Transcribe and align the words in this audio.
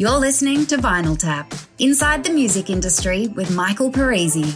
You're 0.00 0.12
listening 0.12 0.64
to 0.68 0.78
Vinyl 0.78 1.18
Tap, 1.18 1.52
inside 1.78 2.24
the 2.24 2.32
music 2.32 2.70
industry 2.70 3.28
with 3.28 3.54
Michael 3.54 3.92
Parisi. 3.92 4.50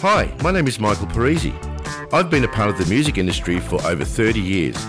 Hi, 0.00 0.34
my 0.42 0.52
name 0.52 0.66
is 0.68 0.80
Michael 0.80 1.06
Parisi. 1.08 1.52
I've 2.14 2.30
been 2.30 2.44
a 2.44 2.48
part 2.48 2.70
of 2.70 2.78
the 2.78 2.86
music 2.86 3.18
industry 3.18 3.60
for 3.60 3.74
over 3.86 4.06
30 4.06 4.40
years. 4.40 4.86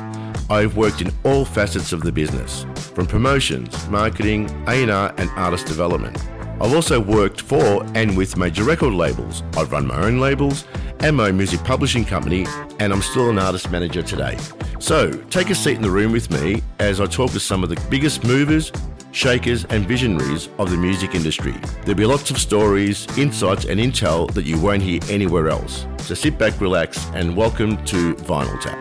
I've 0.50 0.78
worked 0.78 1.02
in 1.02 1.12
all 1.26 1.44
facets 1.44 1.92
of 1.92 2.00
the 2.00 2.14
business, 2.14 2.66
from 2.94 3.06
promotions, 3.06 3.86
marketing, 3.90 4.50
A&R 4.70 5.14
and 5.18 5.30
artist 5.32 5.68
development. 5.68 6.18
I've 6.62 6.74
also 6.74 7.02
worked 7.02 7.42
for 7.42 7.86
and 7.96 8.16
with 8.16 8.38
major 8.38 8.64
record 8.64 8.94
labels. 8.94 9.44
I've 9.58 9.74
run 9.74 9.88
my 9.88 10.02
own 10.02 10.22
labels 10.22 10.64
and 11.02 11.18
my 11.18 11.34
music 11.34 11.64
publishing 11.66 12.06
company, 12.06 12.46
and 12.80 12.94
I'm 12.94 13.02
still 13.02 13.30
an 13.30 13.40
artist 13.40 13.72
manager 13.72 14.02
today. 14.02 14.38
So, 14.82 15.12
take 15.30 15.50
a 15.50 15.56
seat 15.56 15.76
in 15.76 15.82
the 15.82 15.92
room 15.92 16.14
with 16.14 16.32
me 16.32 16.64
as 16.80 17.02
I 17.02 17.06
talk 17.06 17.32
to 17.32 17.40
some 17.40 17.64
of 17.64 17.70
the 17.70 17.80
biggest 17.90 18.24
movers, 18.24 18.72
shakers, 19.12 19.66
and 19.66 19.86
visionaries 19.86 20.48
of 20.58 20.72
the 20.72 20.78
music 20.78 21.16
industry. 21.16 21.54
There'll 21.82 21.98
be 21.98 22.06
lots 22.06 22.32
of 22.32 22.38
stories, 22.38 23.06
insights, 23.18 23.66
and 23.66 23.78
intel 23.78 24.34
that 24.34 24.46
you 24.46 24.58
won't 24.58 24.82
hear 24.82 25.02
anywhere 25.10 25.50
else. 25.50 25.86
So 25.98 26.16
sit 26.16 26.38
back, 26.38 26.62
relax, 26.62 27.06
and 27.14 27.36
welcome 27.36 27.84
to 27.88 28.16
Vinyl 28.16 28.60
Tap. 28.62 28.78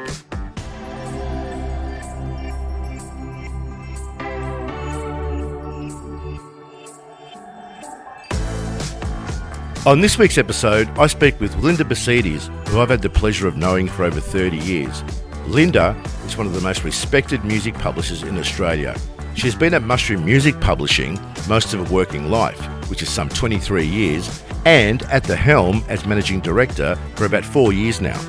On 9.85 10.01
this 10.01 10.17
week's 10.17 10.39
episode, 10.39 10.89
I 10.97 11.09
speak 11.09 11.41
with 11.41 11.57
Linda 11.57 11.83
Bosidis, 11.83 12.47
who 12.69 12.81
I've 12.81 12.91
had 12.91 13.03
the 13.03 13.11
pleasure 13.11 13.49
of 13.49 13.57
knowing 13.57 13.89
for 13.89 14.05
over 14.05 14.21
30 14.21 14.59
years. 14.59 15.03
Linda 15.49 15.97
is 16.27 16.37
one 16.37 16.47
of 16.47 16.53
the 16.53 16.61
most 16.61 16.85
respected 16.85 17.43
music 17.43 17.73
publishers 17.73 18.23
in 18.23 18.37
Australia. 18.37 18.95
She's 19.35 19.55
been 19.55 19.73
at 19.73 19.83
Mushroom 19.83 20.23
Music 20.23 20.61
Publishing 20.61 21.19
most 21.49 21.73
of 21.73 21.89
her 21.89 21.95
working 21.95 22.31
life, 22.31 22.61
which 22.91 23.01
is 23.01 23.09
some 23.09 23.31
23 23.31 23.87
years, 23.87 24.43
and 24.67 25.03
at 25.05 25.25
the 25.25 25.35
helm 25.35 25.83
as 25.89 26.05
managing 26.05 26.41
director 26.41 26.97
for 27.17 27.25
about 27.25 27.47
four 27.47 27.73
years 27.73 27.99
now. 27.99 28.21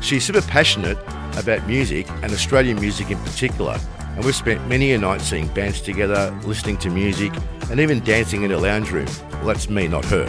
She's 0.00 0.24
super 0.24 0.40
passionate 0.40 0.96
about 1.36 1.66
music 1.66 2.08
and 2.22 2.32
Australian 2.32 2.80
music 2.80 3.10
in 3.10 3.18
particular, 3.18 3.78
and 4.16 4.24
we've 4.24 4.34
spent 4.34 4.66
many 4.66 4.92
a 4.92 4.98
night 4.98 5.20
seeing 5.20 5.48
bands 5.48 5.82
together, 5.82 6.34
listening 6.44 6.78
to 6.78 6.88
music, 6.88 7.34
and 7.70 7.80
even 7.80 8.00
dancing 8.00 8.44
in 8.44 8.52
a 8.52 8.58
lounge 8.58 8.90
room. 8.90 9.08
Well, 9.32 9.48
that's 9.48 9.68
me, 9.68 9.88
not 9.88 10.06
her. 10.06 10.24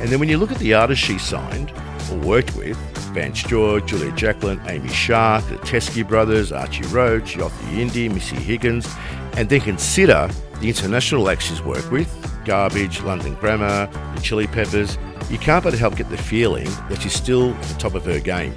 And 0.00 0.10
then 0.10 0.20
when 0.20 0.28
you 0.28 0.36
look 0.36 0.52
at 0.52 0.58
the 0.58 0.74
artists 0.74 1.06
she 1.06 1.16
signed 1.16 1.72
or 2.10 2.18
worked 2.18 2.56
with, 2.56 2.76
Vance 3.14 3.42
Joy, 3.42 3.80
Julia 3.80 4.12
Jacklin, 4.12 4.60
Amy 4.66 4.88
Shark, 4.88 5.44
the 5.46 5.56
Teskey 5.56 6.06
Brothers, 6.06 6.52
Archie 6.52 6.86
Roach, 6.88 7.36
Yothu 7.36 7.50
Yindi, 7.74 8.12
Missy 8.12 8.36
Higgins, 8.36 8.88
and 9.36 9.48
then 9.48 9.60
consider 9.60 10.28
the 10.60 10.68
international 10.68 11.28
acts 11.28 11.46
she's 11.46 11.62
worked 11.62 11.90
with, 11.90 12.08
Garbage, 12.44 13.02
London 13.02 13.34
Grammar, 13.34 13.88
the 14.14 14.20
Chili 14.20 14.46
Peppers, 14.46 14.98
you 15.30 15.38
can't 15.38 15.62
but 15.62 15.74
help 15.74 15.96
get 15.96 16.10
the 16.10 16.18
feeling 16.18 16.68
that 16.88 17.00
she's 17.00 17.14
still 17.14 17.54
at 17.54 17.62
the 17.62 17.78
top 17.78 17.94
of 17.94 18.04
her 18.04 18.18
game. 18.18 18.54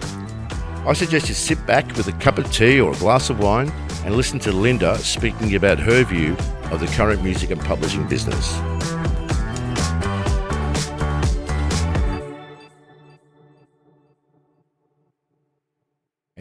I 0.86 0.94
suggest 0.94 1.30
you 1.30 1.36
sit 1.36 1.66
back 1.66 1.88
with 1.96 2.08
a 2.08 2.12
cup 2.14 2.38
of 2.38 2.52
tea 2.52 2.82
or 2.82 2.92
a 2.92 2.98
glass 2.98 3.30
of 3.30 3.40
wine 3.40 3.70
and 4.04 4.16
listen 4.16 4.40
to 4.40 4.52
Linda 4.52 4.98
speaking 4.98 5.56
about 5.56 5.80
her 5.80 6.04
view 6.04 6.36
of 6.72 6.80
the 6.80 6.88
current 6.88 7.24
music 7.24 7.52
and 7.52 7.62
publishing 7.62 8.06
business. 8.08 8.54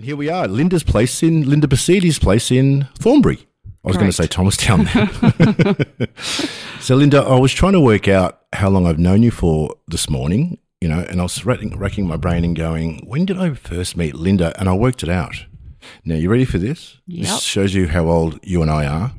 And 0.03 0.09
here 0.09 0.17
we 0.17 0.29
are, 0.29 0.49
Linda's 0.49 0.83
place 0.83 1.23
in 1.23 1.49
Linda 1.49 1.69
Bosidis' 1.69 2.21
place 2.21 2.51
in 2.51 2.89
Thornbury. 2.99 3.47
I 3.85 3.89
was 3.89 3.97
going 3.97 4.09
to 4.09 4.13
say 4.13 4.27
Thomastown. 4.27 4.87
There. 4.93 5.77
so, 6.81 6.97
Linda, 6.97 7.23
I 7.23 7.39
was 7.39 7.53
trying 7.53 7.75
to 7.75 7.81
work 7.81 8.09
out 8.09 8.41
how 8.53 8.69
long 8.69 8.85
I've 8.85 8.99
known 8.99 9.23
you 9.23 9.31
for 9.31 9.77
this 9.87 10.11
morning, 10.11 10.59
you 10.81 10.89
know, 10.89 11.07
and 11.09 11.21
I 11.21 11.23
was 11.23 11.47
racking, 11.47 11.79
racking 11.79 12.09
my 12.09 12.17
brain 12.17 12.45
and 12.45 12.57
going, 12.57 13.07
when 13.07 13.27
did 13.27 13.39
I 13.39 13.55
first 13.55 13.97
meet 13.97 14.17
Linda? 14.17 14.53
And 14.59 14.69
I 14.69 14.73
worked 14.73 15.05
it 15.05 15.09
out. 15.09 15.47
Now, 16.05 16.17
you 16.17 16.29
ready 16.29 16.47
for 16.47 16.59
this? 16.59 16.99
Yep. 17.07 17.25
This 17.25 17.43
shows 17.43 17.73
you 17.73 17.87
how 17.87 18.09
old 18.09 18.41
you 18.43 18.61
and 18.61 18.73
I 18.73 18.87
are. 18.87 19.13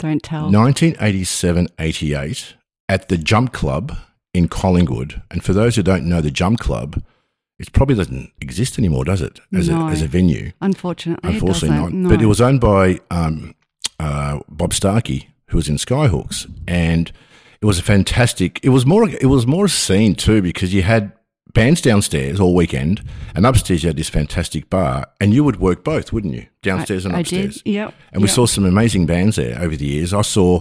Don't 0.00 0.24
tell. 0.24 0.50
1987 0.50 1.68
88 1.78 2.56
at 2.88 3.08
the 3.08 3.16
Jump 3.16 3.52
Club 3.52 3.96
in 4.32 4.48
Collingwood. 4.48 5.22
And 5.30 5.44
for 5.44 5.52
those 5.52 5.76
who 5.76 5.84
don't 5.84 6.08
know 6.08 6.20
the 6.20 6.32
Jump 6.32 6.58
Club, 6.58 7.00
it 7.58 7.72
probably 7.72 7.94
doesn't 7.94 8.32
exist 8.40 8.78
anymore, 8.78 9.04
does 9.04 9.20
it? 9.22 9.40
As, 9.52 9.68
No. 9.68 9.86
a, 9.88 9.90
as 9.90 10.02
a 10.02 10.06
venue. 10.08 10.52
Unfortunately, 10.60 11.34
Unfortunately 11.34 11.76
not. 11.76 11.92
No. 11.92 12.08
But 12.08 12.20
it 12.22 12.26
was 12.26 12.40
owned 12.40 12.60
by 12.60 13.00
um, 13.10 13.54
uh, 14.00 14.40
Bob 14.48 14.72
Starkie, 14.72 15.26
who 15.48 15.56
was 15.58 15.68
in 15.68 15.76
Skyhooks, 15.76 16.50
and 16.66 17.12
it 17.60 17.66
was 17.66 17.78
a 17.78 17.82
fantastic. 17.82 18.60
It 18.62 18.70
was 18.70 18.84
more. 18.84 19.08
It 19.08 19.26
was 19.26 19.46
more 19.46 19.66
a 19.66 19.68
scene 19.68 20.14
too 20.14 20.42
because 20.42 20.74
you 20.74 20.82
had 20.82 21.12
bands 21.52 21.80
downstairs 21.80 22.40
all 22.40 22.54
weekend, 22.54 23.02
and 23.34 23.46
upstairs 23.46 23.82
you 23.84 23.88
had 23.88 23.96
this 23.96 24.08
fantastic 24.10 24.68
bar, 24.68 25.06
and 25.20 25.32
you 25.32 25.44
would 25.44 25.60
work 25.60 25.84
both, 25.84 26.12
wouldn't 26.12 26.34
you? 26.34 26.46
Downstairs 26.62 27.04
and 27.06 27.14
I 27.14 27.20
upstairs. 27.20 27.62
did. 27.62 27.72
Yep. 27.72 27.94
And 28.12 28.22
we 28.22 28.28
yep. 28.28 28.34
saw 28.34 28.46
some 28.46 28.64
amazing 28.64 29.06
bands 29.06 29.36
there 29.36 29.58
over 29.62 29.76
the 29.76 29.86
years. 29.86 30.12
I 30.12 30.22
saw 30.22 30.60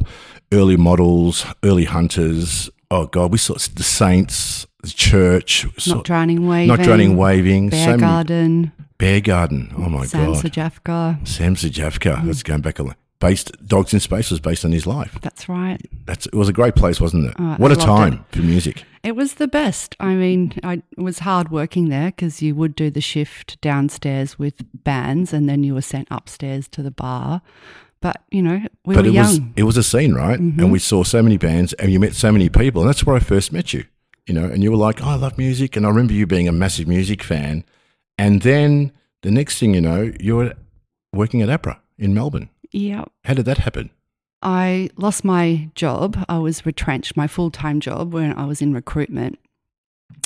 early 0.51 0.77
models, 0.77 1.45
early 1.63 1.85
hunters. 1.85 2.69
Oh 2.91 3.07
God, 3.07 3.31
we 3.31 3.39
saw 3.39 3.55
the 3.55 3.83
Saints, 3.83 4.67
the 4.83 4.89
Church, 4.89 5.65
not 5.87 6.03
drowning 6.03 6.47
waving. 6.47 6.67
not 6.67 6.81
drowning 6.81 7.17
waving, 7.17 7.69
Bear 7.69 7.85
so 7.85 7.91
many- 7.91 8.01
Garden. 8.01 8.71
Bear 8.97 9.21
Garden. 9.21 9.73
Oh 9.77 9.89
my 9.89 10.05
Sam 10.05 10.33
God, 10.33 10.37
Sam 10.37 10.51
Sejavka. 10.51 11.27
Sam 11.27 11.55
Sejavka. 11.55 12.25
That's 12.25 12.43
going 12.43 12.61
back 12.61 12.79
a 12.79 12.83
lot. 12.83 12.97
Based 13.19 13.51
Dogs 13.65 13.93
in 13.93 14.01
Space 14.01 14.29
was 14.29 14.41
based 14.41 14.65
on 14.65 14.73
his 14.73 14.85
life. 14.85 15.17
That's 15.21 15.47
right. 15.47 15.79
That's 16.05 16.25
it 16.25 16.35
was 16.35 16.49
a 16.49 16.53
great 16.53 16.75
place, 16.75 16.99
wasn't 16.99 17.27
it? 17.27 17.35
Oh, 17.39 17.55
what 17.55 17.71
I 17.71 17.75
a 17.75 17.77
time 17.77 18.25
for 18.31 18.39
music. 18.39 18.83
It 19.01 19.15
was 19.15 19.35
the 19.35 19.47
best. 19.47 19.95
I 19.99 20.15
mean, 20.15 20.53
I 20.63 20.83
it 20.97 21.01
was 21.01 21.19
hard 21.19 21.49
working 21.49 21.87
there 21.87 22.07
because 22.07 22.41
you 22.41 22.53
would 22.55 22.75
do 22.75 22.89
the 22.89 23.01
shift 23.01 23.59
downstairs 23.61 24.37
with 24.37 24.63
bands, 24.83 25.31
and 25.31 25.47
then 25.47 25.63
you 25.63 25.73
were 25.73 25.81
sent 25.81 26.09
upstairs 26.11 26.67
to 26.69 26.83
the 26.83 26.91
bar. 26.91 27.41
But 28.01 28.21
you 28.31 28.41
know, 28.41 28.61
we 28.85 28.95
but 28.95 29.05
were 29.05 29.11
it 29.11 29.13
young. 29.13 29.25
was 29.25 29.39
it 29.55 29.63
was 29.63 29.77
a 29.77 29.83
scene, 29.83 30.13
right? 30.13 30.37
And 30.37 30.53
mm-hmm. 30.53 30.69
we 30.69 30.79
saw 30.79 31.03
so 31.03 31.23
many 31.23 31.37
bands, 31.37 31.71
and 31.73 31.89
you 31.91 32.01
met 32.01 32.15
so 32.15 32.33
many 32.33 32.49
people, 32.49 32.81
and 32.81 32.89
that's 32.89 33.05
where 33.05 33.15
I 33.15 33.19
first 33.19 33.53
met 33.53 33.73
you. 33.73 33.85
You 34.27 34.33
know, 34.33 34.45
and 34.45 34.63
you 34.63 34.71
were 34.71 34.77
like, 34.77 35.03
oh, 35.03 35.09
"I 35.09 35.15
love 35.15 35.37
music," 35.37 35.75
and 35.75 35.85
I 35.85 35.89
remember 35.89 36.13
you 36.13 36.25
being 36.25 36.47
a 36.47 36.51
massive 36.53 36.87
music 36.87 37.23
fan. 37.23 37.63
And 38.17 38.41
then 38.41 38.91
the 39.21 39.31
next 39.31 39.59
thing 39.59 39.73
you 39.73 39.81
know, 39.81 40.11
you 40.19 40.35
were 40.35 40.53
working 41.13 41.41
at 41.41 41.49
APRA 41.49 41.79
in 41.97 42.13
Melbourne. 42.13 42.49
yeah. 42.71 43.05
How 43.25 43.33
did 43.33 43.45
that 43.45 43.59
happen? 43.59 43.89
I 44.41 44.89
lost 44.97 45.23
my 45.23 45.69
job. 45.75 46.17
I 46.27 46.37
was 46.39 46.65
retrenched, 46.65 47.15
my 47.15 47.27
full 47.27 47.51
time 47.51 47.79
job 47.79 48.13
when 48.13 48.33
I 48.37 48.45
was 48.45 48.61
in 48.61 48.73
recruitment. 48.73 49.39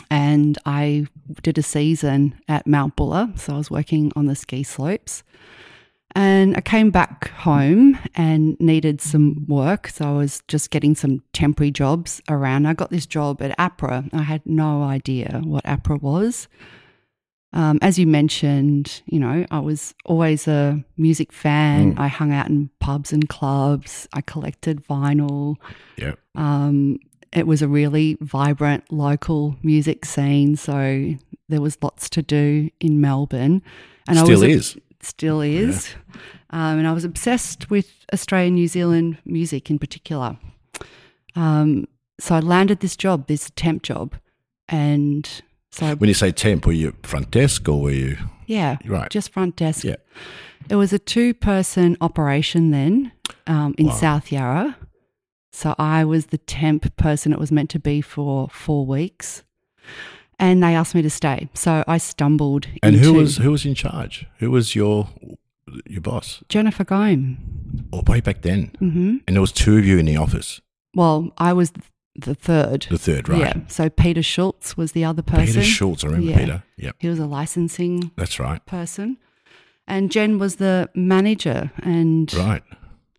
And 0.09 0.57
I 0.65 1.07
did 1.43 1.57
a 1.57 1.63
season 1.63 2.39
at 2.47 2.65
Mount 2.65 2.95
Buller. 2.95 3.29
So 3.35 3.53
I 3.53 3.57
was 3.57 3.69
working 3.69 4.11
on 4.15 4.25
the 4.25 4.35
ski 4.35 4.63
slopes. 4.63 5.23
And 6.17 6.57
I 6.57 6.61
came 6.61 6.89
back 6.89 7.29
home 7.29 7.99
and 8.15 8.59
needed 8.59 9.01
some 9.01 9.45
work. 9.47 9.87
So 9.87 10.03
I 10.03 10.13
was 10.13 10.41
just 10.47 10.71
getting 10.71 10.95
some 10.95 11.21
temporary 11.31 11.69
jobs 11.69 12.23
around. 12.27 12.65
I 12.65 12.73
got 12.73 12.89
this 12.89 13.05
job 13.05 13.39
at 13.39 13.55
APRA. 13.59 14.09
I 14.11 14.23
had 14.23 14.41
no 14.43 14.81
idea 14.81 15.41
what 15.43 15.63
APRA 15.65 16.01
was. 16.01 16.47
Um, 17.53 17.77
as 17.83 17.99
you 17.99 18.07
mentioned, 18.07 19.03
you 19.05 19.19
know, 19.19 19.45
I 19.51 19.59
was 19.59 19.93
always 20.05 20.47
a 20.47 20.83
music 20.97 21.31
fan. 21.31 21.93
Mm. 21.93 21.99
I 21.99 22.07
hung 22.07 22.33
out 22.33 22.49
in 22.49 22.71
pubs 22.79 23.13
and 23.13 23.29
clubs. 23.29 24.07
I 24.11 24.21
collected 24.21 24.83
vinyl. 24.83 25.57
Yeah. 25.97 26.15
Um, 26.33 26.97
it 27.31 27.45
was 27.45 27.61
a 27.61 27.67
really 27.67 28.17
vibrant 28.21 28.91
local 28.91 29.55
music 29.61 30.03
scene. 30.03 30.55
So 30.55 31.13
there 31.47 31.61
was 31.61 31.77
lots 31.83 32.09
to 32.09 32.23
do 32.23 32.71
in 32.79 33.01
Melbourne. 33.01 33.61
And 34.07 34.17
Still 34.17 34.29
I 34.29 34.31
was 34.31 34.43
is. 34.43 34.77
Still 35.07 35.41
is. 35.41 35.95
Um, 36.49 36.79
and 36.79 36.87
I 36.87 36.93
was 36.93 37.03
obsessed 37.03 37.69
with 37.69 37.87
Australian 38.13 38.55
New 38.55 38.67
Zealand 38.67 39.17
music 39.25 39.69
in 39.69 39.79
particular. 39.79 40.37
Um, 41.35 41.87
so 42.19 42.35
I 42.35 42.39
landed 42.39 42.79
this 42.79 42.95
job, 42.95 43.27
this 43.27 43.51
temp 43.55 43.83
job, 43.83 44.15
and 44.67 45.29
so 45.71 45.95
When 45.95 46.07
you 46.07 46.13
say 46.13 46.31
temp, 46.31 46.65
were 46.65 46.71
you 46.71 46.95
front 47.03 47.31
desk 47.31 47.67
or 47.69 47.81
were 47.81 47.91
you 47.91 48.17
yeah, 48.47 48.77
right? 48.85 49.09
just 49.09 49.31
front 49.31 49.55
desk. 49.55 49.83
Yeah. 49.83 49.97
It 50.69 50.75
was 50.75 50.91
a 50.93 50.99
two-person 50.99 51.97
operation 52.01 52.71
then 52.71 53.11
um, 53.45 53.75
in 53.77 53.87
Wow. 53.87 53.93
South 53.93 54.31
Yarra. 54.31 54.77
So 55.51 55.75
I 55.77 56.03
was 56.05 56.27
the 56.27 56.37
temp 56.39 56.95
person 56.97 57.31
it 57.33 57.39
was 57.39 57.51
meant 57.51 57.69
to 57.71 57.79
be 57.79 58.01
for 58.01 58.47
four 58.49 58.85
weeks, 58.85 59.43
and 60.39 60.61
they 60.63 60.75
asked 60.75 60.95
me 60.95 61.01
to 61.01 61.09
stay. 61.09 61.49
So 61.53 61.83
I 61.87 61.97
stumbled. 61.97 62.67
And 62.83 62.95
who 62.95 63.13
was 63.13 63.37
who 63.37 63.51
was 63.51 63.65
in 63.65 63.75
charge? 63.75 64.25
Who 64.39 64.51
was 64.51 64.75
your 64.75 65.09
your 65.85 66.01
boss? 66.01 66.43
Jennifer 66.49 66.83
Gome? 66.83 67.37
Or 67.91 68.01
way 68.07 68.21
back 68.21 68.41
then, 68.41 68.71
hmm 68.79 69.17
and 69.27 69.35
there 69.35 69.41
was 69.41 69.51
two 69.51 69.77
of 69.77 69.85
you 69.85 69.97
in 69.97 70.05
the 70.05 70.17
office. 70.17 70.61
Well, 70.95 71.31
I 71.37 71.53
was 71.53 71.71
the 72.15 72.33
third. 72.33 72.87
The 72.89 72.97
third, 72.97 73.29
right? 73.29 73.39
Yeah. 73.39 73.53
So 73.67 73.89
Peter 73.89 74.23
Schultz 74.23 74.75
was 74.77 74.93
the 74.93 75.03
other 75.05 75.21
person. 75.21 75.45
Peter 75.47 75.63
Schultz. 75.63 76.03
I 76.03 76.07
remember 76.07 76.29
Yeah. 76.31 76.37
Peter. 76.39 76.63
Yep, 76.77 76.95
He 76.99 77.07
was 77.09 77.19
a 77.19 77.25
licensing 77.27 78.11
that's 78.15 78.39
right. 78.39 78.65
person. 78.65 79.17
And 79.87 80.11
Jen 80.11 80.37
was 80.39 80.55
the 80.55 80.89
manager, 80.95 81.71
and 81.83 82.33
Right. 82.33 82.63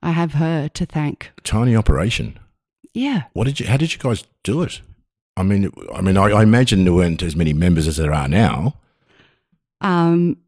I 0.02 0.10
have 0.12 0.32
her 0.34 0.68
to 0.68 0.86
thank. 0.86 1.30
Tiny 1.44 1.74
operation. 1.76 2.38
Yeah. 2.94 3.22
What 3.32 3.44
did 3.44 3.60
you? 3.60 3.66
How 3.66 3.76
did 3.76 3.92
you 3.92 3.98
guys 3.98 4.24
do 4.42 4.62
it? 4.62 4.80
I 5.38 5.42
mean, 5.42 5.70
I 5.94 6.00
mean, 6.00 6.16
I, 6.16 6.24
I 6.24 6.42
imagine 6.42 6.84
there 6.84 6.92
weren't 6.92 7.22
as 7.22 7.36
many 7.36 7.52
members 7.52 7.86
as 7.86 7.96
there 7.96 8.12
are 8.12 8.28
now. 8.28 8.74
Um, 9.80 10.38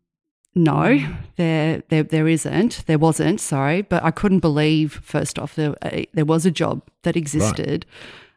no, 0.54 0.98
there, 1.36 1.82
there, 1.88 2.02
there 2.02 2.26
isn't. 2.26 2.84
There 2.86 2.98
wasn't. 2.98 3.40
Sorry, 3.40 3.82
but 3.82 4.02
I 4.02 4.10
couldn't 4.10 4.40
believe. 4.40 5.00
First 5.02 5.38
off, 5.38 5.54
there, 5.54 5.74
uh, 5.82 6.02
there 6.12 6.24
was 6.24 6.44
a 6.44 6.50
job 6.50 6.82
that 7.02 7.16
existed 7.16 7.86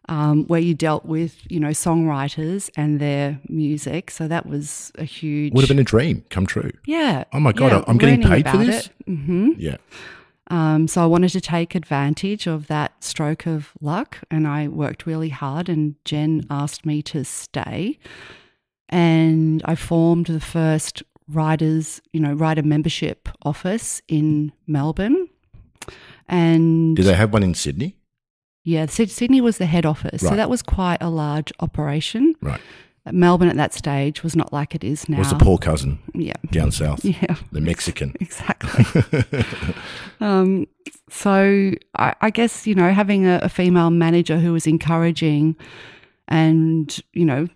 um, 0.09 0.45
where 0.45 0.59
you 0.59 0.73
dealt 0.73 1.05
with, 1.05 1.39
you 1.49 1.59
know, 1.59 1.69
songwriters 1.69 2.69
and 2.75 2.99
their 2.99 3.39
music. 3.49 4.11
So 4.11 4.27
that 4.27 4.45
was 4.45 4.91
a 4.95 5.03
huge. 5.03 5.53
Would 5.53 5.61
have 5.61 5.69
been 5.69 5.79
a 5.79 5.83
dream 5.83 6.23
come 6.29 6.45
true. 6.45 6.71
yeah. 6.85 7.23
Oh 7.33 7.39
my 7.39 7.51
God, 7.51 7.71
yeah, 7.71 7.83
I'm 7.87 7.97
getting 7.97 8.21
learning 8.21 8.43
paid 8.43 8.51
for 8.51 8.57
this? 8.57 8.87
it. 8.87 8.91
hmm 9.05 9.51
Yeah. 9.57 9.77
Um, 10.53 10.87
so 10.87 11.01
I 11.01 11.07
wanted 11.07 11.29
to 11.29 11.41
take 11.41 11.73
advantage 11.73 12.45
of 12.45 12.67
that 12.67 13.03
stroke 13.03 13.47
of 13.47 13.71
luck, 13.81 14.19
and 14.29 14.47
I 14.47 14.67
worked 14.67 15.07
really 15.07 15.29
hard. 15.29 15.67
And 15.67 15.95
Jen 16.05 16.45
asked 16.47 16.85
me 16.85 17.01
to 17.03 17.25
stay, 17.25 17.97
and 18.87 19.63
I 19.65 19.73
formed 19.73 20.27
the 20.27 20.39
first 20.39 21.01
writers, 21.27 22.01
you 22.11 22.19
know, 22.19 22.33
writer 22.33 22.61
membership 22.61 23.29
office 23.41 24.03
in 24.07 24.51
Melbourne. 24.67 25.27
And 26.27 26.95
Did 26.95 27.05
they 27.07 27.15
have 27.15 27.33
one 27.33 27.41
in 27.41 27.55
Sydney? 27.55 27.97
yeah, 28.63 28.85
Sydney 28.85 29.41
was 29.41 29.57
the 29.57 29.65
head 29.65 29.87
office, 29.87 30.21
so 30.21 30.35
that 30.35 30.51
was 30.51 30.61
quite 30.61 31.01
a 31.01 31.09
large 31.09 31.51
operation. 31.61 32.35
Right. 32.41 32.61
Melbourne 33.11 33.49
at 33.49 33.57
that 33.57 33.73
stage 33.73 34.23
was 34.23 34.35
not 34.35 34.53
like 34.53 34.75
it 34.75 34.83
is 34.83 35.09
now. 35.09 35.17
It 35.17 35.19
Was 35.19 35.29
the 35.29 35.35
poor 35.35 35.57
cousin 35.57 35.99
yeah, 36.13 36.33
down 36.51 36.71
south? 36.71 37.03
yeah. 37.05 37.35
The 37.51 37.61
Mexican. 37.61 38.15
Exactly. 38.21 39.43
um, 40.21 40.65
so 41.09 41.71
I, 41.97 42.15
I 42.21 42.29
guess 42.29 42.65
you 42.65 42.75
know 42.75 42.91
having 42.91 43.25
a, 43.25 43.39
a 43.43 43.49
female 43.49 43.89
manager 43.89 44.39
who 44.39 44.53
was 44.53 44.65
encouraging 44.65 45.55
and 46.27 46.99
you 47.11 47.25
know 47.25 47.47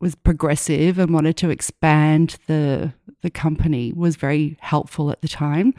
was 0.00 0.16
progressive 0.16 0.98
and 0.98 1.14
wanted 1.14 1.36
to 1.36 1.50
expand 1.50 2.36
the 2.48 2.92
the 3.22 3.30
company 3.30 3.92
was 3.92 4.16
very 4.16 4.56
helpful 4.60 5.10
at 5.10 5.22
the 5.22 5.28
time. 5.28 5.74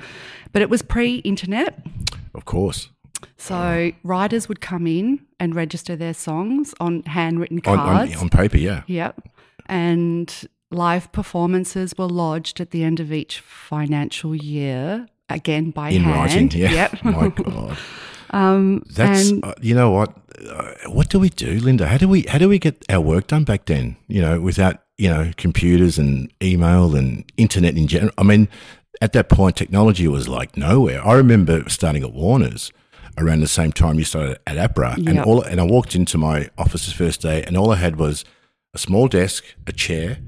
But 0.52 0.62
it 0.62 0.70
was 0.70 0.82
pre-internet, 0.82 1.86
Of 2.34 2.46
course. 2.46 2.90
So 3.38 3.92
writers 4.04 4.48
would 4.48 4.62
come 4.62 4.88
in 4.88 5.20
and 5.40 5.56
register 5.56 5.96
their 5.96 6.14
songs 6.14 6.74
on 6.80 7.04
handwritten 7.04 7.60
On, 7.66 7.78
cards. 7.78 8.16
on, 8.16 8.22
on 8.24 8.30
paper, 8.30 8.58
yeah. 8.58 8.84
Yep. 8.88 9.22
And 9.68 10.48
live 10.72 11.12
performances 11.12 11.94
were 11.98 12.06
lodged 12.08 12.60
at 12.60 12.72
the 12.72 12.84
end 12.84 13.00
of 13.00 13.12
each 13.12 13.40
financial 13.40 14.36
year, 14.36 15.08
again 15.30 15.72
by 15.72 15.90
In 15.90 16.04
hand. 16.04 16.16
writing, 16.16 16.52
yeah. 16.60 16.72
Yep. 16.72 17.04
My 17.04 17.30
God. 17.30 17.78
um, 18.32 18.84
That's 18.90 19.30
and 19.30 19.46
uh, 19.46 19.54
you 19.62 19.76
know 19.76 19.92
what 19.92 20.14
uh, 20.50 20.74
what 20.90 21.10
do 21.10 21.20
we 21.20 21.30
do, 21.30 21.60
Linda? 21.60 21.88
How 21.88 21.98
do 21.98 22.08
we 22.08 22.22
how 22.24 22.38
do 22.38 22.48
we 22.50 22.60
get 22.60 22.84
our 22.90 23.02
work 23.02 23.28
done 23.28 23.44
back 23.44 23.66
then? 23.66 23.98
You 24.08 24.22
know, 24.22 24.40
without 24.40 24.78
you 24.98 25.10
know 25.10 25.32
computers 25.38 25.98
and 25.98 26.32
email 26.42 26.96
and 26.96 27.24
internet 27.38 27.76
in 27.78 27.88
general. 27.88 28.14
I 28.18 28.24
mean, 28.24 28.48
at 29.02 29.14
that 29.14 29.30
point, 29.30 29.56
technology 29.56 30.08
was 30.08 30.28
like 30.28 30.56
nowhere. 30.58 31.06
I 31.06 31.14
remember 31.14 31.68
starting 31.70 32.04
at 32.04 32.14
Warner's 32.14 32.72
around 33.18 33.40
the 33.42 33.48
same 33.48 33.72
time 33.72 33.98
you 33.98 34.06
started 34.06 34.40
at 34.46 34.58
APRA, 34.58 34.96
and 35.08 35.20
all 35.20 35.42
and 35.42 35.60
I 35.60 35.64
walked 35.64 35.96
into 35.96 36.18
my 36.18 36.50
office's 36.58 36.94
first 36.94 37.22
day, 37.22 37.44
and 37.44 37.58
all 37.58 37.72
I 37.72 37.76
had 37.78 37.98
was 37.98 38.24
a 38.74 38.78
small 38.78 39.08
desk, 39.08 39.44
a 39.66 39.72
chair, 39.72 40.20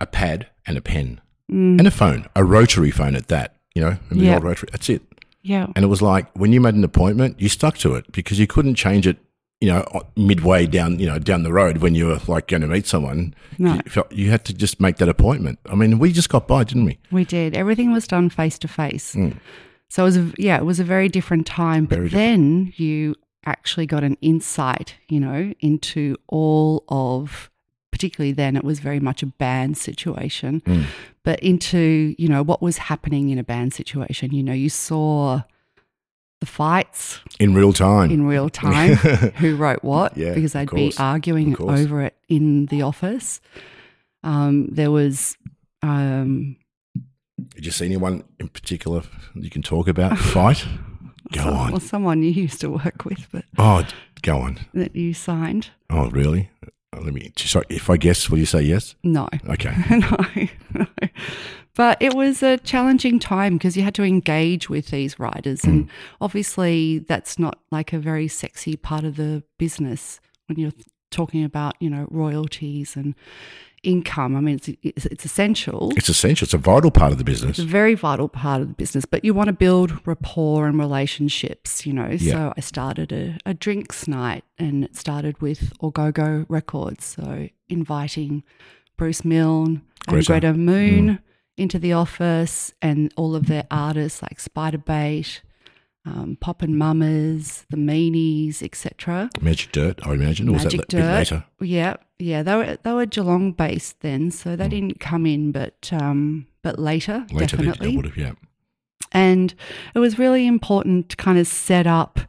a 0.00 0.06
pad, 0.06 0.46
and 0.66 0.76
a 0.76 0.80
pen, 0.82 1.20
mm. 1.50 1.78
and 1.78 1.86
a 1.86 1.90
phone, 1.90 2.26
a 2.36 2.44
rotary 2.44 2.90
phone 2.90 3.14
at 3.14 3.28
that. 3.28 3.54
You 3.74 3.82
know, 3.82 3.98
Yep. 4.10 4.34
old 4.34 4.44
rotary. 4.44 4.68
That's 4.72 4.88
it. 4.88 5.02
yeah, 5.42 5.66
And 5.76 5.84
it 5.84 5.88
was 5.88 6.02
like 6.02 6.26
when 6.36 6.52
you 6.52 6.60
made 6.60 6.74
an 6.74 6.82
appointment, 6.84 7.40
you 7.40 7.48
stuck 7.48 7.78
to 7.78 7.94
it 7.94 8.10
because 8.12 8.38
you 8.40 8.46
couldn't 8.48 8.74
change 8.74 9.06
it, 9.06 9.18
you 9.60 9.68
know, 9.68 9.84
midway 10.16 10.66
down, 10.66 10.98
you 10.98 11.06
know, 11.06 11.18
down 11.20 11.44
the 11.44 11.52
road 11.52 11.78
when 11.78 11.94
you 11.94 12.06
were 12.06 12.20
like 12.26 12.48
going 12.48 12.62
to 12.62 12.66
meet 12.66 12.86
someone. 12.86 13.34
No. 13.56 13.80
You, 13.94 14.04
you 14.10 14.30
had 14.30 14.44
to 14.46 14.54
just 14.54 14.80
make 14.80 14.96
that 14.96 15.08
appointment. 15.08 15.60
I 15.66 15.76
mean, 15.76 15.98
we 16.00 16.12
just 16.12 16.28
got 16.28 16.48
by, 16.48 16.64
didn't 16.64 16.86
we? 16.86 16.98
we 17.12 17.24
did. 17.24 17.56
Everything 17.56 17.92
was 17.92 18.08
done 18.08 18.30
face 18.30 18.58
to 18.60 18.68
face. 18.68 19.14
Mm. 19.14 19.38
So 19.88 20.02
it 20.02 20.06
was, 20.06 20.16
a, 20.16 20.32
yeah, 20.36 20.58
it 20.58 20.64
was 20.64 20.80
a 20.80 20.84
very 20.84 21.08
different 21.08 21.46
time. 21.46 21.86
But 21.86 21.98
Very 21.98 22.08
then 22.10 22.72
you 22.76 23.14
actually 23.46 23.86
got 23.86 24.04
an 24.04 24.16
insight, 24.20 24.96
you 25.08 25.18
know, 25.18 25.54
into 25.60 26.16
all 26.26 26.84
of, 26.88 27.50
particularly 27.90 28.32
then 28.32 28.56
it 28.56 28.64
was 28.64 28.80
very 28.80 29.00
much 29.00 29.22
a 29.22 29.26
band 29.26 29.78
situation, 29.78 30.62
but 31.24 31.40
into, 31.40 32.14
you 32.18 32.28
know, 32.28 32.42
what 32.42 32.60
was 32.60 32.76
happening 32.78 33.30
in 33.30 33.38
a 33.38 33.44
band 33.44 33.72
situation. 33.72 34.32
You 34.34 34.42
know, 34.42 34.52
you 34.52 34.68
saw 34.68 35.42
the 36.40 36.46
fights 36.46 37.20
In 37.40 37.54
real 37.54 37.72
time. 37.72 38.10
in 38.10 38.26
real 38.26 38.48
time, 38.50 38.94
who 39.40 39.56
wrote 39.56 39.82
what, 39.82 40.16
Yeah, 40.16 40.34
because 40.34 40.52
they'd 40.52 40.70
be 40.70 40.92
arguing 40.98 41.56
over 41.60 42.02
it 42.02 42.14
in 42.28 42.66
the 42.66 42.82
office. 42.82 43.40
Um, 44.22 44.66
there 44.68 44.90
was, 44.90 45.36
um, 45.82 46.56
Did 47.54 47.64
you 47.66 47.70
see 47.72 47.84
anyone 47.86 48.24
in 48.38 48.48
particular 48.48 49.02
you 49.34 49.50
can 49.50 49.62
talk 49.62 49.88
about? 49.88 50.18
Fight? 50.36 50.66
Go 51.32 51.40
some- 51.42 51.54
on. 51.56 51.70
well, 51.72 51.80
someone 51.80 52.22
you 52.22 52.30
used 52.30 52.60
to 52.62 52.70
work 52.70 53.04
with, 53.04 53.26
but 53.32 53.44
Oh, 53.58 53.86
go 54.22 54.38
on. 54.38 54.58
that 54.74 54.96
you 54.96 55.14
signed. 55.14 55.70
Oh, 55.90 56.08
really? 56.10 56.50
Uh, 56.96 57.00
Let 57.00 57.12
me. 57.14 57.32
Sorry, 57.36 57.66
if 57.68 57.90
I 57.90 57.96
guess, 57.98 58.30
will 58.30 58.38
you 58.38 58.46
say 58.46 58.62
yes? 58.62 58.94
No, 59.04 59.28
Okay. 59.48 59.74
no, 59.90 60.16
no. 60.74 60.86
But 61.74 61.98
it 62.00 62.14
was 62.14 62.42
a 62.42 62.56
challenging 62.58 63.20
time 63.20 63.54
because 63.56 63.76
you 63.76 63.84
had 63.84 63.94
to 63.96 64.02
engage 64.02 64.68
with 64.68 64.88
these 64.88 65.18
writers. 65.20 65.60
Mm. 65.62 65.68
And 65.68 65.88
obviously, 66.20 66.98
that's 67.00 67.38
not 67.38 67.58
like 67.70 67.92
a 67.92 67.98
very 68.00 68.26
sexy 68.26 68.74
part 68.76 69.04
of 69.04 69.14
the 69.16 69.44
business 69.58 70.18
when 70.46 70.58
you're 70.58 70.72
talking 71.10 71.44
about, 71.44 71.74
you 71.78 71.88
know, 71.88 72.06
royalties 72.10 72.96
and 72.96 73.14
income. 73.88 74.36
I 74.36 74.40
mean, 74.40 74.56
it's, 74.56 74.68
it's, 74.82 75.06
it's 75.06 75.24
essential. 75.24 75.92
It's 75.96 76.10
essential. 76.10 76.44
It's 76.44 76.54
a 76.54 76.58
vital 76.58 76.90
part 76.90 77.10
of 77.10 77.18
the 77.18 77.24
business. 77.24 77.58
It's 77.58 77.60
a 77.60 77.64
very 77.64 77.94
vital 77.94 78.28
part 78.28 78.60
of 78.60 78.68
the 78.68 78.74
business, 78.74 79.06
but 79.06 79.24
you 79.24 79.32
want 79.32 79.46
to 79.48 79.54
build 79.54 80.06
rapport 80.06 80.66
and 80.66 80.78
relationships, 80.78 81.86
you 81.86 81.94
know. 81.94 82.10
Yeah. 82.10 82.32
So 82.32 82.54
I 82.56 82.60
started 82.60 83.12
a, 83.12 83.38
a 83.46 83.54
drinks 83.54 84.06
night 84.06 84.44
and 84.58 84.84
it 84.84 84.96
started 84.96 85.40
with 85.40 85.72
Au 85.80 85.90
Go 85.90 86.12
Go 86.12 86.44
Records. 86.48 87.04
So 87.04 87.48
inviting 87.68 88.44
Bruce 88.98 89.24
Milne 89.24 89.82
and 90.06 90.14
Greta. 90.14 90.26
Greta 90.26 90.52
Moon 90.54 91.20
into 91.56 91.78
the 91.78 91.92
office 91.94 92.72
and 92.82 93.12
all 93.16 93.34
of 93.34 93.46
their 93.46 93.66
artists 93.70 94.22
like 94.22 94.38
Spiderbait, 94.38 95.40
um, 96.04 96.36
Pop 96.40 96.62
and 96.62 96.78
Mummers, 96.78 97.64
the 97.70 97.76
Meanies, 97.76 98.62
etc. 98.62 99.30
Magic 99.40 99.72
Dirt, 99.72 100.06
I 100.06 100.12
imagine. 100.12 100.48
Or 100.48 100.52
was 100.52 100.64
Magic 100.64 100.80
that 100.80 100.92
a 100.92 100.96
bit 100.96 101.02
Dirt. 101.02 101.14
later? 101.14 101.44
Yeah, 101.60 101.96
yeah, 102.18 102.42
they 102.42 102.56
were 102.56 102.78
they 102.82 102.92
were 102.92 103.06
Geelong 103.06 103.52
based 103.52 104.00
then, 104.00 104.30
so 104.30 104.56
they 104.56 104.68
didn't 104.68 105.00
come 105.00 105.26
in, 105.26 105.52
but 105.52 105.90
um, 105.92 106.46
but 106.62 106.78
later, 106.78 107.26
Later, 107.32 107.56
they, 107.56 107.64
definitely. 107.64 107.96
would 107.96 108.06
have, 108.06 108.16
yeah. 108.16 108.32
And 109.12 109.54
it 109.94 109.98
was 110.00 110.18
really 110.18 110.46
important 110.46 111.08
to 111.10 111.16
kind 111.16 111.38
of 111.38 111.46
set 111.46 111.86
up 111.86 112.20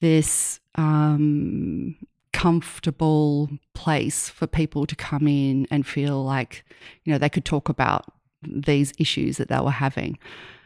this 0.00 0.60
um, 0.74 1.96
comfortable 2.32 3.48
place 3.74 4.28
for 4.28 4.46
people 4.46 4.86
to 4.86 4.94
come 4.94 5.26
in 5.26 5.66
and 5.70 5.86
feel 5.86 6.22
like, 6.22 6.64
you 7.04 7.12
know, 7.12 7.18
they 7.18 7.28
could 7.28 7.44
talk 7.44 7.68
about 7.68 8.04
these 8.42 8.92
issues 8.98 9.38
that 9.38 9.48
they 9.48 9.58
were 9.60 9.70
having. 9.70 10.18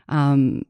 Um, 0.08 0.62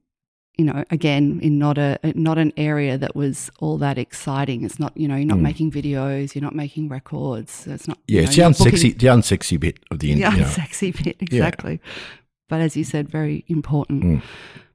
you 0.59 0.65
know, 0.67 0.85
again, 0.91 1.41
in 1.43 1.59
not 1.59 1.79
a 1.79 1.99
not 2.15 2.39
an 2.39 2.53
area 2.57 2.99
that 2.99 3.17
was 3.17 3.51
all 3.61 3.79
that 3.79 3.97
exciting. 3.99 4.65
It's 4.65 4.79
not, 4.79 4.95
you 4.97 5.09
know, 5.09 5.17
you're 5.17 5.25
not 5.27 5.39
making 5.39 5.71
videos, 5.71 6.35
you're 6.35 6.43
not 6.43 6.55
making 6.55 6.89
records. 6.89 7.67
It's 7.67 7.89
not. 7.89 7.99
you 8.07 8.17
Yeah, 8.17 8.21
know, 8.23 8.29
it's 8.29 8.37
you're 8.37 8.51
the 8.51 8.55
unsexy, 8.55 8.99
the 8.99 9.07
unsexy 9.07 9.59
bit 9.59 9.79
of 9.91 9.99
the, 10.01 10.13
the 10.13 10.21
you 10.21 10.25
know. 10.25 10.31
unsexy 10.31 11.05
bit, 11.05 11.17
exactly. 11.21 11.81
But 12.49 12.61
as 12.61 12.77
you 12.77 12.85
said, 12.85 13.09
very 13.09 13.45
important. 13.49 14.05
Mm. 14.05 14.23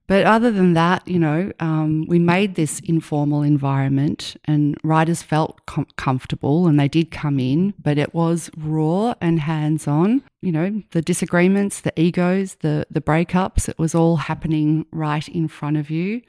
But 0.07 0.25
other 0.25 0.51
than 0.51 0.73
that, 0.73 1.05
you 1.05 1.19
know, 1.19 1.51
um, 1.59 2.05
we 2.07 2.17
made 2.17 2.55
this 2.55 2.79
informal 2.79 3.41
environment 3.41 4.37
and 4.45 4.77
writers 4.81 5.21
felt 5.21 5.65
com- 5.65 5.87
comfortable 5.97 6.65
and 6.65 6.79
they 6.79 6.87
did 6.87 7.11
come 7.11 7.39
in, 7.39 7.73
but 7.81 7.97
it 7.97 8.13
was 8.13 8.49
raw 8.57 9.15
and 9.19 9.41
hands 9.41 9.85
on. 9.85 10.23
You 10.41 10.53
know, 10.53 10.83
the 10.91 11.01
disagreements, 11.01 11.81
the 11.81 11.99
egos, 11.99 12.55
the, 12.61 12.87
the 12.89 13.01
breakups, 13.01 13.67
it 13.67 13.77
was 13.77 13.93
all 13.93 14.15
happening 14.15 14.85
right 14.91 15.27
in 15.27 15.49
front 15.49 15.75
of 15.75 15.89
you. 15.89 16.21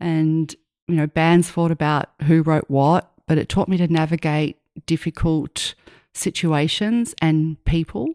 And, 0.00 0.54
you 0.88 0.94
know, 0.94 1.06
bands 1.06 1.50
fought 1.50 1.70
about 1.70 2.08
who 2.22 2.40
wrote 2.40 2.64
what, 2.68 3.12
but 3.28 3.36
it 3.36 3.50
taught 3.50 3.68
me 3.68 3.76
to 3.76 3.86
navigate 3.86 4.56
difficult 4.86 5.74
situations 6.14 7.14
and 7.20 7.62
people. 7.66 8.14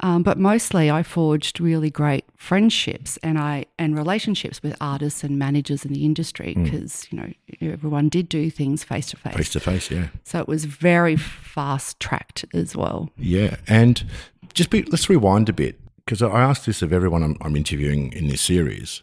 Um, 0.00 0.22
but 0.22 0.38
mostly, 0.38 0.90
I 0.90 1.02
forged 1.02 1.58
really 1.60 1.90
great 1.90 2.24
friendships 2.36 3.16
and 3.22 3.38
I 3.38 3.66
and 3.78 3.96
relationships 3.96 4.62
with 4.62 4.76
artists 4.80 5.24
and 5.24 5.38
managers 5.38 5.84
in 5.84 5.92
the 5.92 6.04
industry 6.04 6.54
because 6.54 7.08
you 7.10 7.18
know 7.18 7.32
everyone 7.60 8.08
did 8.08 8.28
do 8.28 8.48
things 8.50 8.84
face 8.84 9.10
to 9.10 9.16
Face 9.16 9.34
face. 9.34 9.50
to 9.50 9.60
face, 9.60 9.90
yeah. 9.90 10.08
So 10.24 10.38
it 10.38 10.46
was 10.48 10.66
very 10.66 11.16
fast 11.16 11.98
tracked 11.98 12.44
as 12.54 12.76
well. 12.76 13.10
Yeah, 13.16 13.56
and 13.66 14.04
just 14.54 14.70
be, 14.70 14.82
let's 14.84 15.08
rewind 15.10 15.48
a 15.48 15.52
bit 15.52 15.80
because 16.04 16.22
I 16.22 16.40
asked 16.40 16.64
this 16.66 16.80
of 16.80 16.92
everyone 16.92 17.22
I'm, 17.22 17.36
I'm 17.40 17.56
interviewing 17.56 18.12
in 18.12 18.28
this 18.28 18.40
series. 18.40 19.02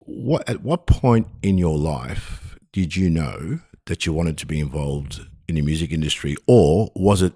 What 0.00 0.48
at 0.48 0.62
what 0.62 0.86
point 0.86 1.28
in 1.42 1.58
your 1.58 1.76
life 1.78 2.58
did 2.72 2.96
you 2.96 3.10
know 3.10 3.60
that 3.86 4.06
you 4.06 4.12
wanted 4.14 4.38
to 4.38 4.46
be 4.46 4.60
involved 4.60 5.20
in 5.46 5.56
the 5.56 5.60
music 5.62 5.92
industry, 5.92 6.36
or 6.46 6.90
was 6.94 7.20
it 7.20 7.34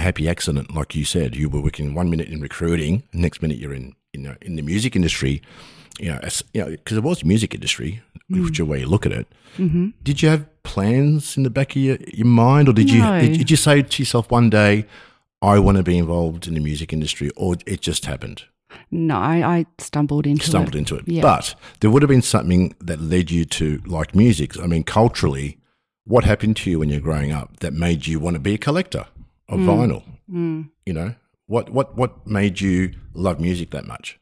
a 0.00 0.02
happy 0.02 0.28
accident, 0.28 0.74
like 0.74 0.94
you 0.94 1.04
said? 1.04 1.36
You 1.36 1.48
were 1.48 1.60
working 1.60 1.94
one 1.94 2.10
minute 2.10 2.28
in 2.28 2.40
recruiting, 2.40 3.02
next 3.12 3.42
minute 3.42 3.58
you're 3.58 3.74
in 3.74 3.94
you 4.12 4.20
know 4.20 4.34
in 4.42 4.56
the 4.56 4.62
music 4.62 4.96
industry. 4.96 5.42
You 5.98 6.12
know, 6.12 6.20
as, 6.22 6.42
you 6.54 6.62
know, 6.62 6.70
because 6.70 6.96
it 6.96 7.02
was 7.02 7.24
music 7.24 7.54
industry, 7.54 8.00
whichever 8.30 8.70
way 8.70 8.80
you 8.80 8.86
look 8.86 9.04
at 9.04 9.12
it. 9.12 9.26
Mm-hmm. 9.58 9.88
Did 10.02 10.22
you 10.22 10.30
have 10.30 10.46
plans 10.62 11.36
in 11.36 11.42
the 11.42 11.50
back 11.50 11.76
of 11.76 11.82
your, 11.82 11.98
your 12.14 12.26
mind, 12.26 12.68
or 12.68 12.72
did 12.72 12.88
No. 12.88 12.94
you 12.94 13.20
did, 13.28 13.38
did 13.38 13.50
you 13.50 13.56
say 13.56 13.82
to 13.82 14.02
yourself 14.02 14.30
one 14.30 14.48
day, 14.48 14.86
"I 15.42 15.58
want 15.58 15.76
to 15.76 15.82
be 15.82 15.98
involved 15.98 16.46
in 16.48 16.54
the 16.54 16.60
music 16.60 16.92
industry," 16.92 17.30
or 17.36 17.56
it 17.66 17.80
just 17.82 18.06
happened? 18.06 18.44
No, 18.90 19.16
I, 19.16 19.36
I 19.56 19.66
stumbled 19.78 20.26
into 20.26 20.46
stumbled 20.46 20.74
it. 20.74 20.78
into 20.78 20.96
it. 20.96 21.04
Yeah. 21.06 21.22
But 21.22 21.54
there 21.80 21.90
would 21.90 22.02
have 22.02 22.08
been 22.08 22.22
something 22.22 22.74
that 22.80 23.00
led 23.00 23.30
you 23.30 23.44
to 23.46 23.82
like 23.84 24.14
music. 24.14 24.58
I 24.58 24.66
mean, 24.66 24.84
culturally, 24.84 25.58
what 26.04 26.24
happened 26.24 26.56
to 26.58 26.70
you 26.70 26.78
when 26.78 26.88
you're 26.88 27.00
growing 27.00 27.32
up 27.32 27.60
that 27.60 27.72
made 27.74 28.06
you 28.06 28.18
want 28.20 28.34
to 28.34 28.40
be 28.40 28.54
a 28.54 28.58
collector 28.58 29.06
of 29.50 29.60
vinyl? 29.60 30.02
Mm. 30.30 30.70
You 30.86 30.92
know, 30.92 31.14
what 31.46 31.70
what 31.70 31.96
what 31.96 32.26
made 32.26 32.60
you 32.60 32.92
love 33.14 33.40
music 33.40 33.70
that 33.70 33.84
much? 33.84 34.18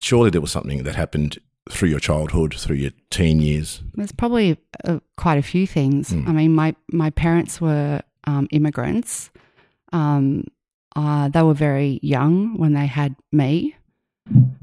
Surely 0.00 0.30
there 0.30 0.40
was 0.40 0.50
something 0.50 0.82
that 0.84 0.94
happened 0.94 1.38
through 1.70 1.90
your 1.90 2.00
childhood, 2.00 2.54
through 2.54 2.76
your 2.76 2.92
teen 3.10 3.40
years. 3.40 3.82
There's 3.94 4.12
probably 4.12 4.56
uh, 4.84 5.00
quite 5.16 5.38
a 5.38 5.42
few 5.42 5.66
things. 5.66 6.10
Mm. 6.10 6.28
I 6.28 6.32
mean, 6.32 6.54
my 6.54 6.74
my 6.90 7.10
parents 7.10 7.60
were 7.60 8.02
um, 8.24 8.48
immigrants. 8.50 9.30
Um, 9.92 10.44
uh, 10.96 11.28
they 11.28 11.42
were 11.42 11.54
very 11.54 12.00
young 12.02 12.56
when 12.58 12.72
they 12.72 12.86
had 12.86 13.14
me, 13.30 13.76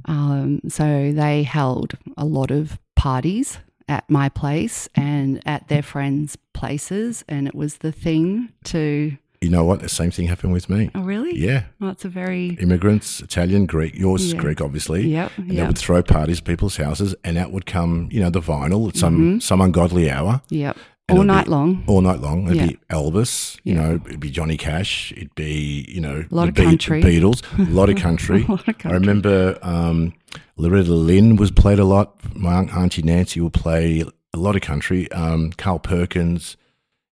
um, 0.06 0.62
so 0.68 1.12
they 1.12 1.44
held 1.44 1.94
a 2.18 2.26
lot 2.26 2.52
of 2.52 2.80
parties 2.96 3.60
at 3.88 4.10
my 4.10 4.28
place 4.28 4.90
and 4.96 5.42
at 5.46 5.68
their 5.70 5.84
friends' 5.84 6.38
places, 6.54 7.24
and 7.30 7.48
it 7.48 7.56
was 7.56 7.78
the 7.78 7.92
thing 7.92 8.52
to. 8.66 9.18
You 9.42 9.50
know 9.50 9.64
what? 9.64 9.82
The 9.82 9.90
same 9.90 10.10
thing 10.12 10.28
happened 10.28 10.54
with 10.54 10.68
me. 10.70 10.90
Oh, 10.96 11.02
really? 11.02 11.38
Yeah, 11.38 11.64
Well, 11.80 11.92
it's 11.92 12.04
a 12.06 12.10
very. 12.10 12.58
immigrants, 12.60 13.20
Italian, 13.20 13.66
Greek. 13.68 13.96
Yours 13.96 14.24
is 14.24 14.34
Yeah. 14.34 14.40
Greek, 14.40 14.62
obviously. 14.62 15.08
Yep. 15.10 15.32
And 15.38 15.52
they 15.52 15.64
would 15.66 15.78
throw 15.78 16.02
parties 16.02 16.40
at 16.40 16.46
people's 16.46 16.78
houses, 16.78 17.14
and 17.24 17.38
out 17.38 17.52
would 17.52 17.66
come, 17.68 18.10
you 18.12 18.20
know, 18.20 18.30
the 18.32 18.42
vinyl 18.42 18.90
at 18.90 18.96
some 18.98 19.18
Mm-hmm. 19.18 19.40
some 19.40 19.62
ungodly 19.62 20.10
hour. 20.10 20.42
Yep. 20.50 20.78
All 21.10 21.16
it'll 21.18 21.24
be- 21.24 21.28
night 21.28 21.48
long. 21.48 21.84
all 21.88 22.02
night 22.02 22.20
long. 22.20 22.48
It'd 22.50 22.68
be 22.70 22.78
Elvis, 22.90 23.58
you 23.64 23.74
know, 23.76 24.02
it'd 24.08 24.20
be 24.20 24.30
Johnny 24.32 24.58
Cash, 24.58 25.14
it'd 25.16 25.34
be, 25.36 25.86
you 25.88 26.02
know, 26.02 26.26
a 26.30 26.36
Lot 26.36 26.50
of 26.50 26.56
country. 26.56 27.02
Beatles, 27.02 27.44
a 27.60 27.72
lot 27.72 27.90
of 27.90 27.96
country. 27.96 28.44
A 28.44 28.52
lot 28.52 28.68
of 28.68 28.76
I 28.86 28.90
remember 28.92 29.58
um, 29.62 30.14
Loretta 30.58 30.92
Lynn 30.92 31.36
was 31.38 31.52
played 31.52 31.80
a 31.80 31.86
lot. 31.86 32.16
My 32.36 32.56
aunt, 32.56 32.74
Auntie 32.76 33.04
Nancy 33.04 33.40
would 33.40 33.54
play 33.54 34.04
a 34.34 34.38
lot 34.38 34.56
of 34.58 34.62
country. 34.64 35.10
Um, 35.12 35.52
Carl 35.58 35.80
Perkins. 35.80 36.58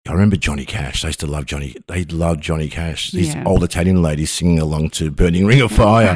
I 0.07 0.13
remember 0.13 0.37
Johnny 0.37 0.67
Cash. 0.67 1.01
They 1.01 1.09
used 1.09 1.21
to 1.21 1.27
love 1.27 1.47
Johnny. 1.47 1.77
They 1.89 2.05
loved 2.05 2.43
Johnny 2.43 2.69
Cash. 2.69 3.11
These 3.13 3.35
Yeah. 3.35 3.45
old 3.47 3.65
Italian 3.65 4.03
ladies 4.03 4.31
singing 4.31 4.59
along 4.59 4.91
to 4.91 5.11
"Burning 5.11 5.47
Ring 5.47 5.63
of 5.63 5.73
Fire." 5.73 6.15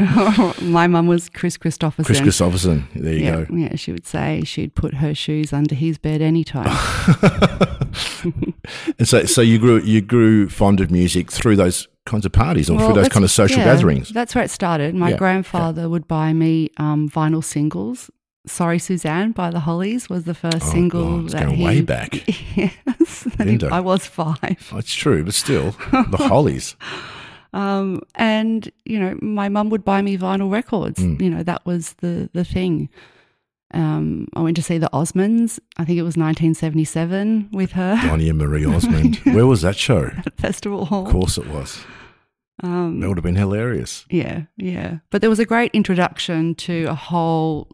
my 0.61 0.87
mum 0.87 1.07
was 1.07 1.31
Kris 1.31 1.57
Kristofferson. 1.57 2.05
Kris 2.05 2.21
Kristofferson. 2.21 2.83
There 2.95 3.15
you 3.15 3.25
yeah, 3.25 3.45
go. 3.45 3.57
yeah, 3.57 3.77
she 3.77 3.93
would 3.93 4.07
say 4.07 4.43
she'd 4.45 4.75
put 4.75 4.95
her 4.97 5.15
shoes 5.15 5.55
under 5.55 5.75
his 5.75 5.97
bed 5.97 6.21
anytime. 6.21 6.69
And 8.99 9.09
so, 9.09 9.25
so 9.25 9.41
you 9.41 9.59
grew 9.59 9.81
you 9.81 10.03
grew 10.03 10.49
fond 10.51 10.81
of 10.81 10.91
music 10.91 11.31
through 11.33 11.57
those 11.57 11.89
kinds 12.05 12.27
of 12.27 12.33
parties 12.33 12.69
or 12.69 12.77
Well, 12.77 12.87
through 12.93 13.03
those 13.03 13.09
kind 13.09 13.25
of 13.25 13.31
social 13.31 13.59
yeah, 13.59 13.65
gatherings. 13.65 14.11
That's 14.11 14.35
where 14.35 14.45
it 14.45 14.51
started. 14.51 14.95
My 14.95 15.15
grandfather 15.15 15.89
would 15.89 16.07
buy 16.07 16.35
me 16.35 16.69
um, 16.77 17.09
vinyl 17.09 17.43
singles. 17.43 18.11
Sorry, 18.49 18.79
Suzanne 18.79 19.33
by 19.33 19.51
the 19.51 19.61
Hollies 19.61 20.09
was 20.09 20.25
the 20.25 20.35
first 20.35 20.63
Oh, 20.63 20.71
single 20.73 21.23
God, 21.23 21.31
that 21.31 21.43
going 21.45 21.57
he. 21.57 21.65
way 21.65 21.81
back. 21.81 22.27
yes, 22.57 23.27
Linda. 23.39 23.69
I 23.71 23.81
was 23.81 24.07
five. 24.07 24.71
Oh, 24.73 24.79
it's 24.79 24.95
true, 24.95 25.25
but 25.25 25.35
still, 25.35 25.71
the 25.93 26.19
Hollies. 26.29 26.77
Um, 27.55 28.03
and 28.15 28.71
you 28.85 29.01
know, 29.01 29.19
my 29.23 29.49
mum 29.49 29.71
would 29.71 29.83
buy 29.83 30.03
me 30.03 30.19
vinyl 30.19 30.53
records. 30.53 30.99
Mm. 31.01 31.19
You 31.23 31.31
know, 31.31 31.43
that 31.43 31.65
was 31.65 31.95
the 31.95 32.29
the 32.35 32.45
thing. 32.45 32.91
Um, 33.73 34.29
I 34.35 34.43
went 34.43 34.55
to 34.57 34.63
see 34.63 34.77
the 34.77 34.91
Osmonds. 34.93 35.59
I 35.79 35.85
think 35.87 35.99
it 35.99 36.03
was 36.03 36.15
1977 36.17 37.49
with 37.53 37.73
her 37.73 37.97
Donnie 38.03 38.29
and 38.29 38.39
Marie 38.39 38.67
Osmond. 38.67 39.17
Where 39.25 39.47
was 39.47 39.63
that 39.63 39.77
show? 39.77 40.11
at 40.27 40.37
Festival 40.39 40.85
Hall. 40.85 41.07
Of 41.07 41.13
course 41.13 41.39
it 41.39 41.47
was. 41.49 41.81
Um, 42.63 43.01
That 43.01 43.09
would 43.09 43.17
have 43.17 43.25
been 43.25 43.37
hilarious. 43.37 44.05
Yeah, 44.11 44.43
yeah. 44.59 44.99
But 45.11 45.23
there 45.23 45.31
was 45.31 45.39
a 45.39 45.47
great 45.47 45.71
introduction 45.73 46.55
to 46.57 46.85
a 46.85 46.95
whole 46.95 47.69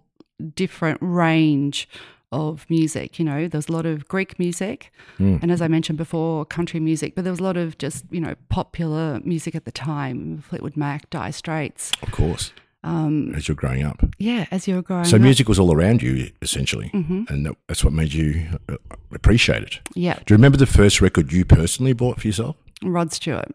different 0.55 0.99
range 1.01 1.89
of 2.33 2.67
music. 2.69 3.19
You 3.19 3.25
know, 3.25 3.47
there's 3.47 3.69
a 3.69 3.73
lot 3.73 3.87
of 3.87 4.09
Greek 4.09 4.39
music, 4.39 4.91
Mm. 5.19 5.41
and 5.43 5.53
as 5.53 5.63
I 5.63 5.69
mentioned 5.69 5.99
before, 5.99 6.45
country 6.45 6.81
music. 6.81 7.15
But 7.15 7.23
there 7.25 7.33
was 7.33 7.41
a 7.41 7.45
lot 7.45 7.57
of 7.57 7.79
just 7.79 8.05
you 8.11 8.21
know 8.21 8.35
popular 8.49 9.21
music 9.25 9.55
at 9.55 9.65
the 9.65 9.73
time: 9.73 10.39
Fleetwood 10.49 10.77
Mac, 10.77 11.09
Dire 11.11 11.31
Straits. 11.33 11.93
Of 12.03 12.11
course, 12.11 12.53
Um, 12.83 13.33
as 13.35 13.47
you're 13.49 13.55
growing 13.55 13.83
up. 13.85 14.05
yeah, 14.19 14.47
as 14.51 14.67
you're 14.67 14.83
growing 14.83 15.05
So 15.05 15.17
up. 15.17 15.23
music 15.23 15.49
was 15.49 15.59
all 15.61 15.73
around 15.73 16.03
you, 16.03 16.31
essentially. 16.43 16.91
Mhm. 16.93 17.31
And 17.31 17.47
that, 17.47 17.55
that's 17.69 17.85
what 17.85 17.93
made 17.93 18.13
you 18.13 18.47
uh, 18.69 18.77
appreciate 19.13 19.63
it. 19.63 19.81
Yeah, 19.95 20.15
Do 20.27 20.35
you 20.35 20.37
remember 20.37 20.59
the 20.59 20.67
first 20.67 21.01
record 21.01 21.33
you 21.33 21.45
personally 21.45 21.93
bought 21.93 22.21
for 22.21 22.27
yourself? 22.27 22.57
Rod 22.83 23.13
Stewart. 23.13 23.53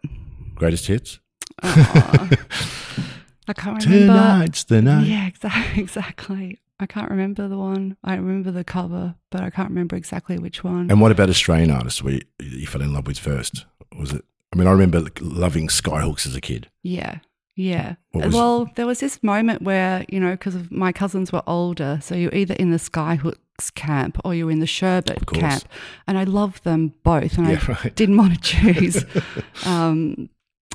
Greatest 0.54 0.86
hits? 0.86 1.18
I 1.62 3.52
can't 3.54 3.84
remember. 3.84 4.06
Tonight's 4.12 4.64
the 4.64 4.80
night. 4.82 5.06
Yeah, 5.06 5.26
exactly. 5.32 5.82
Exactly. 5.82 6.58
I 6.80 6.86
can't 6.86 7.10
remember 7.10 7.46
the 7.46 7.58
one. 7.58 7.96
I 8.02 8.14
remember 8.14 8.50
the 8.50 8.64
cover, 8.64 9.14
but 9.30 9.42
I 9.42 9.50
can't 9.50 9.68
remember 9.68 9.96
exactly 9.96 10.38
which 10.38 10.64
one. 10.64 10.90
And 10.90 11.00
what 11.00 11.12
about 11.12 11.28
Australian 11.28 11.70
artists 11.70 12.02
We 12.02 12.22
you, 12.40 12.58
you 12.60 12.66
fell 12.66 12.82
in 12.82 12.92
love 12.92 13.06
with 13.06 13.18
first? 13.18 13.66
Was 13.98 14.12
it? 14.12 14.24
I 14.52 14.56
mean, 14.56 14.66
I 14.66 14.72
remember 14.72 15.04
loving 15.20 15.68
Skyhooks 15.68 16.26
as 16.26 16.34
a 16.34 16.40
kid. 16.40 16.68
Yeah. 16.82 17.18
Yeah. 17.54 17.96
Well, 18.14 18.70
there 18.76 18.86
was 18.86 19.00
this 19.00 19.22
moment 19.22 19.62
where, 19.62 20.04
you 20.08 20.18
know, 20.18 20.30
because 20.30 20.56
my 20.70 20.92
cousins 20.92 21.30
were 21.30 21.42
older. 21.46 21.98
So 22.02 22.14
you're 22.14 22.34
either 22.34 22.54
in 22.54 22.70
the 22.70 22.78
Skyhooks 22.78 23.74
camp 23.74 24.18
or 24.24 24.34
you're 24.34 24.50
in 24.50 24.60
the 24.60 24.66
Sherbet 24.66 25.26
camp. 25.26 25.64
And 26.06 26.16
I 26.16 26.24
loved 26.24 26.64
them 26.64 26.94
both. 27.02 27.36
And 27.36 27.48
Yeah, 27.48 27.60
I 27.68 27.72
right. 27.84 27.94
didn't 27.94 28.16
want 28.16 28.32
to 28.34 28.40
choose. 28.40 29.04
um, 29.66 30.30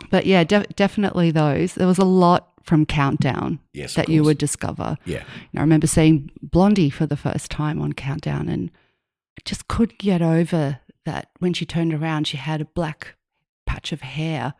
but 0.10 0.26
yeah, 0.26 0.44
def- 0.44 0.76
definitely 0.76 1.32
those. 1.32 1.74
There 1.76 1.88
was 1.88 1.98
a 1.98 2.06
lot 2.06 2.52
from 2.64 2.86
Countdown 2.86 3.60
Yes, 3.74 3.94
that 3.94 4.10
you 4.10 4.24
would 4.24 4.38
discover. 4.40 4.98
Yeah. 5.06 5.20
You 5.20 5.50
know, 5.54 5.60
I 5.60 5.64
remember 5.64 5.88
seeing 5.88 6.32
Blondie 6.42 6.90
for 6.90 7.06
the 7.06 7.18
first 7.18 7.52
time 7.52 7.80
on 7.82 7.94
Countdown 7.94 8.50
and 8.50 8.72
I 9.38 9.42
just 9.46 9.68
couldn't 9.68 10.00
get 10.00 10.22
over 10.22 10.80
that 11.06 11.30
when 11.40 11.54
she 11.54 11.66
turned 11.66 11.94
around, 11.94 12.26
she 12.28 12.38
had 12.38 12.62
a 12.62 12.66
black 12.66 13.16
patch 13.68 13.92
of 13.92 14.02
hair 14.02 14.56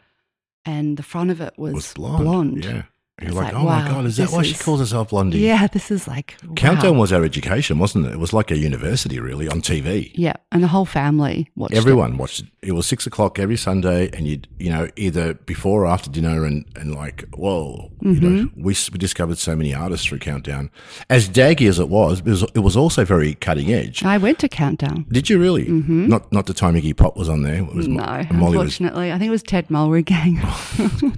and 0.66 0.98
the 0.98 1.04
front 1.04 1.32
of 1.32 1.42
it 1.42 1.54
was, 1.58 1.74
Was 1.74 1.94
blonde. 1.96 2.24
blonde. 2.24 2.66
Yeah. 2.66 2.84
You're 3.22 3.32
like, 3.32 3.54
like, 3.54 3.54
oh 3.54 3.64
my 3.66 3.88
God, 3.88 4.06
is 4.06 4.18
that 4.18 4.30
why 4.32 4.44
she 4.44 4.56
calls 4.56 4.82
herself 4.82 5.10
Blondie? 5.12 5.40
Yeah, 5.40 5.68
this 5.68 5.90
is 5.90 6.06
like 6.06 6.36
wow. 6.46 6.54
Countdown 6.56 6.98
was 6.98 7.14
our 7.14 7.24
education, 7.24 7.80
wasn't 7.80 8.08
it? 8.08 8.12
It 8.12 8.20
was 8.20 8.34
like 8.34 8.52
a 8.52 8.58
university, 8.58 9.22
really, 9.22 9.48
on 9.48 9.62
TV. 9.62 10.12
Yeah, 10.16 10.34
and 10.52 10.62
the 10.62 10.68
whole 10.68 10.84
family 10.86 11.50
watched 11.56 11.74
it. 11.74 11.78
Everyone 11.78 12.18
watched 12.18 12.42
it. 12.42 12.48
It 12.62 12.74
was 12.74 12.86
six 12.86 13.08
o'clock 13.08 13.40
every 13.40 13.56
Sunday, 13.56 14.10
and 14.12 14.28
you'd, 14.28 14.50
you 14.60 14.70
know, 14.70 14.90
either 14.98 15.34
before 15.36 15.84
or 15.84 15.88
after 15.88 16.10
dinner, 16.10 16.44
and, 16.44 16.66
and 16.76 16.94
like, 16.94 17.24
whoa, 17.34 17.90
Mm-hmm. 18.04 18.62
we, 18.62 18.74
s- 18.74 18.92
we 18.92 18.98
discovered 19.00 19.38
so 19.38 19.56
many 19.56 19.74
artists 19.74 20.06
through 20.06 20.20
Countdown. 20.20 20.70
As 21.10 21.30
daggy 21.30 21.70
as 21.70 21.80
it 21.80 21.88
was, 21.90 22.20
it 22.20 22.26
was, 22.26 22.44
it 22.44 22.60
was 22.60 22.76
also 22.76 23.06
very 23.06 23.34
cutting 23.36 23.72
edge. 23.72 24.04
I 24.04 24.18
went 24.18 24.40
to 24.40 24.50
Countdown. 24.50 25.06
Did 25.10 25.30
you 25.30 25.40
really? 25.40 25.68
Not 25.70 26.32
not 26.34 26.48
the 26.48 26.54
time 26.54 26.76
Iggy 26.76 26.96
Pop 26.98 27.16
was 27.16 27.30
on 27.30 27.44
there. 27.44 27.56
It 27.64 27.74
was 27.74 27.88
Mo- 27.88 28.04
Mm-hmm. 28.04 28.38
No, 28.40 28.44
was 28.46 28.54
unfortunately. 28.56 29.12
I 29.14 29.18
think 29.18 29.30
it 29.30 29.32
was 29.32 29.42
Ted 29.44 29.70
Mulry 29.70 30.04
gang. 30.04 30.36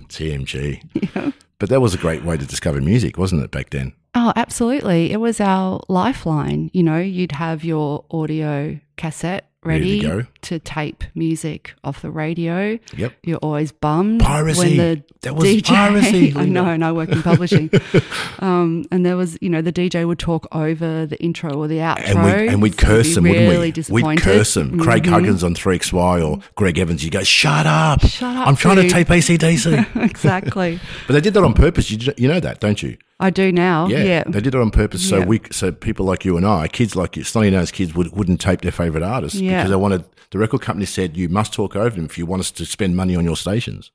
TMG. 0.10 1.34
But 1.60 1.70
that 1.70 1.82
was 1.82 1.94
a 1.94 1.98
great 1.98 2.24
way 2.24 2.38
to 2.38 2.46
discover 2.46 2.80
music, 2.82 3.18
wasn't 3.18 3.44
it, 3.44 3.52
back 3.52 3.72
then? 3.72 3.94
Oh, 4.14 4.32
absolutely. 4.36 5.12
It 5.12 5.18
was 5.18 5.40
our 5.40 5.82
lifeline. 5.88 6.70
You 6.74 6.84
know, 6.84 6.98
you'd 6.98 7.34
have 7.34 7.64
your 7.64 8.06
audio 8.12 8.80
cassette 8.96 9.47
Ready 9.68 10.02
to 10.02 10.28
to 10.44 10.60
tape 10.60 11.04
music 11.16 11.74
off 11.84 12.02
the 12.02 12.10
radio. 12.12 12.80
Yep. 12.96 13.14
You're 13.24 13.38
always 13.40 13.72
bummed 13.72 14.22
Piracy. 14.22 14.60
when 14.60 14.78
the 14.78 15.04
That 15.22 15.36
was 15.36 15.44
DJ. 15.46 15.64
piracy, 15.68 16.34
I 16.36 16.46
know, 16.46 16.66
and 16.66 16.84
I 16.86 16.92
work 16.92 17.10
in 17.10 17.22
publishing. 17.22 17.70
um, 18.40 18.86
and 18.92 19.06
there 19.06 19.18
was, 19.18 19.38
you 19.42 19.50
know, 19.50 19.62
the 19.62 19.74
DJ 19.74 20.08
would 20.08 20.20
talk 20.20 20.48
over 20.54 21.06
the 21.06 21.18
intro 21.22 21.54
or 21.54 21.68
the 21.68 21.78
outro, 21.78 22.06
And 22.06 22.24
we'd, 22.24 22.50
and 22.54 22.62
we'd 22.62 22.78
curse 22.78 23.16
them, 23.16 23.26
really 23.26 23.48
wouldn't 23.72 23.90
we? 23.90 24.04
We'd 24.04 24.20
curse 24.22 24.54
them. 24.54 24.80
Craig 24.80 25.04
Mhm. 25.04 25.10
Huggins 25.10 25.44
on 25.44 25.54
3XY 25.56 26.24
or 26.26 26.40
Greg 26.56 26.78
Evans, 26.80 27.04
you 27.04 27.10
go, 27.12 27.24
shut 27.24 27.66
up. 27.66 28.02
Shut 28.06 28.36
up, 28.36 28.48
I'm 28.48 28.56
trying 28.56 28.78
dude." 28.78 28.90
to 28.90 28.94
tape 28.94 29.08
ACDC. 29.10 29.96
exactly. 30.04 30.80
but 31.08 31.14
they 31.14 31.22
did 31.22 31.34
that 31.34 31.44
on 31.44 31.54
purpose. 31.54 31.92
You, 31.92 32.14
you 32.18 32.28
know 32.28 32.40
that, 32.40 32.60
don't 32.60 32.82
you? 32.82 32.98
I 33.20 33.30
do 33.32 33.52
now. 33.52 33.88
Yeah, 33.88 34.04
Yeah. 34.04 34.24
they 34.28 34.42
did 34.42 34.54
it 34.54 34.62
on 34.62 34.70
purpose. 34.72 35.08
So 35.08 35.18
Yeah. 35.20 35.26
we, 35.26 35.42
so 35.52 35.72
people 35.72 36.06
like 36.06 36.24
you 36.24 36.38
and 36.38 36.46
I, 36.46 36.68
kids 36.68 36.96
like 36.96 37.18
you, 37.18 37.24
Sonny 37.24 37.50
Nose 37.50 37.72
kids, 37.72 37.96
would, 37.96 38.12
wouldn't 38.12 38.40
tape 38.42 38.62
their 38.62 38.72
favorite 38.72 39.04
artists 39.04 39.40
Yeah. 39.40 39.58
because 39.64 39.72
they 39.72 39.76
wanted. 39.76 40.04
The 40.32 40.38
record 40.40 40.62
company 40.62 40.86
said 40.86 41.16
you 41.18 41.30
must 41.30 41.54
talk 41.54 41.76
over 41.76 41.96
them 41.96 42.06
if 42.06 42.18
you 42.18 42.26
want 42.26 42.42
us 42.42 42.52
to 42.52 42.66
spend 42.66 42.96
money 42.96 43.16
on 43.16 43.24
your 43.26 43.38
stations. 43.38 43.92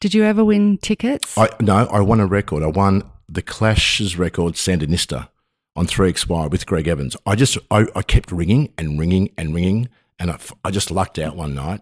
Did 0.00 0.14
you 0.14 0.24
ever 0.24 0.44
win 0.44 0.78
tickets? 0.78 1.36
I 1.36 1.48
no, 1.60 1.86
I 1.92 2.00
won 2.00 2.20
a 2.20 2.26
record. 2.26 2.62
I 2.62 2.68
won 2.68 3.02
the 3.28 3.42
Clash's 3.42 4.16
record 4.18 4.54
Sandinista 4.54 5.28
on 5.76 5.86
3XY 5.86 6.50
with 6.50 6.64
Greg 6.66 6.86
Evans. 6.88 7.16
I 7.26 7.34
just 7.34 7.58
I, 7.70 7.86
I 7.96 8.02
kept 8.02 8.30
ringing 8.32 8.72
and 8.78 8.98
ringing 8.98 9.30
and 9.36 9.54
ringing 9.54 9.88
and 10.18 10.30
I 10.64 10.70
just 10.70 10.90
lucked 10.90 11.18
out 11.18 11.36
one 11.36 11.54
night 11.54 11.80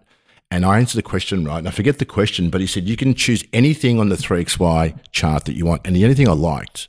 and 0.53 0.65
I 0.67 0.79
answered 0.79 0.99
the 0.99 1.03
question 1.15 1.45
right 1.45 1.59
and 1.59 1.69
I 1.69 1.71
forget 1.73 1.99
the 1.99 2.05
question 2.19 2.51
but 2.51 2.61
he 2.61 2.67
said 2.67 2.89
you 2.89 2.97
can 2.97 3.15
choose 3.15 3.43
anything 3.53 3.99
on 3.99 4.09
the 4.11 4.17
3XY 4.17 4.83
chart 5.11 5.45
that 5.47 5.55
you 5.57 5.65
want 5.67 5.81
and 5.87 5.97
the 5.97 6.05
only 6.05 6.15
thing 6.15 6.29
I 6.29 6.33
liked 6.33 6.89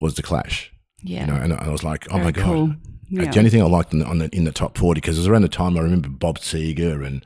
was 0.00 0.14
the 0.14 0.22
Clash. 0.22 0.72
yeah. 1.02 1.20
You 1.22 1.26
know, 1.32 1.38
and 1.42 1.52
I 1.52 1.68
was 1.68 1.82
like, 1.84 2.06
oh 2.10 2.14
Very 2.14 2.24
my 2.24 2.32
god. 2.32 2.44
cool. 2.44 2.74
Yeah. 3.10 3.30
The 3.30 3.38
only 3.38 3.50
thing 3.50 3.60
I 3.62 3.66
liked 3.66 3.92
in 3.92 3.98
the, 3.98 4.06
on 4.06 4.18
the, 4.18 4.28
in 4.32 4.44
the 4.44 4.52
top 4.52 4.78
40 4.78 5.00
because 5.00 5.16
it 5.18 5.20
was 5.20 5.28
around 5.28 5.42
the 5.42 5.48
time 5.48 5.76
I 5.76 5.80
remember 5.80 6.08
Bob 6.08 6.38
Seger 6.38 7.04
and 7.04 7.24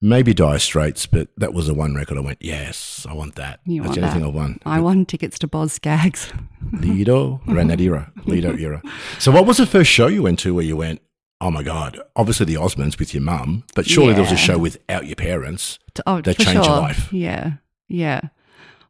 maybe 0.00 0.32
Dire 0.32 0.58
Straits, 0.58 1.04
but 1.06 1.28
that 1.36 1.52
was 1.52 1.66
the 1.66 1.74
one 1.74 1.94
record 1.94 2.16
I 2.16 2.20
went, 2.20 2.38
yes, 2.40 3.06
I 3.10 3.12
want 3.12 3.34
that. 3.34 3.60
You 3.66 3.82
That's 3.82 3.88
want 3.88 3.94
the 4.00 4.00
only 4.06 4.08
that. 4.08 4.14
thing 4.14 4.24
I 4.24 4.40
won. 4.40 4.60
I 4.64 4.80
won 4.80 5.04
tickets 5.04 5.38
to 5.40 5.48
Boz 5.48 5.72
Skaggs. 5.72 6.32
Lido, 6.72 7.40
around 7.48 7.68
that 7.68 7.80
era, 7.80 8.12
Lido 8.24 8.56
era. 8.56 8.80
So, 9.18 9.32
what 9.32 9.46
was 9.46 9.56
the 9.56 9.66
first 9.66 9.90
show 9.90 10.06
you 10.06 10.22
went 10.22 10.38
to 10.40 10.54
where 10.54 10.64
you 10.64 10.76
went, 10.76 11.00
oh 11.40 11.50
my 11.50 11.62
God, 11.62 12.00
obviously 12.14 12.46
the 12.46 12.54
Osmonds 12.54 12.98
with 12.98 13.14
your 13.14 13.22
mum, 13.22 13.64
but 13.74 13.86
surely 13.86 14.12
there 14.12 14.22
was 14.22 14.32
a 14.32 14.36
show 14.36 14.58
without 14.58 15.06
your 15.06 15.16
parents. 15.16 15.78
Oh, 16.06 16.20
That 16.20 16.38
changed 16.38 16.54
your 16.54 16.64
life. 16.64 17.12
Yeah, 17.12 17.54
yeah. 17.88 18.20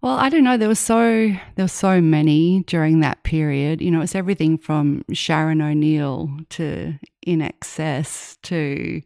Well, 0.03 0.17
I 0.19 0.29
don't 0.29 0.45
know. 0.45 0.57
There 0.57 0.69
was 0.69 0.79
so 0.79 1.33
there 1.57 1.65
were 1.65 1.69
so 1.69 2.01
many 2.01 2.63
during 2.67 3.01
that 3.01 3.23
period. 3.25 3.81
You 3.81 3.91
know, 3.91 4.03
it's 4.03 4.15
everything 4.15 4.59
from 4.59 5.05
Sharon 5.13 5.61
O'Neill 5.63 6.31
to 6.51 6.95
INXS 7.27 8.37
to, 8.43 9.03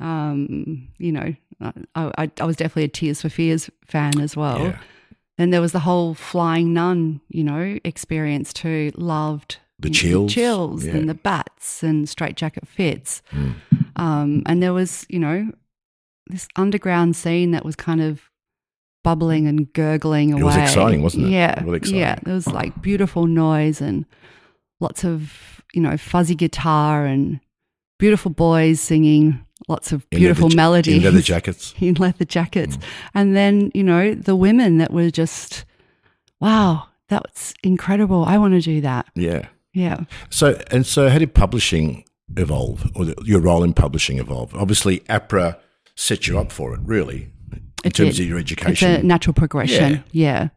um, 0.00 0.88
you 0.98 1.12
know, 1.12 1.34
I, 1.60 1.72
I, 1.94 2.30
I 2.40 2.44
was 2.44 2.56
definitely 2.56 2.84
a 2.84 2.88
Tears 2.88 3.22
for 3.22 3.28
Fears 3.28 3.70
fan 3.86 4.20
as 4.20 4.36
well. 4.36 4.60
Yeah. 4.60 4.78
Then 5.38 5.50
there 5.50 5.60
was 5.60 5.72
the 5.72 5.78
whole 5.80 6.14
Flying 6.14 6.74
Nun, 6.74 7.20
you 7.28 7.44
know, 7.44 7.78
experience 7.84 8.52
too. 8.52 8.90
Loved 8.96 9.58
The 9.80 9.88
you 9.88 9.92
know, 9.92 9.98
Chills, 10.28 10.34
chills, 10.34 10.84
yeah. 10.86 10.94
and 10.96 11.08
the 11.08 11.14
bats 11.14 11.82
and 11.82 12.08
Straitjacket 12.08 12.66
Fits. 12.66 13.22
Mm. 13.32 13.54
Um, 13.96 14.42
and 14.46 14.62
there 14.62 14.72
was, 14.72 15.06
you 15.08 15.18
know, 15.20 15.50
this 16.26 16.48
underground 16.56 17.14
scene 17.16 17.52
that 17.52 17.64
was 17.64 17.76
kind 17.76 18.00
of 18.00 18.22
bubbling 19.04 19.46
and 19.46 19.72
gurgling 19.72 20.32
away. 20.32 20.40
It 20.42 20.44
was 20.44 20.56
exciting, 20.56 21.02
wasn't 21.02 21.26
it? 21.26 21.30
Yeah, 21.30 21.62
Really 21.64 21.76
exciting. 21.78 22.00
yeah. 22.00 22.18
There 22.24 22.34
was 22.34 22.46
like 22.48 22.80
beautiful 22.82 23.26
noise 23.26 23.80
and 23.80 24.04
lots 24.80 25.04
of, 25.04 25.62
you 25.72 25.80
know, 25.80 25.96
fuzzy 25.96 26.34
guitar 26.34 27.06
and 27.06 27.40
beautiful 27.98 28.30
boys 28.32 28.80
singing 28.80 29.44
lots 29.68 29.92
of 29.92 30.06
In 30.10 30.18
beautiful 30.18 30.48
leather 30.48 30.56
melodies 30.56 30.96
In 30.98 31.02
leather 31.04 31.20
jackets. 31.22 31.74
in 31.80 31.94
leather 31.94 32.24
jackets. 32.24 32.76
Mm. 32.76 32.82
And 33.14 33.36
then, 33.36 33.70
you 33.74 33.84
know, 33.84 34.14
the 34.14 34.36
women 34.36 34.78
that 34.78 34.92
were 34.92 35.10
just, 35.10 35.64
wow, 36.40 36.88
that's 37.08 37.54
incredible. 37.62 38.24
I 38.24 38.38
want 38.38 38.54
to 38.54 38.60
do 38.60 38.80
that. 38.82 39.06
Yeah. 39.14 39.46
Yeah. 39.78 40.00
So 40.30 40.58
and 40.70 40.84
so, 40.86 41.08
how 41.08 41.18
did 41.18 41.34
publishing 41.34 42.04
evolve, 42.36 42.90
or 42.94 43.04
the, 43.06 43.14
your 43.24 43.40
role 43.40 43.62
in 43.64 43.72
publishing 43.74 44.18
evolve? 44.18 44.54
Obviously, 44.54 45.00
APRA 45.08 45.56
set 45.94 46.26
you 46.26 46.38
up 46.38 46.50
for 46.52 46.74
it, 46.74 46.80
really, 46.82 47.30
in 47.52 47.62
It 47.84 47.94
terms 47.94 48.16
did. 48.16 48.22
of 48.24 48.28
your 48.28 48.38
education. 48.38 48.90
It's 48.90 49.02
a 49.02 49.06
natural 49.06 49.34
progression. 49.34 50.02
Yeah. 50.12 50.48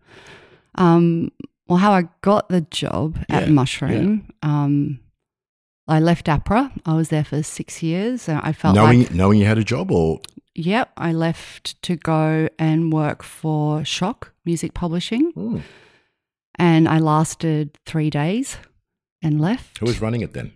Um, 0.76 1.32
well, 1.68 1.78
how 1.80 1.92
I 1.94 2.04
got 2.22 2.50
the 2.50 2.62
job 2.62 3.18
at 3.30 3.44
Yeah, 3.48 3.50
Mushroom, 3.54 4.32
um, 4.44 5.00
I 5.88 6.00
left 6.00 6.28
APRA. 6.28 6.72
I 6.86 6.94
was 6.94 7.10
there 7.10 7.24
for 7.24 7.44
six 7.44 7.82
years. 7.84 8.28
And 8.30 8.40
I 8.44 8.54
felt 8.54 8.76
knowing 8.76 9.00
like, 9.04 9.14
knowing 9.14 9.40
you 9.40 9.46
had 9.46 9.58
a 9.58 9.64
job, 9.64 9.92
or 9.92 10.20
yep, 10.56 10.92
I 10.98 11.12
left 11.14 11.82
to 11.84 11.96
go 11.96 12.50
and 12.60 12.92
work 12.94 13.24
for 13.24 13.84
Shock 13.86 14.32
Music 14.46 14.74
Publishing. 14.74 15.32
Hmm, 15.32 15.60
And 16.56 16.88
I 16.88 17.00
lasted 17.00 17.78
three 17.86 18.10
days 18.10 18.58
and 19.22 19.40
left. 19.42 19.78
who 19.80 19.86
was 19.86 20.02
running 20.02 20.22
it 20.22 20.34
then? 20.34 20.52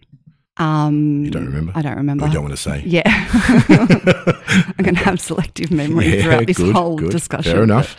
Um, 0.57 1.25
You 1.25 1.31
don't 1.31 1.45
remember? 1.45 1.73
I 1.75 1.81
don't 1.81 1.97
remember. 1.97 2.25
I 2.25 2.29
don't 2.29 2.43
want 2.43 2.55
to 2.55 2.61
say. 2.61 2.81
Yeah. 2.85 3.03
I'm 3.67 4.83
going 4.83 4.95
to 4.95 5.03
have 5.03 5.19
selective 5.19 5.69
memory 5.71 6.15
Yeah, 6.17 6.23
throughout 6.23 6.47
this 6.47 6.57
good, 6.57 6.73
whole 6.75 6.97
good. 6.97 7.11
discussion. 7.11 7.51
Fair 7.51 7.63
enough. 7.63 7.97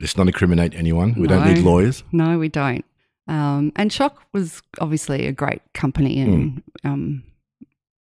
Let's 0.00 0.16
not 0.16 0.26
incriminate 0.26 0.74
anyone. 0.74 1.14
We 1.18 1.26
don't 1.26 1.46
need 1.46 1.58
lawyers. 1.64 2.04
No, 2.12 2.38
we 2.38 2.48
don't. 2.48 2.84
Um, 3.28 3.72
and 3.76 3.92
Shock 3.92 4.22
was 4.32 4.60
obviously 4.80 5.26
a 5.26 5.32
great 5.32 5.62
company, 5.72 6.20
and 6.20 6.62
Hmm. 6.82 6.88
um, 6.88 7.22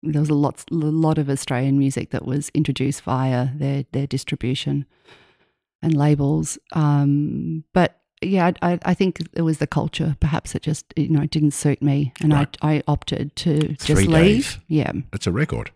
there 0.03 0.21
was 0.21 0.31
a 0.31 0.35
lot, 0.35 0.65
a 0.71 0.75
lot 0.75 1.19
of 1.19 1.29
Australian 1.29 1.79
music 1.79 2.11
that 2.11 2.25
was 2.25 2.51
introduced 2.55 3.03
via 3.03 3.49
their 3.55 3.85
their 3.93 4.07
distribution 4.07 4.87
and 5.83 5.95
labels. 5.97 6.59
Um, 6.73 7.65
but 7.75 8.00
yeah, 8.23 8.53
I, 8.63 8.79
I, 8.85 8.95
think 8.95 9.21
it 9.33 9.43
was 9.43 9.59
the 9.59 9.67
culture. 9.67 10.17
Perhaps 10.21 10.55
it 10.55 10.63
just 10.63 10.85
you 10.97 11.09
know 11.09 11.23
it 11.23 11.31
didn't 11.31 11.53
suit 11.53 11.81
me, 11.83 12.13
and 12.21 12.33
Right. 12.33 12.57
I 12.63 12.75
I 12.75 12.83
opted 12.87 13.35
to 13.37 13.69
just 13.75 13.87
Three 13.87 14.07
leave. 14.07 14.13
days. 14.13 14.59
Yeah, 14.69 14.93
That's 15.13 15.27
a 15.27 15.33
record 15.33 15.71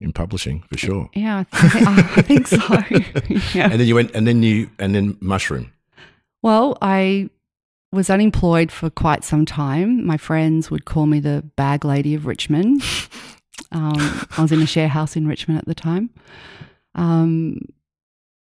in 0.00 0.12
publishing 0.12 0.62
for 0.70 0.76
sure. 0.78 1.08
yeah, 1.14 1.44
I 1.52 1.68
think, 1.68 1.86
I 1.86 2.22
think 2.22 2.46
so. 2.46 3.54
yeah. 3.58 3.70
And 3.70 3.80
then 3.80 3.86
you 3.86 3.94
went, 3.94 4.10
and 4.14 4.26
then 4.26 4.42
you, 4.42 4.70
and 4.78 4.94
then 4.94 5.16
mushroom. 5.20 5.72
Well, 6.42 6.76
I 6.82 7.30
was 7.92 8.10
unemployed 8.10 8.72
for 8.72 8.90
quite 8.90 9.22
some 9.24 9.46
time. 9.46 10.04
My 10.04 10.16
friends 10.16 10.70
would 10.70 10.84
call 10.84 11.06
me 11.06 11.20
the 11.20 11.44
bag 11.56 11.84
lady 11.84 12.14
of 12.14 12.26
Richmond. 12.26 12.82
Um, 13.70 14.26
I 14.36 14.42
was 14.42 14.52
in 14.52 14.60
a 14.62 14.66
share 14.66 14.86
house 14.88 15.16
in 15.16 15.26
Richmond 15.26 15.58
at 15.58 15.64
the 15.66 15.74
time. 15.74 16.10
Um, 16.94 17.60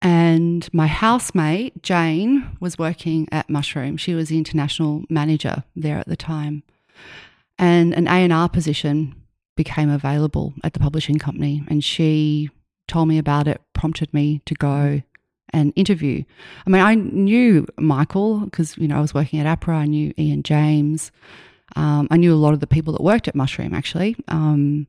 and 0.03 0.67
my 0.73 0.87
housemate, 0.87 1.81
Jane, 1.81 2.57
was 2.59 2.77
working 2.77 3.25
at 3.31 3.49
Mushroom. 3.49 3.95
She 3.95 4.13
was 4.13 4.27
the 4.27 4.37
international 4.37 5.05
manager 5.09 5.63
there 5.77 5.97
at 5.97 6.07
the 6.07 6.17
time. 6.17 6.63
And 7.57 7.93
an 7.93 8.09
A&R 8.09 8.49
position 8.49 9.15
became 9.55 9.89
available 9.89 10.53
at 10.61 10.73
the 10.73 10.79
publishing 10.79 11.19
company. 11.19 11.63
And 11.69 11.81
she 11.81 12.49
told 12.89 13.07
me 13.07 13.17
about 13.17 13.47
it, 13.47 13.61
prompted 13.73 14.13
me 14.13 14.41
to 14.45 14.53
go 14.55 15.01
and 15.51 15.71
interview. 15.77 16.23
I 16.67 16.69
mean, 16.69 16.81
I 16.81 16.95
knew 16.95 17.65
Michael 17.77 18.39
because, 18.39 18.77
you 18.77 18.89
know, 18.89 18.97
I 18.97 19.01
was 19.01 19.13
working 19.13 19.39
at 19.39 19.59
APRA. 19.59 19.75
I 19.75 19.85
knew 19.85 20.13
Ian 20.19 20.43
James. 20.43 21.13
Um, 21.77 22.09
I 22.11 22.17
knew 22.17 22.33
a 22.33 22.35
lot 22.35 22.53
of 22.53 22.59
the 22.59 22.67
people 22.67 22.91
that 22.91 23.03
worked 23.03 23.29
at 23.29 23.35
Mushroom, 23.35 23.73
actually. 23.73 24.17
Um, 24.27 24.87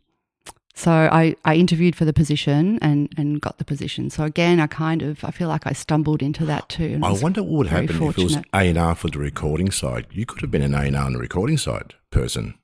so 0.77 0.91
I, 0.91 1.37
I 1.45 1.55
interviewed 1.55 1.95
for 1.95 2.05
the 2.05 2.13
position 2.13 2.79
and, 2.83 3.09
and 3.17 3.41
got 3.41 3.59
the 3.59 3.65
position. 3.65 4.11
So 4.11 4.25
again, 4.25 4.59
I 4.59 4.67
kind 4.67 5.03
of, 5.03 5.25
I 5.25 5.31
feel 5.31 5.49
like 5.49 5.67
I 5.67 5.73
stumbled 5.73 6.21
into 6.23 6.45
that 6.47 6.69
too. 6.69 7.01
I 7.03 7.13
wonder 7.13 7.43
what 7.43 7.53
would 7.53 7.67
happen 7.69 7.91
if 8.03 8.19
it 8.19 8.23
was. 8.25 8.37
A 8.37 8.69
and 8.69 8.77
R 8.79 8.95
for 8.95 9.09
the 9.09 9.19
recording 9.21 9.71
side. 9.71 10.07
You 10.11 10.27
could 10.27 10.41
have 10.41 10.51
been 10.51 10.63
an 10.63 10.75
A 10.75 10.83
and 10.83 10.97
R 10.97 11.05
on 11.05 11.13
the 11.13 11.21
recording 11.21 11.59
side 11.59 11.95
person. 12.11 12.55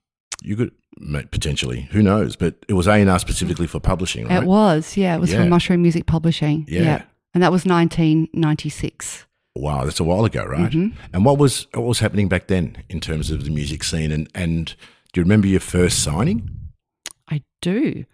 You 0.43 0.57
could 0.57 0.73
potentially, 1.31 1.83
who 1.93 2.03
knows? 2.03 2.35
But 2.35 2.57
it 2.69 2.73
was 2.75 2.87
A 2.89 2.93
and 2.95 3.09
R 3.09 3.19
specifically 3.19 3.67
for 3.69 3.79
publishing, 3.79 4.27
right? 4.27 4.43
It 4.43 4.47
was, 4.47 4.97
yeah. 4.97 5.15
It 5.15 5.21
was 5.21 5.31
Yeah. 5.33 5.41
from 5.41 5.49
Mushroom 5.51 5.83
Music 5.83 6.07
Publishing. 6.07 6.65
Yeah. 6.69 7.03
And 7.33 7.43
that 7.45 7.53
was 7.53 7.65
1996. 7.65 9.27
Wow, 9.55 9.85
that's 9.85 10.01
a 10.01 10.05
while 10.05 10.25
ago, 10.25 10.45
right? 10.45 10.71
Mm-hmm. 10.71 10.97
And 11.13 11.25
what 11.25 11.39
was 11.39 11.67
what 11.75 11.85
was 11.85 11.99
happening 11.99 12.29
back 12.29 12.47
then 12.47 12.83
in 12.89 13.01
terms 13.01 13.31
of 13.31 13.45
the 13.45 13.51
music 13.51 13.83
scene? 13.83 14.13
And 14.13 14.29
and 14.35 14.75
do 15.13 15.21
you 15.21 15.25
remember 15.25 15.49
your 15.49 15.61
first 15.61 16.03
signing? 16.03 16.49
I 17.31 17.43
do. 17.63 18.05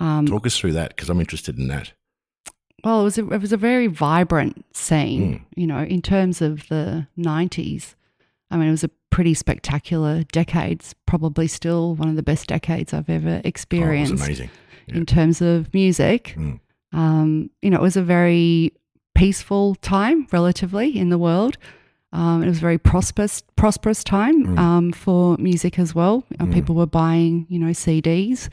Um, 0.00 0.26
Talk 0.26 0.46
us 0.46 0.56
through 0.58 0.72
that 0.72 0.90
because 0.96 1.08
I'm 1.10 1.20
interested 1.20 1.58
in 1.58 1.68
that. 1.68 1.92
Well, 2.84 3.00
it 3.02 3.04
was 3.04 3.18
a, 3.18 3.28
it 3.30 3.40
was 3.40 3.52
a 3.52 3.56
very 3.56 3.86
vibrant 3.86 4.64
scene, 4.74 5.34
Mm. 5.34 5.40
you 5.54 5.66
know, 5.66 5.82
in 5.84 6.02
terms 6.02 6.42
of 6.42 6.66
the 6.68 7.06
90s. 7.16 7.94
I 8.50 8.56
mean, 8.56 8.68
it 8.68 8.72
was 8.72 8.84
a 8.84 8.90
pretty 9.10 9.34
spectacular 9.34 10.24
decade. 10.32 10.80
It's 10.80 10.94
probably 11.06 11.46
still 11.46 11.94
one 11.94 12.08
of 12.08 12.16
the 12.16 12.22
best 12.22 12.48
decades 12.48 12.92
I've 12.92 13.08
ever 13.08 13.28
Oh, 13.28 13.36
it 13.36 13.46
experienced 13.46 14.12
was 14.12 14.22
amazing. 14.22 14.50
yeah. 14.88 14.96
in 14.96 15.06
terms 15.06 15.40
of 15.40 15.72
music. 15.72 16.34
Mm. 16.36 16.60
Um, 16.92 17.50
you 17.62 17.70
know, 17.70 17.78
it 17.78 17.82
was 17.82 17.96
a 17.96 18.02
very 18.02 18.72
peaceful 19.14 19.74
time, 19.76 20.26
relatively, 20.32 20.96
in 20.98 21.08
the 21.10 21.18
world. 21.18 21.56
Um, 22.12 22.42
it 22.42 22.46
was 22.48 22.58
a 22.58 22.60
very 22.60 22.78
prosperous, 22.78 23.42
prosperous 23.56 24.04
time 24.04 24.44
Mm. 24.46 24.58
um, 24.58 24.92
for 24.92 25.36
music 25.38 25.78
as 25.78 25.94
well. 25.94 26.24
Uh, 26.38 26.46
People 26.46 26.74
were 26.74 26.86
buying, 26.86 27.46
you 27.48 27.58
know, 27.58 27.72
CDs. 27.72 28.48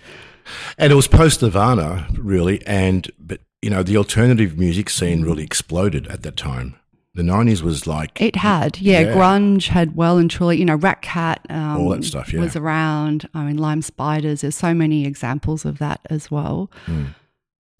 And 0.77 0.91
it 0.91 0.95
was 0.95 1.07
post 1.07 1.41
Nirvana, 1.41 2.07
really, 2.17 2.65
and 2.65 3.11
but 3.19 3.41
you 3.61 3.69
know 3.69 3.83
the 3.83 3.97
alternative 3.97 4.57
music 4.57 4.89
scene 4.89 5.21
really 5.23 5.43
exploded 5.43 6.07
at 6.07 6.23
that 6.23 6.37
time. 6.37 6.75
The 7.15 7.21
'90s 7.23 7.61
was 7.61 7.85
like 7.85 8.19
It 8.21 8.37
had, 8.37 8.79
yeah, 8.79 9.01
Yeah. 9.01 9.13
Grunge 9.15 9.67
had 9.67 9.95
well 9.95 10.17
and 10.17 10.29
truly, 10.31 10.57
you 10.57 10.65
know, 10.65 10.77
Ratcat 10.77 11.37
um, 11.49 11.77
All 11.81 11.89
that 11.89 12.03
stuff, 12.05 12.31
yeah. 12.33 12.39
was 12.39 12.55
around. 12.55 13.27
I 13.33 13.43
mean, 13.43 13.57
Lime 13.57 13.81
Spiders. 13.81 14.41
There's 14.41 14.55
so 14.55 14.73
many 14.73 15.05
examples 15.05 15.65
of 15.65 15.79
that 15.79 15.99
as 16.09 16.31
well. 16.31 16.71
Mm. 16.87 17.07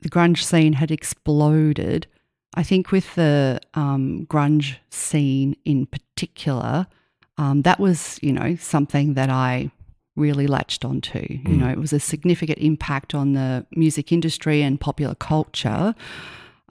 The 0.01 0.09
grunge 0.09 0.43
scene 0.43 0.73
had 0.73 0.91
exploded. 0.91 2.07
I 2.55 2.63
think 2.63 2.91
with 2.91 3.15
the 3.15 3.59
um, 3.75 4.25
grunge 4.29 4.77
scene 4.89 5.55
in 5.65 5.85
particular, 5.85 6.87
um, 7.37 7.61
that 7.61 7.79
was, 7.79 8.19
you 8.21 8.33
know, 8.33 8.55
something 8.55 9.13
that 9.13 9.29
I 9.29 9.71
really 10.15 10.47
latched 10.47 10.83
onto. 10.83 11.19
You 11.29 11.39
Mm. 11.55 11.57
know, 11.57 11.69
it 11.69 11.77
was 11.77 11.93
a 11.93 11.99
significant 11.99 12.57
impact 12.59 13.13
on 13.15 13.33
the 13.33 13.65
music 13.75 14.11
industry 14.11 14.61
and 14.61 14.79
popular 14.79 15.15
culture. 15.15 15.95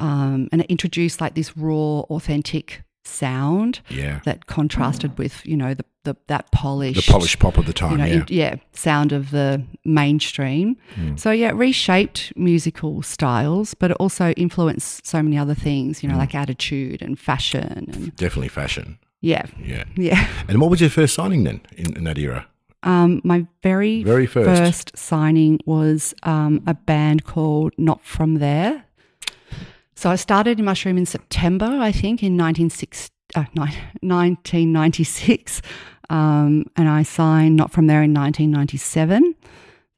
um, 0.01 0.49
and 0.53 0.61
it 0.61 0.67
introduced 0.71 1.21
like 1.21 1.35
this 1.35 1.57
raw, 1.57 2.01
authentic 2.11 2.83
sound 3.05 3.81
Yeah. 3.89 4.21
that 4.25 4.47
contrasted 4.47 5.19
with 5.19 5.45
you 5.45 5.57
know 5.57 5.75
the, 5.75 5.85
the 6.09 6.17
that 6.27 6.51
polished, 6.53 7.07
The 7.07 7.13
polished 7.13 7.39
pop 7.39 7.57
of 7.59 7.67
the 7.67 7.73
time. 7.73 7.93
you 7.93 7.99
know, 7.99 8.07
yeah. 8.07 8.25
yeah, 8.29 8.55
sound 8.73 9.13
of 9.13 9.31
the 9.31 9.63
mainstream. 9.85 10.77
So 11.17 11.31
yeah, 11.31 11.49
it 11.51 11.55
reshaped 11.55 12.33
musical 12.37 13.03
styles, 13.03 13.75
but 13.75 13.91
it 13.91 13.97
also 14.01 14.31
influenced 14.33 15.07
so 15.07 15.23
many 15.23 15.37
other 15.39 15.55
things, 15.55 16.03
you 16.03 16.09
know, 16.09 16.17
like 16.19 16.35
attitude 16.35 17.03
and 17.03 17.19
fashion 17.19 17.91
and 17.93 18.17
Definitely 18.17 18.49
fashion. 18.49 18.99
yeah, 19.21 19.45
Yeah. 19.63 19.85
yeah. 19.97 20.27
And 20.49 20.61
what 20.61 20.71
was 20.71 20.81
your 20.81 20.91
first 20.91 21.15
signing 21.15 21.45
then 21.45 21.61
in, 21.77 21.97
in 21.97 22.05
that 22.05 22.19
era? 22.19 22.47
Um, 22.85 23.21
my 23.25 23.47
very, 23.63 24.05
Very 24.05 24.27
first. 24.27 24.47
first 24.61 24.97
signing 24.97 25.59
was 25.67 26.15
um, 26.23 26.63
a 26.67 26.75
band 26.75 27.25
called 27.25 27.73
Not 27.77 28.01
From 28.05 28.37
There. 28.39 28.85
So 29.97 30.11
I 30.11 30.17
started 30.17 30.61
in 30.61 30.65
Mushroom 30.65 30.97
in 30.97 31.07
September, 31.07 31.67
I 31.67 31.91
think, 31.91 32.23
in 32.23 32.37
1960, 32.37 33.13
uh, 33.35 33.45
nine- 33.55 33.75
1996. 34.03 35.63
Um, 36.11 36.65
and 36.77 36.89
I 36.89 37.03
signed 37.03 37.57
Not 37.57 37.71
From 37.71 37.87
There 37.87 38.03
in 38.03 38.15
1997. 38.15 39.35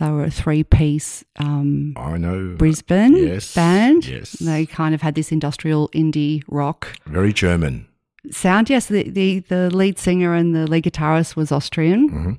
They 0.01 0.11
were 0.11 0.25
a 0.25 0.31
three 0.31 0.65
piece 0.65 1.25
um, 1.39 1.93
I 1.97 2.17
know. 2.17 2.57
Brisbane 2.57 3.15
Yes, 3.17 3.55
band. 3.55 4.07
yes. 4.09 4.33
They 4.33 4.65
kind 4.67 4.95
of 4.95 5.03
had 5.03 5.15
this 5.15 5.31
industrial 5.31 5.89
indie 5.91 6.43
rock 6.49 6.97
Very 7.07 7.33
German. 7.33 7.87
sound. 8.31 8.71
Yes, 8.71 8.87
the, 8.87 9.09
the, 9.09 9.41
the 9.41 9.69
lead 9.77 9.99
singer 9.99 10.35
and 10.35 10.55
the 10.55 10.67
lead 10.67 10.85
guitarist 10.85 11.37
was 11.37 11.53
Austrian. 11.53 12.09
Mhm. 12.11 12.39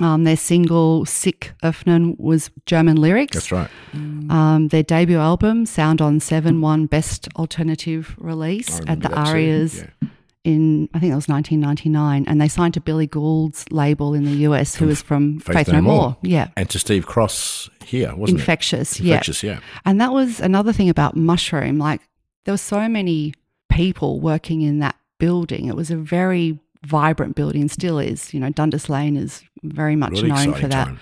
Um, 0.00 0.24
their 0.24 0.36
single 0.38 1.04
"Sich 1.04 1.52
Öffnen" 1.62 2.18
was 2.18 2.50
German 2.64 2.96
lyrics. 2.96 3.34
That's 3.34 3.52
right. 3.52 3.68
Um, 3.94 4.68
their 4.68 4.82
debut 4.82 5.18
album, 5.18 5.66
Sand 5.66 6.00
on 6.00 6.18
Seven, 6.18 6.62
won 6.62 6.86
Best 6.86 7.28
Alternative 7.36 8.14
Release 8.18 8.80
at 8.86 9.00
the. 9.02 9.12
Arias 9.12 9.84
Yeah. 10.00 10.08
in 10.44 10.88
I 10.94 10.98
think 10.98 11.12
that 11.12 11.16
was 11.16 11.28
1999, 11.28 12.24
and 12.26 12.40
they 12.40 12.48
signed 12.48 12.72
to 12.74 12.80
Billy 12.80 13.06
Gould's 13.06 13.64
label 13.70 14.14
in 14.14 14.24
the 14.24 14.32
US, 14.48 14.74
who 14.74 14.86
was 14.86 15.02
from 15.02 15.38
Faith, 15.40 15.68
No, 15.68 15.82
More. 15.82 16.16
Yeah, 16.22 16.48
And 16.56 16.68
to 16.70 16.78
Steve 16.78 17.04
Cross 17.06 17.68
here, 17.84 18.14
wasn't 18.16 18.40
infectious. 18.40 18.98
it? 18.98 19.04
Yeah, 19.04 19.14
Infectious, 19.16 19.42
yeah. 19.42 19.60
and 19.84 20.00
that 20.00 20.12
was 20.12 20.40
another 20.40 20.72
thing 20.72 20.88
about 20.88 21.16
Mushroom. 21.16 21.78
Like 21.78 22.00
there 22.46 22.52
were 22.54 22.58
so 22.58 22.88
many 22.88 23.34
people 23.70 24.20
working 24.20 24.62
in 24.62 24.78
that 24.80 24.96
building. 25.18 25.66
It 25.66 25.76
was 25.76 25.90
a 25.90 25.96
very 25.96 26.58
vibrant 26.84 27.34
building, 27.36 27.68
still 27.68 27.98
is. 27.98 28.32
You 28.34 28.40
know, 28.40 28.50
Dundas 28.50 28.88
Lane 28.88 29.16
is 29.16 29.42
very 29.62 29.96
much 29.96 30.12
Really 30.12 30.28
known 30.28 30.54
for 30.54 30.68
that. 30.68 30.86
time. 30.86 31.00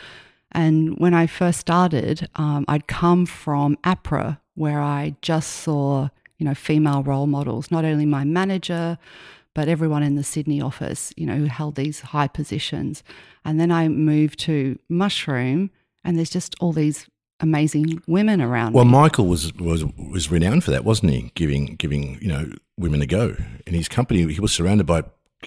And 0.53 0.99
when 0.99 1.15
I 1.15 1.27
first 1.27 1.61
started, 1.61 2.29
um, 2.35 2.65
I'd 2.69 2.87
come 2.89 3.25
from 3.27 3.77
APRA, 3.85 4.39
where 4.55 4.81
I 4.81 5.15
just 5.23 5.51
saw, 5.51 6.09
you 6.39 6.45
know, 6.47 6.55
female 6.55 7.03
role 7.03 7.27
models, 7.29 7.71
not 7.71 7.85
only 7.85 8.05
my 8.05 8.25
manager, 8.25 8.99
but 9.55 9.69
everyone 9.69 10.03
in 10.03 10.17
the 10.17 10.25
Sydney 10.25 10.61
office, 10.61 11.13
you 11.17 11.25
know, 11.27 11.37
who 11.37 11.45
held 11.45 11.77
these 11.77 12.01
high 12.01 12.29
positions. 12.29 13.03
And 13.45 13.61
then 13.61 13.71
I 13.71 13.89
moved 13.89 14.39
to 14.41 14.79
Mushroom, 14.89 15.71
and 16.05 16.17
there's 16.19 16.31
just 16.31 16.55
all 16.61 16.73
these 16.73 17.07
amazing 17.41 18.03
women 18.07 18.41
around 18.43 18.75
Well, 18.75 18.85
me. 18.85 18.91
Michael 18.93 19.27
was, 19.27 19.53
was 19.55 19.85
was 19.97 20.31
renowned 20.31 20.63
for 20.65 20.73
that, 20.73 20.85
wasn't 20.85 21.13
he? 21.13 21.31
Giving 21.35 21.77
giving 21.77 22.19
you 22.21 22.29
know 22.29 22.53
women 22.77 23.01
a 23.03 23.07
go 23.07 23.37
in 23.67 23.75
his 23.75 23.89
company. 23.89 24.31
He 24.33 24.41
was 24.41 24.53
surrounded 24.53 24.87
by 24.87 25.05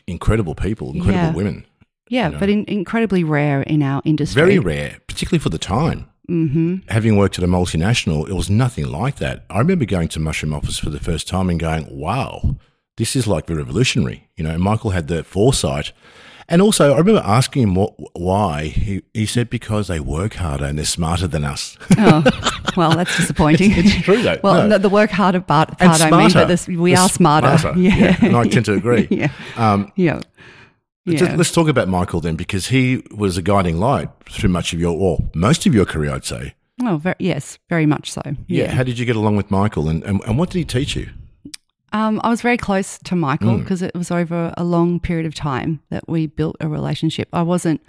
incredible 0.07 0.55
people, 0.55 0.89
incredible 0.93 1.27
Yeah. 1.27 1.31
women. 1.33 1.65
Yeah, 2.09 2.29
know. 2.29 2.39
but 2.39 2.49
in, 2.49 2.65
incredibly 2.67 3.23
rare 3.23 3.61
in 3.61 3.81
our 3.81 4.01
industry. 4.05 4.39
Very 4.41 4.59
rare, 4.59 4.97
particularly 5.07 5.39
for 5.39 5.49
the 5.49 5.57
time. 5.57 6.05
hmm 6.27 6.75
Having 6.89 7.17
worked 7.17 7.37
at 7.37 7.43
a 7.43 7.47
multinational, 7.47 8.27
it 8.29 8.33
was 8.33 8.49
nothing 8.49 8.85
like 8.87 9.17
that. 9.17 9.45
I 9.49 9.59
remember 9.59 9.85
going 9.85 10.07
to 10.09 10.19
Mushroom 10.19 10.53
Office 10.53 10.77
for 10.79 10.89
the 10.89 10.99
first 10.99 11.27
time 11.27 11.49
and 11.49 11.59
going, 11.59 11.87
"Wow, 11.89 12.57
this 12.97 13.15
is 13.15 13.27
like 13.27 13.45
the 13.47 13.55
revolutionary." 13.55 14.29
You 14.37 14.43
know, 14.45 14.57
Michael 14.57 14.91
had 14.91 15.07
the 15.07 15.23
foresight. 15.23 15.91
And 16.49 16.61
also, 16.61 16.93
I 16.93 16.97
remember 16.97 17.21
asking 17.25 17.63
him 17.63 17.75
what, 17.75 17.93
why. 18.19 18.65
He, 18.65 19.01
he 19.13 19.25
said, 19.25 19.49
because 19.49 19.87
they 19.87 19.99
work 19.99 20.33
harder 20.35 20.65
and 20.65 20.77
they're 20.77 20.85
smarter 20.85 21.27
than 21.27 21.43
us. 21.43 21.77
Oh, 21.97 22.23
well, 22.75 22.95
that's 22.95 23.15
disappointing. 23.17 23.71
It's 23.73 24.03
true, 24.03 24.21
though. 24.23 24.39
well, 24.43 24.67
No. 24.67 24.77
the 24.77 24.89
work 24.89 25.09
harder 25.11 25.39
part, 25.41 25.77
part 25.77 26.01
I 26.01 26.09
mean, 26.09 26.31
but 26.33 26.47
this, 26.47 26.67
we 26.67 26.75
The 26.75 26.95
are 27.01 27.07
smarter. 27.09 27.57
smarter. 27.57 27.79
Yeah, 27.79 28.17
and 28.21 28.35
I 28.35 28.45
tend 28.47 28.65
to 28.65 28.73
agree. 28.73 29.07
yeah. 29.11 29.29
Um, 29.55 29.91
Yeah. 29.95 30.21
Let's- 31.05 31.21
Yeah. 31.21 31.35
Let's 31.35 31.51
talk 31.51 31.67
about 31.67 31.87
Michael 31.87 32.19
then, 32.21 32.35
because 32.35 32.67
he 32.67 33.03
was 33.15 33.37
a 33.37 33.41
guiding 33.41 33.77
light 33.77 34.09
through 34.29 34.49
much 34.49 34.73
of 34.73 34.79
your, 34.79 34.97
or 34.97 35.19
most 35.35 35.65
of 35.65 35.73
your 35.75 35.85
career, 35.85 36.11
I'd 36.13 36.25
say. 36.25 36.55
Oh, 36.81 36.97
very, 36.97 37.15
yes, 37.19 37.59
very 37.69 37.85
much 37.85 38.11
so. 38.11 38.21
Yeah. 38.25 38.33
Yeah. 38.65 38.71
How 38.71 38.83
did 38.83 38.97
you 38.97 39.05
get 39.05 39.15
along 39.15 39.35
with 39.37 39.51
Michael, 39.51 39.87
and, 39.89 40.03
and, 40.03 40.21
and 40.25 40.37
what 40.39 40.49
did 40.49 40.57
he 40.59 40.65
teach 40.65 40.95
you? 40.95 41.09
Um, 41.93 42.19
I 42.23 42.29
was 42.29 42.41
very 42.41 42.57
close 42.57 42.97
to 43.05 43.15
Michael 43.15 43.55
Mm. 43.55 43.59
because 43.59 43.81
it 43.81 43.93
was 43.95 44.09
over 44.11 44.53
a 44.57 44.63
long 44.63 44.99
period 44.99 45.25
of 45.27 45.35
time 45.35 45.79
that 45.91 46.09
we 46.09 46.25
built 46.27 46.55
a 46.59 46.67
relationship. 46.67 47.29
I 47.31 47.43
wasn't, 47.43 47.81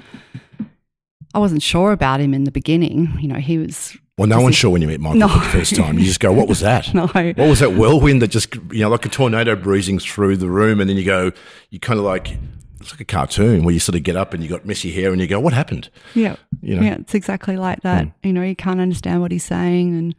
I 1.34 1.38
wasn't 1.38 1.62
sure 1.62 1.90
about 1.92 2.20
him 2.20 2.34
in 2.34 2.44
the 2.44 2.50
beginning. 2.50 3.16
You 3.20 3.28
know, 3.28 3.36
he 3.40 3.58
was 3.58 3.96
Well, 4.18 4.28
no 4.28 4.40
one's 4.40 4.54
sure 4.56 4.70
when 4.70 4.82
you 4.82 4.88
meet 4.88 5.00
Michael 5.00 5.18
No. 5.20 5.28
for 5.28 5.38
the 5.38 5.44
first 5.46 5.74
time. 5.74 5.98
You 5.98 6.04
just 6.04 6.20
go, 6.20 6.32
"What 6.32 6.48
was 6.48 6.60
that? 6.70 6.92
no. 6.94 7.06
What 7.08 7.36
was 7.38 7.58
that 7.60 7.74
whirlwind 7.74 8.22
that 8.22 8.28
just, 8.28 8.54
you 8.70 8.80
know, 8.80 8.88
like 8.90 9.04
a 9.06 9.08
tornado 9.08 9.56
breezing 9.56 9.98
through 9.98 10.36
the 10.36 10.48
room?" 10.50 10.80
And 10.80 10.88
then 10.88 10.96
you 10.96 11.04
go, 11.04 11.32
you 11.70 11.80
kind 11.80 11.98
of 11.98 12.04
like 12.04 12.36
it's 12.80 12.92
like 12.92 13.00
a 13.00 13.04
cartoon 13.06 13.64
where 13.64 13.72
you 13.72 13.80
sort 13.80 13.96
of 13.96 14.02
get 14.02 14.14
up 14.14 14.34
and 14.34 14.42
you 14.42 14.48
got 14.50 14.66
messy 14.66 14.92
hair 14.92 15.10
and 15.12 15.20
you 15.20 15.26
go, 15.26 15.40
"What 15.40 15.54
happened?" 15.54 15.88
Yeah. 16.14 16.36
You 16.60 16.76
know? 16.76 16.82
Yeah, 16.82 16.94
it's 17.00 17.14
exactly 17.14 17.56
like 17.56 17.80
that. 17.80 18.06
You 18.22 18.32
know, 18.34 18.42
you 18.42 18.54
can't 18.54 18.78
understand 18.80 19.22
what 19.22 19.32
he's 19.32 19.44
saying 19.44 19.96
and 19.96 20.14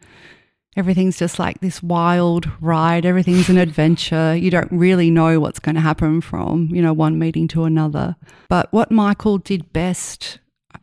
everything's 0.75 1.17
just 1.17 1.39
like 1.39 1.59
this 1.61 1.81
wild 1.81 2.49
ride. 2.59 3.05
Everything's 3.05 3.49
an 3.49 3.57
adventure. 3.57 4.35
You 4.35 4.49
don't 4.51 4.71
really 4.71 5.09
know 5.09 5.39
what's 5.39 5.59
going 5.59 5.75
to 5.75 5.81
happen 5.81 6.21
from, 6.21 6.69
you 6.71 6.81
know, 6.81 6.93
one 6.93 7.17
meeting 7.17 7.47
to 7.49 7.63
another. 7.63 8.15
But 8.49 8.71
what 8.73 8.91
Michael 8.91 9.37
did 9.37 9.71
best, 9.73 10.39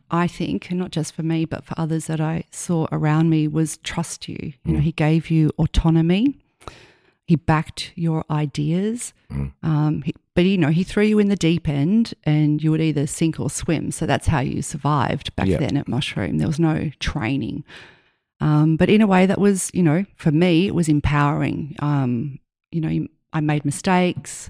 I 0.09 0.27
think, 0.27 0.69
and 0.69 0.79
not 0.79 0.91
just 0.91 1.13
for 1.13 1.23
me, 1.23 1.45
but 1.45 1.63
for 1.63 1.75
others 1.77 2.07
that 2.07 2.19
I 2.19 2.45
saw 2.51 2.87
around 2.91 3.29
me, 3.29 3.47
was 3.47 3.77
trust 3.77 4.27
you. 4.27 4.53
You 4.65 4.73
know, 4.73 4.79
he 4.79 4.91
gave 4.91 5.29
you 5.29 5.51
autonomy. 5.57 6.37
He 7.25 7.35
backed 7.37 7.93
your 7.95 8.25
ideas. 8.29 9.13
Um, 9.63 10.01
he, 10.05 10.13
but, 10.35 10.43
you 10.45 10.57
know, 10.57 10.69
he 10.69 10.83
threw 10.83 11.03
you 11.03 11.19
in 11.19 11.29
the 11.29 11.35
deep 11.35 11.69
end 11.69 12.13
and 12.23 12.61
you 12.61 12.69
would 12.71 12.81
either 12.81 13.07
sink 13.07 13.39
or 13.39 13.49
swim. 13.49 13.91
So 13.91 14.05
that's 14.05 14.27
how 14.27 14.39
you 14.41 14.61
survived 14.61 15.35
back 15.35 15.47
Yeah. 15.47 15.57
then 15.57 15.77
at 15.77 15.87
Mushroom. 15.87 16.37
There 16.39 16.47
was 16.47 16.59
no 16.59 16.91
training. 16.99 17.63
Um, 18.43 18.75
but 18.77 18.89
in 18.89 19.01
a 19.01 19.07
way 19.07 19.25
that 19.25 19.39
was, 19.39 19.71
you 19.73 19.83
know, 19.83 20.05
for 20.17 20.31
me, 20.31 20.67
it 20.67 20.75
was 20.75 20.89
empowering. 20.89 21.75
Um, 21.79 22.39
you 22.71 22.81
know, 22.81 23.07
I 23.31 23.39
made 23.41 23.63
mistakes. 23.65 24.49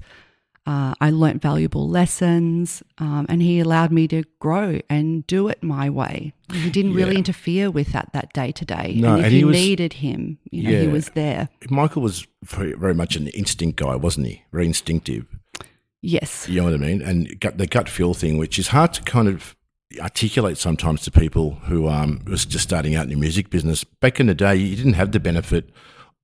Uh, 0.65 0.93
I 1.01 1.09
learnt 1.11 1.41
valuable 1.41 1.89
lessons, 1.89 2.81
um, 2.97 3.25
and 3.27 3.41
he 3.41 3.59
allowed 3.59 3.91
me 3.91 4.07
to 4.07 4.23
grow 4.39 4.79
and 4.89 5.27
do 5.27 5.49
it 5.49 5.61
my 5.61 5.89
way. 5.89 6.33
He 6.53 6.69
didn't 6.69 6.93
really 6.93 7.11
Yeah. 7.11 7.17
interfere 7.23 7.69
with 7.69 7.91
that 7.91 8.13
that 8.13 8.31
day 8.33 8.51
to 8.53 8.63
day. 8.65 8.93
No, 8.95 9.09
and 9.11 9.19
if 9.19 9.25
and 9.25 9.33
he 9.33 9.39
you 9.39 9.47
was- 9.47 9.57
needed 9.57 9.93
him, 9.93 10.37
you 10.51 10.63
know, 10.63 10.81
he 10.81 10.87
was 10.87 11.09
there. 11.09 11.49
Michael 11.69 12.01
was 12.01 12.25
very, 12.45 12.73
very 12.73 12.93
much 12.95 13.17
an 13.17 13.27
instinct 13.27 13.75
guy, 13.77 13.95
wasn't 13.97 14.27
he? 14.27 14.41
Very 14.53 14.65
instinctive. 14.65 15.25
Yes. 16.01 16.47
You 16.49 16.57
know 16.61 16.65
what 16.65 16.73
I 16.75 16.77
mean? 16.77 17.01
And 17.01 17.39
gut, 17.41 17.57
the 17.57 17.67
gut 17.67 17.89
feel 17.89 18.13
thing, 18.13 18.37
which 18.37 18.57
is 18.57 18.69
hard 18.69 18.93
to 18.93 19.01
kind 19.03 19.27
of 19.27 19.55
articulate 19.99 20.57
sometimes 20.57 21.01
to 21.03 21.11
people 21.11 21.51
who 21.65 21.87
um, 21.87 22.21
was 22.27 22.45
just 22.45 22.63
starting 22.63 22.95
out 22.95 23.03
in 23.03 23.09
the 23.09 23.15
music 23.15 23.49
business. 23.49 23.83
Back 23.83 24.19
in 24.19 24.27
the 24.27 24.35
day, 24.35 24.55
you 24.55 24.75
didn't 24.75 24.93
have 24.93 25.11
the 25.11 25.19
benefit 25.19 25.69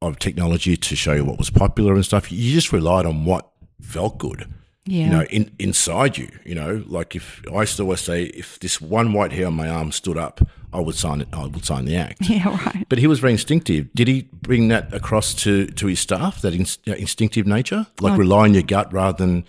of 0.01 0.17
technology 0.19 0.77
to 0.77 0.95
show 0.95 1.13
you 1.13 1.25
what 1.25 1.37
was 1.37 1.49
popular 1.49 1.93
and 1.93 2.05
stuff. 2.05 2.31
You 2.31 2.53
just 2.53 2.71
relied 2.71 3.05
on 3.05 3.25
what 3.25 3.49
felt 3.81 4.17
good. 4.17 4.47
Yeah. 4.85 5.03
You 5.05 5.09
know, 5.11 5.23
in, 5.23 5.51
inside 5.59 6.17
you. 6.17 6.29
You 6.45 6.55
know, 6.55 6.83
like 6.87 7.15
if 7.15 7.43
I 7.53 7.59
used 7.61 7.77
to 7.77 7.83
always 7.83 7.99
say, 8.01 8.23
if 8.23 8.57
this 8.59 8.81
one 8.81 9.13
white 9.13 9.31
hair 9.33 9.45
on 9.47 9.53
my 9.53 9.67
arm 9.69 9.91
stood 9.91 10.17
up, 10.17 10.41
I 10.73 10.79
would 10.79 10.95
sign 10.95 11.21
it. 11.21 11.27
I 11.33 11.45
would 11.45 11.65
sign 11.65 11.85
the 11.85 11.95
act. 11.95 12.21
yeah. 12.29 12.47
Right. 12.65 12.85
But 12.89 12.97
he 12.99 13.05
was 13.07 13.19
very 13.19 13.33
instinctive. 13.33 13.89
Did 13.93 14.07
he 14.07 14.29
bring 14.33 14.69
that 14.69 14.91
across 14.93 15.33
to, 15.43 15.67
to 15.67 15.87
his 15.87 15.99
staff, 15.99 16.41
that 16.41 16.53
uh, 16.87 16.93
instinctive 16.93 17.45
nature? 17.45 17.87
Like 17.99 18.13
Oh. 18.13 18.17
rely 18.17 18.45
on 18.45 18.53
your 18.53 18.63
gut 18.63 18.91
rather 18.91 19.17
than 19.17 19.45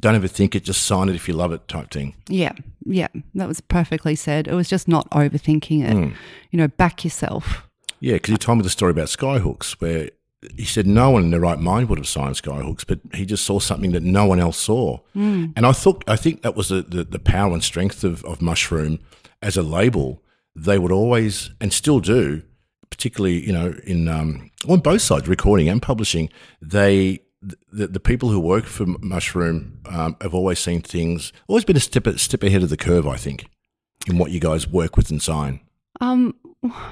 don't 0.00 0.14
ever 0.14 0.28
think 0.28 0.54
it, 0.54 0.64
just 0.64 0.84
sign 0.84 1.08
it 1.08 1.14
if 1.14 1.28
you 1.28 1.34
love 1.34 1.52
it 1.52 1.68
type 1.68 1.90
thing. 1.90 2.14
Yeah. 2.28 2.52
Yeah. 2.84 3.08
That 3.34 3.48
was 3.48 3.60
perfectly 3.60 4.14
said. 4.14 4.48
It 4.48 4.54
was 4.54 4.68
just 4.68 4.88
not 4.88 5.08
overthinking 5.10 5.84
it. 5.84 5.92
Hmm. 5.92 6.14
You 6.50 6.58
know, 6.58 6.68
back 6.68 7.04
yourself. 7.04 7.68
Yeah, 8.00 8.14
because 8.14 8.32
he 8.32 8.38
told 8.38 8.58
me 8.58 8.62
the 8.62 8.70
story 8.70 8.90
about 8.90 9.08
Skyhooks, 9.08 9.80
where 9.80 10.10
he 10.56 10.64
said 10.64 10.86
no 10.86 11.10
one 11.10 11.22
in 11.22 11.30
their 11.30 11.40
right 11.40 11.58
mind 11.58 11.88
would 11.88 11.98
have 11.98 12.08
signed 12.08 12.34
Skyhooks, 12.34 12.84
but 12.86 12.98
he 13.14 13.24
just 13.24 13.44
saw 13.44 13.60
something 13.60 13.92
that 13.92 14.02
no 14.02 14.26
one 14.26 14.40
else 14.40 14.58
saw. 14.58 14.98
And 15.14 15.64
I 15.64 15.72
thought, 15.72 16.02
I 16.08 16.16
think 16.16 16.42
that 16.42 16.56
was 16.56 16.68
the, 16.68 16.82
the, 16.82 17.04
the 17.04 17.20
power 17.20 17.52
and 17.52 17.62
strength 17.62 18.02
of, 18.02 18.24
of 18.24 18.42
Mushroom 18.42 18.98
as 19.40 19.56
a 19.56 19.62
label. 19.62 20.20
They 20.56 20.78
would 20.78 20.90
always, 20.90 21.50
and 21.60 21.72
still 21.72 22.00
do, 22.00 22.42
particularly, 22.90 23.46
you 23.46 23.52
know, 23.52 23.74
in 23.84 24.08
um, 24.08 24.50
on 24.68 24.80
both 24.80 25.02
sides, 25.02 25.28
recording 25.28 25.68
and 25.68 25.80
publishing, 25.80 26.28
they 26.60 27.20
the, 27.72 27.86
the 27.88 28.00
people 28.00 28.28
who 28.30 28.38
work 28.40 28.64
for 28.66 28.86
Mushroom 29.00 29.80
um, 29.86 30.16
have 30.20 30.34
always 30.34 30.58
seen 30.58 30.80
things, 30.80 31.32
always 31.48 31.64
been 31.64 31.76
a 31.76 31.80
step 31.80 32.06
step 32.18 32.42
ahead 32.42 32.62
of 32.62 32.70
the 32.70 32.76
curve. 32.76 33.06
I 33.06 33.16
think 33.16 33.46
in 34.06 34.18
what 34.18 34.30
you 34.30 34.40
guys 34.40 34.66
work 34.68 34.96
with 34.96 35.10
and 35.10 35.20
sign. 35.20 35.60
Um, 36.00 36.34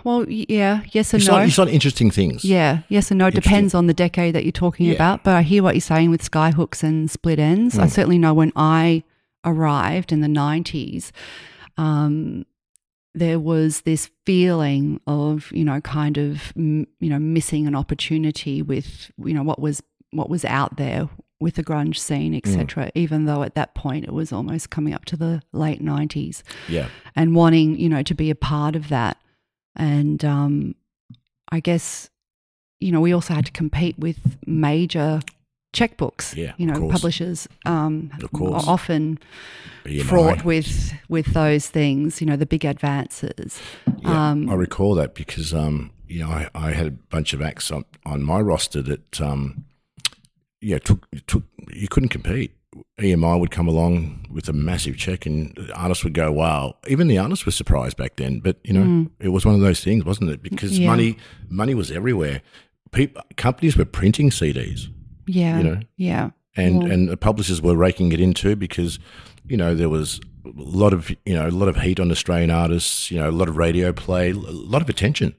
well, 0.04 0.28
yeah, 0.28 0.82
yes 0.92 1.12
and 1.14 1.22
You 1.22 1.28
no. 1.28 1.34
sign, 1.34 1.46
you 1.46 1.50
sign 1.52 1.68
interesting 1.68 2.10
things. 2.10 2.44
Yeah, 2.44 2.80
yes 2.88 3.10
and 3.10 3.18
no. 3.18 3.30
Depends 3.30 3.74
on 3.74 3.86
the 3.86 3.94
decade 3.94 4.34
that 4.34 4.44
you're 4.44 4.52
talking 4.52 4.86
Yeah. 4.86 4.94
about. 4.94 5.24
But 5.24 5.34
I 5.36 5.42
hear 5.42 5.62
what 5.62 5.74
you're 5.74 5.80
saying 5.80 6.10
with 6.10 6.28
skyhooks 6.28 6.82
and 6.82 7.10
split 7.10 7.38
ends. 7.38 7.76
Hmm. 7.76 7.82
I 7.82 7.86
certainly 7.86 8.18
know 8.18 8.34
when 8.34 8.52
I 8.56 9.02
arrived 9.44 10.12
in 10.12 10.20
the 10.20 10.28
90s, 10.28 11.10
um, 11.76 12.44
there 13.14 13.40
was 13.40 13.80
this 13.82 14.10
feeling 14.26 15.00
of, 15.06 15.50
you 15.52 15.64
know, 15.64 15.80
kind 15.80 16.16
of, 16.18 16.52
mm, 16.56 16.86
you 17.00 17.10
know, 17.10 17.18
missing 17.18 17.66
an 17.66 17.74
opportunity 17.74 18.62
with, 18.62 19.10
you 19.24 19.34
know, 19.34 19.42
what 19.42 19.60
was 19.60 19.82
what 20.12 20.28
was 20.28 20.44
out 20.44 20.76
there 20.76 21.08
with 21.40 21.54
the 21.54 21.64
grunge 21.64 21.96
scene, 21.96 22.34
etc. 22.34 22.90
Even 22.94 23.24
though 23.24 23.42
at 23.42 23.54
that 23.54 23.74
point 23.74 24.04
it 24.04 24.12
was 24.12 24.30
almost 24.32 24.68
coming 24.70 24.92
up 24.92 25.04
to 25.06 25.16
the 25.16 25.40
late 25.52 25.82
90s 25.82 26.42
Yeah. 26.68 26.88
and 27.16 27.34
wanting 27.34 27.78
you 27.78 27.88
know 27.88 28.02
to 28.02 28.14
be 28.14 28.28
a 28.30 28.34
part 28.34 28.76
of 28.76 28.88
that 28.88 29.16
and 29.76 30.24
um 30.24 30.74
i 31.52 31.60
guess 31.60 32.10
you 32.80 32.90
know 32.92 33.00
we 33.00 33.12
also 33.14 33.32
had 33.34 33.46
to 33.46 33.52
compete 33.52 33.96
with 33.98 34.18
major 34.46 35.20
checkbooks 35.72 36.34
Yeah, 36.36 36.52
you 36.58 36.66
know 36.66 36.88
publishers 36.90 37.48
um 37.64 38.10
Of 38.22 38.32
course. 38.32 38.66
often 38.66 39.18
EMI. 39.84 40.02
fraught 40.02 40.44
with 40.44 40.92
with 41.08 41.26
those 41.32 41.68
things 41.68 42.20
you 42.20 42.26
know 42.26 42.36
the 42.36 42.46
big 42.46 42.64
advances 42.64 43.60
Yeah, 44.02 44.30
um 44.30 44.50
I 44.50 44.54
recall 44.54 44.94
that 44.96 45.14
because 45.14 45.54
um, 45.54 45.92
you 46.08 46.18
know 46.20 46.28
I, 46.30 46.48
I 46.54 46.72
had 46.72 46.86
a 46.86 46.90
bunch 46.90 47.32
of 47.32 47.40
acts 47.40 47.70
on, 47.70 47.84
on 48.04 48.22
my 48.22 48.40
roster 48.40 48.82
that 48.82 49.20
um, 49.20 49.64
yeah 50.60 50.78
took 50.78 51.06
took 51.26 51.42
you 51.72 51.88
couldn't 51.88 52.10
compete. 52.10 52.52
EMI 53.00 53.40
would 53.40 53.50
come 53.50 53.66
along 53.66 54.26
with 54.30 54.48
a 54.48 54.52
massive 54.52 54.96
check, 54.96 55.26
and 55.26 55.52
the 55.56 55.74
artists 55.74 56.04
would 56.04 56.14
go, 56.14 56.30
"Wow!" 56.30 56.76
Even 56.86 57.08
the 57.08 57.18
artists 57.18 57.44
were 57.44 57.52
surprised 57.52 57.96
back 57.96 58.16
then. 58.16 58.38
But 58.40 58.58
you 58.62 58.72
know, 58.72 59.10
it 59.18 59.28
was 59.30 59.44
one 59.44 59.54
of 59.56 59.60
those 59.60 59.82
things, 59.82 60.04
wasn't 60.04 60.30
it? 60.30 60.42
Because 60.42 60.72
Mm. 60.78 60.80
Yeah. 60.82 60.86
money 60.86 61.16
money 61.48 61.74
was 61.74 61.90
everywhere. 61.90 62.42
People, 62.92 63.22
companies 63.36 63.76
were 63.76 63.84
printing 63.84 64.30
CDs, 64.30 64.88
yeah 65.26 65.58
you 65.58 65.64
know, 65.64 65.80
yeah 65.96 66.30
and 66.56 66.78
Well- 66.82 66.90
and 66.92 67.08
the 67.08 67.16
publishers 67.16 67.60
were 67.62 67.76
raking 67.76 68.12
it 68.12 68.20
in 68.20 68.34
too 68.34 68.54
because 68.56 68.98
you 69.48 69.56
know 69.56 69.74
there 69.74 69.88
was 69.88 70.20
a 70.44 70.50
lot 70.56 70.92
of 70.92 71.10
you 71.26 71.34
know 71.34 71.48
a 71.48 71.50
lot 71.50 71.68
of 71.68 71.76
heat 71.80 71.98
on 72.00 72.10
Australian 72.10 72.50
artists. 72.50 73.10
You 73.10 73.18
know, 73.18 73.28
a 73.30 73.36
lot 73.40 73.48
of 73.48 73.56
radio 73.56 73.92
play, 73.92 74.30
a 74.30 74.34
lot 74.34 74.82
of 74.82 74.88
attention. 74.88 75.34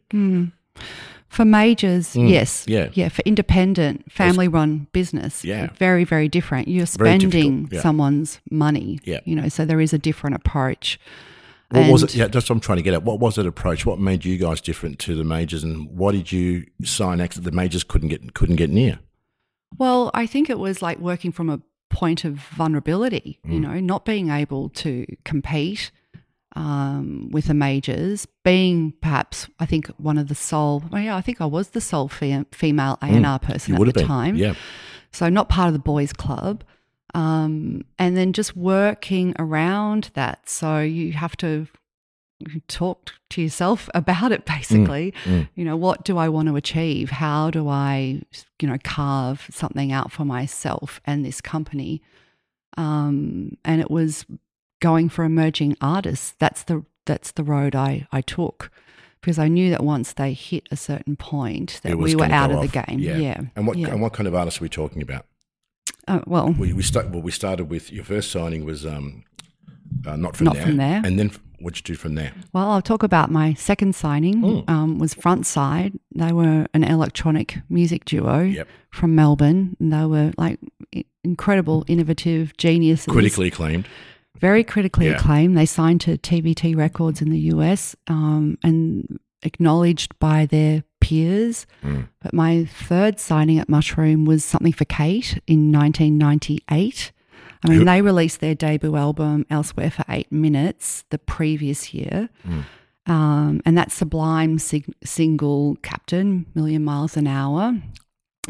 For 1.32 1.46
majors 1.46 2.16
yes 2.16 2.66
Mm. 2.66 2.70
yeah. 2.76 2.88
yeah 3.00 3.10
for 3.10 3.22
independent 3.26 4.12
family 4.12 4.48
run 4.58 4.88
business 4.92 5.44
Yeah. 5.44 5.70
very 5.78 6.04
very 6.04 6.28
different 6.28 6.68
you're 6.68 6.86
spending 7.00 7.70
yeah. 7.72 7.82
someone's 7.82 8.40
money 8.52 9.00
Yeah. 9.06 9.22
you 9.26 9.36
know 9.40 9.48
so 9.50 9.66
there 9.66 9.82
is 9.82 9.94
a 9.94 9.98
different 9.98 10.36
approach 10.36 11.00
What 11.72 11.90
was 11.90 12.04
it? 12.04 12.16
Yeah, 12.16 12.28
that's 12.28 12.50
what 12.50 12.56
I'm 12.58 12.60
trying 12.60 12.80
to 12.80 12.86
get 12.88 12.94
at. 12.94 13.04
What 13.10 13.20
was 13.22 13.36
that 13.36 13.46
approach? 13.48 13.86
What 13.86 13.98
made 13.98 14.26
you 14.26 14.36
guys 14.38 14.60
different 14.60 15.00
to 15.06 15.16
the 15.16 15.24
majors, 15.24 15.64
and 15.64 15.88
why 16.00 16.12
did 16.12 16.30
you 16.30 16.66
sign 16.84 17.22
acts 17.22 17.38
that 17.38 17.46
the 17.50 17.56
majors 17.62 17.84
couldn't 17.92 18.10
get 18.10 18.34
couldn't 18.34 18.58
get 18.58 18.70
near? 18.70 19.00
Well, 19.78 20.12
I 20.14 20.26
think 20.28 20.50
it 20.50 20.60
was 20.60 20.82
like 20.82 21.00
working 21.00 21.32
from 21.32 21.50
a 21.50 21.60
point 21.90 22.26
of 22.26 22.34
vulnerability, 22.58 23.40
you 23.46 23.60
Mm. 23.60 23.62
know, 23.68 23.80
not 23.80 24.04
being 24.04 24.28
able 24.30 24.68
to 24.84 24.92
compete 25.24 25.92
um, 26.56 27.30
with 27.32 27.46
the 27.46 27.54
majors, 27.54 28.28
being 28.44 28.94
perhaps, 29.02 29.48
I 29.60 29.66
think, 29.66 29.88
one 29.98 30.18
of 30.18 30.28
the 30.28 30.36
sole, 30.36 30.84
well, 30.92 31.02
yeah, 31.02 31.16
I 31.16 31.22
think 31.22 31.40
I 31.42 31.46
was 31.46 31.70
the 31.70 31.82
sole 31.82 32.08
fe- 32.10 32.46
female 32.52 32.98
A&R 33.02 33.40
person 33.40 33.74
Mm. 33.76 33.78
You 33.80 33.84
at 33.86 33.94
the 33.94 34.00
been, 34.02 34.08
time. 34.08 34.36
yeah. 34.36 34.54
So 35.12 35.30
not 35.30 35.50
part 35.50 35.68
of 35.68 35.74
the 35.74 35.80
boys' 35.80 36.14
club. 36.14 36.64
Um, 37.14 37.84
and 38.00 38.16
then 38.16 38.32
just 38.32 38.56
working 38.56 39.34
around 39.38 40.12
that. 40.14 40.48
So 40.50 40.80
you 40.80 41.12
have 41.14 41.36
to 41.38 41.68
talk 42.68 43.12
to 43.32 43.42
yourself 43.42 43.90
about 43.96 44.32
it 44.32 44.46
basically. 44.46 45.14
mm. 45.26 45.48
You 45.56 45.66
know, 45.66 45.76
what 45.76 46.04
do 46.06 46.18
I 46.18 46.30
want 46.30 46.48
to 46.48 46.56
achieve? 46.56 47.10
How 47.12 47.52
do 47.52 47.68
I, 47.68 48.22
you 48.62 48.68
know, 48.68 48.78
carve 48.84 49.46
something 49.52 49.92
out 49.92 50.12
for 50.12 50.26
myself 50.26 51.02
and 51.06 51.26
this 51.26 51.42
company? 51.42 52.02
Um, 52.78 53.58
and 53.66 53.82
it 53.82 53.92
was 53.92 54.26
going 54.82 55.08
for 55.08 55.24
emerging 55.24 55.78
artists. 55.80 56.36
That's 56.40 56.64
the 56.64 56.84
that's 57.06 57.32
the 57.32 57.44
road 57.44 57.74
I, 57.76 58.08
I 58.12 58.20
took. 58.22 58.70
Because 59.22 59.38
I 59.38 59.48
knew 59.48 59.70
that 59.70 59.84
once 59.84 60.14
they 60.14 60.34
hit 60.34 60.68
a 60.72 60.76
certain 60.76 61.16
point 61.16 61.80
that 61.84 61.98
we 61.98 62.16
were 62.16 62.26
out 62.26 62.52
of 62.52 62.62
the 62.62 62.68
game. 62.68 63.00
Yeah. 63.00 63.42
And 63.56 63.66
what 63.68 63.78
yeah. 63.78 63.90
and 63.90 64.02
what 64.02 64.14
kind 64.14 64.28
of 64.28 64.36
artists 64.36 64.60
are 64.60 64.64
we 64.66 64.70
talking 64.70 65.02
about? 65.02 65.26
Uh, 66.08 66.22
well, 66.26 66.54
We 66.58 66.74
we 66.74 66.84
start 66.84 67.10
well. 67.12 67.22
We 67.22 67.32
started 67.32 67.70
with 67.70 67.92
your 67.92 68.04
first 68.04 68.32
signing 68.32 68.66
was 68.66 68.84
um, 68.86 69.24
uh, 70.06 70.16
not 70.16 70.36
from 70.36 70.46
Not 70.46 70.56
there, 70.56 70.66
From 70.66 70.78
There. 70.78 71.02
and 71.06 71.20
then 71.20 71.32
what'd 71.60 71.78
you 71.78 71.94
do 71.94 71.98
from 71.98 72.16
there? 72.16 72.32
Well, 72.54 72.72
I'll 72.72 72.82
talk 72.82 73.04
about 73.04 73.30
my 73.30 73.54
second 73.54 73.94
signing. 73.94 74.42
Mm. 74.42 74.70
Um, 74.70 74.98
was 74.98 75.14
Frontside. 75.14 76.00
They 76.16 76.32
were 76.32 76.66
an 76.74 76.84
electronic 76.84 77.60
music 77.70 78.06
duo 78.06 78.40
Yep. 78.42 78.68
from 78.90 79.14
Melbourne. 79.14 79.78
And 79.80 79.94
they 79.94 80.06
were 80.06 80.32
like 80.38 80.60
incredible, 81.24 81.86
innovative 81.88 82.58
geniuses. 82.58 83.06
Critically 83.06 83.50
acclaimed. 83.50 83.88
Very 84.42 84.64
critically 84.64 85.06
Yeah. 85.06 85.14
acclaimed. 85.18 85.56
They 85.56 85.66
signed 85.68 86.02
to 86.02 86.18
TVT 86.18 86.76
Records 86.76 87.22
in 87.22 87.30
the 87.30 87.40
US 87.54 87.96
um, 88.08 88.58
and 88.64 89.20
acknowledged 89.44 90.18
by 90.20 90.46
their 90.46 90.84
peers. 91.00 91.66
Mm. 91.84 92.08
But 92.22 92.34
my 92.34 92.66
third 92.66 93.20
signing 93.20 93.60
at 93.60 93.70
Mushroom 93.70 94.26
was 94.26 94.44
something 94.44 94.74
for 94.74 94.86
Kate 94.86 95.40
in 95.48 95.72
1998. 95.72 97.12
I 97.64 97.70
mean, 97.70 97.80
Who- 97.80 97.86
they 97.86 98.02
released 98.02 98.40
their 98.40 98.56
debut 98.56 98.96
album 98.96 99.46
Elsewhere 99.50 99.92
for 99.92 100.04
Eight 100.10 100.32
Minutes 100.32 101.04
the 101.12 101.20
previous 101.20 101.94
year. 101.94 102.30
Mm. 102.48 102.64
Um, 103.08 103.62
and 103.66 103.78
that 103.78 103.92
sublime 103.92 104.60
sig- 104.60 104.94
single, 105.04 105.76
Captain, 105.82 106.46
Million 106.54 106.84
Miles 106.84 107.18
an 107.18 107.26
Hour, 107.28 107.80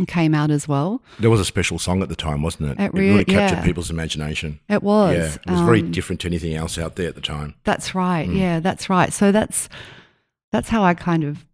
came 0.08 0.34
out 0.34 0.52
as 0.52 0.68
well. 0.68 1.02
There 1.20 1.30
was 1.30 1.40
a 1.40 1.46
special 1.46 1.78
song 1.78 2.02
at 2.02 2.10
the 2.10 2.16
time, 2.16 2.42
wasn't 2.42 2.72
it? 2.72 2.80
It 2.82 2.94
really 2.94 3.10
really- 3.10 3.26
captured 3.26 3.58
yeah. 3.58 3.64
people's 3.66 3.90
imagination. 3.90 4.60
It 4.70 4.84
was. 4.84 5.16
Yeah, 5.18 5.36
it 5.46 5.52
was 5.52 5.62
very 5.62 5.82
um, 5.82 5.92
different 5.92 6.22
to 6.22 6.28
anything 6.28 6.54
else 6.56 6.78
out 6.78 6.96
there 6.96 7.10
at 7.10 7.16
the 7.16 7.22
time. 7.22 7.56
That's 7.66 7.94
right. 7.94 8.28
Mm. 8.28 8.38
Yeah, 8.38 8.60
that's 8.62 8.90
right. 8.90 9.12
So 9.12 9.32
that's 9.32 9.68
that's 10.52 10.70
how 10.70 10.84
I 10.84 10.94
kind 10.94 11.24
of 11.24 11.46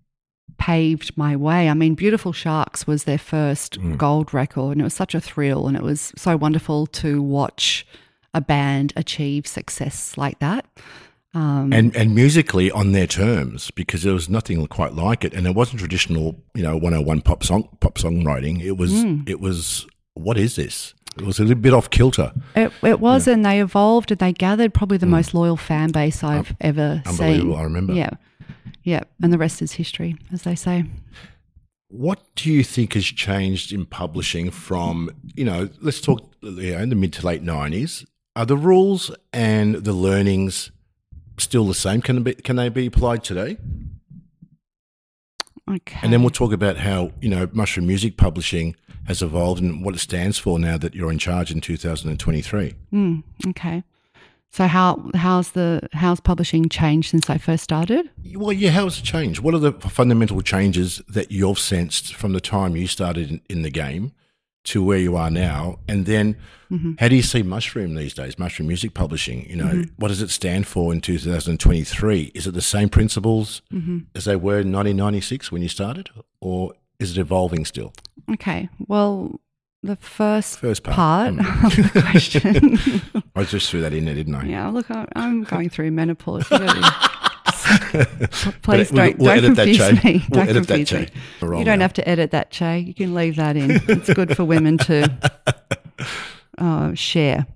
paved 0.58 1.16
my 1.18 1.36
way. 1.36 1.70
I 1.70 1.74
mean, 1.74 1.94
Beautiful 1.96 2.32
Sharks 2.34 2.88
was 2.88 3.04
their 3.04 3.18
first 3.18 3.80
Mm. 3.80 3.98
gold 3.98 4.34
record, 4.34 4.72
and 4.74 4.82
it 4.82 4.84
was 4.84 4.94
such 4.94 5.14
a 5.16 5.22
thrill, 5.22 5.68
and 5.68 5.76
it 5.78 5.84
was 5.84 6.12
so 6.16 6.36
wonderful 6.38 6.88
to 6.88 7.22
watch 7.22 7.86
a 8.34 8.42
band 8.42 8.94
achieve 8.96 9.48
success 9.48 10.18
like 10.18 10.40
that. 10.40 10.66
Um, 11.38 11.72
and 11.74 11.96
and 11.96 12.16
musically 12.16 12.72
on 12.72 12.94
their 12.94 13.06
terms 13.08 13.70
because 13.72 14.02
there 14.04 14.14
was 14.14 14.28
nothing 14.30 14.66
quite 14.68 14.94
like 14.94 15.24
it 15.28 15.34
and 15.36 15.46
it 15.46 15.54
wasn't 15.56 15.80
traditional 15.80 16.26
you 16.56 16.64
know 16.64 16.76
101 16.76 17.22
pop 17.22 17.44
song 17.44 17.68
pop 17.80 17.96
songwriting 17.96 18.56
it 18.64 18.76
was 18.82 18.92
Mm. 18.92 19.30
it 19.30 19.40
was 19.40 19.86
what 20.16 20.38
is 20.38 20.56
this 20.56 20.94
it 21.20 21.26
was 21.26 21.38
a 21.40 21.44
little 21.44 21.62
bit 21.62 21.74
off 21.74 21.90
kilter 21.90 22.32
it, 22.56 22.72
it 22.82 23.00
was, 23.00 23.28
and 23.28 23.44
they 23.46 23.62
evolved, 23.62 24.10
and 24.12 24.20
they 24.20 24.34
gathered 24.34 24.74
probably 24.74 24.98
the 24.98 25.06
most 25.18 25.34
loyal 25.34 25.58
fan 25.58 25.92
base 25.92 26.24
I've 26.24 26.56
ever 26.62 27.02
Mm. 27.04 27.08
unbelievable, 27.10 27.54
seen. 27.54 27.60
I 27.60 27.64
remember. 27.64 27.94
Yeah, 27.94 28.10
yeah, 28.84 29.04
and 29.22 29.32
the 29.34 29.38
rest 29.38 29.62
is 29.62 29.74
history, 29.74 30.16
as 30.32 30.42
they 30.44 30.56
say. 30.56 30.86
what 31.90 32.20
do 32.36 32.52
you 32.52 32.64
think 32.64 32.94
has 32.94 33.06
changed 33.06 33.72
in 33.72 33.86
publishing 33.86 34.52
from 34.52 35.10
you 35.36 35.46
know 35.46 35.70
let's 35.82 36.02
talk 36.02 36.20
you 36.42 36.72
know, 36.74 36.80
in 36.80 36.90
the 36.90 36.96
mid 36.96 37.14
to 37.14 37.26
late 37.26 37.44
90s 37.44 38.06
are 38.36 38.46
the 38.46 38.58
rules 38.58 39.10
and 39.34 39.76
the 39.88 39.94
learnings 39.94 40.72
still 41.38 41.66
the 41.66 41.74
same 41.74 42.02
can 42.02 42.24
they 42.24 42.34
be, 42.34 42.42
can 42.42 42.56
they 42.56 42.70
be 42.70 42.86
applied 42.88 43.24
today 43.24 43.58
Okay, 45.70 46.00
and 46.02 46.14
then 46.14 46.22
we'll 46.22 46.30
talk 46.30 46.54
about 46.54 46.78
how 46.78 47.12
you 47.22 47.30
know 47.30 47.50
mushroom 47.52 47.88
music 47.88 48.16
publishing 48.16 48.76
has 49.06 49.22
evolved 49.22 49.62
and 49.62 49.84
what 49.84 49.96
it 49.96 50.00
stands 50.00 50.38
for 50.38 50.58
now 50.60 50.78
that 50.78 50.96
you're 50.96 51.12
in 51.12 51.18
charge 51.20 51.52
in 51.52 51.60
2023 51.60 52.74
Mm, 52.94 53.24
okay. 53.48 53.84
So 54.50 54.66
how 54.66 55.10
how's 55.14 55.52
the 55.52 55.88
how's 55.94 56.20
publishing 56.20 56.70
changed 56.70 57.10
since 57.10 57.30
I 57.30 57.38
first 57.38 57.64
started? 57.64 58.10
Well, 58.34 58.54
yeah, 58.54 58.72
how 58.72 58.86
has 58.86 59.00
it 59.00 59.04
changed? 59.04 59.42
What 59.42 59.54
are 59.54 59.60
the 59.60 59.74
fundamental 59.74 60.42
changes 60.42 61.02
that 61.10 61.32
you've 61.32 61.60
sensed 61.60 62.16
from 62.16 62.34
the 62.34 62.40
time 62.40 62.76
you 62.76 62.88
started 62.88 63.30
in, 63.30 63.42
in 63.50 63.62
the 63.62 63.70
game 63.70 64.14
to 64.68 64.84
where 64.84 64.98
you 64.98 65.16
are 65.16 65.32
now? 65.32 65.80
And 65.88 66.06
then 66.06 66.36
mm-hmm. 66.72 66.94
how 67.00 67.08
do 67.08 67.16
you 67.16 67.22
see 67.22 67.44
Mushroom 67.44 67.96
these 67.96 68.14
days, 68.14 68.38
Mushroom 68.38 68.68
Music 68.68 68.94
Publishing? 68.94 69.50
You 69.50 69.56
know, 69.56 69.66
mm-hmm. 69.66 69.94
what 69.98 70.10
does 70.10 70.22
it 70.22 70.30
stand 70.30 70.68
for 70.68 70.94
in 70.94 71.02
2023? 71.02 72.32
Is 72.34 72.48
it 72.48 72.54
the 72.54 72.62
same 72.62 72.90
principles 72.90 73.62
mm-hmm. 73.72 74.00
as 74.16 74.26
they 74.26 74.36
were 74.36 74.60
in 74.60 74.72
1996 74.72 75.52
when 75.52 75.62
you 75.62 75.70
started, 75.70 76.10
or 76.42 76.74
is 77.00 77.12
it 77.12 77.18
evolving 77.20 77.66
still? 77.66 77.94
Okay. 78.32 78.70
Well, 78.88 79.40
the 79.84 79.96
first, 79.96 80.60
First 80.60 80.84
part. 80.84 80.96
part 80.96 81.34
hmm. 81.34 81.66
of 81.66 81.94
the 81.94 82.02
question. 82.02 83.24
I 83.36 83.44
just 83.44 83.70
threw 83.70 83.82
that 83.82 83.94
in 83.94 84.06
there, 84.06 84.16
didn't 84.16 84.36
I? 84.36 84.46
yeah, 84.46 84.68
look, 84.68 84.90
I- 84.92 85.08
I'm 85.16 85.44
going 85.44 85.70
through 85.70 85.92
menopause. 85.92 86.50
Really- 86.52 86.90
Please 88.62 88.90
don't, 88.92 89.18
we'll 89.18 89.36
don't 89.36 89.38
edit 89.38 89.56
that, 89.56 89.66
confuse 89.66 90.04
me. 90.04 90.26
We'll 90.30 90.46
Don't 90.46 90.50
edit 90.50 90.68
that, 90.68 90.76
confuse 90.76 90.92
me. 90.92 91.06
Che. 91.06 91.12
You 91.42 91.66
don't 91.66 91.80
now. 91.80 91.86
have 91.86 91.94
to 91.94 92.08
edit 92.08 92.32
that, 92.32 92.52
Che. 92.52 92.80
You 92.80 92.94
can 92.94 93.14
leave 93.14 93.36
that 93.36 93.56
in. 93.58 93.82
It's 93.88 94.14
good 94.14 94.36
for 94.36 94.46
women 94.46 94.78
to 94.80 95.12
uh, 96.58 96.94
share. 96.94 97.48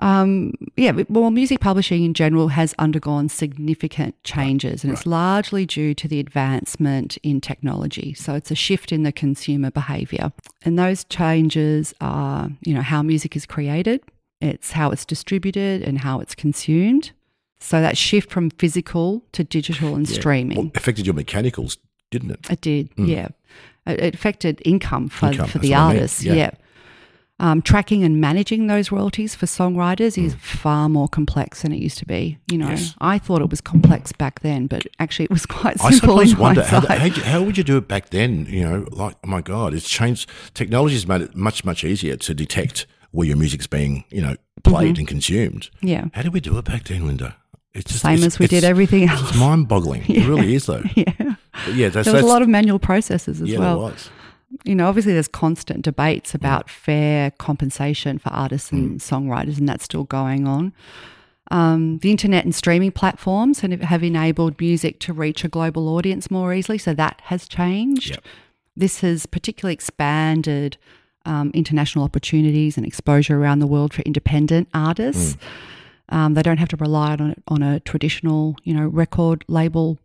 Um, 0.00 0.52
yeah, 0.76 0.92
well, 1.08 1.30
music 1.30 1.60
publishing 1.60 2.04
in 2.04 2.14
general 2.14 2.48
has 2.48 2.74
undergone 2.78 3.28
significant 3.28 4.22
changes, 4.22 4.84
and 4.84 4.92
it's 4.92 5.06
largely 5.06 5.66
due 5.66 5.92
to 5.94 6.06
the 6.06 6.20
advancement 6.20 7.18
in 7.24 7.40
technology. 7.40 8.14
So 8.14 8.34
it's 8.34 8.50
a 8.52 8.54
shift 8.54 8.92
in 8.92 9.02
the 9.02 9.10
consumer 9.10 9.70
behavior, 9.72 10.32
and 10.62 10.78
those 10.78 11.02
changes 11.04 11.94
are, 12.00 12.50
you 12.62 12.74
know, 12.74 12.82
how 12.82 13.02
music 13.02 13.34
is 13.34 13.44
created, 13.44 14.02
it's 14.40 14.72
how 14.72 14.90
it's 14.90 15.04
distributed, 15.04 15.82
and 15.82 15.98
how 15.98 16.20
it's 16.20 16.36
consumed. 16.36 17.10
So 17.60 17.80
that 17.80 17.96
shift 17.98 18.30
from 18.30 18.50
physical 18.50 19.24
to 19.32 19.42
digital 19.44 19.94
and 19.94 20.08
streaming. 20.08 20.56
Well, 20.56 20.70
affected 20.74 21.06
your 21.06 21.14
mechanicals, 21.14 21.76
didn't 22.10 22.30
it? 22.30 22.50
It 22.50 22.60
did, 22.60 22.90
yeah. 22.96 23.28
It, 23.86 24.14
affected 24.14 24.62
income 24.64 25.08
for, 25.08 25.26
Income, 25.32 25.48
for 25.48 25.58
the 25.58 25.70
what 25.70 25.78
I 25.78 25.88
mean, 25.88 25.96
artists, 25.96 26.22
yeah. 26.24 26.34
yeah. 26.34 26.50
Um, 27.40 27.62
tracking 27.62 28.02
and 28.02 28.20
managing 28.20 28.66
those 28.66 28.90
royalties 28.90 29.36
for 29.36 29.46
songwriters 29.46 30.20
is 30.22 30.34
Mm. 30.34 30.38
far 30.40 30.88
more 30.88 31.08
complex 31.08 31.62
than 31.62 31.72
it 31.72 31.78
used 31.80 31.98
to 31.98 32.04
be. 32.06 32.36
You 32.50 32.58
know, 32.58 32.68
Yes. 32.70 32.94
I 33.00 33.18
thought 33.18 33.42
it 33.42 33.48
was 33.50 33.60
complex 33.60 34.10
back 34.12 34.40
then, 34.40 34.66
but 34.66 34.86
actually 34.98 35.26
it 35.26 35.30
was 35.30 35.46
quite 35.46 35.76
I 35.80 35.90
simple 35.90 36.16
sometimes 36.16 36.32
in 36.32 36.38
wonder 36.38 36.64
how, 36.64 36.80
hindsight. 36.80 37.12
how, 37.12 37.22
how 37.38 37.42
would 37.44 37.56
you 37.56 37.62
do 37.62 37.76
it 37.76 37.86
back 37.86 38.10
then? 38.10 38.46
You 38.50 38.62
know, 38.68 38.86
like 38.90 39.16
oh 39.24 39.28
my 39.28 39.40
God, 39.40 39.72
it's 39.72 39.88
changed. 39.88 40.28
Technology 40.54 40.94
has 40.94 41.06
made 41.06 41.20
it 41.22 41.36
much 41.36 41.64
much 41.64 41.84
easier 41.84 42.16
to 42.16 42.34
detect 42.34 42.86
where 43.12 43.26
your 43.28 43.36
music's 43.36 43.68
being, 43.68 44.04
you 44.10 44.20
know, 44.20 44.34
played 44.64 44.94
Mm-hmm. 44.94 44.98
and 45.00 45.08
consumed. 45.08 45.70
yeah, 45.80 46.06
How 46.14 46.22
did 46.22 46.32
we 46.34 46.40
do 46.40 46.58
it 46.58 46.64
back 46.64 46.84
then, 46.84 47.06
Linda? 47.06 47.36
It's 47.74 47.90
just 47.90 48.02
same 48.02 48.14
it's- 48.14 48.26
as 48.34 48.38
we 48.38 48.46
did 48.46 48.58
it's- 48.58 48.70
everything 48.70 49.08
It's 49.10 49.36
mind-boggling. 49.36 50.04
It 50.08 50.26
really 50.28 50.54
is, 50.54 50.66
though. 50.66 50.82
yeah, 50.96 51.04
But 51.18 51.74
yeah, 51.74 51.88
that's, 51.88 52.04
there 52.06 52.14
was 52.14 52.22
that's 52.22 52.22
a 52.22 52.26
lot 52.26 52.42
of 52.42 52.48
manual 52.48 52.78
processes 52.78 53.40
as 53.40 53.48
well. 53.48 53.50
yeah, 53.50 53.58
well. 53.58 53.78
there 53.80 53.92
was. 53.92 54.10
you 54.64 54.74
know, 54.74 54.88
obviously 54.88 55.12
there's 55.12 55.28
constant 55.28 55.82
debates 55.84 56.34
about 56.34 56.70
fair 56.70 57.30
compensation 57.32 58.18
for 58.18 58.30
artists 58.30 58.72
and 58.72 59.00
songwriters, 59.00 59.58
and 59.58 59.68
that's 59.68 59.84
still 59.84 60.04
going 60.04 60.46
on. 60.46 60.72
Um, 61.50 61.98
the 61.98 62.10
internet 62.10 62.44
and 62.44 62.54
streaming 62.54 62.92
platforms 62.92 63.60
have 63.60 63.80
have 63.80 64.02
enabled 64.02 64.60
music 64.60 64.98
to 65.00 65.12
reach 65.14 65.44
a 65.44 65.48
global 65.48 65.88
audience 65.88 66.30
more 66.30 66.52
easily, 66.52 66.76
so 66.78 66.92
that 66.94 67.20
has 67.24 67.48
changed. 67.48 68.10
Yep. 68.10 68.24
This 68.76 69.00
has 69.00 69.24
particularly 69.26 69.72
expanded 69.72 70.76
um, 71.24 71.50
international 71.54 72.04
opportunities 72.04 72.76
and 72.76 72.86
exposure 72.86 73.38
around 73.40 73.58
the 73.60 73.66
world 73.66 73.94
for 73.94 74.02
independent 74.02 74.68
artists. 74.74 75.36
Um, 76.10 76.34
they 76.34 76.42
don't 76.42 76.58
have 76.58 76.68
to 76.70 76.76
rely 76.76 77.12
on 77.12 77.34
on 77.48 77.62
a 77.62 77.80
traditional, 77.80 78.56
you 78.64 78.74
know, 78.74 78.86
record 78.86 79.44
label 79.48 79.98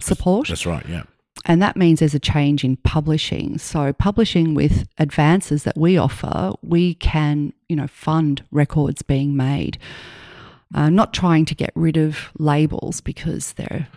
support 0.00 0.48
That's 0.48 0.66
right. 0.66 0.86
Yeah. 0.88 1.02
and 1.46 1.60
that 1.62 1.76
means 1.76 1.98
there's 2.00 2.14
a 2.14 2.20
change 2.20 2.62
in 2.64 2.76
publishing. 2.76 3.58
So 3.58 3.92
publishing 3.92 4.54
with 4.54 4.86
advances 4.98 5.64
that 5.64 5.76
we 5.76 5.96
offer, 5.98 6.52
we 6.62 6.94
can, 6.94 7.52
you 7.68 7.76
know, 7.76 7.86
fund 7.88 8.44
records 8.52 9.02
being 9.02 9.36
made. 9.36 9.78
Uh, 10.74 10.90
not 10.90 11.14
trying 11.14 11.46
to 11.46 11.54
get 11.54 11.72
rid 11.74 11.96
of 11.96 12.28
labels 12.38 13.00
because 13.00 13.54
they're. 13.54 13.88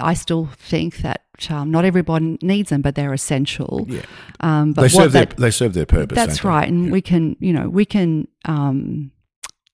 I 0.00 0.14
still 0.14 0.46
think 0.58 0.96
that 0.98 1.22
um, 1.48 1.70
not 1.70 1.84
everyone 1.84 2.36
needs 2.42 2.70
them, 2.70 2.82
but 2.82 2.96
they're 2.96 3.12
essential. 3.12 3.86
Yeah. 3.88 4.02
Um, 4.40 4.72
but 4.72 4.82
They 4.82 4.88
serve 4.88 5.12
their 5.12 5.26
they 5.26 5.52
serve 5.52 5.72
their 5.74 5.86
purpose. 5.86 6.16
that's 6.16 6.38
don't 6.38 6.42
they? 6.42 6.48
right, 6.56 6.68
and 6.68 6.90
we 6.90 7.00
can, 7.00 7.36
you 7.38 7.52
know, 7.52 7.68
we 7.68 7.84
can, 7.84 8.26
um, 8.44 9.12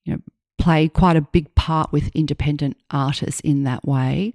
you 0.05 0.13
know, 0.13 0.21
play 0.63 0.89
quite 0.89 1.17
a 1.17 1.21
big 1.21 1.53
part 1.55 1.93
with 1.93 2.09
independent 2.15 2.77
artists 2.91 3.41
in 3.41 3.65
that 3.65 3.85
way. 3.85 4.33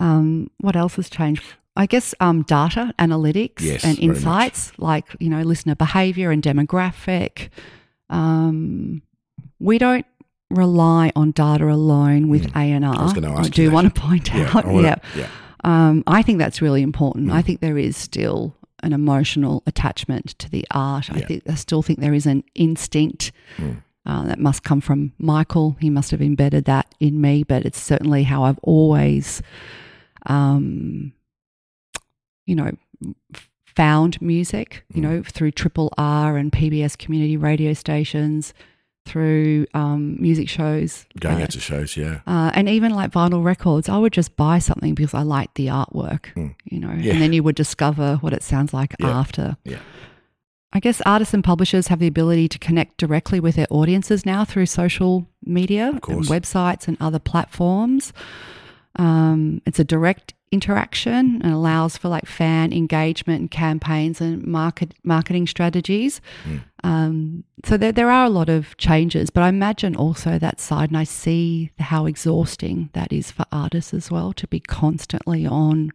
Um, 0.00 0.50
what 0.60 0.76
else 0.76 0.96
has 0.96 1.10
changed? 1.10 1.42
I 1.76 1.86
guess 1.86 2.14
um, 2.20 2.42
data 2.42 2.92
analytics 2.98 3.60
Yes, 3.60 3.84
and 3.84 3.98
insights, 3.98 4.72
like 4.78 5.04
you 5.20 5.28
know, 5.28 5.42
listener 5.42 5.74
behavior 5.74 6.30
and 6.30 6.42
demographic. 6.42 7.50
Um, 8.10 9.02
we 9.60 9.78
don't 9.78 10.06
rely 10.50 11.12
on 11.14 11.30
data 11.32 11.68
alone 11.70 12.28
with 12.28 12.46
A 12.56 12.60
and 12.72 12.84
R. 12.84 12.94
Was 13.04 13.12
gonna 13.12 13.30
ask 13.34 13.44
you 13.46 13.50
do 13.50 13.66
that. 13.68 13.74
want 13.74 13.94
to 13.94 14.00
point 14.00 14.32
Yeah. 14.32 14.50
out, 14.54 14.64
I 14.64 14.68
wanna- 14.72 14.88
yeah. 14.88 14.96
yeah. 15.16 15.28
Um, 15.64 16.04
I 16.06 16.22
think 16.22 16.38
that's 16.38 16.62
really 16.62 16.82
important. 16.82 17.26
Mm. 17.28 17.32
I 17.34 17.42
think 17.42 17.60
there 17.60 17.76
is 17.78 17.96
still 17.96 18.54
an 18.82 18.92
emotional 18.92 19.62
attachment 19.66 20.38
to 20.38 20.48
the 20.48 20.64
art. 20.70 21.12
I 21.12 21.18
Yeah. 21.18 21.26
think 21.26 21.42
I 21.48 21.54
still 21.54 21.82
think 21.82 21.98
there 22.00 22.14
is 22.14 22.26
an 22.26 22.44
instinct 22.54 23.32
Mm. 23.58 23.82
Uh, 24.08 24.24
that 24.24 24.38
must 24.40 24.62
come 24.64 24.80
from 24.80 25.12
Michael. 25.18 25.76
He 25.80 25.90
must 25.90 26.10
have 26.10 26.22
embedded 26.22 26.64
that 26.64 26.92
in 26.98 27.20
me, 27.20 27.44
but 27.44 27.64
it's 27.64 27.78
certainly 27.80 28.24
how 28.24 28.42
I've 28.44 28.58
always, 28.62 29.42
um, 30.26 31.12
you 32.46 32.54
know, 32.56 32.72
found 33.66 34.20
music. 34.20 34.84
You 34.94 35.00
Mm. 35.00 35.04
know, 35.04 35.22
through 35.22 35.52
Triple 35.52 35.92
R 35.98 36.36
and 36.36 36.50
PBS 36.50 36.96
community 36.96 37.36
radio 37.36 37.72
stations, 37.74 38.54
through 39.06 39.66
um, 39.72 40.20
music 40.20 40.48
shows, 40.50 41.06
Going 41.18 41.38
uh, 41.40 41.44
out 41.44 41.50
to 41.52 41.60
shows. 41.60 41.96
Yeah. 41.96 42.20
uh, 42.26 42.50
and 42.54 42.68
even 42.68 42.92
like 42.92 43.10
vinyl 43.10 43.42
records, 43.42 43.88
I 43.88 43.96
would 43.96 44.12
just 44.12 44.36
buy 44.36 44.58
something 44.58 44.94
because 44.94 45.14
I 45.14 45.22
liked 45.22 45.54
the 45.54 45.68
artwork, 45.68 46.26
Mm. 46.36 46.54
you 46.64 46.78
know, 46.80 46.92
Yeah. 46.92 47.12
and 47.12 47.22
then 47.22 47.32
you 47.32 47.42
would 47.42 47.54
discover 47.56 48.16
what 48.20 48.32
it 48.34 48.42
sounds 48.42 48.74
like 48.74 48.94
Yeah. 49.00 49.18
after. 49.18 49.56
Yeah. 49.64 49.78
I 50.72 50.80
guess 50.80 51.00
artists 51.06 51.32
and 51.32 51.42
publishers 51.42 51.88
have 51.88 51.98
the 51.98 52.06
ability 52.06 52.48
to 52.48 52.58
connect 52.58 52.98
directly 52.98 53.40
with 53.40 53.56
their 53.56 53.66
audiences 53.70 54.26
now 54.26 54.44
through 54.44 54.66
social 54.66 55.26
media 55.44 55.88
and 55.90 56.02
websites 56.02 56.86
and 56.88 56.96
other 57.00 57.18
platforms. 57.18 58.12
Um, 58.96 59.62
it's 59.64 59.78
a 59.78 59.84
direct 59.84 60.34
interaction 60.50 61.40
and 61.42 61.52
allows 61.52 61.96
for 61.96 62.08
like 62.08 62.26
fan 62.26 62.72
engagement 62.72 63.40
and 63.40 63.50
campaigns 63.50 64.20
and 64.20 64.44
market 64.46 64.94
marketing 65.04 65.46
strategies. 65.46 66.20
Mm. 66.44 66.60
Um, 66.84 67.44
so 67.64 67.76
there, 67.76 67.92
there 67.92 68.10
are 68.10 68.24
a 68.24 68.30
lot 68.30 68.48
of 68.48 68.76
changes, 68.76 69.30
but 69.30 69.42
I 69.42 69.48
imagine 69.48 69.96
also 69.96 70.38
that 70.38 70.60
side, 70.60 70.90
and 70.90 70.98
I 70.98 71.04
see 71.04 71.70
how 71.78 72.06
exhausting 72.06 72.90
that 72.92 73.12
is 73.12 73.30
for 73.30 73.44
artists 73.52 73.92
as 73.92 74.10
well 74.10 74.32
to 74.34 74.46
be 74.46 74.60
constantly 74.60 75.46
on 75.46 75.92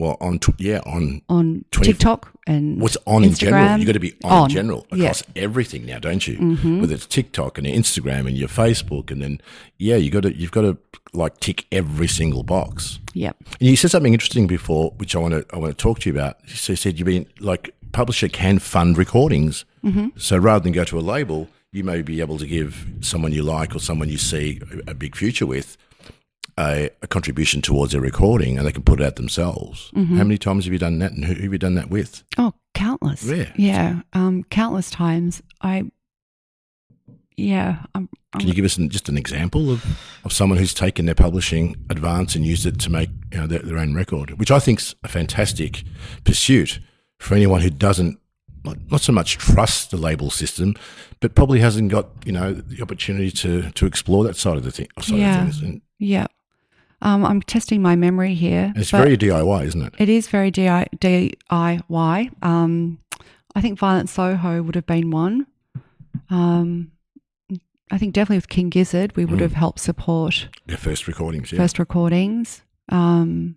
Well, 0.00 0.16
on 0.20 0.38
tw- 0.38 0.58
yeah 0.58 0.80
on 0.86 1.20
on 1.28 1.64
20 1.72 1.92
TikTok 1.92 2.32
and 2.46 2.80
what's 2.80 2.96
on 3.06 3.22
in 3.22 3.34
general. 3.34 3.62
Instagram. 3.64 3.80
You 3.80 3.86
got 3.86 3.92
to 3.92 4.00
be 4.00 4.14
on, 4.24 4.32
On, 4.32 4.44
in 4.44 4.54
general 4.56 4.86
yeah. 4.92 5.04
across 5.04 5.22
everything 5.36 5.84
now, 5.84 5.98
don't 5.98 6.26
you? 6.26 6.38
Mhm. 6.38 6.80
Whether 6.80 6.94
it's 6.94 7.06
TikTok 7.06 7.58
and 7.58 7.66
Instagram 7.66 8.26
and 8.26 8.36
your 8.36 8.48
Facebook, 8.48 9.10
and 9.10 9.20
then 9.20 9.40
yeah, 9.78 9.96
you 9.96 10.10
got 10.10 10.22
to 10.22 10.34
you've 10.34 10.52
got 10.52 10.62
to 10.62 10.78
like 11.12 11.38
tick 11.40 11.66
every 11.70 12.08
single 12.08 12.42
box. 12.42 12.98
Yep. 13.12 13.36
And 13.60 13.68
you 13.68 13.76
said 13.76 13.90
something 13.90 14.14
interesting 14.14 14.46
before, 14.46 14.92
which 14.96 15.14
I 15.14 15.18
want 15.18 15.34
to 15.34 15.44
I 15.54 15.58
want 15.58 15.76
to 15.76 15.80
talk 15.82 15.98
to 16.00 16.10
you 16.10 16.16
about. 16.18 16.38
So 16.48 16.72
you 16.72 16.76
said 16.76 16.98
you've 16.98 17.06
been 17.06 17.26
like 17.38 17.74
publisher 17.92 18.28
can 18.28 18.58
fund 18.58 18.96
recordings. 18.96 19.64
Mm-hmm. 19.84 20.08
So 20.16 20.38
rather 20.38 20.62
than 20.62 20.72
go 20.72 20.84
to 20.84 20.98
a 20.98 21.00
label, 21.00 21.48
you 21.72 21.84
may 21.84 22.00
be 22.02 22.20
able 22.20 22.38
to 22.38 22.46
give 22.46 22.86
someone 23.00 23.32
you 23.32 23.42
like 23.42 23.74
or 23.76 23.80
someone 23.80 24.08
you 24.08 24.18
see 24.18 24.60
a 24.86 24.94
big 24.94 25.14
future 25.14 25.46
with 25.46 25.76
a, 26.60 26.90
a 27.02 27.06
contribution 27.06 27.62
towards 27.62 27.92
their 27.92 28.00
recording, 28.00 28.58
and 28.58 28.66
they 28.66 28.72
can 28.72 28.82
put 28.82 29.00
it 29.00 29.06
out 29.06 29.16
themselves. 29.16 29.90
Mm-hmm. 29.94 30.16
How 30.16 30.24
many 30.24 30.38
times 30.38 30.64
have 30.64 30.72
you 30.72 30.78
done 30.78 30.98
that, 30.98 31.12
and 31.12 31.24
who, 31.24 31.34
have 31.34 31.52
you 31.52 31.58
done 31.58 31.74
that 31.74 31.90
with? 31.90 32.22
Oh, 32.38 32.52
countless. 32.74 33.24
Yeah. 33.24 33.52
Yeah. 33.56 34.00
Um, 34.12 34.44
countless 34.44 34.90
times. 34.90 35.42
I, 35.62 35.84
yeah. 37.36 37.84
I'm, 37.94 38.08
Can 38.32 38.42
I'm, 38.42 38.48
you 38.48 38.54
give 38.54 38.64
us 38.64 38.76
an, 38.76 38.90
just 38.90 39.08
an 39.08 39.16
example 39.16 39.70
of, 39.70 39.84
of 40.24 40.32
someone 40.32 40.58
who's 40.58 40.74
taken 40.74 41.06
their 41.06 41.14
publishing 41.14 41.76
advance 41.88 42.34
and 42.34 42.44
used 42.44 42.66
it 42.66 42.78
to 42.80 42.90
make 42.90 43.10
you 43.32 43.38
know, 43.38 43.46
their, 43.46 43.60
their 43.60 43.78
own 43.78 43.94
record, 43.94 44.38
which 44.38 44.50
I 44.50 44.58
think's 44.58 44.94
a 45.02 45.08
fantastic 45.08 45.84
pursuit 46.24 46.80
for 47.18 47.34
anyone 47.34 47.60
who 47.60 47.70
doesn't 47.70 48.18
not, 48.64 48.76
not 48.90 49.00
so 49.00 49.12
much 49.12 49.38
trust 49.38 49.90
the 49.90 49.96
label 49.96 50.30
system, 50.30 50.74
but 51.20 51.34
probably 51.34 51.60
hasn't 51.60 51.90
got 51.90 52.08
you 52.26 52.32
know 52.32 52.52
the 52.52 52.82
opportunity 52.82 53.30
to 53.30 53.70
to 53.70 53.86
explore 53.86 54.22
that 54.24 54.36
side 54.36 54.56
of 54.58 54.64
the 54.64 54.70
thing. 54.70 54.88
Side 55.00 55.18
Yeah. 55.18 55.38
of 55.38 55.42
things. 55.54 55.62
And, 55.62 55.80
yeah. 55.98 56.26
Um, 57.02 57.24
I'm 57.24 57.40
testing 57.42 57.80
my 57.80 57.96
memory 57.96 58.34
here. 58.34 58.72
it's 58.76 58.90
very 58.90 59.16
DIY, 59.16 59.64
isn't 59.66 59.82
it? 59.82 59.94
It 59.98 60.08
is 60.08 60.28
very 60.28 60.50
DI, 60.50 60.86
DIY. 60.96 62.30
Um, 62.42 62.98
I 63.54 63.60
think 63.60 63.78
Violent 63.78 64.08
Soho 64.10 64.62
would 64.62 64.74
have 64.74 64.86
been 64.86 65.10
one. 65.10 65.46
Um, 66.28 66.92
I 67.90 67.98
think 67.98 68.12
definitely 68.14 68.36
with 68.36 68.48
King 68.48 68.68
Gizzard, 68.70 69.16
we 69.16 69.24
would 69.24 69.38
Mm. 69.40 69.42
have 69.42 69.54
helped 69.54 69.80
support 69.80 70.48
Their 70.66 70.76
first 70.76 71.08
recordings, 71.08 71.50
yeah. 71.50 71.58
first 71.58 71.78
recordings. 71.78 72.62
Um, 72.90 73.56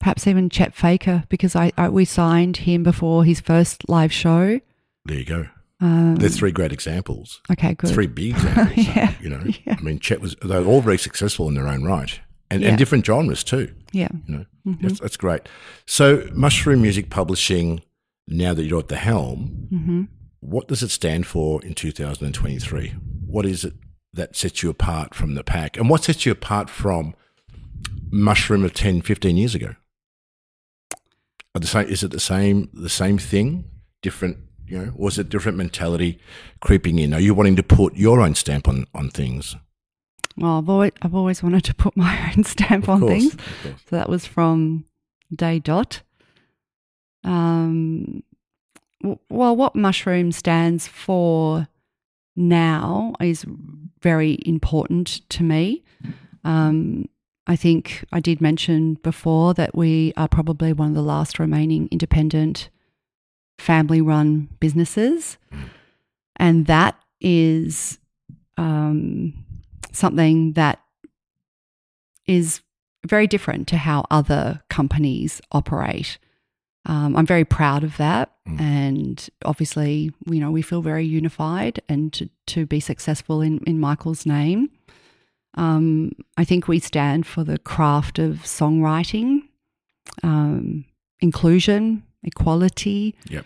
perhaps 0.00 0.26
even 0.26 0.48
Chet 0.50 0.74
Faker 0.74 1.24
because 1.28 1.54
I, 1.54 1.72
I 1.76 1.88
we 1.88 2.04
signed 2.04 2.58
him 2.58 2.82
before 2.82 3.24
his 3.24 3.40
first 3.40 3.88
live 3.88 4.12
show. 4.12 4.60
there 5.04 5.18
you 5.18 5.24
go. 5.24 5.46
Um, 5.84 6.16
They're 6.16 6.30
three 6.30 6.50
great 6.52 6.72
examples. 6.72 7.40
okay, 7.52 7.74
good. 7.74 7.90
Three 7.90 8.06
big 8.06 8.30
examples. 8.36 8.86
Yeah. 8.86 9.12
You 9.20 9.28
know, 9.28 9.42
Yeah. 9.66 9.76
I 9.78 9.82
mean, 9.82 9.98
Chet 9.98 10.20
was 10.20 10.34
they're 10.42 10.64
all 10.64 10.80
very 10.80 10.98
successful 10.98 11.46
in 11.48 11.54
their 11.54 11.68
own 11.68 11.84
right, 11.84 12.20
and, 12.50 12.62
Yeah. 12.62 12.68
and 12.70 12.78
different 12.78 13.04
genres 13.04 13.44
too. 13.44 13.74
Yeah. 13.92 14.08
You 14.26 14.34
know, 14.36 14.44
Mhm. 14.66 14.80
that's, 14.80 15.00
that's 15.00 15.16
great. 15.18 15.42
So, 15.86 16.28
Mushroom 16.32 16.80
Music 16.82 17.10
Publishing. 17.10 17.82
Now 18.26 18.54
that 18.54 18.64
you're 18.64 18.78
at 18.80 18.88
the 18.88 18.96
helm, 18.96 19.66
hmm 19.70 20.02
what 20.40 20.68
does 20.68 20.82
it 20.82 20.90
stand 20.90 21.26
for 21.26 21.62
in 21.64 21.74
2023? 21.74 22.94
What 23.26 23.44
is 23.46 23.64
it 23.64 23.74
that 24.14 24.34
sets 24.36 24.62
you 24.62 24.70
apart 24.70 25.14
from 25.14 25.34
the 25.34 25.44
pack, 25.44 25.76
and 25.76 25.90
what 25.90 26.04
sets 26.04 26.24
you 26.24 26.32
apart 26.32 26.70
from 26.70 27.14
Mushroom 28.10 28.64
of 28.64 28.72
10, 28.72 29.02
15 29.02 29.36
years 29.36 29.54
ago? 29.54 29.74
Are 31.54 31.60
the 31.60 31.66
same? 31.66 31.88
Is 31.88 32.02
it 32.02 32.10
the 32.10 32.20
same? 32.20 32.68
The 32.72 32.88
same 32.88 33.18
thing? 33.18 33.64
Different 34.02 34.38
You 34.66 34.78
know, 34.78 34.92
was 34.96 35.18
it 35.18 35.28
different 35.28 35.58
mentality 35.58 36.18
creeping 36.60 36.98
in? 36.98 37.12
Are 37.12 37.20
you 37.20 37.34
wanting 37.34 37.56
to 37.56 37.62
put 37.62 37.96
your 37.96 38.20
own 38.20 38.34
stamp 38.34 38.66
on, 38.68 38.86
on 38.94 39.10
things? 39.10 39.56
Well, 40.36 40.58
I've 40.58 40.68
always, 40.68 40.92
I've 41.02 41.14
always 41.14 41.42
wanted 41.42 41.64
to 41.64 41.74
put 41.74 41.96
my 41.98 42.32
own 42.36 42.44
stamp 42.44 42.84
Of 42.84 42.90
on 42.90 43.00
course, 43.00 43.12
things. 43.12 43.36
So 43.62 43.96
that 43.96 44.08
was 44.08 44.26
from 44.26 44.84
day 45.34 45.58
dot. 45.58 46.02
Um, 47.22 48.22
w- 49.02 49.18
well, 49.30 49.54
what 49.56 49.76
mushroom 49.76 50.32
stands 50.32 50.86
for 50.88 51.68
now 52.36 53.12
is 53.20 53.44
very 54.02 54.38
important 54.44 55.28
to 55.30 55.42
me. 55.42 55.84
Um, 56.42 57.08
I 57.46 57.56
think 57.56 58.04
I 58.12 58.20
did 58.20 58.40
mention 58.40 58.94
before 59.02 59.54
that 59.54 59.74
we 59.74 60.12
are 60.16 60.28
probably 60.28 60.72
one 60.72 60.88
of 60.88 60.94
the 60.94 61.02
last 61.02 61.38
remaining 61.38 61.88
independent 61.90 62.70
family 63.58 64.00
run 64.00 64.48
businesses. 64.60 65.38
And 66.36 66.66
that 66.66 66.98
is 67.20 67.98
um, 68.56 69.32
something 69.92 70.52
that 70.52 70.80
is 72.26 72.60
very 73.06 73.26
different 73.26 73.68
to 73.68 73.76
how 73.76 74.04
other 74.10 74.62
companies 74.70 75.40
operate. 75.52 76.18
Um, 76.86 77.16
I'm 77.16 77.26
very 77.26 77.44
proud 77.44 77.84
of 77.84 77.96
that. 77.96 78.32
Mm. 78.48 78.60
And 78.60 79.30
obviously, 79.44 80.12
you 80.26 80.40
know, 80.40 80.50
we 80.50 80.62
feel 80.62 80.82
very 80.82 81.06
unified 81.06 81.80
and 81.88 82.12
to, 82.14 82.28
to 82.48 82.66
be 82.66 82.80
successful 82.80 83.40
in, 83.40 83.58
in 83.66 83.80
Michael's 83.80 84.26
name. 84.26 84.70
Um, 85.54 86.12
I 86.36 86.44
think 86.44 86.66
we 86.66 86.80
stand 86.80 87.26
for 87.26 87.44
the 87.44 87.58
craft 87.58 88.18
of 88.18 88.38
songwriting, 88.38 89.42
um, 90.22 90.84
inclusion, 91.20 92.02
equality, 92.24 93.14
Yep. 93.28 93.44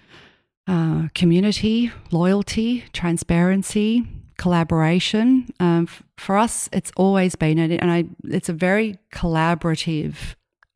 uh, 0.67 1.09
community, 1.15 1.91
loyalty, 2.11 2.85
transparency, 2.93 4.07
collaboration. 4.37 5.49
Um, 5.61 5.85
f- 5.89 6.03
for 6.17 6.37
us, 6.37 6.69
it's 6.73 6.93
always 6.97 7.37
been, 7.37 7.59
and 7.59 7.73
and 7.73 7.91
I, 7.91 8.05
it's 8.25 8.49
a 8.49 8.53
very 8.53 8.97
collaborative 9.13 10.15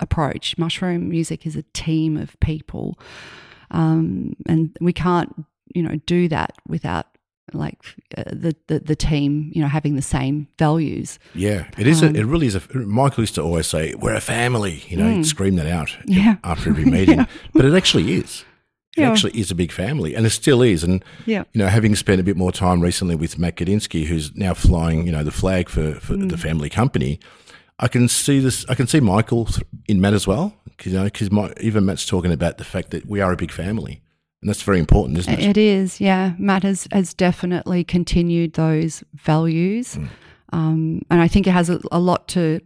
approach. 0.01 0.57
Mushroom 0.59 1.09
music 1.09 1.47
is 1.47 1.57
a 1.57 1.63
team 1.73 2.17
of 2.17 2.39
people, 2.41 2.99
um, 3.71 4.35
and 4.49 4.77
we 4.81 4.93
can't, 4.93 5.45
you 5.75 5.83
know, 5.83 5.97
do 6.07 6.29
that 6.29 6.53
without 6.67 7.07
like 7.53 7.79
uh, 8.17 8.23
the, 8.27 8.55
the 8.69 8.79
the 8.81 8.97
team, 8.97 9.51
you 9.55 9.61
know, 9.63 9.69
having 9.69 9.97
the 9.97 10.03
same 10.03 10.47
values. 10.59 11.19
Yeah, 11.35 11.67
it 11.79 11.87
is. 11.87 12.03
a, 12.03 12.07
Um, 12.09 12.17
it 12.17 12.25
really 12.25 12.47
is. 12.47 12.55
A, 12.55 12.63
Michael 12.79 13.23
used 13.23 13.35
to 13.35 13.43
always 13.43 13.67
say, 13.67 13.95
"We're 13.95 14.15
a 14.15 14.21
family." 14.21 14.83
You 14.89 14.97
know, 14.99 15.11
he'd 15.11 15.27
scream 15.27 15.57
that 15.57 15.67
out 15.67 15.89
Mm. 15.89 16.03
Yeah. 16.17 16.37
after 16.45 16.71
every 16.71 16.85
meeting. 16.85 17.27
But 17.55 17.65
it 17.65 17.75
actually 17.75 18.13
is. 18.15 18.45
It 18.97 19.01
Yeah. 19.03 19.11
actually 19.11 19.39
is 19.39 19.51
a 19.51 19.55
big 19.55 19.73
family, 19.73 20.15
and 20.15 20.25
it 20.27 20.31
still 20.31 20.63
is. 20.63 20.85
And 20.85 21.05
Yeah. 21.27 21.45
you 21.53 21.59
know, 21.61 21.69
having 21.69 21.97
spent 21.97 22.21
a 22.21 22.25
bit 22.25 22.37
more 22.37 22.53
time 22.53 22.81
recently 22.81 23.17
with 23.17 23.39
Matt 23.39 23.57
Gudinski, 23.57 24.07
who's 24.07 24.35
now 24.37 24.55
flying, 24.55 25.07
you 25.07 25.13
know, 25.13 25.25
the 25.25 25.31
flag 25.33 25.69
for, 25.69 25.95
for 26.01 26.15
Mm. 26.17 26.31
the 26.31 26.37
family 26.39 26.69
company, 26.71 27.19
I 27.79 27.89
can 27.89 28.09
see 28.09 28.39
this. 28.41 28.65
I 28.69 28.75
can 28.75 28.87
see 28.87 29.01
Michael 29.01 29.49
in 29.89 30.01
Matt 30.01 30.15
as 30.15 30.27
well, 30.27 30.55
you 30.85 30.93
know, 30.93 31.05
because 31.05 31.29
even 31.61 31.85
Matt's 31.87 32.07
talking 32.07 32.33
about 32.33 32.59
the 32.59 32.65
fact 32.65 32.91
that 32.91 33.07
we 33.07 33.21
are 33.21 33.33
a 33.33 33.37
big 33.37 33.51
family, 33.51 34.01
and 34.43 34.49
that's 34.49 34.63
very 34.63 34.81
important, 34.81 35.19
isn't 35.19 35.33
it? 35.33 35.51
It 35.51 35.57
is, 35.57 36.01
yeah. 36.01 36.35
Matt 36.37 36.65
has, 36.65 36.89
has 36.91 37.15
definitely 37.15 37.85
continued 37.85 38.55
those 38.55 39.05
values. 39.15 39.97
Um, 40.53 41.03
and 41.11 41.21
I 41.21 41.29
think 41.29 41.47
it 41.47 41.53
has 41.53 41.71
a, 41.71 41.81
a 41.93 42.01
lot 42.01 42.27
to, 42.29 42.61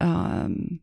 um, 0.00 0.80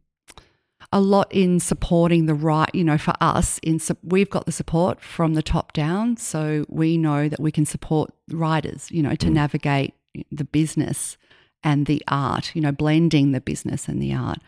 a 0.93 1.01
lot 1.01 1.31
in 1.31 1.59
supporting 1.59 2.25
the 2.25 2.33
right, 2.35 2.69
you 2.73 2.85
know, 2.85 2.97
for 2.97 3.13
us, 3.19 3.59
in 3.63 3.79
we've 4.01 4.29
got 4.29 4.45
the 4.45 4.51
support 4.51 5.01
from 5.01 5.33
the 5.33 5.43
top 5.43 5.73
down. 5.73 6.15
So 6.15 6.65
we 6.69 6.97
know 6.97 7.27
that 7.27 7.41
we 7.41 7.51
can 7.51 7.65
support 7.65 8.13
writers, 8.29 8.89
you 8.91 9.03
know, 9.03 9.15
to 9.15 9.29
navigate 9.29 9.93
the 10.31 10.45
business 10.45 11.17
and 11.63 11.85
the 11.85 12.01
art, 12.07 12.55
you 12.55 12.61
know, 12.61 12.71
blending 12.71 13.33
the 13.33 13.41
business 13.41 13.89
and 13.89 14.01
the 14.01 14.13
art. 14.13 14.39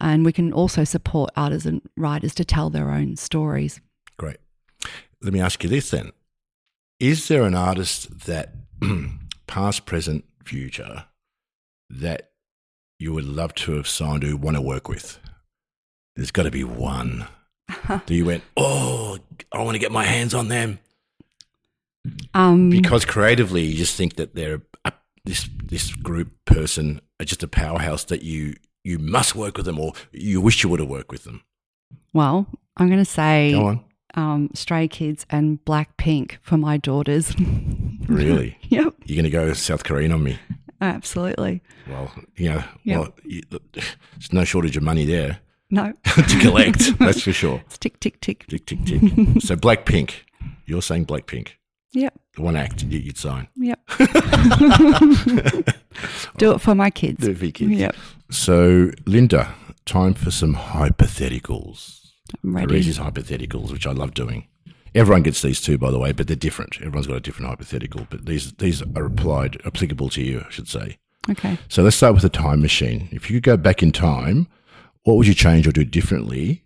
And 0.00 0.24
we 0.24 0.32
can 0.32 0.52
also 0.52 0.84
support 0.84 1.30
artists 1.36 1.66
and 1.66 1.82
writers 1.96 2.34
to 2.36 2.44
tell 2.44 2.70
their 2.70 2.90
own 2.90 3.16
stories. 3.16 3.80
Let 5.22 5.32
me 5.32 5.40
ask 5.40 5.62
you 5.62 5.68
this 5.68 5.90
then: 5.90 6.12
Is 6.98 7.28
there 7.28 7.42
an 7.44 7.54
artist 7.54 8.20
that, 8.26 8.54
past, 9.46 9.86
present, 9.86 10.24
future, 10.44 11.04
that 11.90 12.30
you 12.98 13.12
would 13.12 13.24
love 13.24 13.54
to 13.54 13.72
have 13.72 13.88
signed 13.88 14.24
or 14.24 14.36
want 14.36 14.56
to 14.56 14.62
work 14.62 14.88
with? 14.88 15.18
There's 16.16 16.30
got 16.30 16.42
to 16.44 16.50
be 16.50 16.64
one. 16.64 17.26
Do 18.06 18.14
you 18.14 18.24
went, 18.24 18.42
oh, 18.56 19.18
I 19.52 19.62
want 19.62 19.74
to 19.74 19.78
get 19.78 19.92
my 19.92 20.04
hands 20.04 20.34
on 20.34 20.48
them 20.48 20.80
Um, 22.34 22.70
because 22.70 23.04
creatively 23.04 23.62
you 23.62 23.76
just 23.76 23.96
think 23.96 24.16
that 24.16 24.34
they're 24.34 24.62
a, 24.84 24.92
this 25.24 25.48
this 25.64 25.94
group 25.94 26.32
person 26.44 27.00
are 27.20 27.24
just 27.24 27.42
a 27.42 27.48
powerhouse 27.48 28.04
that 28.04 28.22
you 28.22 28.54
you 28.84 28.98
must 28.98 29.34
work 29.36 29.56
with 29.56 29.66
them 29.66 29.78
or 29.78 29.92
you 30.12 30.40
wish 30.40 30.62
you 30.62 30.68
would 30.70 30.80
have 30.80 30.88
worked 30.88 31.10
with 31.12 31.24
them. 31.24 31.42
Well, 32.14 32.46
I'm 32.76 32.88
going 32.88 32.98
to 32.98 33.04
say 33.04 33.52
Go 33.52 33.66
on. 33.66 33.84
Um, 34.14 34.50
Stray 34.54 34.88
Kids 34.88 35.26
and 35.30 35.64
Blackpink 35.64 36.36
for 36.42 36.56
my 36.56 36.76
daughters. 36.76 37.34
Really? 38.08 38.56
yep, 38.62 38.92
You're 39.04 39.14
going 39.14 39.24
to 39.24 39.30
go 39.30 39.52
South 39.52 39.84
Korean 39.84 40.10
on 40.10 40.24
me? 40.24 40.36
absolutely. 40.80 41.62
Well, 41.88 42.10
you 42.34 42.48
know, 42.48 42.64
Yeah. 42.82 42.98
well, 43.00 43.14
you, 43.24 43.42
there's 43.72 44.32
no 44.32 44.42
shortage 44.42 44.76
of 44.76 44.82
money 44.82 45.04
there 45.04 45.38
No, 45.70 45.92
to 46.04 46.38
collect. 46.40 46.98
that's 46.98 47.20
for 47.22 47.32
sure. 47.32 47.62
it's 47.66 47.78
tick, 47.78 48.00
tick, 48.00 48.20
tick. 48.20 48.46
Tick, 48.48 48.66
tick, 48.66 48.84
tick. 48.84 49.00
so 49.40 49.54
Blackpink, 49.54 50.14
you're 50.66 50.82
saying 50.82 51.06
Blackpink, 51.06 51.50
Yep, 51.92 52.18
the 52.34 52.42
one 52.42 52.56
act 52.56 52.82
you- 52.82 52.98
you'd 52.98 53.16
sign. 53.18 53.46
yep. 53.54 53.78
Do 56.38 56.52
it 56.52 56.60
for 56.60 56.74
my 56.74 56.90
kids. 56.90 57.24
Do 57.24 57.30
it 57.30 57.38
for 57.38 57.44
your 57.44 57.52
kids. 57.52 57.70
Yep, 57.72 57.96
So, 58.30 58.90
Linda, 59.06 59.54
time 59.84 60.14
for 60.14 60.30
some 60.32 60.54
hypotheticals. 60.56 61.99
I'm 62.42 62.56
ready. 62.56 62.82
hypotheticals, 62.82 63.72
which 63.72 63.86
I 63.86 63.92
love 63.92 64.14
doing. 64.14 64.46
Everyone 64.94 65.22
gets 65.22 65.42
these 65.42 65.60
too, 65.60 65.78
by 65.78 65.90
the 65.90 65.98
way, 65.98 66.12
but 66.12 66.26
they're 66.26 66.36
different. 66.36 66.76
Everyone's 66.80 67.06
got 67.06 67.16
a 67.16 67.20
different 67.20 67.48
hypothetical, 67.48 68.06
but 68.10 68.26
these 68.26 68.52
these 68.54 68.82
are 68.82 69.04
applied 69.04 69.60
applicable 69.64 70.08
to 70.10 70.22
you, 70.22 70.44
I 70.46 70.50
should 70.50 70.68
say. 70.68 70.98
Okay. 71.30 71.58
So 71.68 71.82
let's 71.82 71.96
start 71.96 72.14
with 72.14 72.24
a 72.24 72.28
time 72.28 72.60
machine. 72.60 73.08
If 73.12 73.30
you 73.30 73.36
could 73.36 73.44
go 73.44 73.56
back 73.56 73.82
in 73.82 73.92
time, 73.92 74.48
what 75.04 75.14
would 75.16 75.26
you 75.26 75.34
change 75.34 75.66
or 75.68 75.72
do 75.72 75.84
differently, 75.84 76.62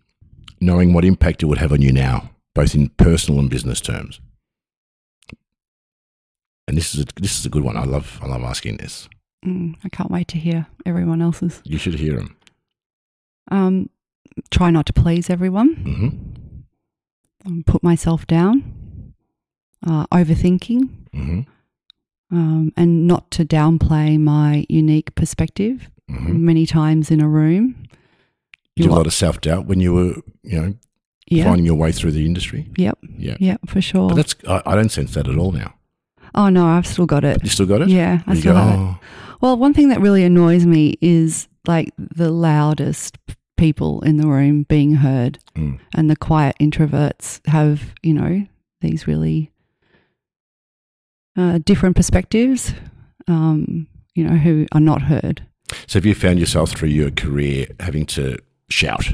knowing 0.59 0.93
what 0.93 1.05
impact 1.05 1.43
it 1.43 1.47
would 1.47 1.57
have 1.59 1.71
on 1.71 1.81
you 1.81 1.91
now, 1.91 2.31
both 2.55 2.73
in 2.73 2.89
personal 2.89 3.39
and 3.39 3.49
business 3.49 3.79
terms? 3.79 4.19
And 6.67 6.77
this 6.77 6.95
is 6.95 7.01
a, 7.01 7.05
this 7.21 7.37
is 7.39 7.45
a 7.45 7.49
good 7.49 7.63
one. 7.63 7.77
I 7.77 7.83
love 7.83 8.19
I 8.23 8.27
love 8.27 8.41
asking 8.41 8.77
this. 8.77 9.07
Mm, 9.45 9.75
I 9.83 9.89
can't 9.89 10.09
wait 10.09 10.27
to 10.29 10.39
hear 10.39 10.65
everyone 10.85 11.21
else's. 11.21 11.61
You 11.63 11.77
should 11.77 11.95
hear 11.95 12.15
them. 12.15 12.35
Um, 13.51 13.89
try 14.51 14.69
not 14.71 14.85
to 14.87 14.93
please 14.93 15.29
everyone. 15.29 15.75
hmm 15.75 16.09
Um, 17.45 17.63
put 17.65 17.83
myself 17.83 18.25
down. 18.27 18.63
Uh, 19.85 20.05
overthinking. 20.07 20.89
hmm 21.13 21.41
Um, 22.31 22.71
and 22.75 23.07
not 23.07 23.29
to 23.31 23.45
downplay 23.45 24.19
my 24.19 24.65
unique 24.69 25.13
perspective. 25.15 25.89
hmm 26.09 26.43
Many 26.45 26.65
times 26.65 27.11
in 27.11 27.21
a 27.21 27.27
room. 27.29 27.75
You 28.75 28.83
did 28.83 28.91
a 28.91 28.95
lot 28.95 29.07
of 29.07 29.13
self 29.13 29.39
doubt 29.41 29.67
when 29.67 29.79
you 29.79 29.93
were 29.93 30.15
you 30.43 30.61
know 30.61 30.73
Yeah. 31.29 31.45
finding 31.45 31.65
your 31.65 31.75
way 31.75 31.91
through 31.91 32.11
the 32.11 32.25
industry. 32.25 32.67
Yep. 32.77 32.97
Yeah. 33.17 33.37
Yeah, 33.39 33.57
for 33.67 33.79
sure. 33.81 34.09
But 34.09 34.15
that's 34.15 34.35
I, 34.47 34.61
I 34.65 34.75
don't 34.75 34.91
sense 34.91 35.13
that 35.13 35.27
at 35.27 35.37
all 35.37 35.51
now. 35.51 35.73
Oh 36.33 36.49
no, 36.49 36.65
I've 36.65 36.85
still 36.87 37.05
got 37.05 37.23
it. 37.23 37.41
You 37.43 37.49
still 37.49 37.65
got 37.67 37.81
it? 37.81 37.87
Yeah, 37.89 38.21
I 38.27 38.33
You 38.33 38.39
still 38.41 38.53
go, 38.53 38.59
it. 38.59 38.75
"Oh, 38.75 38.97
Well, 39.41 39.57
one 39.57 39.73
thing 39.73 39.89
that 39.89 40.01
really 40.01 40.23
annoys 40.25 40.65
me 40.65 40.97
is 41.01 41.47
like 41.67 41.93
the 41.97 42.29
loudest 42.31 43.17
people 43.57 44.01
in 44.01 44.17
the 44.17 44.27
room 44.27 44.63
being 44.63 44.95
heard, 44.95 45.39
Mm. 45.55 45.79
and 45.95 46.09
the 46.09 46.15
quiet 46.15 46.55
introverts 46.59 47.45
have 47.47 47.93
you 48.03 48.13
know 48.13 48.45
these 48.81 49.07
really 49.07 49.51
uh, 51.37 51.59
different 51.63 51.95
perspectives. 51.95 52.73
Um, 53.27 53.87
you 54.13 54.23
know, 54.23 54.35
who 54.37 54.65
are 54.71 54.79
not 54.79 55.01
heard. 55.01 55.45
So 55.87 55.97
have 55.99 56.05
you 56.05 56.13
found 56.15 56.39
yourself 56.39 56.71
through 56.71 56.89
your 56.89 57.11
career 57.11 57.67
having 57.81 58.05
to 58.07 58.37
shout 58.69 59.07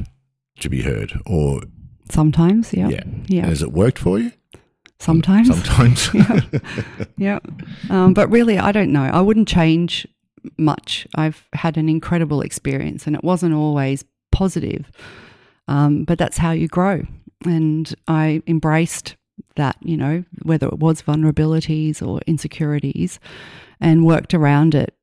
to 0.60 0.70
be 0.70 0.82
heard, 0.84 1.14
or 1.26 1.62
Sometimes, 2.12 2.72
yeah, 2.74 2.90
yeah, 2.90 3.04
yeah. 3.28 3.46
has 3.48 3.62
it 3.64 3.72
worked 3.72 3.98
for 3.98 4.20
you? 4.20 4.32
Sometimes, 5.00 5.48
Sometimes. 5.66 6.10
yeah. 7.18 7.40
Um, 7.90 8.14
but 8.14 8.30
really, 8.30 8.60
I 8.60 8.72
don't 8.74 8.92
know. 8.92 9.04
I 9.06 9.22
wouldn't 9.22 9.48
change 9.48 10.06
much. 10.58 11.08
I've 11.16 11.48
had 11.54 11.78
an 11.78 11.88
incredible 11.90 12.42
experience, 12.42 13.08
and 13.08 13.16
it 13.16 13.24
wasn't 13.24 13.56
always 13.56 14.04
positive. 14.46 14.92
Um, 15.68 16.04
but 16.06 16.18
that's 16.18 16.38
how 16.38 16.52
you 16.52 16.68
grow. 16.68 17.04
And 17.46 17.94
I 18.08 18.42
embraced 18.48 19.16
that, 19.56 19.76
you 19.82 19.96
know, 19.98 20.24
whether 20.44 20.68
it 20.68 20.80
was 20.80 21.02
vulnerabilities 21.04 22.06
or 22.06 22.20
insecurities, 22.26 23.20
and 23.80 24.06
worked 24.06 24.34
around 24.34 24.74
it. 24.76 24.94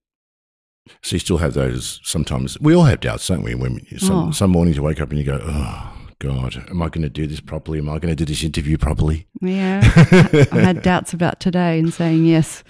so 1.03 1.15
you 1.17 1.21
still 1.21 1.39
have 1.39 1.55
those. 1.55 2.01
Sometimes 2.03 2.59
we 2.61 2.75
all 2.75 2.85
have 2.85 3.01
doubts, 3.01 3.27
don't 3.29 3.43
we? 3.45 3.55
When 3.55 3.73
some 3.99 4.29
Oh. 4.29 4.31
some 4.33 4.51
mornings 4.51 4.77
you 4.77 4.83
wake 4.83 5.01
up 5.01 5.11
and 5.11 5.19
you 5.19 5.25
go, 5.25 5.39
oh, 5.43 5.93
God, 6.19 6.57
am 6.71 6.83
I 6.83 6.89
going 6.89 7.03
to 7.03 7.09
do 7.21 7.27
this 7.29 7.41
properly? 7.41 7.79
Am 7.79 7.89
I 7.89 7.99
going 8.01 8.15
to 8.17 8.17
do 8.17 8.25
this 8.25 8.43
interview 8.43 8.77
properly? 8.79 9.27
Yeah. 9.41 9.81
I 10.53 10.61
had 10.71 10.83
doubts 10.83 11.13
about 11.13 11.39
today 11.41 11.79
and 11.79 11.93
saying 11.95 12.25
yes. 12.27 12.65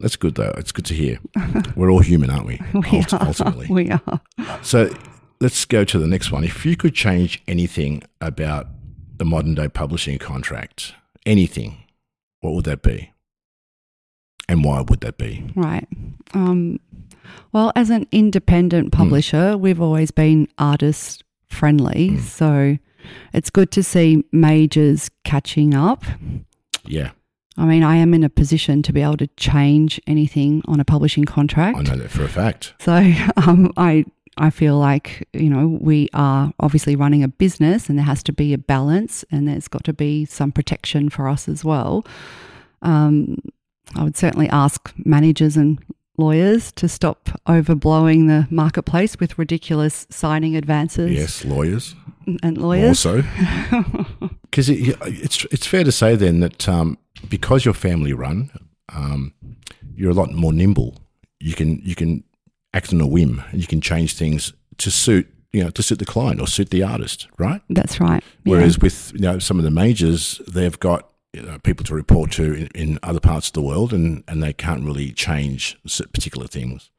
That's 0.00 0.16
good 0.16 0.34
though. 0.34 0.52
It's 0.58 0.72
good 0.72 0.86
to 0.86 0.94
hear. 0.94 1.18
We're 1.76 1.90
all 1.92 2.00
human, 2.12 2.28
aren't 2.30 2.46
we? 2.46 2.60
We 2.74 2.98
Ult- 2.98 3.14
are. 3.14 3.26
Ultimately. 3.28 3.66
We 3.78 3.90
are. 3.90 4.20
So 4.62 4.78
let's 5.40 5.64
go 5.64 5.84
to 5.84 5.98
the 5.98 6.06
next 6.06 6.30
one. 6.32 6.44
If 6.44 6.64
you 6.64 6.76
could 6.76 6.94
change 6.94 7.42
anything 7.46 8.02
about 8.20 8.68
the 9.16 9.24
modern 9.24 9.54
day 9.54 9.68
publishing 9.68 10.18
contract, 10.18 10.94
anything, 11.24 11.84
what 12.40 12.54
would 12.54 12.64
that 12.64 12.82
be? 12.82 13.12
And 14.48 14.64
why 14.64 14.82
would 14.82 15.00
that 15.00 15.18
be? 15.18 15.50
Right. 15.56 15.88
Um, 16.32 16.78
well, 17.52 17.72
as 17.74 17.90
an 17.90 18.06
independent 18.12 18.92
publisher, 18.92 19.56
we've 19.58 19.80
always 19.80 20.10
been 20.10 20.48
artist 20.58 21.24
friendly. 21.48 22.18
So 22.18 22.78
it's 23.32 23.50
good 23.50 23.70
to 23.72 23.82
see 23.82 24.24
majors 24.30 25.10
catching 25.24 25.74
up. 25.74 26.04
Yeah, 26.84 27.10
I 27.58 27.64
mean, 27.64 27.82
I 27.82 27.96
am 27.96 28.12
in 28.12 28.22
a 28.22 28.28
position 28.28 28.82
to 28.82 28.92
be 28.92 29.00
able 29.02 29.16
to 29.18 29.28
change 29.38 30.00
anything 30.06 30.62
on 30.66 30.78
a 30.78 30.84
publishing 30.84 31.24
contract. 31.24 31.78
I 31.78 31.82
know 31.82 31.96
that 31.96 32.10
for 32.10 32.24
a 32.24 32.28
fact. 32.28 32.74
So 32.80 32.92
um, 33.36 33.72
I 33.76 34.04
I 34.38 34.50
feel 34.50 34.76
like 34.78 35.26
you 35.32 35.48
know 35.48 35.78
we 35.80 36.08
are 36.12 36.52
obviously 36.60 36.96
running 36.96 37.22
a 37.22 37.28
business, 37.28 37.88
and 37.88 37.98
there 37.98 38.04
has 38.06 38.22
to 38.24 38.32
be 38.32 38.52
a 38.52 38.58
balance, 38.58 39.24
and 39.30 39.48
there's 39.48 39.68
got 39.68 39.84
to 39.84 39.92
be 39.92 40.24
some 40.26 40.52
protection 40.52 41.08
for 41.10 41.28
us 41.28 41.48
as 41.48 41.64
well. 41.64 42.04
Um, 42.82 43.38
I 43.94 44.02
would 44.04 44.16
certainly 44.16 44.48
ask 44.48 44.92
managers 45.04 45.56
and 45.56 45.78
lawyers 46.18 46.72
to 46.72 46.88
stop 46.88 47.28
overblowing 47.46 48.26
the 48.26 48.46
marketplace 48.54 49.18
with 49.18 49.38
ridiculous 49.38 50.06
signing 50.10 50.56
advances 50.56 51.10
Yes, 51.12 51.44
lawyers 51.44 51.94
and 52.42 52.58
lawyers. 52.58 53.04
also. 53.06 53.22
Because 54.50 54.70
it, 54.70 54.96
it's 55.02 55.44
it's 55.52 55.66
fair 55.66 55.84
to 55.84 55.92
say 55.92 56.16
then 56.16 56.40
that 56.40 56.66
um, 56.66 56.96
because 57.28 57.66
you're 57.66 57.74
family 57.74 58.14
run, 58.14 58.50
um, 58.88 59.34
you're 59.94 60.12
a 60.12 60.14
lot 60.14 60.32
more 60.32 60.52
nimble. 60.52 60.96
You 61.40 61.54
can 61.54 61.80
you 61.84 61.94
can 61.94 62.24
act 62.76 62.92
on 62.92 63.00
a 63.00 63.06
whim, 63.06 63.42
and 63.50 63.60
you 63.60 63.66
can 63.66 63.80
change 63.80 64.14
things 64.14 64.52
to 64.78 64.90
suit 64.90 65.26
you 65.52 65.64
know 65.64 65.70
to 65.70 65.82
suit 65.82 65.98
the 65.98 66.04
client 66.04 66.40
or 66.40 66.46
suit 66.46 66.70
the 66.70 66.82
artist, 66.82 67.28
right? 67.38 67.62
That's 67.70 68.00
right. 68.00 68.22
Yeah. 68.44 68.52
Whereas 68.52 68.78
with 68.78 69.12
you 69.14 69.20
know 69.20 69.38
some 69.38 69.58
of 69.58 69.64
the 69.64 69.70
majors, 69.70 70.40
they've 70.46 70.78
got 70.78 71.08
you 71.32 71.42
know, 71.42 71.58
people 71.58 71.84
to 71.84 71.94
report 71.94 72.30
to 72.32 72.52
in, 72.52 72.66
in 72.74 72.98
other 73.02 73.20
parts 73.20 73.48
of 73.48 73.52
the 73.54 73.62
world, 73.62 73.92
and, 73.92 74.24
and 74.28 74.42
they 74.42 74.52
can't 74.52 74.84
really 74.84 75.12
change 75.12 75.78
particular 76.12 76.46
things. 76.46 76.90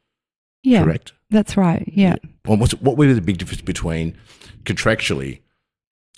yeah, 0.63 0.83
Correct. 0.83 1.13
that's 1.29 1.57
right. 1.57 1.83
Yeah. 1.87 2.15
Well, 2.45 2.57
what's, 2.57 2.73
what 2.73 2.97
would 2.97 3.07
be 3.07 3.13
the 3.13 3.21
big 3.21 3.37
difference 3.37 3.61
between 3.61 4.17
contractually? 4.63 5.41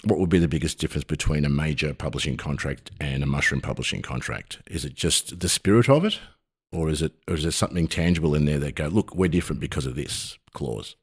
What 0.05 0.19
would 0.19 0.29
be 0.29 0.39
the 0.39 0.47
biggest 0.47 0.79
difference 0.79 1.03
between 1.03 1.43
a 1.43 1.49
major 1.49 1.93
publishing 1.93 2.37
contract 2.37 2.91
and 3.01 3.21
a 3.21 3.25
mushroom 3.25 3.59
publishing 3.59 4.01
contract? 4.01 4.59
Is 4.67 4.85
it 4.85 4.95
just 4.95 5.41
the 5.41 5.49
spirit 5.49 5.89
of 5.89 6.05
it, 6.05 6.19
or 6.71 6.89
is 6.89 7.01
it, 7.01 7.13
or 7.27 7.35
is 7.35 7.43
there 7.43 7.51
something 7.51 7.87
tangible 7.87 8.35
in 8.35 8.45
there 8.45 8.59
that 8.59 8.75
go, 8.75 8.87
look, 8.87 9.15
we're 9.15 9.27
different 9.29 9.59
because 9.59 9.85
of 9.85 9.95
this 9.95 10.37
clause? 10.53 10.95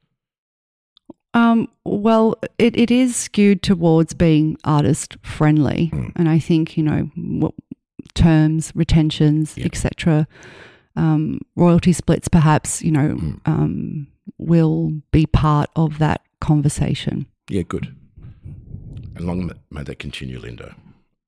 Um, 1.35 1.69
well, 1.85 2.35
it, 2.59 2.77
it 2.79 2.91
is 2.91 3.15
skewed 3.15 3.63
towards 3.63 4.15
being 4.15 4.57
artist 4.65 5.17
friendly, 5.23 5.91
Mm. 5.93 6.13
and 6.17 6.29
I 6.29 6.39
think 6.39 6.77
you 6.79 6.83
know 6.83 7.11
what, 7.15 7.53
terms, 8.15 8.73
retentions, 8.75 9.57
etc. 9.59 10.27
Um, 10.95 11.41
royalty 11.55 11.93
splits, 11.93 12.29
perhaps 12.29 12.83
you 12.83 12.91
know, 12.91 13.17
Mm. 13.17 13.41
um, 13.45 14.07
will 14.39 14.93
be 15.13 15.27
part 15.27 15.69
of 15.77 15.99
that 15.99 16.23
conversation. 16.41 17.27
Yeah, 17.51 17.63
good. 17.63 17.95
And 19.15 19.27
long 19.27 19.51
may 19.71 19.83
that 19.83 19.99
continue, 19.99 20.39
Linda. 20.39 20.75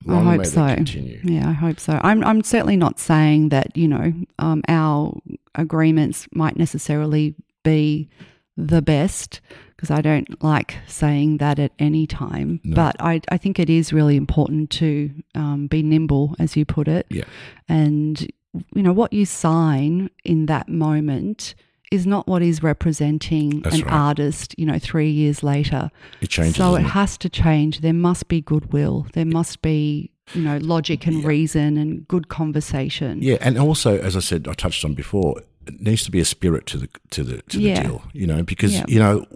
I 0.09 0.23
hope 0.23 0.47
so. 0.47 0.75
continue. 0.75 1.21
Yeah, 1.25 1.49
I 1.49 1.53
hope 1.53 1.81
so. 1.81 1.99
I'm 2.03 2.23
I'm 2.25 2.43
certainly 2.43 2.77
not 2.77 2.99
saying 2.99 3.49
that 3.51 3.77
you 3.77 3.89
know 3.89 4.13
um, 4.39 4.63
our 4.69 5.19
agreements 5.55 6.27
might 6.33 6.57
necessarily 6.57 7.35
be 7.65 8.09
the 8.57 8.83
best 8.83 9.41
because 9.77 9.91
I 9.91 10.01
don't 10.01 10.43
like 10.43 10.77
saying 10.87 11.39
that 11.39 11.59
at 11.59 11.73
any 11.79 12.07
time. 12.07 12.61
No. 12.65 12.77
But 12.77 12.97
I 13.01 13.21
I 13.31 13.39
think 13.39 13.59
it 13.59 13.69
is 13.71 13.93
really 13.93 14.17
important 14.17 14.71
to 14.71 15.11
um, 15.35 15.67
be 15.67 15.83
nimble, 15.83 16.35
as 16.39 16.57
you 16.57 16.65
put 16.65 16.89
it, 16.89 17.07
Yeah. 17.11 17.25
and 17.69 18.21
you 18.75 18.83
know 18.83 18.93
what 18.93 19.13
you 19.13 19.27
sign 19.27 20.11
in 20.25 20.47
that 20.47 20.69
moment 20.69 21.55
is 21.91 22.07
not 22.07 22.27
what 22.27 22.43
is 22.43 22.63
representing 22.63 23.61
That's 23.61 23.77
an 23.77 23.83
right. 23.83 23.93
artist 23.93 24.55
you 24.59 24.67
know 24.67 24.79
3 24.79 25.09
years 25.11 25.43
later 25.43 25.91
It 26.21 26.29
changes. 26.29 26.57
so 26.57 26.75
it 26.77 26.81
it? 26.81 26.87
has 26.87 27.17
to 27.19 27.29
change. 27.29 27.81
There 27.81 27.93
must 27.93 28.29
be 28.29 28.41
goodwill. 28.41 29.07
There 29.15 29.25
must 29.25 29.63
be, 29.63 30.11
you 30.35 30.43
know, 30.43 30.59
logic 30.59 31.07
and 31.07 31.25
reason 31.25 31.77
and 31.77 32.07
good 32.09 32.29
conversation. 32.29 33.23
Yeah, 33.23 33.37
and 33.41 33.59
also, 33.59 33.99
as 33.99 34.17
I 34.17 34.21
said, 34.21 34.47
I 34.49 34.53
touched 34.55 34.85
on 34.85 34.95
before, 34.95 35.41
it 35.67 35.81
needs 35.81 36.03
to 36.05 36.11
be 36.11 36.21
a 36.21 36.25
spirit 36.25 36.67
to 36.67 36.79
the 36.79 36.89
to 37.11 37.23
the 37.25 37.43
to 37.43 37.57
the 37.59 37.63
Yeah. 37.63 37.83
deal. 37.83 38.03
You 38.13 38.27
know, 38.27 38.43
because 38.43 38.75
Yeah. 38.75 38.85
you 38.89 38.99
know, 38.99 39.27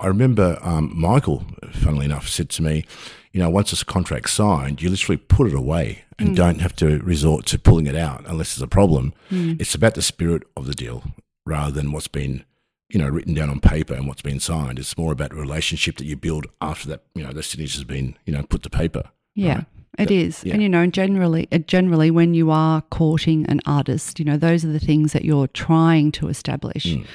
I 0.00 0.06
remember 0.06 0.58
um, 0.62 0.92
Michael, 0.94 1.44
funnily 1.72 2.04
enough, 2.06 2.28
said 2.28 2.48
to 2.50 2.62
me, 2.62 2.84
you 3.32 3.40
know, 3.40 3.50
once 3.50 3.70
this 3.70 3.82
contract's 3.84 4.32
signed, 4.32 4.82
you 4.82 4.90
literally 4.90 5.16
put 5.18 5.46
it 5.46 5.54
away 5.54 6.02
Mm. 6.18 6.26
and 6.26 6.36
don't 6.36 6.60
have 6.60 6.74
to 6.76 6.98
resort 6.98 7.46
to 7.46 7.58
pulling 7.58 7.86
it 7.86 7.96
out 7.96 8.24
unless 8.26 8.54
there's 8.54 8.62
a 8.62 8.66
problem. 8.68 9.12
Mm. 9.30 9.58
It's 9.60 9.74
about 9.74 9.94
the 9.94 10.02
spirit 10.02 10.42
of 10.56 10.66
the 10.66 10.74
deal 10.74 11.02
rather 11.46 11.72
than 11.72 11.92
what's 11.92 12.08
been. 12.08 12.44
You 12.92 12.98
know, 12.98 13.08
written 13.08 13.34
down 13.34 13.50
on 13.50 13.60
paper 13.60 13.94
and 13.94 14.08
what's 14.08 14.20
been 14.20 14.40
signed. 14.40 14.80
It's 14.80 14.98
more 14.98 15.12
about 15.12 15.30
a 15.30 15.36
relationship 15.36 15.96
that 15.98 16.06
you 16.06 16.16
build 16.16 16.48
after 16.60 16.88
that. 16.88 17.04
You 17.14 17.22
know, 17.22 17.32
the 17.32 17.40
signature 17.40 17.78
has 17.78 17.84
been, 17.84 18.16
you 18.26 18.32
know, 18.32 18.42
put 18.42 18.64
to 18.64 18.68
paper. 18.70 19.04
Yeah, 19.36 19.58
right? 19.58 19.66
it 19.96 20.10
is. 20.10 20.42
yeah. 20.42 20.54
And 20.54 20.62
you 20.64 20.68
know, 20.68 20.84
generally, 20.88 21.46
uh, 21.52 21.58
generally, 21.58 22.10
when 22.10 22.34
you 22.34 22.50
are 22.50 22.82
courting 22.82 23.46
an 23.46 23.60
artist, 23.64 24.18
you 24.18 24.24
know, 24.24 24.36
those 24.36 24.64
are 24.64 24.72
the 24.72 24.80
things 24.80 25.12
that 25.12 25.24
you're 25.24 25.46
trying 25.46 26.10
to 26.18 26.26
establish. 26.26 26.84
Mm. 26.86 27.06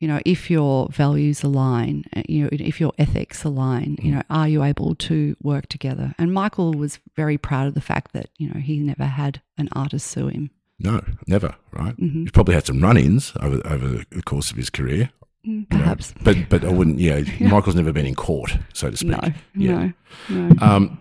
You 0.00 0.08
know, 0.08 0.20
if 0.26 0.50
your 0.50 0.88
values 0.90 1.42
align, 1.42 2.04
uh, 2.14 2.24
you 2.28 2.42
know, 2.42 2.48
if 2.52 2.78
your 2.78 2.92
ethics 2.98 3.42
align, 3.42 3.96
Mm. 3.96 4.04
you 4.04 4.12
know, 4.12 4.22
are 4.28 4.48
you 4.48 4.62
able 4.64 4.94
to 4.96 5.34
work 5.42 5.66
together? 5.68 6.14
And 6.18 6.34
Michael 6.34 6.74
was 6.74 6.98
very 7.16 7.38
proud 7.38 7.68
of 7.68 7.72
the 7.72 7.80
fact 7.80 8.12
that 8.12 8.28
you 8.36 8.48
know 8.48 8.60
he 8.60 8.80
never 8.80 9.06
had 9.06 9.40
an 9.56 9.70
artist 9.72 10.08
sue 10.08 10.28
him. 10.28 10.50
No, 10.82 11.00
never. 11.26 11.54
Right? 11.72 11.96
Mm-hmm. 11.96 12.22
He's 12.22 12.30
probably 12.32 12.54
had 12.54 12.66
some 12.66 12.80
run-ins 12.80 13.32
over 13.40 13.60
over 13.66 13.88
the 14.10 14.22
course 14.22 14.50
of 14.50 14.56
his 14.56 14.68
career. 14.70 15.10
you 15.44 15.60
know. 15.60 15.66
Perhaps. 15.70 16.12
but 16.22 16.36
but 16.48 16.64
I 16.64 16.70
wouldn't. 16.72 16.98
Yeah, 17.06 17.22
Michael's 17.40 17.76
never 17.76 17.92
been 17.92 18.06
in 18.06 18.14
court, 18.14 18.58
so 18.74 18.90
to 18.90 18.96
speak. 18.96 19.10
No, 19.10 19.20
Yeah. 19.54 19.90
no, 20.28 20.48
no. 20.48 20.56
Um, 20.60 20.98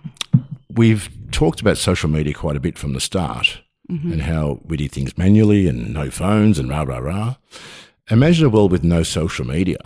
we've 0.73 1.09
talked 1.32 1.61
about 1.61 1.77
social 1.77 2.09
media 2.09 2.34
quite 2.34 2.55
a 2.55 2.59
bit 2.59 2.77
from 2.77 2.93
the 2.93 2.99
start, 3.01 3.61
Mm-hmm. 3.91 4.11
and 4.13 4.21
how 4.21 4.59
we 4.65 4.77
did 4.77 4.91
things 4.93 5.17
manually 5.17 5.67
and 5.67 5.93
no 5.93 6.09
phones 6.09 6.57
and 6.59 6.69
rah 6.69 6.84
rah 6.84 6.99
rah. 6.99 7.36
Imagine 8.09 8.45
a 8.45 8.49
world 8.49 8.71
with 8.71 8.84
no 8.84 9.03
social 9.03 9.45
media. 9.45 9.77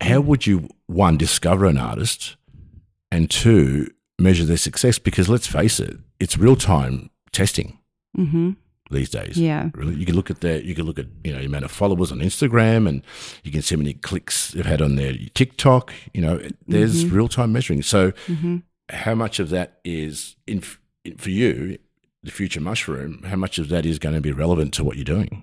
How 0.00 0.20
would 0.20 0.46
you 0.48 0.68
one 0.86 1.16
discover 1.16 1.66
an 1.66 1.78
artist, 1.78 2.36
and 3.12 3.30
two 3.30 3.88
measure 4.18 4.44
their 4.44 4.56
success? 4.56 4.98
Because 4.98 5.28
let's 5.28 5.46
face 5.46 5.78
it, 5.78 5.96
it's 6.18 6.36
real 6.38 6.56
time 6.56 7.10
testing 7.32 7.78
Mm-hmm. 8.18 8.52
These 8.90 9.10
days. 9.10 9.36
Yeah. 9.38 9.70
Really, 9.74 9.94
you 9.96 10.06
can 10.06 10.14
look 10.14 10.30
at 10.30 10.40
their, 10.40 10.60
you 10.60 10.74
can 10.74 10.84
look 10.86 10.98
at 10.98 11.06
you 11.24 11.32
know 11.32 11.38
the 11.40 11.46
amount 11.46 11.64
of 11.64 11.70
followers 11.70 12.12
on 12.12 12.18
Instagram, 12.18 12.88
and 12.88 13.02
you 13.44 13.50
can 13.52 13.62
see 13.62 13.74
how 13.74 13.78
many 13.78 13.94
clicks 13.94 14.52
they've 14.52 14.64
had 14.66 14.80
on 14.82 14.96
their 14.96 15.14
TikTok. 15.34 15.92
You 16.14 16.22
know, 16.22 16.40
there's 16.66 17.04
Mm-hmm. 17.04 17.16
real 17.16 17.28
time 17.28 17.52
measuring. 17.52 17.82
So, 17.82 18.12
how 18.90 19.14
much 19.14 19.40
of 19.40 19.50
that 19.50 19.80
is 19.84 20.36
in, 20.46 20.62
in 21.04 21.16
for 21.16 21.30
you, 21.30 21.78
the 22.22 22.30
future 22.30 22.60
mushroom? 22.60 23.22
How 23.24 23.36
much 23.36 23.58
of 23.58 23.68
that 23.70 23.84
is 23.86 23.98
going 23.98 24.14
to 24.14 24.20
be 24.20 24.32
relevant 24.32 24.72
to 24.74 24.84
what 24.84 24.96
you're 24.96 25.04
doing? 25.04 25.42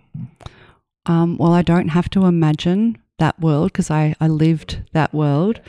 Um, 1.06 1.38
well, 1.38 1.52
I 1.54 1.62
don't 1.62 1.90
have 1.90 2.10
to 2.12 2.26
imagine 2.26 2.98
that 3.20 3.40
world 3.40 3.72
because 3.74 3.92
I, 3.92 4.16
I 4.22 4.28
lived 4.30 4.82
that 4.94 5.14
world. 5.14 5.60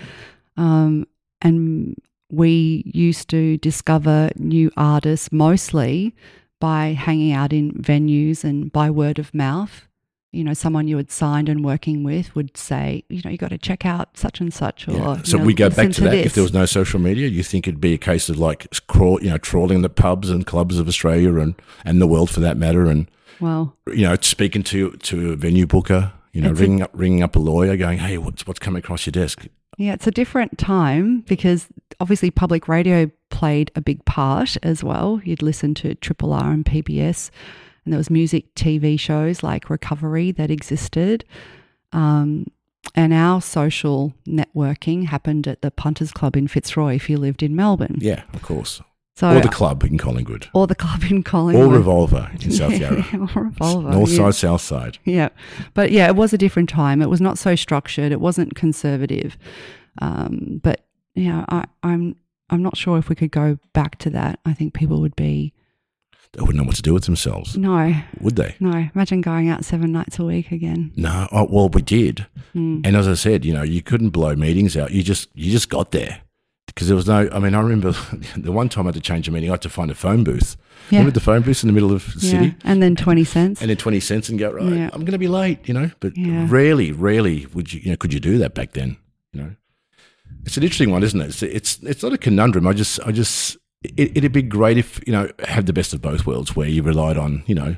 Um, 0.57 1.07
and 1.43 1.97
we 2.31 2.83
used 2.95 3.29
to 3.31 3.57
discover 3.59 4.31
new 4.37 4.71
artists 4.77 5.31
mostly 5.33 6.15
by 6.65 6.95
hanging 6.95 7.33
out 7.33 7.53
in 7.53 7.73
venues 7.73 8.43
and 8.43 8.73
by 8.73 8.89
word 8.91 9.19
of 9.19 9.35
mouth. 9.35 9.87
You 10.33 10.43
know, 10.45 10.55
someone 10.55 10.89
you 10.89 10.97
had 10.97 11.11
signed 11.11 11.49
and 11.51 11.63
working 11.63 12.03
with 12.05 12.35
would 12.35 12.57
say, 12.57 13.05
you 13.11 13.21
know, 13.23 13.31
you 13.31 13.37
got 13.37 13.51
to 13.51 13.59
check 13.59 13.85
out 13.85 14.17
such 14.17 14.41
and 14.41 14.53
such. 14.53 14.89
Or, 14.89 14.93
Yeah. 14.93 15.19
you 15.19 15.25
So 15.25 15.37
know, 15.39 15.45
we 15.45 15.53
go 15.53 15.69
back 15.69 15.91
to, 15.93 16.01
that. 16.05 16.15
If 16.15 16.33
there 16.33 16.43
was 16.43 16.55
no 16.55 16.65
social 16.65 16.99
media, 16.99 17.29
you 17.29 17.43
think 17.43 17.69
it'd 17.69 17.83
be 17.83 17.93
a 17.93 17.99
case 17.99 18.31
of 18.31 18.39
like 18.39 18.67
crawl, 18.89 19.23
you 19.23 19.29
know, 19.29 19.37
trawling 19.37 19.83
the 19.83 19.91
pubs 19.91 20.31
and 20.31 20.47
clubs 20.47 20.79
of 20.79 20.89
Australia 20.89 21.37
and 21.39 21.55
and 21.85 22.01
the 22.01 22.07
world 22.07 22.31
for 22.31 22.41
that 22.41 22.57
matter, 22.57 22.87
and 22.87 23.09
well, 23.41 23.77
you 23.89 24.07
know, 24.09 24.17
speaking 24.23 24.63
to 24.65 24.93
to 24.93 25.33
a 25.33 25.37
venue 25.37 25.67
booker, 25.67 26.13
you 26.33 26.41
know, 26.41 26.51
It's 26.53 26.61
a- 26.61 26.63
ringing 26.63 26.83
up 26.83 26.91
ringing 26.95 27.23
up 27.23 27.37
a 27.37 27.41
lawyer, 27.41 27.77
going, 27.77 27.99
hey, 27.99 28.17
what's 28.19 28.47
what's 28.47 28.59
coming 28.59 28.79
across 28.81 29.05
your 29.07 29.13
desk? 29.13 29.47
Yeah, 29.77 29.95
it's 29.95 30.07
a 30.07 30.13
different 30.13 30.59
time 30.59 31.21
because 31.21 31.69
obviously 32.01 32.31
public 32.31 32.69
radio 32.69 33.11
played 33.31 33.71
a 33.75 33.81
big 33.81 34.05
part 34.05 34.57
as 34.63 34.85
well. 34.85 35.21
You'd 35.25 35.43
listen 35.43 35.75
to 35.75 35.95
Triple 35.97 36.33
R 36.33 36.53
and 36.53 36.65
PBS, 36.65 37.31
and 37.85 37.93
there 37.93 37.99
was 37.99 38.11
music 38.11 38.55
TV 38.55 38.99
shows 38.99 39.43
like 39.43 39.71
Recovery 39.71 40.33
that 40.33 40.51
existed. 40.51 41.25
Um, 41.93 42.47
and 42.95 43.13
our 43.13 43.41
social 43.41 44.15
networking 44.27 45.07
happened 45.07 45.49
at 45.49 45.63
the 45.63 45.71
Punters 45.71 46.13
Club 46.13 46.37
in 46.37 46.47
Fitzroy 46.49 46.95
if 46.95 47.11
you 47.11 47.17
lived 47.17 47.43
in 47.43 47.57
Melbourne. 47.57 47.97
Yeah, 47.99 48.23
of 48.33 48.43
course. 48.43 48.81
So 49.17 49.31
or 49.31 49.41
the 49.41 49.49
club 49.49 49.85
in 49.85 49.97
Collingwood. 49.97 50.49
or 50.55 50.67
the 50.67 50.75
club 50.75 51.05
in 51.09 51.23
Collingwood. 51.23 51.69
Or 51.69 51.73
Revolver 51.73 52.31
in 52.41 52.51
South 52.51 52.77
Yarra. 52.77 53.05
or 53.37 53.45
Revolver. 53.45 53.91
North 53.91 54.11
yeah. 54.11 54.17
side, 54.17 54.35
south 54.35 54.61
side. 54.61 54.99
Yeah. 55.05 55.29
But 55.73 55.93
yeah, 55.93 56.09
it 56.09 56.17
was 56.17 56.33
a 56.33 56.39
different 56.39 56.69
time. 56.69 57.01
It 57.01 57.09
was 57.09 57.21
not 57.21 57.39
so 57.39 57.55
structured. 57.55 58.11
It 58.11 58.21
wasn't 58.21 58.57
conservative. 58.57 59.39
Um, 60.03 60.61
but 60.65 60.85
yeah, 61.15 61.45
I, 61.49 61.65
I'm 61.85 62.17
I'm 62.51 62.63
not 62.63 62.77
sure 62.77 62.99
if 62.99 63.09
we 63.09 63.15
could 63.15 63.31
go 63.31 63.59
back 63.73 63.99
to 63.99 64.11
that. 64.11 64.41
I 64.45 64.53
think 64.53 64.75
people 64.75 65.01
would 65.01 65.15
be 65.15 65.53
They 66.33 66.41
wouldn't 66.41 66.59
know 66.59 66.65
what 66.65 66.77
to 66.77 66.83
do 66.83 66.93
with 66.93 67.05
themselves, 67.05 67.57
no, 67.57 67.95
would 68.21 68.35
they? 68.35 68.57
no. 68.59 68.89
Imagine 68.95 69.21
going 69.21 69.49
out 69.49 69.65
seven 69.65 69.93
nights 69.93 70.19
a 70.19 70.25
week 70.25 70.51
again. 70.51 70.93
No. 70.97 71.29
Oh, 71.31 71.47
well, 71.49 71.69
we 71.69 71.83
did. 71.83 72.27
Mm. 72.55 72.85
And 72.85 72.97
as 72.97 73.07
I 73.07 73.15
said, 73.15 73.45
you 73.45 73.55
know, 73.55 73.63
you 73.63 73.81
couldn't 73.81 74.11
blow 74.11 74.35
meetings 74.35 74.77
out. 74.77 74.91
You 74.91 75.05
just 75.05 75.29
you 75.35 75.53
just 75.53 75.69
got 75.69 75.93
there 75.93 76.21
because 76.75 76.89
there 76.89 76.97
was 76.97 77.07
no. 77.07 77.29
I 77.33 77.39
mean, 77.39 77.55
I 77.55 77.61
remember 77.61 77.93
the 78.37 78.53
one 78.53 78.69
time 78.69 78.87
I 78.87 78.89
had 78.89 78.95
to 78.95 79.01
change 79.01 79.29
a 79.29 79.31
meeting. 79.31 79.51
I 79.51 79.55
had 79.55 79.63
to 79.63 79.69
find 79.69 79.91
a 79.91 79.95
phone 79.95 80.25
booth. 80.25 80.57
Yeah. 80.91 80.99
Remember 80.99 81.15
the 81.15 81.21
phone 81.21 81.43
booth 81.43 81.63
in 81.63 81.69
the 81.69 81.73
middle 81.73 81.93
of 81.93 82.05
the 82.15 82.27
Yeah. 82.27 82.31
city, 82.31 82.55
And 82.65 82.83
then 82.83 82.95
twenty 82.97 83.25
cents. 83.25 83.61
and 83.61 83.71
then 83.71 83.77
twenty 83.77 84.01
cents, 84.01 84.29
and 84.29 84.39
go 84.39 84.51
right. 84.53 84.65
Yeah. 84.65 84.91
I'm 84.93 85.01
going 85.01 85.13
to 85.13 85.19
be 85.19 85.29
late, 85.29 85.67
you 85.69 85.73
know. 85.75 85.91
But 86.01 86.17
Yeah. 86.17 86.47
rarely, 86.51 86.93
rarely 86.93 87.47
would 87.55 87.73
you, 87.73 87.81
you 87.85 87.91
know, 87.91 87.97
could 87.97 88.13
you 88.13 88.21
do 88.21 88.39
that 88.39 88.55
back 88.55 88.73
then? 88.73 88.97
You 89.33 89.41
know, 89.43 89.51
it's 90.45 90.57
an 90.57 90.63
interesting 90.63 90.91
one, 90.91 91.03
isn't 91.03 91.21
it? 91.21 91.29
It's 91.29 91.43
it's, 91.43 91.79
it's 91.83 92.03
not 92.03 92.13
a 92.13 92.19
conundrum. 92.19 92.67
I 92.67 92.73
just 92.73 93.01
I 93.07 93.13
just 93.13 93.57
it, 93.83 94.17
it'd 94.17 94.33
be 94.33 94.43
great 94.43 94.77
if 94.79 95.01
you 95.07 95.13
know 95.13 95.31
have 95.47 95.67
the 95.67 95.73
best 95.73 95.95
of 95.95 96.03
both 96.03 96.27
worlds, 96.27 96.55
where 96.57 96.69
you 96.69 96.83
relied 96.83 97.17
on 97.17 97.43
you 97.47 97.55
know 97.55 97.77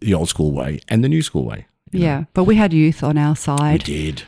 the 0.00 0.14
old 0.14 0.28
school 0.28 0.52
way 0.52 0.80
and 0.88 1.02
the 1.04 1.08
new 1.08 1.22
school 1.22 1.44
way. 1.44 1.66
you 1.92 2.00
know. 2.00 2.06
yeah. 2.06 2.24
But 2.34 2.44
we 2.44 2.54
had 2.56 2.72
youth 2.72 3.02
on 3.02 3.18
our 3.18 3.34
side. 3.36 3.86
We 3.86 3.94
did 3.94 4.22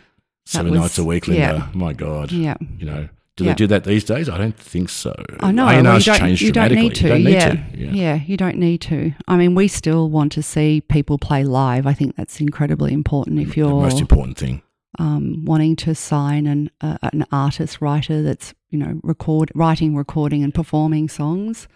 seven 0.47 0.73
was- 0.73 0.81
nights 0.81 0.99
a 0.99 1.05
week, 1.05 1.27
Linda. 1.29 1.43
yeah. 1.43 1.69
My 1.79 1.93
God, 1.95 2.33
Yeah. 2.33 2.57
you 2.79 2.85
know. 2.87 3.09
Do 3.41 3.47
Yeah. 3.47 3.53
they 3.53 3.57
do 3.57 3.67
that 3.69 3.85
these 3.85 4.05
days? 4.05 4.29
I 4.29 4.39
don't 4.39 4.57
think 4.57 4.89
so. 4.89 5.15
I 5.41 5.51
know. 5.51 5.67
A&R's 5.67 5.83
well, 5.85 5.99
you 5.99 6.05
don't, 6.05 6.19
changed 6.19 6.43
you 6.43 6.53
don't 6.53 6.69
dramatically. 6.69 6.89
need 6.89 6.95
to. 6.95 7.03
You 7.03 7.09
don't 7.09 7.25
need 7.25 7.33
yeah. 7.33 7.49
to. 7.49 7.79
Yeah. 7.79 7.91
yeah, 7.93 8.21
you 8.27 8.37
don't 8.37 8.57
need 8.59 8.81
to. 8.83 9.13
I 9.29 9.37
mean, 9.37 9.55
we 9.55 9.67
still 9.69 10.11
want 10.11 10.33
to 10.33 10.43
see 10.43 10.81
people 10.83 11.19
play 11.19 11.43
live. 11.45 11.87
I 11.87 11.93
think 11.95 12.17
that's 12.17 12.41
incredibly 12.41 12.93
important. 12.93 13.41
If 13.41 13.57
you're 13.57 13.71
most 13.71 14.01
important 14.01 14.37
thing. 14.39 14.63
um, 14.99 15.45
wanting 15.45 15.77
to 15.77 15.95
sign 15.95 16.47
an 16.47 16.71
uh, 16.81 16.99
an 17.13 17.25
artist 17.33 17.81
writer 17.81 18.23
that's 18.23 18.55
you 18.71 18.79
know 18.79 19.01
record 19.03 19.51
writing, 19.55 19.97
recording, 19.97 20.43
and 20.45 20.55
performing 20.55 21.09
songs. 21.09 21.67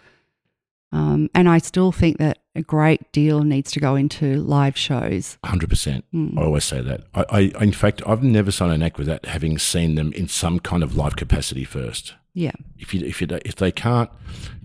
Um, 0.91 1.29
and 1.35 1.49
I 1.49 1.57
still 1.57 1.91
think 1.91 2.17
that 2.19 2.39
a 2.55 2.61
great 2.61 3.11
deal 3.11 3.43
needs 3.43 3.71
to 3.71 3.79
go 3.81 3.95
into 3.95 4.35
live 4.41 4.77
shows. 4.77 5.37
100%. 5.43 6.03
Mm. 6.13 6.37
I 6.37 6.43
always 6.43 6.63
say 6.63 6.81
that. 6.81 7.01
I, 7.13 7.25
I, 7.29 7.39
in 7.63 7.73
fact, 7.73 8.01
I've 8.07 8.23
never 8.23 8.49
signed 8.51 8.71
an 8.71 8.81
act 8.83 8.97
without 8.97 9.25
having 9.25 9.57
seen 9.57 9.95
them 9.95 10.13
in 10.13 10.27
some 10.29 10.59
kind 10.59 10.83
of 10.83 10.95
live 10.95 11.15
capacity 11.17 11.65
first. 11.65 12.13
Yeah, 12.33 12.51
If 12.77 12.93
you, 12.93 13.05
if 13.05 13.21
you, 13.21 13.27
if 13.45 13.55
they 13.55 13.71
can't, 13.71 14.09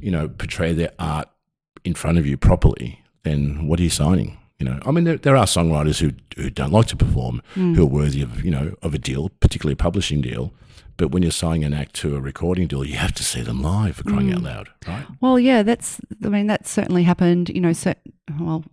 you 0.00 0.10
know, 0.10 0.28
portray 0.28 0.72
their 0.72 0.92
art 0.98 1.28
in 1.84 1.94
front 1.94 2.18
of 2.18 2.26
you 2.26 2.36
properly, 2.36 3.00
then 3.22 3.66
what 3.66 3.78
are 3.80 3.84
you 3.84 3.90
signing? 3.90 4.38
You 4.58 4.66
know, 4.66 4.78
I 4.84 4.90
mean, 4.90 5.04
there, 5.04 5.16
there 5.16 5.36
are 5.36 5.46
songwriters 5.46 6.00
who 6.00 6.10
who 6.40 6.50
don't 6.50 6.70
like 6.72 6.86
to 6.88 6.96
perform, 6.96 7.42
Hmm. 7.54 7.74
who 7.74 7.82
are 7.82 7.86
worthy 7.86 8.20
of 8.22 8.44
you 8.44 8.50
know 8.50 8.74
of 8.82 8.92
a 8.92 8.98
deal, 8.98 9.30
particularly 9.40 9.72
a 9.72 9.76
publishing 9.76 10.20
deal. 10.20 10.52
But 11.00 11.12
when 11.12 11.22
you're 11.22 11.32
signing 11.32 11.64
an 11.64 11.72
act 11.72 11.94
to 12.02 12.14
a 12.14 12.20
recording 12.20 12.66
deal, 12.66 12.84
you 12.84 12.96
have 12.96 13.14
to 13.14 13.24
see 13.24 13.40
them 13.40 13.62
live 13.62 13.96
for 13.96 14.04
crying 14.04 14.28
Hmm. 14.28 14.34
out 14.36 14.42
loud, 14.42 14.68
right? 14.86 15.06
Well, 15.22 15.38
yeah, 15.40 15.62
that's. 15.62 15.98
I 16.22 16.28
mean, 16.28 16.46
that's 16.46 16.70
certainly 16.70 17.04
happened. 17.04 17.48
You 17.48 17.62
know, 17.62 17.72
so 17.72 17.94
well, 18.38 18.64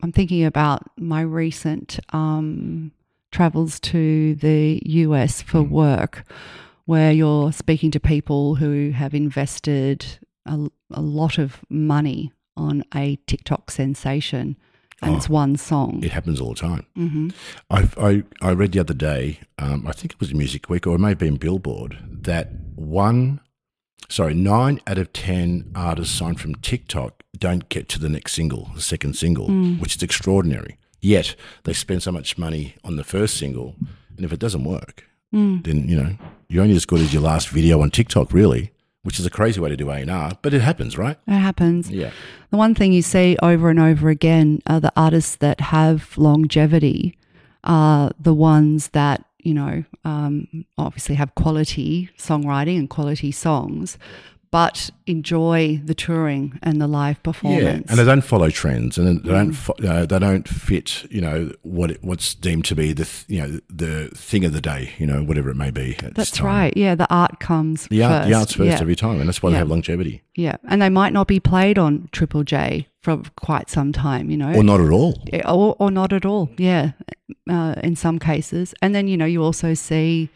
I'm 0.00 0.12
thinking 0.12 0.44
about 0.44 0.88
my 0.96 1.22
recent 1.22 1.98
um, 2.12 2.92
travels 3.32 3.80
to 3.80 4.36
the 4.36 4.80
US 4.84 5.42
for 5.42 5.60
work, 5.60 6.24
where 6.84 7.10
you're 7.10 7.50
speaking 7.50 7.90
to 7.90 7.98
people 7.98 8.54
who 8.54 8.92
have 8.92 9.12
invested 9.12 10.06
a, 10.46 10.68
a 10.92 11.00
lot 11.02 11.36
of 11.36 11.64
money 11.68 12.32
on 12.56 12.84
a 12.94 13.16
TikTok 13.26 13.72
sensation, 13.72 14.56
and 15.02 15.16
it's 15.16 15.28
one 15.28 15.56
song. 15.56 16.00
It 16.02 16.12
happens 16.12 16.40
all 16.40 16.50
the 16.54 16.60
time. 16.60 16.86
hmm 16.94 17.28
I, 17.70 17.88
I, 17.98 18.22
I 18.40 18.52
read 18.52 18.72
the 18.72 18.78
other 18.80 18.94
day, 18.94 19.40
um, 19.58 19.86
I 19.86 19.92
think 19.92 20.12
it 20.12 20.20
was 20.20 20.32
Music 20.34 20.68
Week 20.68 20.86
or 20.86 20.94
it 20.96 20.98
may 20.98 21.10
have 21.10 21.18
been 21.18 21.36
Billboard, 21.36 21.98
that 22.22 22.50
one, 22.74 23.40
sorry, 24.08 24.34
nine 24.34 24.80
out 24.86 24.98
of 24.98 25.12
10 25.12 25.72
artists 25.74 26.14
signed 26.16 26.40
from 26.40 26.54
TikTok 26.56 27.22
don't 27.38 27.68
get 27.68 27.88
to 27.90 27.98
the 27.98 28.08
next 28.08 28.32
single, 28.34 28.70
the 28.74 28.80
second 28.80 29.14
single, 29.16 29.48
which 29.78 29.96
is 29.96 30.02
extraordinary. 30.02 30.76
Yet 31.00 31.34
they 31.64 31.72
spend 31.72 32.02
so 32.02 32.12
much 32.12 32.38
money 32.38 32.74
on 32.84 32.96
the 32.96 33.04
first 33.04 33.36
single, 33.36 33.74
and 34.16 34.24
if 34.24 34.32
it 34.32 34.38
doesn't 34.38 34.64
work, 34.64 35.04
then, 35.32 35.88
you 35.88 35.96
know, 35.96 36.16
you're 36.48 36.62
only 36.62 36.76
as 36.76 36.84
good 36.84 37.00
as 37.00 37.12
your 37.12 37.22
last 37.22 37.48
video 37.48 37.80
on 37.80 37.90
TikTok, 37.90 38.32
really, 38.32 38.70
which 39.02 39.18
is 39.18 39.26
a 39.26 39.30
crazy 39.30 39.60
way 39.60 39.68
to 39.68 39.76
do 39.76 39.90
A&R, 39.90 40.32
but 40.42 40.54
it 40.54 40.60
happens, 40.60 40.96
right? 40.96 41.18
It 41.26 41.32
happens. 41.32 41.90
Yeah. 41.90 42.12
The 42.50 42.56
one 42.56 42.74
thing 42.74 42.92
you 42.92 43.02
see 43.02 43.36
over 43.42 43.68
and 43.68 43.80
over 43.80 44.08
again 44.08 44.62
are 44.66 44.80
the 44.80 44.92
artists 44.96 45.36
that 45.36 45.60
have 45.60 46.16
longevity 46.16 47.18
are 47.64 48.12
the 48.18 48.34
ones 48.34 48.88
that, 48.88 49.24
you 49.38 49.54
know, 49.54 49.84
um, 50.04 50.64
obviously 50.78 51.16
have 51.16 51.34
quality 51.34 52.10
songwriting 52.18 52.78
and 52.78 52.90
quality 52.90 53.32
songs, 53.32 53.98
but 54.52 54.90
enjoy 55.06 55.80
the 55.84 55.94
touring 55.94 56.58
and 56.62 56.80
the 56.80 56.86
live 56.86 57.20
performance. 57.24 57.62
Yeah, 57.64 57.90
and 57.90 57.98
they 57.98 58.04
don't 58.04 58.20
follow 58.22 58.50
trends, 58.50 58.96
and 58.98 59.06
they 59.08 59.28
Mm. 59.28 59.32
don't 59.32 59.52
fo- 59.52 59.72
uh, 59.84 60.06
they 60.06 60.18
don't 60.20 60.46
fit 60.46 61.04
you 61.10 61.20
know 61.20 61.50
what 61.62 61.90
it, 61.90 61.98
what's 62.04 62.34
deemed 62.34 62.64
to 62.66 62.76
be 62.76 62.92
the 62.92 63.04
th- 63.06 63.24
you 63.28 63.40
know 63.40 63.58
the 63.68 64.08
thing 64.14 64.44
of 64.44 64.52
the 64.52 64.60
day, 64.60 64.90
you 64.98 65.06
know 65.06 65.24
whatever 65.24 65.50
it 65.50 65.56
may 65.56 65.70
be. 65.72 65.96
That's 66.14 66.40
right. 66.40 66.72
Yeah, 66.76 66.94
the 66.94 67.08
art 67.12 67.40
comes 67.40 67.88
The 67.88 68.02
art, 68.04 68.12
first. 68.22 68.28
the 68.28 68.34
art's 68.38 68.52
first 68.54 68.68
yeah. 68.76 68.80
every 68.80 68.94
time, 68.96 69.18
and 69.18 69.26
that's 69.28 69.42
why 69.42 69.50
they 69.50 69.56
have 69.56 69.68
longevity, 69.70 70.22
Yeah, 70.36 70.56
and 70.68 70.80
they 70.80 70.90
might 70.90 71.12
not 71.12 71.26
be 71.26 71.40
played 71.40 71.78
on 71.78 72.08
Triple 72.12 72.44
J 72.44 72.86
for 73.00 73.20
quite 73.40 73.68
some 73.70 73.90
time, 73.92 74.30
you 74.30 74.36
know. 74.36 74.52
or 74.54 74.62
not 74.62 74.80
at 74.80 74.90
all. 74.90 75.20
Yeah, 75.32 75.50
or, 75.50 75.74
or 75.80 75.90
not 75.90 76.12
at 76.12 76.24
all. 76.24 76.50
Yeah, 76.58 76.92
uh, 77.50 77.74
in 77.82 77.96
some 77.96 78.18
cases. 78.20 78.74
And 78.82 78.94
then 78.94 79.08
you 79.08 79.16
know 79.16 79.24
you 79.26 79.42
also 79.42 79.74
see 79.74 80.28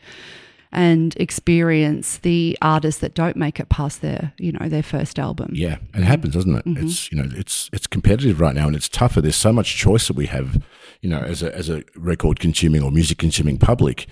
and 0.76 1.16
experience 1.16 2.18
the 2.18 2.56
artists 2.62 3.00
that 3.00 3.14
don't 3.14 3.36
make 3.36 3.58
it 3.58 3.68
past 3.68 4.02
their 4.02 4.32
you 4.38 4.52
know 4.52 4.68
their 4.68 4.82
first 4.82 5.18
album. 5.18 5.48
Yeah, 5.52 5.78
and 5.94 6.04
it 6.04 6.06
happens, 6.06 6.34
doesn't 6.34 6.54
it? 6.54 6.64
Mm-hmm. 6.64 6.84
It's 6.86 7.10
you 7.10 7.18
know 7.20 7.28
it's 7.34 7.68
it's 7.72 7.86
competitive 7.86 8.40
right 8.40 8.54
now, 8.54 8.66
and 8.68 8.76
it's 8.76 8.88
tougher. 8.88 9.20
There's 9.20 9.36
so 9.36 9.52
much 9.52 9.76
choice 9.76 10.06
that 10.08 10.16
we 10.16 10.26
have, 10.26 10.62
you 11.00 11.08
know, 11.10 11.18
as 11.18 11.42
a 11.42 11.52
as 11.56 11.68
a 11.68 11.82
record 11.96 12.38
consuming 12.38 12.82
or 12.82 12.90
music 12.92 13.18
consuming 13.18 13.58
public. 13.58 14.06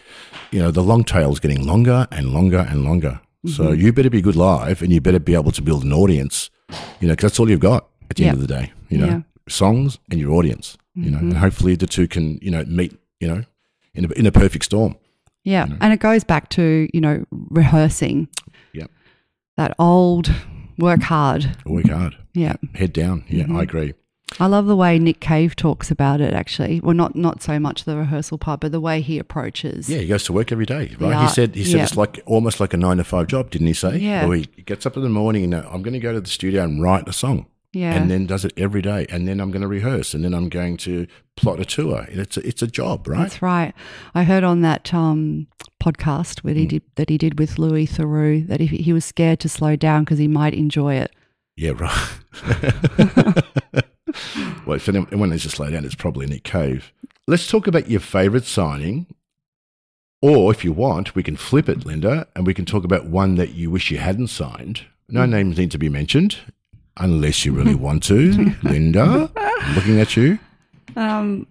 You 0.50 0.60
know, 0.60 0.70
the 0.70 0.82
long 0.82 1.04
tail 1.04 1.32
is 1.32 1.40
getting 1.40 1.64
longer 1.66 2.08
and 2.10 2.32
longer 2.32 2.66
and 2.68 2.84
longer. 2.84 3.20
So 3.46 3.64
Mm-hmm. 3.64 3.80
you 3.82 3.92
better 3.92 4.10
be 4.10 4.22
good 4.22 4.36
live, 4.36 4.80
and 4.82 4.90
you 4.90 5.00
better 5.02 5.20
be 5.20 5.34
able 5.34 5.52
to 5.52 5.62
build 5.62 5.84
an 5.84 5.92
audience. 5.92 6.50
You 7.00 7.08
know, 7.08 7.12
because 7.12 7.32
that's 7.32 7.38
all 7.40 7.50
you've 7.50 7.60
got 7.60 7.88
at 8.10 8.16
the 8.16 8.24
end 8.24 8.34
of 8.36 8.40
the 8.40 8.46
day. 8.46 8.72
You 8.88 8.98
know, 8.98 9.06
Yeah. 9.06 9.12
Mm-hmm. 9.12 9.50
songs 9.50 9.98
and 10.10 10.18
your 10.18 10.32
audience. 10.32 10.78
You 10.94 11.10
know, 11.10 11.18
and 11.18 11.36
hopefully 11.36 11.74
the 11.76 11.86
two 11.88 12.06
can 12.08 12.38
you 12.40 12.50
know 12.50 12.64
meet. 12.66 12.96
You 13.20 13.28
know, 13.28 13.44
in 13.94 14.04
a, 14.06 14.08
in 14.12 14.26
a 14.26 14.32
perfect 14.32 14.64
storm. 14.64 14.96
Yeah, 15.44 15.66
and 15.80 15.92
it 15.92 16.00
goes 16.00 16.24
back 16.24 16.48
to 16.50 16.88
you 16.92 17.00
know 17.00 17.24
rehearsing. 17.30 18.28
Yep. 18.72 18.90
That 19.56 19.74
old 19.78 20.32
work 20.78 21.02
hard. 21.02 21.56
Work 21.64 21.88
hard, 21.88 22.16
Yeah, 22.34 22.56
head 22.74 22.92
down. 22.92 23.24
Yeah, 23.28 23.44
Mm-hmm. 23.44 23.56
I 23.56 23.62
agree. 23.62 23.94
I 24.40 24.46
love 24.46 24.66
the 24.66 24.74
way 24.74 24.98
Nick 24.98 25.20
Cave 25.20 25.54
talks 25.54 25.90
about 25.90 26.20
it. 26.20 26.34
Actually, 26.34 26.80
well, 26.80 26.94
not 26.94 27.14
not 27.14 27.42
so 27.42 27.60
much 27.60 27.84
the 27.84 27.96
rehearsal 27.96 28.38
part, 28.38 28.60
but 28.60 28.72
the 28.72 28.80
way 28.80 29.00
he 29.00 29.18
approaches. 29.18 29.88
Yeah, 29.88 29.98
he 29.98 30.06
goes 30.08 30.24
to 30.24 30.32
work 30.32 30.50
every 30.50 30.66
day, 30.66 30.96
right? 30.98 31.22
He 31.22 31.28
said 31.28 31.54
he 31.54 31.64
said 31.64 31.76
yeah. 31.76 31.82
it's 31.84 31.96
like 31.96 32.20
almost 32.26 32.58
like 32.58 32.74
a 32.74 32.76
nine 32.76 32.96
to 32.96 33.04
five 33.04 33.28
job, 33.28 33.50
didn't 33.50 33.68
he 33.68 33.74
say? 33.74 33.98
Yeah. 33.98 34.26
Or 34.26 34.34
he 34.34 34.46
gets 34.46 34.86
up 34.86 34.96
in 34.96 35.02
the 35.02 35.08
morning 35.08 35.44
and 35.44 35.54
uh, 35.54 35.68
I'm 35.70 35.82
going 35.82 35.92
to 35.94 36.00
go 36.00 36.12
to 36.12 36.20
the 36.20 36.28
studio 36.30 36.64
and 36.64 36.82
write 36.82 37.06
a 37.08 37.12
song, 37.12 37.46
yeah, 37.74 37.94
and 37.94 38.10
then 38.10 38.26
does 38.26 38.44
it 38.44 38.52
every 38.56 38.82
day, 38.82 39.06
and 39.10 39.26
then 39.28 39.40
I'm 39.40 39.50
going 39.50 39.62
to 39.62 39.68
rehearse, 39.68 40.14
and 40.14 40.24
then 40.24 40.34
I'm 40.34 40.48
going 40.48 40.76
to 40.78 41.06
plot 41.36 41.60
a 41.60 41.64
tour. 41.64 42.06
It's 42.08 42.36
a, 42.36 42.46
it's 42.46 42.62
a 42.62 42.66
job, 42.66 43.06
right? 43.08 43.18
That's 43.22 43.42
right. 43.42 43.72
I 44.14 44.24
heard 44.24 44.44
on 44.44 44.60
that 44.62 44.92
um, 44.94 45.46
podcast 45.82 46.40
where 46.44 46.54
Mm. 46.54 46.58
he 46.58 46.66
did 46.66 46.82
that 46.94 47.08
he 47.10 47.18
did 47.18 47.38
with 47.38 47.58
Louis 47.58 47.86
Theroux 47.86 48.46
that 48.48 48.60
if 48.60 48.70
he 48.70 48.92
was 48.92 49.04
scared 49.04 49.40
to 49.40 49.48
slow 49.48 49.76
down 49.76 50.04
because 50.04 50.18
he 50.18 50.28
might 50.28 50.54
enjoy 50.54 50.94
it. 50.94 51.12
Yeah, 51.56 51.72
right. 51.76 52.08
well, 54.66 54.76
if 54.76 54.88
anyone 54.88 55.30
needs 55.30 55.42
to 55.44 55.50
slow 55.50 55.70
down, 55.70 55.84
it's 55.84 55.94
probably 55.94 56.26
Nick 56.26 56.44
Cave. 56.44 56.92
Let's 57.26 57.46
talk 57.48 57.66
about 57.66 57.88
your 57.90 58.00
favourite 58.00 58.44
signing. 58.44 59.06
Or 60.22 60.50
if 60.50 60.64
you 60.64 60.72
want, 60.72 61.14
we 61.14 61.22
can 61.22 61.36
flip 61.36 61.68
it, 61.68 61.84
Linda, 61.84 62.26
and 62.34 62.46
we 62.46 62.54
can 62.54 62.64
talk 62.64 62.82
about 62.84 63.06
one 63.06 63.34
that 63.34 63.52
you 63.54 63.70
wish 63.70 63.90
you 63.90 63.98
hadn't 63.98 64.28
signed. 64.28 64.82
No 65.06 65.26
names 65.26 65.58
need 65.58 65.70
to 65.72 65.78
be 65.78 65.90
mentioned, 65.90 66.38
unless 66.96 67.44
you 67.44 67.52
really 67.52 67.74
want 67.74 68.02
to. 68.04 68.54
Linda, 68.62 69.30
I'm 69.36 69.74
looking 69.74 70.00
at 70.00 70.16
you. 70.16 70.38
Um, 70.96 71.46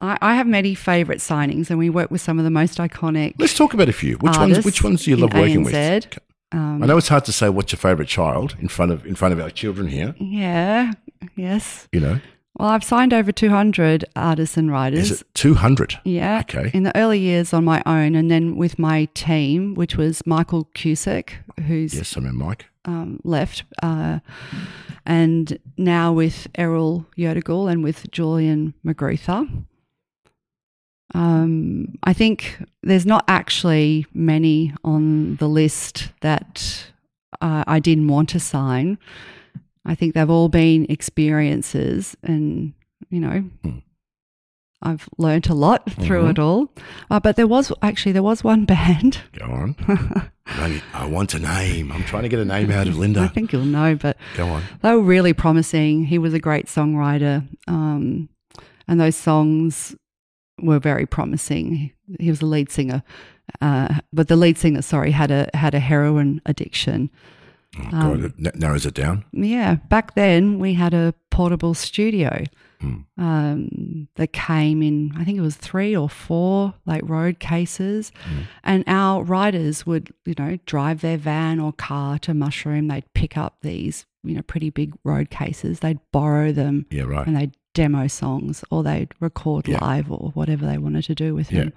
I, 0.00 0.18
I 0.20 0.34
have 0.36 0.46
many 0.46 0.74
favourite 0.74 1.20
signings, 1.20 1.70
and 1.70 1.78
we 1.78 1.90
work 1.90 2.10
with 2.10 2.20
some 2.20 2.38
of 2.38 2.44
the 2.44 2.50
most 2.50 2.78
iconic. 2.78 3.34
Let's 3.38 3.54
talk 3.56 3.74
about 3.74 3.88
a 3.88 3.92
few. 3.92 4.16
Which 4.18 4.36
ones? 4.36 4.64
Which 4.64 4.82
ones 4.84 5.04
do 5.04 5.10
you 5.10 5.16
love 5.16 5.32
working 5.32 5.64
with? 5.64 6.18
Um, 6.50 6.82
I 6.82 6.86
know 6.86 6.96
it's 6.96 7.08
hard 7.08 7.26
to 7.26 7.32
say 7.32 7.50
what's 7.50 7.72
your 7.72 7.78
favourite 7.78 8.08
child 8.08 8.56
in 8.58 8.68
front 8.68 8.90
of 8.90 9.04
in 9.04 9.14
front 9.14 9.34
of 9.34 9.40
our 9.40 9.50
children 9.50 9.88
here. 9.88 10.14
yeah, 10.18 10.92
yes. 11.36 11.88
You 11.92 12.00
know, 12.00 12.20
Well, 12.58 12.68
I've 12.70 12.84
signed 12.84 13.12
over 13.12 13.32
200 13.32 14.06
artists 14.16 14.56
and 14.56 14.70
writers. 14.72 15.10
Is 15.10 15.20
it 15.20 15.26
200? 15.34 15.98
Yeah. 16.04 16.40
Okay. 16.40 16.70
In 16.72 16.84
the 16.84 16.96
early 16.96 17.18
years 17.18 17.52
on 17.52 17.64
my 17.64 17.82
own, 17.84 18.14
and 18.14 18.30
then 18.30 18.56
with 18.56 18.78
my 18.78 19.06
team, 19.14 19.74
which 19.74 19.96
was 19.96 20.26
Michael 20.26 20.70
Cusick, 20.74 21.32
who's 21.66 21.92
Yes, 21.94 22.16
I 22.16 22.20
mean 22.20 22.36
Mike. 22.36 22.64
Um, 22.88 23.20
left, 23.22 23.64
uh, 23.82 24.20
and 25.04 25.58
now 25.76 26.12
with 26.12 26.48
Errol 26.54 27.06
Yertigul 27.16 27.70
and 27.70 27.84
with 27.84 28.10
Julian 28.10 28.72
Magrutha. 28.84 29.46
Um, 31.14 31.98
I 32.02 32.12
think 32.12 32.62
there's 32.82 33.06
not 33.06 33.24
actually 33.28 34.06
many 34.12 34.74
on 34.84 35.36
the 35.36 35.48
list 35.48 36.12
that 36.20 36.90
uh, 37.40 37.64
I 37.66 37.78
didn't 37.78 38.08
want 38.08 38.28
to 38.30 38.40
sign. 38.40 38.98
I 39.84 39.94
think 39.94 40.14
they've 40.14 40.28
all 40.30 40.48
been 40.48 40.86
experiences, 40.88 42.16
and 42.22 42.72
you 43.10 43.20
know, 43.20 43.44
Hmm. 43.62 43.78
I've 44.80 45.08
learnt 45.18 45.48
a 45.48 45.54
lot 45.54 45.90
through 46.00 46.24
Mhm. 46.24 46.30
it 46.30 46.38
all. 46.38 46.72
Uh, 47.10 47.18
but 47.20 47.36
there 47.36 47.46
was 47.48 47.72
actually 47.82 48.12
there 48.12 48.22
was 48.22 48.44
one 48.44 48.64
band. 48.74 49.18
Go 49.32 49.46
on. 49.46 49.76
I 50.94 51.06
want 51.06 51.34
a 51.34 51.38
name. 51.38 51.92
I'm 51.92 52.04
trying 52.04 52.22
to 52.22 52.28
get 52.28 52.38
a 52.38 52.44
name 52.44 52.70
out 52.70 52.86
of 52.88 52.96
Linda. 53.02 53.20
I 53.22 53.28
think 53.28 53.52
you'll 53.52 53.64
know, 53.64 53.94
but 53.96 54.16
Go 54.36 54.46
on. 54.48 54.62
they 54.82 54.92
were 54.94 55.00
really 55.02 55.32
promising. 55.32 56.04
He 56.04 56.18
was 56.18 56.32
a 56.34 56.38
great 56.38 56.66
songwriter, 56.66 57.46
um, 57.66 58.28
and 58.86 59.00
those 59.00 59.16
songs 59.16 59.94
were 60.60 60.78
very 60.78 61.06
promising. 61.06 61.92
He 62.18 62.30
was 62.30 62.40
a 62.40 62.46
lead 62.46 62.70
singer, 62.70 63.02
uh, 63.60 63.98
but 64.12 64.28
the 64.28 64.36
lead 64.36 64.56
singer, 64.58 64.82
sorry, 64.82 65.10
had 65.10 65.30
a 65.30 65.48
had 65.54 65.74
a 65.74 65.80
heroin 65.80 66.40
addiction. 66.46 67.10
Oh, 67.78 67.88
Um, 67.92 68.20
God, 68.22 68.32
it 68.46 68.56
narrows 68.56 68.86
it 68.86 68.94
down. 68.94 69.24
Yeah, 69.32 69.74
back 69.90 70.14
then 70.14 70.58
we 70.58 70.74
had 70.74 70.94
a 70.94 71.12
portable 71.30 71.74
studio 71.74 72.44
Hmm. 72.80 72.96
um, 73.16 74.08
that 74.16 74.32
came 74.32 74.82
in. 74.82 75.12
I 75.16 75.24
think 75.24 75.36
it 75.36 75.42
was 75.42 75.56
three 75.56 75.96
or 75.96 76.08
four 76.08 76.74
like 76.86 77.02
road 77.04 77.38
cases, 77.40 78.12
Hmm. 78.24 78.40
and 78.64 78.84
our 78.86 79.22
riders 79.24 79.84
would 79.86 80.12
you 80.24 80.34
know 80.38 80.58
drive 80.66 81.00
their 81.00 81.16
van 81.18 81.58
or 81.60 81.72
car 81.72 82.18
to 82.20 82.34
Mushroom. 82.34 82.88
They'd 82.88 83.12
pick 83.14 83.36
up 83.36 83.56
these 83.62 84.06
you 84.22 84.34
know 84.34 84.42
pretty 84.42 84.70
big 84.70 84.94
road 85.04 85.30
cases. 85.30 85.80
They'd 85.80 85.98
borrow 86.12 86.52
them 86.52 86.86
Yeah, 86.90 87.02
right. 87.04 87.26
and 87.26 87.36
they'd 87.36 87.56
demo 87.74 88.08
songs 88.08 88.64
or 88.70 88.82
they'd 88.82 89.08
record 89.20 89.68
Yeah. 89.68 89.78
live 89.80 90.10
or 90.10 90.30
whatever 90.34 90.66
they 90.66 90.78
wanted 90.78 91.04
to 91.04 91.14
do 91.14 91.32
with 91.34 91.52
Yeah. 91.52 91.60
them. 91.64 91.72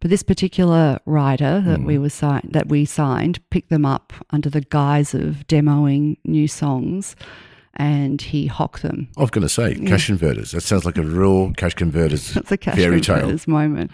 But 0.00 0.10
this 0.10 0.24
particular 0.24 0.98
writer 1.06 1.60
that 1.60 1.78
Mm. 1.80 1.84
we 1.86 1.98
were 1.98 2.08
that 2.08 2.68
we 2.68 2.84
signed 2.84 3.38
picked 3.50 3.70
them 3.70 3.86
up 3.86 4.12
under 4.30 4.50
the 4.50 4.62
guise 4.62 5.14
of 5.14 5.46
demoing 5.46 6.16
new 6.24 6.48
songs 6.48 7.14
and 7.78 8.20
he 8.20 8.46
hocked 8.46 8.82
them. 8.82 9.08
I 9.16 9.20
was 9.22 9.30
going 9.30 9.42
to 9.42 9.48
say 9.48 9.74
cash 9.76 10.06
converters. 10.06 10.50
That 10.52 10.62
sounds 10.62 10.84
like 10.84 10.98
a 10.98 11.02
real 11.02 11.52
cash 11.54 11.74
converters 11.74 12.32
That's 12.34 12.52
a 12.52 12.56
cash 12.56 12.76
fairy 12.76 13.00
tale. 13.00 13.16
converters 13.20 13.46
moment. 13.48 13.90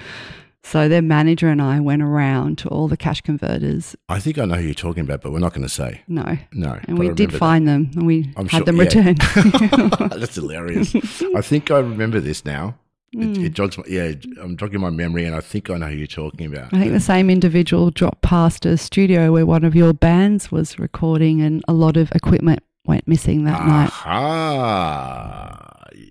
So 0.66 0.88
their 0.88 1.02
manager 1.02 1.48
and 1.48 1.60
I 1.60 1.78
went 1.80 2.00
around 2.00 2.56
to 2.58 2.68
all 2.70 2.88
the 2.88 2.96
cash 2.96 3.20
converters. 3.20 3.94
I 4.08 4.18
think 4.18 4.38
I 4.38 4.46
know 4.46 4.54
who 4.54 4.62
you're 4.64 4.72
talking 4.74 5.02
about, 5.04 5.20
but 5.20 5.30
we're 5.30 5.38
not 5.38 5.52
going 5.52 5.66
to 5.66 5.68
say. 5.68 6.00
No. 6.08 6.38
No. 6.54 6.80
And 6.88 6.98
we 6.98 7.10
did 7.10 7.34
find 7.34 7.68
them 7.68 7.90
and 7.94 8.06
we 8.06 8.32
I'm 8.36 8.48
had 8.48 8.58
sure- 8.60 8.64
them 8.64 8.76
yeah. 8.76 8.82
returned. 8.84 9.20
That's 10.20 10.34
hilarious. 10.36 10.94
I 11.36 11.42
think 11.42 11.70
I 11.70 11.78
remember 11.80 12.18
this 12.20 12.44
now. 12.46 12.76
It, 13.12 13.36
Hmm. 13.36 13.44
it 13.44 13.52
jogs 13.52 13.78
my, 13.78 13.84
yeah, 13.86 14.12
I'm 14.40 14.56
jogging 14.56 14.80
my 14.80 14.90
memory, 14.90 15.24
and 15.24 15.36
I 15.36 15.40
think 15.40 15.70
I 15.70 15.76
know 15.76 15.86
who 15.86 15.94
you're 15.94 16.06
talking 16.08 16.46
about. 16.52 16.74
I 16.74 16.80
think 16.80 16.90
the 16.92 16.98
same 16.98 17.30
individual 17.30 17.92
dropped 17.92 18.22
past 18.22 18.66
a 18.66 18.76
studio 18.76 19.30
where 19.30 19.46
one 19.46 19.62
of 19.62 19.76
your 19.76 19.92
bands 19.92 20.50
was 20.50 20.80
recording, 20.80 21.40
and 21.40 21.62
a 21.68 21.72
lot 21.72 21.96
of 21.96 22.10
equipment 22.10 22.64
went 22.86 23.06
missing 23.08 23.44
that 23.44 23.66
night. 23.66 23.90
Aha. 24.04 25.60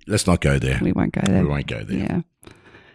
Let's 0.07 0.27
not 0.27 0.41
go 0.41 0.59
there. 0.59 0.79
We 0.81 0.91
won't 0.91 1.13
go 1.13 1.21
there. 1.25 1.43
We 1.43 1.49
won't 1.49 1.67
go 1.67 1.83
there. 1.83 1.97
Yeah, 1.97 2.21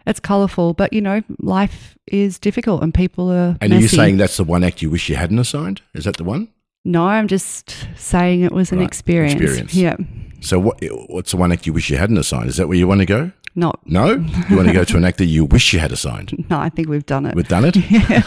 it's 0.06 0.20
colourful, 0.20 0.74
but 0.74 0.92
you 0.92 1.00
know, 1.00 1.22
life 1.38 1.96
is 2.06 2.38
difficult, 2.38 2.82
and 2.82 2.92
people 2.92 3.30
are. 3.30 3.56
And 3.60 3.72
are 3.72 3.80
you 3.80 3.88
saying 3.88 4.16
that's 4.18 4.36
the 4.36 4.44
one 4.44 4.64
act 4.64 4.82
you 4.82 4.90
wish 4.90 5.08
you 5.08 5.16
hadn't 5.16 5.38
assigned? 5.38 5.80
Is 5.94 6.04
that 6.04 6.16
the 6.16 6.24
one? 6.24 6.48
No, 6.84 7.06
I'm 7.06 7.28
just 7.28 7.76
saying 7.96 8.42
it 8.42 8.52
was 8.52 8.72
an 8.72 8.80
experience. 8.80 9.40
experience. 9.40 9.74
Yeah, 9.74 9.96
So 10.40 10.58
what? 10.58 10.82
What's 11.08 11.32
the 11.32 11.36
one 11.36 11.52
act 11.52 11.66
you 11.66 11.72
wish 11.72 11.90
you 11.90 11.96
hadn't 11.98 12.16
assigned? 12.18 12.48
Is 12.48 12.56
that 12.56 12.68
where 12.68 12.76
you 12.78 12.88
want 12.88 13.00
to 13.00 13.06
go? 13.06 13.32
not. 13.54 13.80
No, 13.84 14.10
you 14.48 14.56
want 14.56 14.68
to 14.68 14.74
go 14.74 14.84
to 14.84 14.96
an 14.96 15.04
act 15.04 15.18
that 15.18 15.24
you 15.26 15.44
wish 15.44 15.72
you 15.72 15.80
had 15.80 15.90
assigned. 15.92 16.32
No, 16.50 16.58
I 16.60 16.68
think 16.68 16.88
we've 16.88 17.04
done 17.04 17.26
it. 17.26 17.34
We've 17.34 17.48
done 17.48 17.64
it. 17.66 17.76
Yeah. 17.90 18.22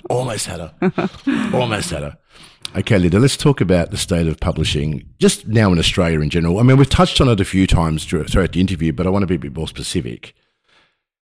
Almost 0.10 0.46
had 0.46 0.60
her. 0.60 0.72
Almost 1.52 1.90
had 1.90 2.02
her. 2.02 2.18
Okay, 2.76 2.98
Linda, 2.98 3.18
let's 3.18 3.36
talk 3.36 3.60
about 3.60 3.90
the 3.90 3.96
state 3.96 4.28
of 4.28 4.38
publishing 4.38 5.04
just 5.18 5.46
now 5.48 5.72
in 5.72 5.78
Australia 5.78 6.20
in 6.20 6.30
general. 6.30 6.60
I 6.60 6.62
mean, 6.62 6.76
we've 6.76 6.88
touched 6.88 7.20
on 7.20 7.28
it 7.28 7.40
a 7.40 7.44
few 7.44 7.66
times 7.66 8.04
throughout 8.04 8.52
the 8.52 8.60
interview, 8.60 8.92
but 8.92 9.06
I 9.06 9.10
want 9.10 9.24
to 9.24 9.26
be 9.26 9.34
a 9.34 9.38
bit 9.40 9.56
more 9.56 9.66
specific. 9.66 10.34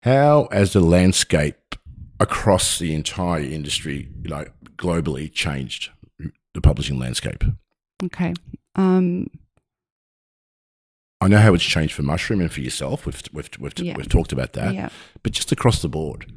How 0.02 0.48
has 0.52 0.74
the 0.74 0.80
landscape 0.80 1.74
across 2.18 2.78
the 2.78 2.94
entire 2.94 3.40
industry, 3.40 4.08
like 4.26 4.52
globally, 4.76 5.32
changed 5.32 5.90
the 6.54 6.60
publishing 6.60 6.98
landscape? 6.98 7.42
okay. 8.04 8.32
Um, 8.76 9.26
I 11.22 11.28
know 11.28 11.38
how 11.38 11.52
it's 11.54 11.64
changed 11.64 11.92
for 11.94 12.02
Mushroom 12.02 12.40
and 12.40 12.50
for 12.52 12.60
yourself. 12.60 13.04
We've, 13.04 13.20
we've, 13.32 13.50
we've, 13.58 13.78
Yeah. 13.78 13.94
we've 13.96 14.08
talked 14.08 14.32
about 14.32 14.52
that. 14.54 14.74
yeah. 14.74 14.88
But 15.22 15.32
just 15.32 15.52
across 15.52 15.82
the 15.82 15.88
board, 15.88 16.32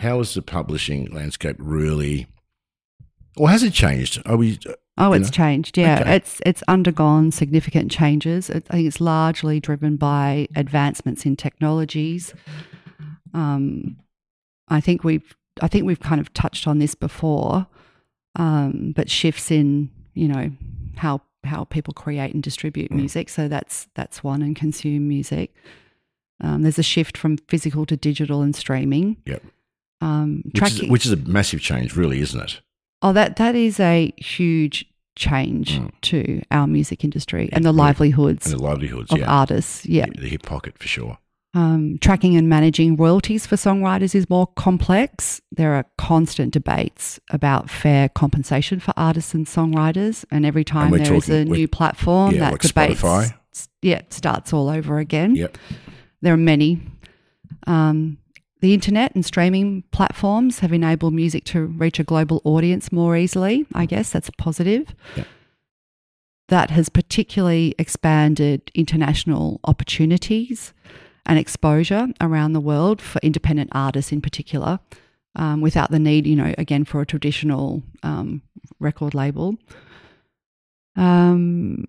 how 0.00 0.18
has 0.18 0.34
the 0.34 0.42
publishing 0.42 1.06
landscape 1.12 1.56
really, 1.58 2.26
or 3.36 3.48
has 3.50 3.62
it 3.62 3.72
changed? 3.72 4.22
Are 4.26 4.36
we? 4.36 4.58
Oh, 4.96 5.12
it's 5.12 5.28
know? 5.28 5.32
changed. 5.32 5.76
Yeah, 5.76 6.00
Okay. 6.00 6.16
it's 6.16 6.40
it's 6.46 6.62
undergone 6.68 7.30
significant 7.32 7.90
changes. 7.90 8.48
It, 8.50 8.64
I 8.70 8.74
think 8.76 8.86
it's 8.88 9.00
largely 9.00 9.60
driven 9.60 9.96
by 9.96 10.46
advancements 10.54 11.26
in 11.26 11.36
technologies. 11.36 12.32
Um, 13.32 13.96
I 14.68 14.80
think 14.80 15.04
we've 15.04 15.36
I 15.62 15.68
think 15.68 15.84
we've 15.84 16.00
kind 16.00 16.20
of 16.20 16.32
touched 16.34 16.66
on 16.66 16.78
this 16.78 16.94
before, 16.94 17.66
um, 18.36 18.92
but 18.96 19.10
shifts 19.10 19.50
in 19.50 19.90
you 20.14 20.28
know 20.28 20.50
how 20.96 21.22
how 21.44 21.64
people 21.64 21.92
create 21.92 22.32
and 22.32 22.42
distribute 22.42 22.90
Mm. 22.90 22.96
music. 22.96 23.28
So 23.28 23.48
that's 23.48 23.88
that's 23.94 24.22
one 24.24 24.42
and 24.42 24.54
consume 24.56 25.08
music. 25.08 25.54
Um, 26.40 26.62
there's 26.62 26.78
a 26.78 26.82
shift 26.82 27.16
from 27.16 27.36
physical 27.48 27.86
to 27.86 27.96
digital 27.96 28.42
and 28.42 28.54
streaming. 28.54 29.16
Yep. 29.26 29.42
Um, 30.00 30.42
Which 30.52 30.72
is, 30.82 30.82
which 30.90 31.06
is 31.06 31.12
a 31.12 31.16
massive 31.16 31.60
change, 31.60 31.96
really, 31.96 32.20
isn't 32.20 32.40
it? 32.40 32.60
Oh, 33.04 33.12
that 33.12 33.36
that 33.36 33.54
is 33.54 33.78
a 33.78 34.12
huge 34.16 34.86
change 35.16 35.78
Mm. 35.78 35.90
to 36.10 36.42
our 36.50 36.66
music 36.66 37.04
industry 37.04 37.48
and 37.52 37.64
the 37.64 37.70
livelihoods 37.72 38.46
And 38.50 38.58
the 38.58 38.62
livelihoods, 38.64 39.12
of 39.12 39.18
yeah. 39.18 39.30
artists. 39.40 39.84
Yeah, 39.86 40.06
The, 40.06 40.22
the 40.22 40.28
hip 40.28 40.42
pocket 40.42 40.74
for 40.78 40.88
sure. 40.88 41.18
um, 41.56 41.98
tracking 42.00 42.34
and 42.36 42.48
managing 42.48 42.96
royalties 42.96 43.46
for 43.46 43.54
songwriters 43.56 44.14
is 44.16 44.28
more 44.28 44.48
complex. 44.56 45.40
There 45.52 45.72
are 45.74 45.84
constant 45.98 46.52
debates 46.52 47.20
about 47.30 47.70
fair 47.70 48.08
compensation 48.08 48.80
for 48.80 48.92
artists 48.96 49.34
and 49.34 49.46
songwriters, 49.46 50.24
and 50.32 50.44
every 50.44 50.64
time 50.64 50.90
we're 50.90 50.98
there 51.04 51.14
is 51.14 51.26
talking- 51.26 51.42
a 51.52 51.56
new 51.58 51.68
platform, 51.68 52.34
yeah, 52.34 52.40
that 52.40 52.52
like 52.52 52.62
debate, 52.62 52.96
Spotify. 52.98 53.34
yeah, 53.82 54.00
starts 54.10 54.52
all 54.52 54.68
over 54.68 54.98
again. 54.98 55.36
Yep. 55.36 55.58
There 56.22 56.34
are 56.34 56.38
many. 56.54 56.80
Um, 57.68 58.18
the 58.64 58.72
internet 58.72 59.14
and 59.14 59.26
streaming 59.26 59.82
platforms 59.90 60.60
have 60.60 60.72
enabled 60.72 61.12
music 61.12 61.44
to 61.44 61.66
reach 61.66 62.00
a 62.00 62.02
global 62.02 62.40
audience 62.44 62.90
more 62.90 63.14
easily. 63.14 63.66
I 63.74 63.84
guess 63.84 64.08
that's 64.08 64.30
a 64.30 64.32
positive. 64.32 64.94
That 66.48 66.70
has 66.70 66.88
particularly 66.88 67.74
expanded 67.78 68.70
international 68.74 69.60
opportunities 69.64 70.72
and 71.26 71.38
exposure 71.38 72.08
around 72.22 72.54
the 72.54 72.60
world 72.60 73.02
for 73.02 73.18
independent 73.22 73.68
artists 73.72 74.12
in 74.12 74.22
particular, 74.22 74.80
um, 75.36 75.60
without 75.60 75.90
the 75.90 75.98
need, 75.98 76.26
you 76.26 76.34
know, 76.34 76.54
again, 76.56 76.86
for 76.86 77.02
a 77.02 77.06
traditional 77.06 77.82
um, 78.02 78.40
record 78.80 79.12
label. 79.12 79.56
Um, 80.96 81.84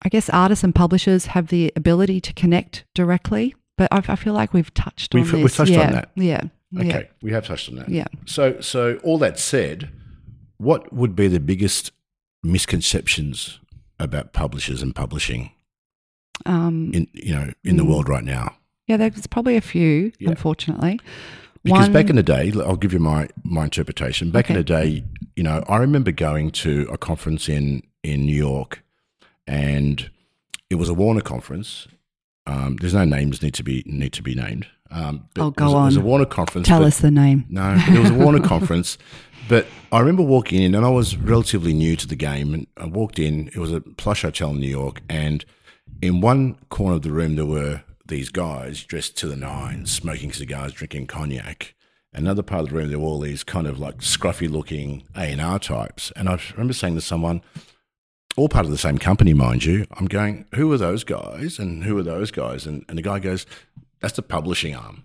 I 0.00 0.08
guess 0.08 0.30
artists 0.30 0.62
and 0.62 0.72
publishers 0.72 1.26
have 1.26 1.48
the 1.48 1.72
ability 1.74 2.20
to 2.20 2.32
connect 2.34 2.84
directly, 2.94 3.56
but 3.78 3.88
I, 3.92 4.02
I 4.12 4.16
feel 4.16 4.32
like 4.34 4.52
we've 4.52 4.72
touched 4.74 5.14
We've- 5.14 5.28
on 5.28 5.42
this. 5.42 5.42
we've 5.42 5.56
touched 5.56 5.72
on 5.72 5.78
yeah, 5.78 5.90
that. 5.92 6.10
Yeah. 6.16 6.42
Okay, 6.78 7.08
we 7.22 7.32
have 7.32 7.46
touched 7.46 7.68
on 7.68 7.74
that. 7.76 7.88
Yeah. 7.88 8.04
So, 8.26 8.60
so 8.60 8.98
all 9.02 9.18
that 9.18 9.38
said, 9.38 9.90
what 10.58 10.92
would 10.92 11.16
be 11.16 11.26
the 11.26 11.40
biggest 11.40 11.90
misconceptions 12.42 13.58
about 13.98 14.32
publishers 14.32 14.82
and 14.82 14.94
publishing 14.94 15.50
Um, 16.46 16.90
in 16.94 17.06
you 17.12 17.34
know 17.34 17.52
in 17.64 17.76
the 17.76 17.82
Mm. 17.84 17.88
world 17.88 18.08
right 18.08 18.24
now? 18.24 18.56
yeah, 18.86 18.96
there's 18.96 19.26
probably 19.26 19.56
a 19.56 19.60
few, 19.60 20.12
Yeah. 20.18 20.30
unfortunately. 20.30 20.98
Because 21.62 21.82
One- 21.88 21.92
back 21.92 22.08
in 22.10 22.16
the 22.16 22.22
day, 22.22 22.52
I'll 22.56 22.76
give 22.76 22.92
you 22.92 22.98
my, 22.98 23.28
my 23.44 23.64
interpretation. 23.64 24.30
Back 24.30 24.48
in 24.48 24.56
the 24.56 24.64
day, 24.64 25.04
you 25.36 25.42
know, 25.42 25.62
I 25.68 25.76
remember 25.76 26.10
going 26.10 26.50
to 26.52 26.88
a 26.90 26.96
conference 26.96 27.48
in, 27.50 27.82
in 28.02 28.24
New 28.24 28.34
York 28.34 28.82
and 29.46 30.08
it 30.70 30.76
was 30.76 30.88
a 30.88 30.94
Warner 30.94 31.20
conference. 31.20 31.86
Um, 32.50 32.76
there's 32.80 32.94
no 32.94 33.04
names 33.04 33.42
need 33.42 33.54
to 33.54 33.62
be 33.62 33.82
need 33.86 34.12
to 34.14 34.22
be 34.22 34.34
named. 34.34 34.66
Um, 34.90 35.28
Oh, 35.38 35.48
it 35.48 35.56
go 35.56 35.66
was, 35.72 35.72
It 35.72 35.84
was 35.86 35.96
a. 35.96 36.00
Warner 36.00 36.24
conference. 36.26 36.66
Tell 36.66 36.80
but- 36.80 36.86
us 36.88 36.98
the 37.00 37.10
name. 37.10 37.46
No, 37.48 37.74
it 37.78 37.98
was 38.00 38.10
a 38.10 38.14
Warner 38.14 38.40
conference. 38.54 38.98
But 39.48 39.66
I 39.92 39.98
remember 40.00 40.22
walking 40.22 40.62
in, 40.62 40.74
and 40.74 40.84
I 40.86 40.90
was 40.90 41.16
relatively 41.16 41.72
new 41.72 41.96
to 41.96 42.06
the 42.06 42.16
game. 42.16 42.54
And 42.54 42.66
I 42.76 42.86
walked 42.86 43.18
in. 43.18 43.48
It 43.48 43.58
was 43.58 43.72
a 43.72 43.80
plush 43.80 44.22
hotel 44.22 44.50
in 44.50 44.60
New 44.60 44.68
York, 44.68 45.00
and 45.08 45.44
in 46.02 46.20
one 46.20 46.56
corner 46.70 46.96
of 46.96 47.02
the 47.02 47.10
room 47.12 47.36
there 47.36 47.46
were 47.46 47.82
these 48.06 48.28
guys 48.30 48.82
dressed 48.84 49.16
to 49.18 49.28
the 49.28 49.36
nines, 49.36 49.90
smoking 49.92 50.32
cigars, 50.32 50.72
drinking 50.72 51.06
cognac. 51.06 51.74
Another 52.12 52.42
part 52.42 52.62
of 52.64 52.70
the 52.70 52.74
room 52.74 52.88
there 52.88 52.98
were 52.98 53.06
all 53.06 53.20
these 53.20 53.44
kind 53.44 53.68
of 53.68 53.78
like 53.78 53.98
scruffy-looking 53.98 55.04
A 55.14 55.20
and 55.20 55.40
R 55.40 55.60
types. 55.60 56.10
And 56.16 56.28
I 56.28 56.40
remember 56.52 56.72
saying 56.72 56.96
to 56.96 57.00
someone, 57.00 57.40
all 58.36 58.48
part 58.48 58.64
of 58.64 58.70
the 58.70 58.78
same 58.78 58.98
company, 58.98 59.34
mind 59.34 59.64
you. 59.64 59.86
I'm 59.92 60.06
going, 60.06 60.46
who 60.54 60.72
are 60.72 60.78
those 60.78 61.04
guys, 61.04 61.58
and 61.58 61.84
who 61.84 61.96
are 61.98 62.02
those 62.02 62.30
guys? 62.30 62.66
And, 62.66 62.84
and 62.88 62.96
the 62.98 63.02
guy 63.02 63.18
goes, 63.18 63.46
that's 64.00 64.14
the 64.14 64.22
publishing 64.22 64.74
arm 64.74 65.04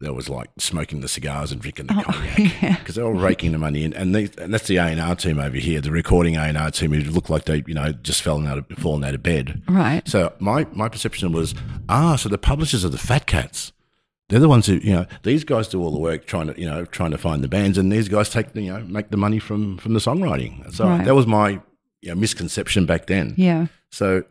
that 0.00 0.14
was 0.14 0.28
like 0.28 0.48
smoking 0.58 1.00
the 1.00 1.08
cigars 1.08 1.50
and 1.50 1.60
drinking 1.60 1.86
the 1.88 1.94
cognac 1.94 2.78
because 2.78 2.94
they 2.94 3.02
were 3.02 3.12
raking 3.14 3.50
the 3.52 3.58
money 3.58 3.82
in, 3.82 3.92
and, 3.94 4.14
these, 4.14 4.30
and 4.36 4.54
that's 4.54 4.68
the 4.68 4.76
A 4.76 4.84
and 4.84 5.00
R 5.00 5.16
team 5.16 5.40
over 5.40 5.56
here, 5.56 5.80
the 5.80 5.90
recording 5.90 6.36
A 6.36 6.42
and 6.42 6.56
R 6.56 6.70
team 6.70 6.92
who 6.92 7.10
looked 7.10 7.30
like 7.30 7.46
they, 7.46 7.64
you 7.66 7.74
know, 7.74 7.90
just 7.92 8.22
fallen 8.22 8.46
out 8.46 8.58
of 8.58 8.66
fallen 8.78 9.02
out 9.02 9.14
of 9.14 9.22
bed. 9.22 9.60
Right. 9.68 10.06
So 10.06 10.32
my 10.38 10.66
my 10.72 10.88
perception 10.88 11.32
was, 11.32 11.54
ah, 11.88 12.14
so 12.16 12.28
the 12.28 12.38
publishers 12.38 12.84
are 12.84 12.90
the 12.90 12.98
fat 12.98 13.26
cats. 13.26 13.72
They're 14.28 14.38
the 14.40 14.48
ones 14.48 14.66
who, 14.66 14.74
you 14.74 14.92
know, 14.92 15.06
these 15.22 15.42
guys 15.42 15.68
do 15.68 15.82
all 15.82 15.90
the 15.90 15.98
work 15.98 16.26
trying 16.26 16.52
to, 16.52 16.60
you 16.60 16.66
know, 16.68 16.84
trying 16.84 17.10
to 17.12 17.18
find 17.18 17.42
the 17.42 17.48
bands, 17.48 17.76
and 17.78 17.90
these 17.90 18.08
guys 18.08 18.28
take, 18.28 18.54
you 18.54 18.72
know, 18.72 18.80
make 18.80 19.10
the 19.10 19.16
money 19.16 19.38
from 19.40 19.78
from 19.78 19.94
the 19.94 20.00
songwriting. 20.00 20.72
So 20.72 20.84
Right. 20.86 21.04
that 21.04 21.14
was 21.14 21.26
my 21.26 21.60
you 22.00 22.08
know, 22.10 22.14
misconception 22.14 22.86
back 22.86 23.06
then. 23.06 23.34
Yeah. 23.36 23.66
So 23.90 24.24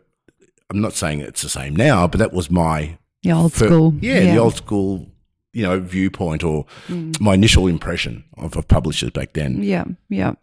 I'm 0.69 0.81
not 0.81 0.93
saying 0.93 1.19
it's 1.21 1.41
the 1.41 1.49
same 1.49 1.75
now, 1.75 2.07
but 2.07 2.19
that 2.19 2.33
was 2.33 2.49
my 2.51 2.97
The 3.23 3.31
old 3.31 3.53
fir- 3.53 3.65
school. 3.67 3.93
yeah, 4.01 4.19
the 4.33 4.37
old 4.37 4.55
school, 4.55 5.07
you 5.53 5.63
know, 5.63 5.79
viewpoint 5.79 6.43
or 6.43 6.65
mm. 6.87 7.19
my 7.19 7.33
initial 7.33 7.67
impression 7.67 8.23
of, 8.37 8.55
of 8.57 8.67
publishers 8.67 9.11
back 9.11 9.33
then. 9.33 9.63
Yeah. 9.63 9.85
Yeah. 10.09 10.33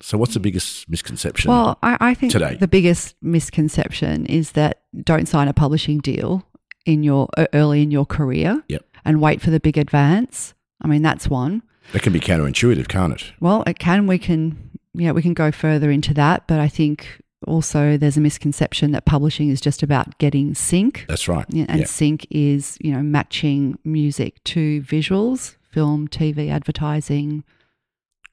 So, 0.00 0.16
what's 0.16 0.34
the 0.34 0.40
biggest 0.40 0.88
misconception? 0.88 1.50
Well, 1.50 1.76
I, 1.82 1.96
I 2.00 2.14
think 2.14 2.30
today? 2.30 2.54
the 2.54 2.68
biggest 2.68 3.16
misconception 3.20 4.26
is 4.26 4.52
that 4.52 4.82
don't 5.02 5.26
sign 5.26 5.48
a 5.48 5.52
publishing 5.52 5.98
deal 5.98 6.46
in 6.86 7.02
your 7.02 7.28
early 7.52 7.82
in 7.82 7.90
your 7.90 8.06
career 8.06 8.62
Yep. 8.68 8.84
and 9.04 9.20
wait 9.20 9.40
for 9.42 9.50
the 9.50 9.58
big 9.58 9.76
advance. 9.76 10.54
I 10.80 10.86
mean, 10.86 11.02
that's 11.02 11.28
one. 11.28 11.62
that 11.92 12.02
can 12.02 12.12
be 12.12 12.20
counterintuitive, 12.20 12.86
can't 12.86 13.12
it? 13.12 13.32
Well, 13.40 13.64
it 13.66 13.80
can. 13.80 14.06
We 14.06 14.18
can. 14.18 14.67
Yeah, 14.98 15.12
we 15.12 15.22
can 15.22 15.34
go 15.34 15.50
further 15.52 15.90
into 15.90 16.12
that, 16.14 16.46
but 16.48 16.60
I 16.60 16.68
think 16.68 17.20
also 17.46 17.96
there's 17.96 18.16
a 18.16 18.20
misconception 18.20 18.90
that 18.92 19.04
publishing 19.04 19.48
is 19.48 19.60
just 19.60 19.82
about 19.82 20.18
getting 20.18 20.54
sync. 20.54 21.04
That's 21.08 21.28
right. 21.28 21.46
Yeah, 21.48 21.66
and 21.68 21.80
Yeah. 21.80 21.86
sync 21.86 22.26
is 22.30 22.76
you 22.80 22.92
know 22.92 23.02
matching 23.02 23.78
music 23.84 24.42
to 24.44 24.82
visuals, 24.82 25.56
film, 25.70 26.08
TV, 26.08 26.50
advertising. 26.50 27.44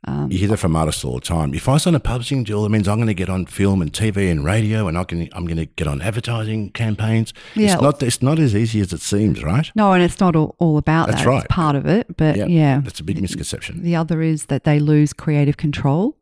Um, 0.08 0.32
You 0.32 0.38
hear 0.38 0.50
that 0.50 0.58
from 0.58 0.76
artists 0.76 1.04
all 1.04 1.16
the 1.16 1.22
time. 1.22 1.56
If 1.56 1.68
I 1.68 1.78
sign 1.78 1.96
a 1.96 2.00
publishing 2.00 2.44
deal, 2.44 2.64
it 2.64 2.70
means 2.70 2.88
I'm 2.88 2.98
going 2.98 3.08
to 3.08 3.16
get 3.16 3.28
on 3.30 3.48
film 3.48 3.82
and 3.82 3.92
TV 3.92 4.30
and 4.30 4.46
radio, 4.46 4.88
and 4.88 4.98
I 5.00 5.04
can 5.04 5.28
I'm 5.34 5.46
going 5.46 5.58
to 5.58 5.66
get 5.66 5.88
on 5.88 6.00
advertising 6.02 6.70
campaigns. 6.72 7.34
Yeah. 7.56 7.74
It's 7.74 7.82
not 7.82 8.04
it's 8.04 8.22
not 8.22 8.38
as 8.40 8.56
easy 8.56 8.82
as 8.82 8.94
it 8.94 9.02
seems, 9.02 9.44
right? 9.44 9.70
No, 9.76 9.94
and 9.94 10.04
it's 10.04 10.20
not 10.20 10.36
all, 10.36 10.56
all 10.60 10.78
about 10.78 11.08
That's 11.08 11.22
that. 11.24 11.28
right. 11.28 11.46
It's 11.46 11.54
part 11.54 11.76
of 11.76 11.86
it, 11.88 12.18
but 12.18 12.50
yeah. 12.50 12.82
that's 12.84 13.00
a 13.00 13.04
big 13.04 13.20
misconception. 13.22 13.82
The 13.84 13.96
other 13.96 14.22
is 14.22 14.46
that 14.46 14.64
they 14.64 14.80
lose 14.80 15.12
creative 15.14 15.58
control. 15.58 16.18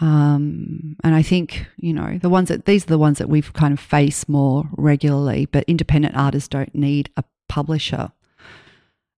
Um, 0.00 0.96
and 1.04 1.14
I 1.14 1.22
think, 1.22 1.66
you 1.76 1.92
know, 1.92 2.18
the 2.20 2.30
ones 2.30 2.48
that 2.48 2.64
these 2.64 2.84
are 2.84 2.88
the 2.88 2.98
ones 2.98 3.18
that 3.18 3.28
we've 3.28 3.52
kind 3.52 3.72
of 3.72 3.80
face 3.80 4.28
more 4.28 4.64
regularly, 4.72 5.46
but 5.46 5.64
independent 5.64 6.16
artists 6.16 6.48
don't 6.48 6.74
need 6.74 7.10
a 7.16 7.24
publisher. 7.48 8.10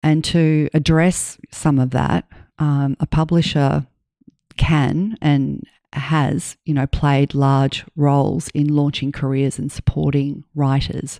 And 0.02 0.24
to 0.26 0.70
address 0.74 1.38
some 1.52 1.78
of 1.78 1.92
that, 1.92 2.26
um, 2.58 2.98
a 3.00 3.06
publisher 3.06 3.86
can 4.58 5.18
and 5.22 5.66
has, 5.94 6.58
you 6.66 6.74
know, 6.74 6.88
played 6.88 7.36
large 7.36 7.86
roles 7.96 8.48
in 8.50 8.68
launching 8.68 9.12
careers 9.12 9.60
and 9.60 9.72
supporting 9.72 10.44
writers. 10.56 11.20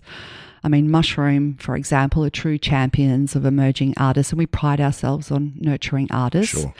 I 0.64 0.68
mean, 0.68 0.90
Mushroom, 0.90 1.56
for 1.58 1.76
example, 1.76 2.24
are 2.24 2.30
true 2.30 2.58
champions 2.58 3.36
of 3.36 3.44
emerging 3.44 3.94
artists, 3.96 4.32
and 4.32 4.38
we 4.38 4.46
pride 4.46 4.80
ourselves 4.80 5.30
on 5.30 5.54
nurturing 5.56 6.10
artists. 6.10 6.60
Sure. 6.60 6.74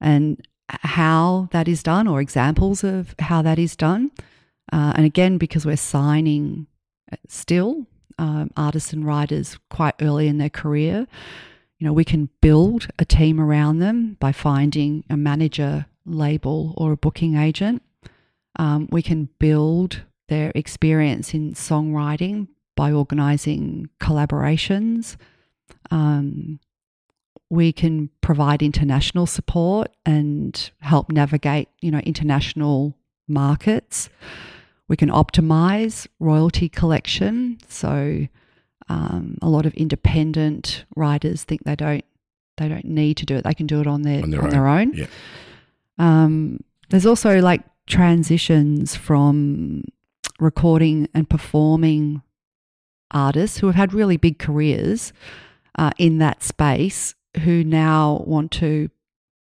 And 0.00 0.46
how 0.80 1.48
that 1.52 1.68
is 1.68 1.82
done, 1.82 2.06
or 2.06 2.20
examples 2.20 2.84
of 2.84 3.14
how 3.18 3.42
that 3.42 3.58
is 3.58 3.76
done. 3.76 4.10
Uh, 4.72 4.92
and 4.96 5.06
again, 5.06 5.38
because 5.38 5.66
we're 5.66 5.76
signing 5.76 6.66
uh, 7.12 7.16
still 7.28 7.86
um, 8.18 8.50
artists 8.56 8.92
and 8.92 9.06
writers 9.06 9.58
quite 9.70 9.94
early 10.00 10.28
in 10.28 10.38
their 10.38 10.50
career, 10.50 11.06
you 11.78 11.86
know, 11.86 11.92
we 11.92 12.04
can 12.04 12.30
build 12.40 12.88
a 12.98 13.04
team 13.04 13.40
around 13.40 13.80
them 13.80 14.16
by 14.20 14.32
finding 14.32 15.04
a 15.10 15.16
manager, 15.16 15.86
label, 16.06 16.74
or 16.76 16.92
a 16.92 16.96
booking 16.96 17.36
agent. 17.36 17.82
Um, 18.56 18.88
we 18.90 19.02
can 19.02 19.28
build 19.38 20.02
their 20.28 20.52
experience 20.54 21.34
in 21.34 21.54
songwriting 21.54 22.48
by 22.76 22.92
organizing 22.92 23.88
collaborations. 24.00 25.16
Um, 25.90 26.60
we 27.52 27.70
can 27.70 28.08
provide 28.22 28.62
international 28.62 29.26
support 29.26 29.88
and 30.06 30.70
help 30.80 31.12
navigate, 31.12 31.68
you 31.82 31.90
know, 31.90 31.98
international 31.98 32.96
markets. 33.28 34.08
We 34.88 34.96
can 34.96 35.10
optimize 35.10 36.06
royalty 36.18 36.70
collection. 36.70 37.58
So, 37.68 38.26
um, 38.88 39.36
a 39.42 39.50
lot 39.50 39.66
of 39.66 39.74
independent 39.74 40.86
writers 40.96 41.44
think 41.44 41.64
they 41.64 41.76
don't 41.76 42.06
they 42.56 42.68
don't 42.68 42.86
need 42.86 43.18
to 43.18 43.26
do 43.26 43.36
it. 43.36 43.44
They 43.44 43.52
can 43.52 43.66
do 43.66 43.82
it 43.82 43.86
on 43.86 44.00
their 44.00 44.22
On 44.22 44.30
their 44.30 44.40
on 44.40 44.46
own. 44.46 44.50
their 44.50 44.68
own. 44.68 44.92
Yeah. 44.94 45.06
Um, 45.98 46.60
there's 46.88 47.04
also 47.04 47.38
like 47.40 47.60
transitions 47.86 48.96
from 48.96 49.84
recording 50.40 51.06
and 51.12 51.28
performing 51.28 52.22
artists 53.10 53.58
who 53.58 53.66
have 53.66 53.76
had 53.76 53.92
really 53.92 54.16
big 54.16 54.38
careers 54.38 55.12
uh, 55.78 55.90
in 55.98 56.16
that 56.16 56.42
space 56.42 57.14
who 57.40 57.64
now 57.64 58.22
want 58.26 58.50
to 58.52 58.90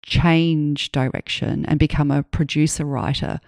change 0.05 0.91
direction 0.93 1.65
and 1.67 1.79
become 1.79 2.11
a 2.11 2.23
producer 2.23 2.85
writer. 2.85 3.41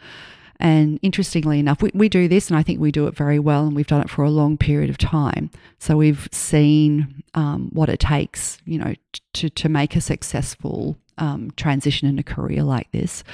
And 0.62 0.99
interestingly 1.01 1.59
enough, 1.59 1.80
we, 1.80 1.91
we 1.95 2.11
do 2.11 2.28
this, 2.28 2.51
and 2.51 2.59
I 2.59 2.62
think 2.62 2.80
we 2.80 2.93
do 2.93 3.07
it 3.07 3.16
very 3.16 3.38
well, 3.38 3.66
and 3.66 3.74
we've 3.74 3.86
done 3.86 4.03
it 4.03 4.11
for 4.11 4.24
a 4.24 4.30
long 4.30 4.59
period 4.59 4.91
of 4.91 4.99
time. 4.99 5.51
So 5.78 5.97
we've 5.97 6.28
seen 6.32 7.22
um, 7.32 7.70
what 7.72 7.88
it 7.88 7.99
takes, 7.99 8.59
you 8.66 8.78
know, 8.78 8.95
to 9.32 9.49
to 9.49 9.68
make 9.70 9.97
a 9.97 10.03
successful 10.03 10.99
um, 11.16 11.51
transition 11.57 12.09
in 12.09 12.18
a 12.18 12.22
career 12.22 12.62
like 12.62 12.91
this. 12.93 13.24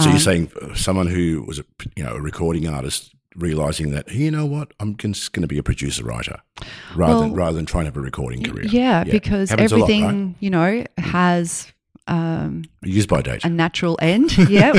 So 0.00 0.04
Um, 0.04 0.10
you're 0.10 0.18
saying 0.18 0.50
someone 0.74 1.06
who 1.06 1.44
was 1.46 1.60
a 1.60 1.64
you 1.94 2.02
know 2.02 2.14
a 2.14 2.20
recording 2.20 2.66
artist 2.66 3.14
realizing 3.38 3.90
that 3.92 4.10
hey, 4.10 4.18
you 4.24 4.30
know 4.30 4.46
what 4.46 4.72
I'm 4.80 4.96
just 4.96 5.32
going 5.32 5.42
to 5.42 5.48
be 5.48 5.58
a 5.58 5.62
producer 5.62 6.04
writer 6.04 6.40
rather 6.94 7.20
than 7.20 7.34
rather 7.34 7.56
than 7.56 7.66
trying 7.66 7.84
to 7.84 7.88
have 7.88 7.96
a 7.96 8.00
recording 8.00 8.42
career. 8.42 8.66
Yeah, 8.66 9.04
because 9.04 9.50
Happens 9.50 9.72
a 9.72 9.76
lot, 9.76 9.84
everything 9.90 10.26
right? 10.26 10.34
you 10.40 10.50
know 10.50 10.84
has 10.98 11.72
um, 12.08 12.64
use 12.82 13.06
by 13.06 13.22
date. 13.22 13.44
a 13.44 13.48
natural 13.48 13.98
end. 14.00 14.36
yeah, 14.48 14.72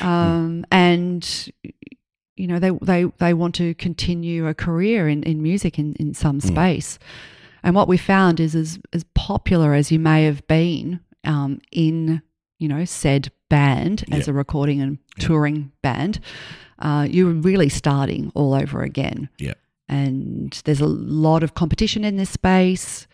um, 0.00 0.64
and 0.70 1.50
you 2.36 2.46
know 2.46 2.58
they 2.58 2.70
they 2.82 3.04
they 3.18 3.34
want 3.34 3.54
to 3.56 3.74
continue 3.74 4.46
a 4.46 4.54
career 4.54 5.08
in, 5.08 5.22
in 5.24 5.42
music 5.42 5.78
in 5.78 5.94
in 5.94 6.14
some 6.14 6.40
Hmm. 6.40 6.46
space. 6.48 6.98
And 7.62 7.74
what 7.74 7.88
we 7.88 7.96
found 7.98 8.40
is 8.40 8.54
as 8.54 8.78
as 8.92 9.04
popular 9.14 9.74
as 9.74 9.90
you 9.92 9.98
may 9.98 10.24
have 10.24 10.46
been 10.46 11.00
um, 11.24 11.60
in 11.72 12.22
you 12.58 12.68
know 12.68 12.84
said 12.84 13.30
band 13.48 14.04
as 14.12 14.26
Yeah. 14.26 14.32
a 14.32 14.34
recording 14.34 14.80
and 14.80 14.98
touring 15.18 15.72
band, 15.82 16.20
uh, 16.80 17.06
you're 17.10 17.32
really 17.32 17.68
starting 17.68 18.32
all 18.34 18.54
over 18.54 18.82
again 18.82 19.28
yeah. 19.38 19.54
and 19.88 20.60
there's 20.64 20.80
a 20.80 20.86
lot 20.86 21.42
of 21.42 21.54
competition 21.54 22.04
in 22.04 22.16
this 22.16 22.30
space. 22.30 23.06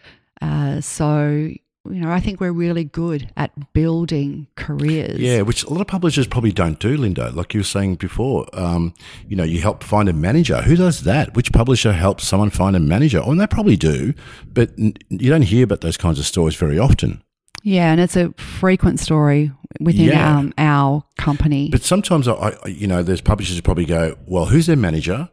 Uh, 0.42 0.80
so, 0.80 1.28
you 1.28 2.00
know, 2.00 2.10
I 2.10 2.20
think 2.20 2.40
we're 2.40 2.52
really 2.52 2.84
good 2.84 3.30
at 3.36 3.72
building 3.72 4.48
careers. 4.56 5.18
Yeah, 5.18 5.42
which 5.42 5.64
a 5.64 5.70
lot 5.70 5.80
of 5.80 5.86
publishers 5.86 6.26
probably 6.26 6.52
don't 6.52 6.78
do, 6.78 6.96
Linda. 6.96 7.30
Like 7.30 7.54
you 7.54 7.60
were 7.60 7.64
saying 7.64 7.96
before, 7.96 8.46
um, 8.52 8.92
you 9.28 9.36
know, 9.36 9.44
you 9.44 9.60
help 9.60 9.82
find 9.82 10.08
a 10.08 10.12
manager. 10.12 10.62
Who 10.62 10.76
does 10.76 11.02
that? 11.04 11.34
Which 11.34 11.52
publisher 11.52 11.92
helps 11.92 12.26
someone 12.26 12.50
find 12.50 12.76
a 12.76 12.80
manager? 12.80 13.22
Oh, 13.24 13.30
and 13.30 13.40
they 13.40 13.46
probably 13.46 13.76
do, 13.76 14.14
but 14.52 14.76
you 14.78 15.30
don't 15.30 15.42
hear 15.42 15.64
about 15.64 15.80
those 15.80 15.96
kinds 15.96 16.18
of 16.18 16.26
stories 16.26 16.56
very 16.56 16.78
often. 16.78 17.22
Yeah, 17.66 17.90
and 17.90 18.00
it's 18.00 18.14
a 18.16 18.32
frequent 18.34 19.00
story 19.00 19.50
within 19.80 20.06
Yeah. 20.10 20.38
um, 20.38 20.54
our 20.56 21.02
company. 21.18 21.68
But 21.68 21.82
sometimes, 21.82 22.28
I, 22.28 22.32
I, 22.34 22.68
you 22.68 22.86
know, 22.86 23.02
there's 23.02 23.20
publishers 23.20 23.56
who 23.56 23.62
probably 23.62 23.86
go, 23.86 24.16
"Well, 24.24 24.46
who's 24.46 24.66
their 24.66 24.76
manager?" 24.76 25.28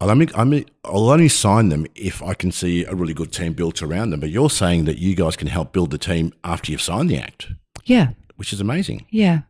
I'll 0.00 0.10
only, 0.10 0.28
I'll 0.84 1.08
only 1.10 1.28
sign 1.28 1.68
them 1.70 1.86
if 1.94 2.22
I 2.22 2.34
can 2.34 2.50
see 2.52 2.84
a 2.84 2.94
really 2.94 3.14
good 3.14 3.32
team 3.32 3.52
built 3.54 3.82
around 3.82 4.10
them. 4.10 4.18
But 4.20 4.30
you're 4.30 4.50
saying 4.50 4.84
that 4.86 4.98
you 4.98 5.14
guys 5.14 5.36
can 5.36 5.46
help 5.48 5.72
build 5.72 5.90
the 5.90 5.96
team 5.98 6.32
after 6.44 6.70
you've 6.72 6.82
signed 6.82 7.08
the 7.08 7.16
act, 7.18 7.52
yeah, 7.84 8.08
which 8.34 8.52
is 8.52 8.60
amazing. 8.60 9.06
yeah. 9.10 9.42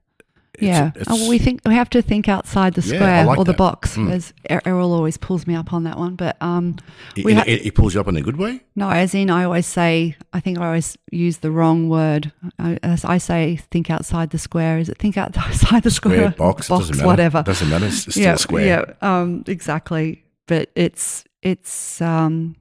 Yeah. 0.60 0.88
it's- 0.88 1.06
oh, 1.08 1.16
well, 1.16 1.28
we 1.28 1.38
think 1.38 1.60
we 1.66 1.74
have 1.74 1.90
to 1.90 2.02
think 2.02 2.28
outside 2.28 2.74
the 2.74 2.80
Yeah, 2.82 2.94
square 2.96 3.24
like 3.26 3.38
or 3.38 3.44
the 3.44 3.52
box. 3.52 3.96
Mm. 3.96 4.10
As 4.10 4.32
Er- 4.50 4.62
Errol 4.64 4.92
always 4.92 5.16
pulls 5.16 5.46
me 5.46 5.54
up 5.54 5.72
on 5.72 5.84
that 5.84 5.98
one, 5.98 6.14
but 6.16 6.36
um, 6.40 6.76
we 7.16 7.32
it- 7.32 7.36
ha- 7.38 7.44
it- 7.46 7.66
it 7.66 7.74
pulls 7.74 7.94
you 7.94 8.00
up 8.00 8.08
in 8.08 8.16
a 8.16 8.22
good 8.22 8.36
way. 8.36 8.60
no, 8.74 8.88
as 8.90 9.14
in 9.14 9.30
I 9.30 9.44
always 9.44 9.66
say, 9.66 10.16
I 10.32 10.40
think 10.40 10.58
I 10.58 10.66
always 10.66 10.96
use 11.10 11.38
the 11.38 11.50
wrong 11.50 11.88
word. 11.88 12.32
I, 12.58 12.78
as 12.82 13.04
I 13.04 13.18
say, 13.18 13.56
think 13.70 13.90
outside 13.90 14.30
the 14.30 14.38
square. 14.38 14.78
Is 14.78 14.88
it 14.88 14.98
think 14.98 15.16
outside 15.24 15.82
the 15.82 15.90
Square 15.90 16.16
square? 16.16 16.30
box, 16.30 16.66
it 16.70 16.72
doesn't 16.78 17.04
whatever. 17.06 17.42
Doesn't 17.42 17.68
matter. 17.70 17.86
It's 17.86 18.02
still 18.10 18.22
yeah, 18.22 18.36
square. 18.36 18.66
Yeah, 19.02 19.20
um, 19.20 19.44
exactly. 19.46 20.24
But 20.46 20.70
it's 20.76 21.24
it's 21.42 22.00
um, 22.00 22.56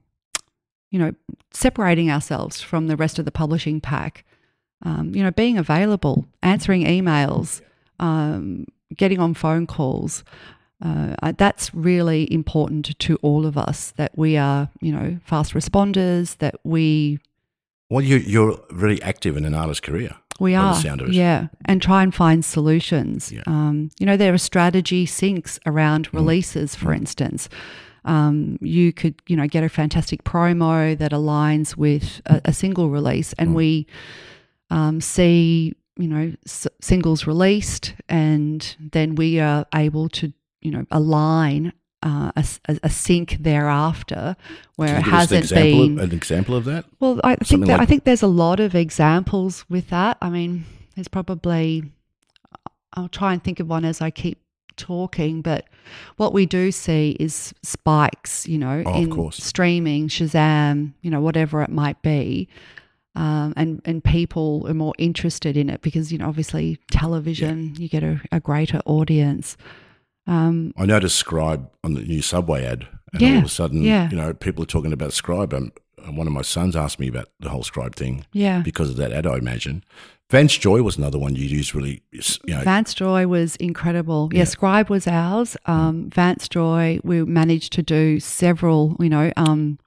you 0.90 0.98
know 0.98 1.12
separating 1.52 2.10
ourselves 2.10 2.60
from 2.60 2.86
the 2.88 2.96
rest 2.96 3.18
of 3.18 3.24
the 3.24 3.30
publishing 3.32 3.80
pack. 3.80 4.24
Um, 4.82 5.14
you 5.14 5.22
know, 5.22 5.30
being 5.30 5.56
available, 5.56 6.26
answering 6.42 6.84
emails, 6.84 7.62
um, 8.00 8.66
getting 8.96 9.18
on 9.18 9.34
phone 9.34 9.66
calls. 9.66 10.24
Uh, 10.82 11.32
that's 11.38 11.74
really 11.74 12.30
important 12.32 12.98
to 12.98 13.16
all 13.22 13.46
of 13.46 13.56
us. 13.56 13.92
That 13.96 14.12
we 14.16 14.36
are, 14.36 14.68
you 14.80 14.92
know, 14.92 15.18
fast 15.24 15.54
responders. 15.54 16.36
That 16.38 16.56
we 16.64 17.18
Well, 17.88 18.04
you, 18.04 18.16
you're 18.16 18.58
very 18.70 19.00
active 19.02 19.36
in 19.36 19.44
an 19.46 19.54
artist's 19.54 19.80
career. 19.80 20.14
we 20.38 20.54
are, 20.54 20.74
sound 20.74 21.00
of 21.00 21.08
it. 21.08 21.14
yeah, 21.14 21.46
and 21.64 21.80
try 21.80 22.02
and 22.02 22.14
find 22.14 22.44
solutions. 22.44 23.32
Yeah. 23.32 23.42
Um, 23.46 23.90
you 23.98 24.04
know, 24.04 24.18
there 24.18 24.34
are 24.34 24.38
strategy 24.38 25.06
syncs 25.06 25.58
around 25.64 26.12
releases, 26.12 26.74
for 26.74 26.92
instance. 26.92 27.48
Um, 28.04 28.58
you 28.60 28.92
could, 28.92 29.14
you 29.26 29.34
know, 29.36 29.48
get 29.48 29.64
a 29.64 29.68
fantastic 29.68 30.22
promo 30.24 30.96
that 30.96 31.10
aligns 31.10 31.76
with 31.76 32.20
a, 32.26 32.40
a 32.44 32.52
single 32.52 32.90
release, 32.90 33.32
and 33.38 33.54
we 33.54 33.86
um, 34.70 35.00
see, 35.00 35.72
you 35.96 36.08
know, 36.08 36.32
s- 36.46 36.66
singles 36.80 37.26
released, 37.26 37.94
and 38.08 38.76
then 38.78 39.14
we 39.14 39.40
are 39.40 39.66
able 39.74 40.08
to, 40.10 40.32
you 40.60 40.70
know, 40.70 40.84
align 40.90 41.72
uh, 42.02 42.30
a, 42.36 42.44
a- 42.82 42.90
sync 42.90 43.38
thereafter 43.40 44.36
where 44.76 44.98
it 44.98 45.02
hasn't 45.02 45.44
example 45.44 45.86
been 45.88 45.98
Of, 45.98 46.10
an 46.10 46.16
example 46.16 46.54
of 46.54 46.64
that? 46.66 46.84
well, 47.00 47.20
I 47.24 47.36
think 47.36 47.46
Something 47.46 47.68
that, 47.68 47.80
I 47.80 47.86
think 47.86 48.04
there's 48.04 48.22
a 48.22 48.26
lot 48.28 48.60
of 48.60 48.74
examples 48.74 49.64
with 49.68 49.88
that. 49.90 50.18
I 50.20 50.28
mean, 50.30 50.64
there's 50.94 51.08
probably 51.08 51.84
I'll 52.94 53.08
try 53.08 53.32
and 53.32 53.42
think 53.42 53.60
of 53.60 53.68
one 53.68 53.84
as 53.84 54.00
I 54.00 54.10
keep 54.10 54.38
talking, 54.76 55.42
but 55.42 55.66
what 56.16 56.32
we 56.32 56.46
do 56.46 56.70
see 56.70 57.16
is 57.18 57.54
spikes, 57.62 58.46
you 58.46 58.58
know, 58.58 58.82
Oh, 58.86 58.94
in 58.94 59.32
streaming, 59.32 60.08
Shazam, 60.08 60.92
you 61.02 61.10
know, 61.10 61.20
whatever 61.20 61.62
it 61.62 61.70
might 61.70 62.00
be. 62.02 62.48
Um, 63.16 63.54
and 63.56 63.80
and 63.84 64.04
people 64.04 64.66
are 64.68 64.74
more 64.74 64.94
interested 64.98 65.56
in 65.56 65.70
it 65.70 65.80
because 65.80 66.12
you 66.12 66.18
know 66.18 66.28
obviously 66.28 66.78
television 66.90 67.74
you 67.78 67.88
get 67.88 68.02
a, 68.02 68.20
a 68.30 68.40
greater 68.40 68.80
audience. 68.84 69.56
Um, 70.26 70.72
I 70.76 70.86
noticed 70.86 71.16
Scribe 71.16 71.70
on 71.82 71.94
the 71.94 72.02
new 72.02 72.20
Subway 72.20 72.64
ad, 72.64 72.86
and 73.12 73.22
all 73.22 73.38
of 73.38 73.44
a 73.44 73.48
sudden, 73.48 73.82
yeah. 73.82 74.10
you 74.10 74.16
know, 74.16 74.34
people 74.34 74.62
are 74.64 74.66
talking 74.66 74.92
about 74.92 75.12
Scribe. 75.12 75.52
And 75.52 75.72
and 76.04 76.16
one 76.16 76.26
of 76.26 76.32
my 76.32 76.42
sons 76.42 76.76
asked 76.76 77.00
me 77.00 77.08
about 77.08 77.28
the 77.40 77.48
whole 77.48 77.62
Scribe 77.62 77.96
thing 77.96 78.26
yeah, 78.32 78.60
because 78.60 78.90
of 78.90 78.96
that 78.96 79.12
ad, 79.12 79.26
I 79.26 79.36
imagine. 79.36 79.84
Vance 80.28 80.58
Joy 80.58 80.82
was 80.82 80.96
another 80.96 81.18
one 81.18 81.36
you 81.36 81.44
used 81.44 81.72
really, 81.72 82.02
you 82.10 82.20
know, 82.48 82.62
Vance 82.62 82.94
Joy 82.94 83.28
was 83.28 83.54
incredible. 83.56 84.28
Yeah, 84.32 84.38
Yeah. 84.38 84.44
Scribe 84.44 84.90
was 84.90 85.06
ours. 85.06 85.56
Um, 85.66 86.10
Vance 86.10 86.48
Joy, 86.48 86.98
we 87.04 87.24
managed 87.24 87.72
to 87.74 87.82
do 87.82 88.18
several, 88.18 88.96
you 88.98 89.08
know, 89.08 89.32
um, 89.36 89.78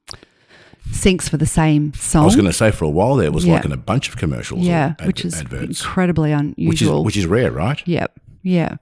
syncs 0.92 1.30
for 1.30 1.38
the 1.38 1.46
same 1.46 1.94
song. 1.94 2.24
I 2.24 2.26
was 2.26 2.36
going 2.36 2.46
to 2.48 2.54
say 2.54 2.72
for 2.72 2.86
a 2.86 2.90
while 2.90 3.16
there, 3.16 3.28
it 3.28 3.34
was 3.34 3.46
Yeah. 3.46 3.56
like 3.56 3.66
in 3.66 3.72
a 3.72 3.78
bunch 3.78 4.10
of 4.10 4.18
commercials, 4.18 4.66
yeah, 4.66 4.96
ad- 5.00 5.08
which 5.08 5.24
is 5.26 5.36
adverts, 5.40 5.82
incredibly 5.82 6.34
which 6.58 6.82
is 6.82 6.90
which 6.90 7.18
is 7.18 7.26
rare, 7.26 7.52
right? 7.52 7.82
Yep. 7.88 8.20
Yeah. 8.44 8.76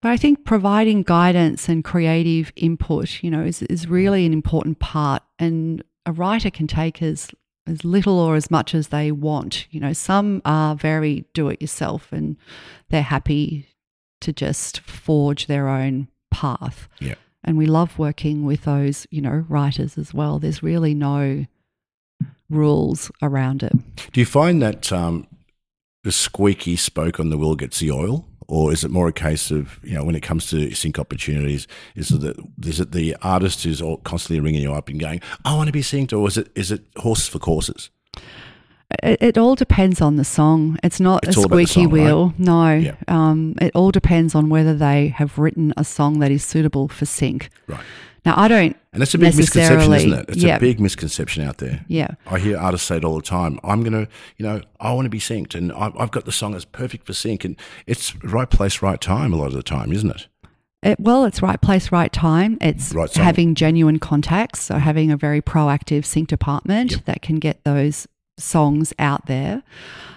But 0.00 0.10
I 0.12 0.16
think 0.16 0.44
providing 0.44 1.02
guidance 1.02 1.68
and 1.68 1.82
creative 1.82 2.52
input, 2.54 3.22
you 3.22 3.30
know, 3.32 3.42
is, 3.42 3.62
is 3.62 3.88
really 3.88 4.24
an 4.26 4.32
important 4.32 4.78
part. 4.78 5.24
And 5.40 5.82
a 6.06 6.12
writer 6.12 6.50
can 6.50 6.66
take 6.68 7.02
as 7.02 7.30
as 7.66 7.84
little 7.84 8.18
or 8.18 8.34
as 8.36 8.50
much 8.50 8.74
as 8.74 8.88
they 8.88 9.10
want. 9.12 9.66
You 9.70 9.80
know, 9.80 9.92
some 9.92 10.40
are 10.44 10.74
very 10.76 11.24
do 11.34 11.48
it 11.48 11.60
yourself 11.60 12.12
and 12.12 12.36
they're 12.90 13.02
happy 13.02 13.66
to 14.20 14.32
just 14.32 14.80
forge 14.80 15.46
their 15.48 15.68
own 15.68 16.08
path. 16.30 16.88
Yeah. 17.00 17.16
And 17.44 17.56
we 17.56 17.66
love 17.66 17.98
working 17.98 18.44
with 18.44 18.64
those, 18.64 19.06
you 19.10 19.20
know, 19.20 19.44
writers 19.48 19.96
as 19.96 20.12
well. 20.12 20.38
There's 20.38 20.62
really 20.62 20.94
no 20.94 21.46
rules 22.50 23.10
around 23.22 23.62
it. 23.62 23.72
Do 24.12 24.20
you 24.20 24.26
find 24.26 24.60
that 24.62 24.92
um, 24.92 25.26
the 26.04 26.12
squeaky 26.12 26.76
spoke 26.76 27.20
on 27.20 27.30
the 27.30 27.38
wheel 27.38 27.54
gets 27.54 27.80
the 27.80 27.90
oil, 27.90 28.26
or 28.46 28.72
is 28.72 28.82
it 28.82 28.90
more 28.90 29.08
a 29.08 29.12
case 29.12 29.50
of 29.50 29.78
you 29.82 29.94
know 29.94 30.04
when 30.04 30.14
it 30.14 30.22
comes 30.22 30.48
to 30.50 30.74
sync 30.74 30.98
opportunities, 30.98 31.66
is 31.94 32.10
it 32.10 32.20
the, 32.20 32.68
is 32.68 32.80
it 32.80 32.92
the 32.92 33.14
artist 33.22 33.62
who's 33.62 33.82
constantly 34.04 34.40
ringing 34.40 34.62
you 34.62 34.72
up 34.72 34.88
and 34.88 34.98
going, 34.98 35.20
"I 35.44 35.54
want 35.54 35.68
to 35.68 35.72
be 35.72 35.82
synced," 35.82 36.18
or 36.18 36.26
is 36.26 36.36
it 36.38 36.50
is 36.54 36.72
it 36.72 36.84
horses 36.96 37.28
for 37.28 37.38
courses? 37.38 37.90
It, 39.02 39.18
it 39.22 39.38
all 39.38 39.54
depends 39.54 40.00
on 40.00 40.16
the 40.16 40.24
song. 40.24 40.78
It's 40.82 40.98
not 40.98 41.26
It's 41.26 41.36
a 41.36 41.40
all 41.40 41.46
about 41.46 41.56
the 41.56 41.66
squeaky 41.66 41.84
song, 41.84 41.92
right? 41.92 42.04
wheel. 42.04 42.34
No. 42.38 42.72
Yeah. 42.74 42.94
Um, 43.06 43.54
it 43.60 43.72
all 43.74 43.90
depends 43.90 44.34
on 44.34 44.48
whether 44.48 44.74
they 44.74 45.08
have 45.08 45.36
written 45.38 45.74
a 45.76 45.84
song 45.84 46.20
that 46.20 46.30
is 46.30 46.42
suitable 46.44 46.88
for 46.88 47.04
sync. 47.04 47.50
Right. 47.66 47.84
Now, 48.24 48.34
I 48.36 48.48
don't. 48.48 48.76
And 48.92 49.00
that's 49.00 49.14
a 49.14 49.18
big 49.18 49.36
misconception, 49.36 49.92
isn't 49.92 50.12
it? 50.12 50.24
It's 50.30 50.38
yeah. 50.42 50.56
a 50.56 50.60
big 50.60 50.80
misconception 50.80 51.44
out 51.44 51.58
there. 51.58 51.84
Yeah. 51.88 52.08
I 52.26 52.38
hear 52.38 52.58
artists 52.58 52.86
say 52.88 52.96
it 52.96 53.04
all 53.04 53.16
the 53.16 53.22
time. 53.22 53.60
I'm 53.62 53.82
going 53.82 53.92
to, 54.06 54.10
you 54.38 54.44
know, 54.46 54.60
I 54.80 54.92
want 54.92 55.06
to 55.06 55.10
be 55.10 55.20
synced 55.20 55.54
and 55.54 55.70
I- 55.72 55.92
I've 55.98 56.10
got 56.10 56.24
the 56.24 56.32
song 56.32 56.52
that's 56.52 56.64
perfect 56.64 57.06
for 57.06 57.12
sync. 57.12 57.44
And 57.44 57.56
it's 57.86 58.16
right 58.24 58.48
place, 58.48 58.82
right 58.82 59.00
time 59.00 59.32
a 59.32 59.36
lot 59.36 59.48
of 59.48 59.52
the 59.52 59.62
time, 59.62 59.92
isn't 59.92 60.10
it? 60.10 60.26
It, 60.82 61.00
well, 61.00 61.24
it's 61.24 61.42
right 61.42 61.60
place, 61.60 61.90
right 61.92 62.12
time. 62.12 62.56
It's 62.60 62.92
Right 62.94 63.12
having 63.14 63.54
genuine 63.54 63.98
contacts, 63.98 64.60
so 64.60 64.78
having 64.78 65.10
a 65.10 65.16
very 65.16 65.42
proactive 65.42 66.04
sync 66.04 66.28
department 66.28 66.92
Yep. 66.92 67.04
that 67.06 67.22
can 67.22 67.36
get 67.40 67.64
those 67.64 68.06
songs 68.38 68.92
out 68.98 69.26
there. 69.26 69.62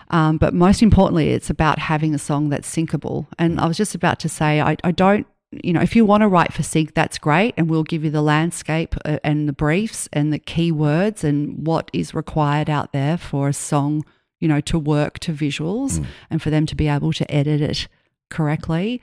Um, 0.10 0.38
but 0.38 0.54
most 0.54 0.84
importantly, 0.84 1.30
it's 1.30 1.50
about 1.50 1.80
having 1.80 2.14
a 2.14 2.20
song 2.20 2.50
that's 2.50 2.74
syncable. 2.74 3.28
And 3.40 3.60
I 3.60 3.66
was 3.66 3.78
just 3.78 3.96
about 3.96 4.20
to 4.20 4.30
say, 4.30 4.62
I, 4.62 4.76
I 4.84 4.92
don't, 4.92 5.26
you 5.52 5.74
know, 5.74 5.82
if 5.82 5.96
you 5.96 6.06
want 6.06 6.22
to 6.22 6.28
write 6.28 6.54
for 6.54 6.64
sync, 6.64 6.94
that's 6.94 7.18
great, 7.18 7.54
and 7.58 7.70
we'll 7.70 7.84
give 7.84 8.04
you 8.04 8.10
the 8.10 8.22
landscape 8.22 8.96
uh, 9.06 9.20
and 9.24 9.48
the 9.48 9.54
briefs 9.54 10.10
and 10.12 10.32
the 10.32 10.40
keywords 10.40 11.24
and 11.24 11.66
what 11.66 11.90
is 11.94 12.14
required 12.14 12.70
out 12.70 12.92
there 12.94 13.18
for 13.18 13.48
a 13.48 13.54
song, 13.54 14.06
you 14.40 14.48
know, 14.48 14.62
to 14.62 14.78
work 14.78 15.20
to 15.20 15.34
visuals 15.34 16.06
and 16.30 16.42
for 16.42 16.50
them 16.50 16.66
to 16.66 16.76
be 16.76 16.88
able 16.88 17.14
to 17.14 17.30
edit 17.30 17.62
it 17.62 17.88
correctly. 18.30 19.02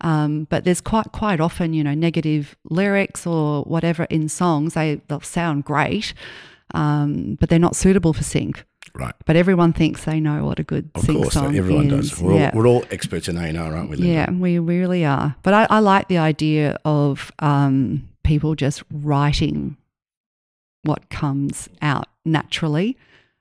Um, 0.00 0.44
but 0.44 0.64
there's 0.64 0.80
quite 0.80 1.12
quite 1.12 1.40
often, 1.40 1.74
you 1.74 1.84
know, 1.84 1.94
negative 1.94 2.56
lyrics 2.70 3.26
or 3.26 3.64
whatever 3.64 4.04
in 4.04 4.28
songs. 4.28 4.74
They 4.74 5.00
they'll 5.08 5.20
sound 5.20 5.64
great, 5.64 6.14
um, 6.74 7.36
but 7.40 7.48
they're 7.48 7.58
not 7.58 7.76
suitable 7.76 8.12
for 8.12 8.22
sync. 8.22 8.64
Right. 8.94 9.14
But 9.26 9.36
everyone 9.36 9.72
thinks 9.72 10.04
they 10.04 10.18
know 10.18 10.44
what 10.44 10.58
a 10.58 10.62
good 10.64 10.90
Of 10.94 11.02
sync 11.02 11.18
course, 11.18 11.34
song 11.34 11.56
everyone 11.56 11.90
is. 11.90 12.10
does. 12.10 12.20
We're, 12.20 12.34
yeah. 12.34 12.50
all, 12.52 12.58
we're 12.58 12.66
all 12.66 12.84
experts 12.90 13.28
in 13.28 13.36
A&R, 13.36 13.76
aren't 13.76 13.90
we? 13.90 13.96
Linda? 13.96 14.12
Yeah, 14.12 14.30
we 14.30 14.58
really 14.58 15.04
are. 15.04 15.36
But 15.42 15.54
I, 15.54 15.66
I 15.70 15.78
like 15.80 16.08
the 16.08 16.18
idea 16.18 16.78
of 16.84 17.30
um, 17.38 18.08
people 18.24 18.54
just 18.54 18.82
writing 18.90 19.76
what 20.82 21.10
comes 21.10 21.68
out 21.82 22.06
naturally, 22.24 22.96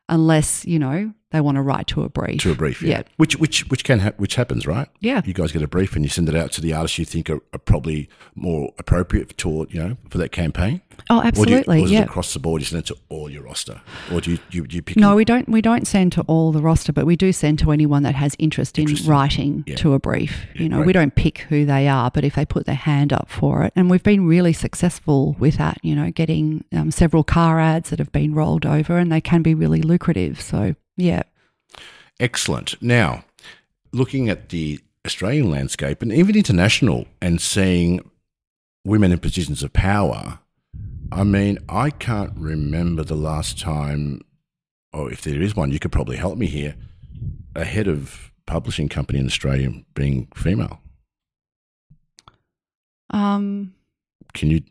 unless 0.09 0.65
you 0.65 0.79
know 0.79 1.13
they 1.31 1.41
want 1.41 1.55
to 1.55 1.61
write 1.61 1.87
to 1.87 2.03
a 2.03 2.09
brief. 2.09 2.41
To 2.41 2.51
a 2.51 2.55
brief, 2.55 2.81
yeah. 2.81 2.89
Yeah. 2.99 3.03
Which 3.17 3.35
which 3.37 3.67
which 3.69 3.83
can 3.83 3.99
ha- 3.99 4.13
which 4.17 4.35
happens, 4.35 4.65
right? 4.65 4.87
Yeah. 5.01 5.21
You 5.25 5.33
guys 5.33 5.51
get 5.51 5.61
a 5.61 5.67
brief 5.67 5.95
and 5.95 6.05
you 6.05 6.09
send 6.09 6.29
it 6.29 6.35
out 6.35 6.51
to 6.53 6.61
the 6.61 6.73
artists 6.73 6.97
you 6.97 7.05
think 7.05 7.29
are, 7.29 7.41
are 7.53 7.59
probably 7.59 8.09
more 8.35 8.71
appropriate 8.79 9.27
for 9.29 9.33
to 9.35 9.67
you 9.69 9.79
know 9.83 9.97
for 10.09 10.17
that 10.19 10.31
campaign. 10.31 10.81
Oh, 11.09 11.17
Or, 11.19 11.21
you, 11.23 11.27
absolutely. 11.27 11.81
or 11.81 11.85
is 11.85 11.91
yeah. 11.91 12.01
it 12.01 12.05
across 12.05 12.33
the 12.33 12.39
board? 12.39 12.61
You 12.61 12.65
send 12.65 12.79
it 12.79 12.85
to 12.87 12.95
all 13.09 13.29
your 13.29 13.43
roster, 13.43 13.81
or 14.11 14.21
do 14.21 14.31
you 14.31 14.39
you, 14.51 14.65
do 14.67 14.75
you 14.77 14.81
pick? 14.81 14.97
No, 14.97 15.15
we 15.15 15.25
don't. 15.25 15.47
We 15.49 15.61
don't 15.61 15.85
send 15.85 16.11
to 16.13 16.21
all 16.23 16.51
the 16.51 16.61
roster, 16.61 16.93
but 16.93 17.05
we 17.05 17.15
do 17.15 17.31
send 17.33 17.59
to 17.59 17.71
anyone 17.71 18.03
that 18.03 18.15
has 18.15 18.35
interest 18.39 18.79
in 18.79 18.87
writing 19.05 19.63
Yeah. 19.67 19.75
to 19.75 19.93
a 19.93 19.99
brief. 19.99 20.45
Yeah, 20.55 20.61
you 20.63 20.69
know, 20.69 20.77
great. 20.77 20.87
we 20.87 20.93
don't 20.93 21.13
pick 21.15 21.39
who 21.49 21.65
they 21.65 21.87
are, 21.87 22.09
but 22.09 22.23
if 22.23 22.35
they 22.35 22.45
put 22.45 22.65
their 22.65 22.75
hand 22.75 23.11
up 23.13 23.29
for 23.29 23.63
it, 23.63 23.73
and 23.75 23.89
we've 23.89 24.01
been 24.03 24.25
really 24.25 24.53
successful 24.53 25.35
with 25.39 25.57
that. 25.57 25.77
You 25.83 25.95
know, 25.95 26.09
getting 26.09 26.63
um, 26.71 26.89
several 26.89 27.23
car 27.23 27.59
ads 27.59 27.89
that 27.89 27.99
have 27.99 28.11
been 28.11 28.33
rolled 28.33 28.65
over, 28.65 28.97
and 28.97 29.11
they 29.11 29.21
can 29.21 29.41
be 29.41 29.53
really 29.53 29.81
lucrative. 29.81 30.41
So, 30.41 30.75
yeah, 30.97 31.23
Excellent. 32.19 32.81
Now, 32.81 33.23
looking 33.93 34.27
at 34.27 34.49
the 34.49 34.79
Australian 35.05 35.49
landscape 35.49 36.01
and 36.01 36.11
even 36.11 36.35
international, 36.35 37.05
and 37.21 37.39
seeing 37.39 38.01
women 38.83 39.11
in 39.11 39.19
positions 39.19 39.63
of 39.63 39.71
power. 39.73 40.39
I 41.11 41.23
mean, 41.23 41.59
I 41.69 41.89
can't 41.89 42.33
remember 42.35 43.03
the 43.03 43.15
last 43.15 43.59
time, 43.59 44.21
or 44.91 45.11
if 45.11 45.21
there 45.21 45.41
is 45.41 45.55
one, 45.55 45.71
you 45.71 45.79
could 45.79 45.91
probably 45.91 46.17
help 46.17 46.37
me 46.37 46.47
here. 46.47 46.75
A 47.55 47.63
head 47.63 47.87
of 47.87 48.31
publishing 48.45 48.89
company 48.89 49.19
in 49.19 49.25
Australia 49.25 49.71
being 49.93 50.27
female. 50.35 50.81
um, 53.09 53.73
Can 54.33 54.51
you, 54.51 54.63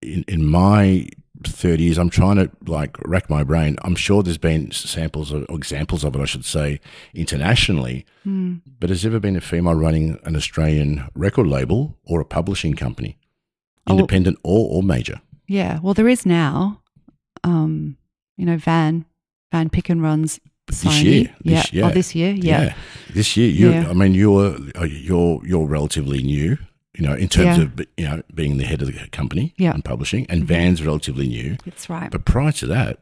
in, 0.00 0.24
in 0.28 0.46
my 0.46 1.08
30 1.46 1.82
years, 1.82 1.98
I'm 1.98 2.10
trying 2.10 2.36
to 2.36 2.50
like 2.66 2.96
rack 3.04 3.28
my 3.30 3.42
brain. 3.44 3.76
I'm 3.82 3.94
sure 3.94 4.22
there's 4.22 4.38
been 4.38 4.70
samples 4.70 5.32
or 5.32 5.44
examples 5.50 6.04
of 6.04 6.14
it, 6.14 6.20
I 6.20 6.24
should 6.24 6.44
say, 6.44 6.80
internationally. 7.14 8.04
Mm. 8.26 8.60
But 8.80 8.90
has 8.90 9.02
there 9.02 9.10
ever 9.10 9.20
been 9.20 9.36
a 9.36 9.40
female 9.40 9.74
running 9.74 10.18
an 10.24 10.36
Australian 10.36 11.08
record 11.14 11.46
label 11.46 11.96
or 12.04 12.20
a 12.20 12.24
publishing 12.24 12.74
company, 12.74 13.18
Oh, 13.86 13.92
independent 13.92 14.38
or, 14.44 14.76
or 14.76 14.82
major? 14.82 15.20
Yeah, 15.48 15.80
well, 15.82 15.94
there 15.94 16.08
is 16.08 16.24
now. 16.24 16.80
Um, 17.44 17.96
you 18.36 18.46
know, 18.46 18.56
Van 18.56 19.04
Van 19.50 19.68
Picken 19.68 20.00
runs 20.02 20.40
This 20.66 21.02
year, 21.02 21.34
yeah. 21.42 21.56
this 21.56 21.72
year. 21.72 21.84
Oh, 21.84 21.90
this 21.90 22.14
year. 22.14 22.32
Yeah. 22.32 22.74
This 23.12 23.36
year, 23.36 23.48
you. 23.50 23.70
Yeah. 23.70 23.90
I 23.90 23.92
mean, 23.92 24.14
you're 24.14 24.56
uh, 24.76 24.84
you're 24.84 25.40
you're 25.44 25.66
relatively 25.66 26.22
new. 26.22 26.56
You 26.96 27.06
know, 27.06 27.14
in 27.14 27.28
terms 27.28 27.56
Yeah. 27.58 27.62
of 27.64 27.80
you 27.96 28.04
know 28.04 28.22
being 28.34 28.58
the 28.58 28.64
head 28.64 28.82
of 28.82 28.88
the 28.88 29.08
company 29.12 29.54
Yeah. 29.56 29.72
and 29.72 29.84
publishing, 29.84 30.26
and 30.28 30.44
Van's 30.44 30.82
relatively 30.82 31.26
new. 31.26 31.56
That's 31.64 31.88
right. 31.88 32.10
But 32.10 32.24
prior 32.26 32.52
to 32.52 32.66
that, 32.66 33.00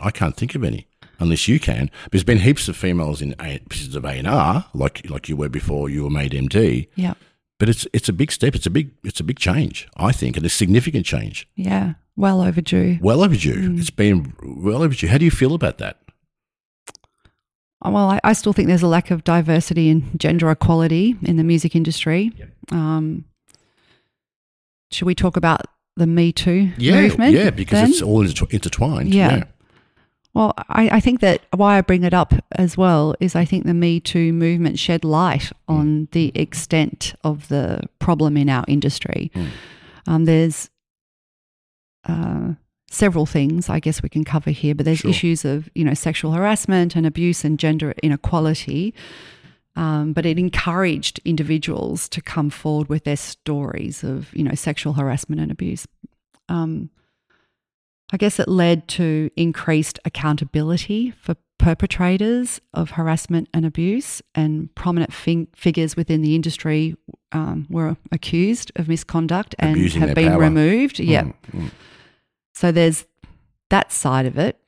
I 0.00 0.10
can't 0.10 0.36
think 0.36 0.54
of 0.56 0.64
any, 0.64 0.86
unless 1.20 1.46
you 1.46 1.60
can. 1.60 1.90
There's 2.10 2.24
been 2.24 2.38
heaps 2.40 2.68
of 2.68 2.76
females 2.76 3.22
in 3.22 3.34
A- 3.40 3.60
positions 3.68 3.94
of 3.94 4.04
A 4.04 4.10
and 4.18 4.26
R, 4.26 4.66
like 4.74 5.08
like 5.08 5.28
you 5.28 5.36
were 5.36 5.48
before 5.48 5.88
you 5.88 6.02
were 6.02 6.10
made 6.10 6.32
MD. 6.32 6.88
yeah. 6.96 7.14
But 7.60 7.68
it's 7.68 7.86
it's 7.92 8.08
a 8.08 8.12
big 8.14 8.32
step. 8.32 8.54
It's 8.56 8.66
a 8.66 8.70
big 8.70 8.90
it's 9.04 9.20
a 9.20 9.24
big 9.24 9.38
change. 9.38 9.86
I 9.96 10.12
think, 10.12 10.36
and 10.36 10.44
a 10.44 10.48
significant 10.48 11.06
change. 11.06 11.46
Yeah. 11.54 11.94
Well 12.16 12.42
overdue. 12.42 12.98
Well 13.00 13.22
overdue. 13.22 13.68
Mm. 13.70 13.78
It's 13.78 13.90
been 13.90 14.32
well 14.42 14.82
overdue. 14.82 15.06
How 15.08 15.18
do 15.18 15.24
you 15.24 15.30
feel 15.30 15.54
about 15.54 15.78
that? 15.78 15.99
Uh, 17.84 17.90
Well, 17.90 18.10
I, 18.10 18.20
I 18.24 18.32
still 18.32 18.52
think 18.52 18.68
there's 18.68 18.82
a 18.82 18.88
lack 18.88 19.10
of 19.10 19.24
diversity 19.24 19.88
and 19.90 20.18
gender 20.18 20.50
equality 20.50 21.16
in 21.22 21.36
the 21.36 21.44
music 21.44 21.74
industry. 21.74 22.32
Um, 22.70 23.24
should 24.90 25.06
we 25.06 25.14
talk 25.14 25.36
about 25.36 25.62
the 25.96 26.06
Me 26.06 26.32
Too 26.32 26.72
Yeah, 26.78 27.02
movement? 27.02 27.32
yeah, 27.34 27.50
because 27.50 27.80
then? 27.80 27.90
it's 27.90 28.02
all 28.02 28.22
inter- 28.22 28.46
intertwined. 28.50 29.14
Yeah. 29.14 29.36
yeah. 29.36 29.44
Well, 30.32 30.54
I, 30.68 30.88
I 30.90 31.00
think 31.00 31.20
that 31.20 31.42
why 31.56 31.76
I 31.76 31.80
bring 31.80 32.04
it 32.04 32.14
up 32.14 32.32
as 32.52 32.76
well 32.76 33.16
is 33.18 33.34
I 33.34 33.44
think 33.44 33.64
the 33.66 33.74
Me 33.74 33.98
Too 33.98 34.32
movement 34.32 34.78
shed 34.78 35.04
light 35.04 35.50
on 35.66 36.06
the 36.12 36.30
extent 36.36 37.14
of 37.24 37.48
the 37.48 37.80
problem 37.98 38.36
in 38.36 38.48
our 38.48 38.64
industry. 38.68 39.32
Mm. 39.34 39.48
Um, 40.06 40.24
there's 40.26 40.70
uh, 42.08 42.52
several 42.92 43.24
things 43.24 43.68
I 43.70 43.80
guess 43.80 44.02
we 44.02 44.08
can 44.08 44.24
cover 44.24 44.50
here, 44.50 44.74
but 44.74 44.84
there's 44.84 44.98
Sure. 44.98 45.10
issues 45.10 45.44
of 45.44 45.68
you 45.74 45.84
know 45.84 45.94
sexual 45.94 46.32
harassment 46.32 46.96
and 46.96 47.06
abuse 47.06 47.44
and 47.44 47.58
gender 47.58 47.94
inequality. 48.02 48.92
Um, 49.76 50.12
but 50.12 50.26
it 50.26 50.36
encouraged 50.38 51.20
individuals 51.24 52.08
to 52.10 52.20
come 52.20 52.50
forward 52.50 52.88
with 52.88 53.04
their 53.04 53.16
stories 53.16 54.02
of 54.04 54.34
you 54.34 54.42
know 54.42 54.54
sexual 54.54 54.94
harassment 54.94 55.40
and 55.40 55.50
abuse. 55.50 55.86
Um, 56.48 56.90
I 58.12 58.16
guess 58.16 58.40
it 58.40 58.48
led 58.48 58.88
to 58.98 59.30
increased 59.36 60.00
accountability 60.04 61.12
for 61.22 61.36
perpetrators 61.58 62.60
of 62.74 62.90
harassment 62.92 63.48
and 63.54 63.64
abuse, 63.64 64.20
and 64.34 64.74
prominent 64.74 65.12
fin- 65.12 65.46
figures 65.54 65.94
within 65.94 66.20
the 66.22 66.34
industry 66.34 66.96
um, 67.32 67.66
were 67.70 67.96
accused 68.10 68.72
of 68.76 68.88
misconduct 68.88 69.54
and 69.60 69.76
Abusing 69.76 70.00
have 70.00 70.14
been 70.16 70.32
power. 70.32 70.40
removed. 70.40 70.98
Yeah. 70.98 71.22
Mm, 71.24 71.34
mm. 71.52 71.70
So 72.60 72.70
there's 72.70 73.06
that 73.70 73.90
side 73.90 74.26
of 74.26 74.36
it, 74.36 74.58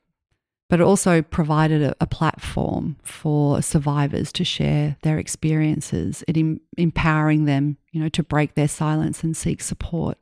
but 0.67 0.79
it 0.79 0.83
also 0.83 1.21
provided 1.21 1.83
a, 1.83 1.95
a 2.01 2.07
platform 2.07 2.95
for 3.03 3.61
survivors 3.61 4.33
to 4.33 4.43
share 4.43 4.97
their 5.03 5.19
experiences, 5.19 6.23
it 6.27 6.35
em- 6.35 6.59
empowering 6.75 7.45
them, 7.45 7.77
you 7.91 8.01
know, 8.01 8.09
to 8.09 8.23
break 8.23 8.55
their 8.55 8.67
silence 8.67 9.23
and 9.23 9.37
seek 9.37 9.61
support. 9.61 10.17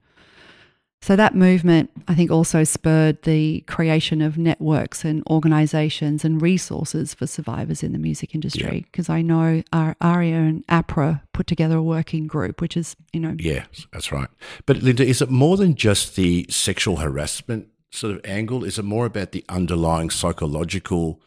So 1.04 1.16
that 1.16 1.34
movement, 1.34 1.89
I 2.08 2.14
think, 2.14 2.30
also 2.30 2.64
spurred 2.64 3.24
the 3.24 3.62
creation 3.62 4.22
of 4.22 4.38
networks 4.38 5.04
and 5.04 5.24
organisations 5.28 6.24
and 6.24 6.39
resources 6.39 7.16
for 7.16 7.26
survivors 7.26 7.82
in 7.82 7.91
the 7.91 7.97
music 7.97 8.36
industry. 8.36 8.86
Because 8.91 9.10
I 9.10 9.24
know 9.24 9.64
our 9.74 9.95
ARIA 9.99 10.36
and 10.36 10.68
APRA 10.68 11.22
put 11.34 11.47
together 11.47 11.78
a 11.78 11.84
working 11.84 12.28
group, 12.28 12.62
which 12.62 12.78
is, 12.78 12.95
you 13.14 13.20
know, 13.20 13.36
Yeah, 13.39 13.66
that's 13.91 14.12
right. 14.12 14.30
But 14.68 14.84
Linda, 14.84 15.04
is 15.04 15.24
it 15.24 15.32
more 15.32 15.58
than 15.58 15.74
just 15.74 16.16
the 16.16 16.45
sexual 16.49 16.97
harassment 16.97 17.68
sort 17.89 18.16
of 18.16 18.22
angle? 18.24 18.64
Is 18.64 18.78
it 18.78 18.86
more 18.86 19.08
about 19.08 19.32
the 19.32 19.43
underlying 19.49 20.12
psychological 20.12 21.20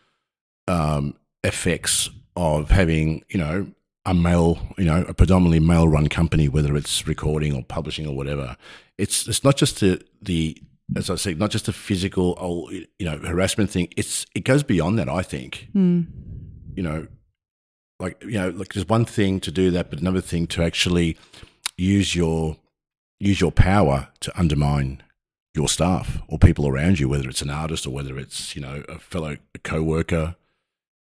um, 0.69 1.17
effects 1.43 2.11
of 2.37 2.71
having, 2.71 3.25
you 3.29 3.39
know, 3.39 3.67
a 4.07 4.15
male, 4.15 4.59
you 4.77 4.85
know, 4.85 5.05
a 5.09 5.15
predominantly 5.15 5.61
male-run 5.61 6.09
company, 6.09 6.49
whether 6.49 6.77
it's 6.77 7.07
recording 7.07 7.55
or 7.55 7.63
publishing 7.63 8.07
or 8.07 8.15
whatever? 8.15 8.57
It's 8.99 9.27
it's 9.27 9.45
not 9.45 9.57
just 9.57 9.81
the 9.81 10.03
the 10.21 10.63
as 10.97 11.09
I 11.09 11.17
say, 11.17 11.35
not 11.35 11.51
just 11.51 11.67
the 11.67 11.73
physical, 11.73 12.37
oh, 12.39 12.71
you 12.71 12.87
know, 13.07 13.19
harassment 13.19 13.71
thing. 13.71 13.89
It's 13.97 14.27
it 14.35 14.45
goes 14.45 14.63
beyond 14.63 14.99
that. 14.99 15.09
I 15.09 15.23
think 15.23 15.69
mm, 15.75 16.07
you 16.75 16.83
know, 16.83 17.07
like 17.99 18.23
you 18.23 18.39
know, 18.39 18.51
like 18.51 18.75
there's 18.75 18.89
one 18.89 19.05
thing 19.05 19.41
to 19.41 19.51
do 19.51 19.71
that, 19.71 19.91
but 19.91 20.01
another 20.01 20.21
thing 20.21 20.47
to 20.49 20.63
actually 20.63 21.17
use 21.77 22.15
your 22.15 22.57
use 23.21 23.41
your 23.41 23.53
power 23.53 24.09
to 24.21 24.39
undermine 24.39 25.03
your 25.55 25.69
staff 25.69 26.19
or 26.29 26.39
people 26.39 26.69
around 26.69 26.99
you, 26.99 27.09
whether 27.09 27.29
it's 27.29 27.43
an 27.43 27.51
artist 27.51 27.87
or 27.87 27.91
whether 27.91 28.19
it's 28.19 28.55
you 28.55 28.63
know 28.63 28.83
a 28.89 28.99
fellow 28.99 29.37
co-worker. 29.63 30.37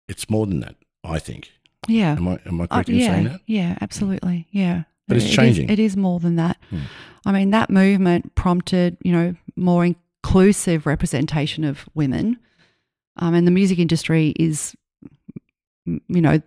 It's 0.07 0.29
more 0.29 0.45
than 0.45 0.59
that, 0.59 0.75
I 1.03 1.17
think. 1.19 1.51
Yeah. 1.87 2.13
Am 2.13 2.27
I 2.27 2.37
am 2.45 2.61
I 2.61 2.63
Uh, 2.65 2.67
correct 2.67 2.89
in 2.89 2.95
yeah, 2.95 3.07
saying 3.11 3.23
that? 3.25 3.41
Yeah, 3.45 3.77
absolutely. 3.81 4.47
Yeah. 4.51 4.83
But 5.07 5.17
it's 5.17 5.25
It 5.25 5.29
is- 5.29 5.35
changing. 5.35 5.69
it 5.69 5.79
is 5.79 5.95
more 5.95 6.19
than 6.19 6.35
that. 6.37 6.57
Hmm. 6.69 6.79
I 7.25 7.31
mean, 7.31 7.51
that 7.51 7.69
movement 7.69 8.33
prompted, 8.35 8.97
you 9.03 9.11
know, 9.11 9.35
more 9.55 9.85
inclusive 9.85 10.85
representation 10.85 11.63
of 11.63 11.87
women. 11.93 12.37
Um, 13.17 13.33
and 13.33 13.45
the 13.47 13.51
music 13.51 13.79
industry 13.79 14.33
is, 14.37 14.75
you 15.85 16.01
know, 16.21 16.41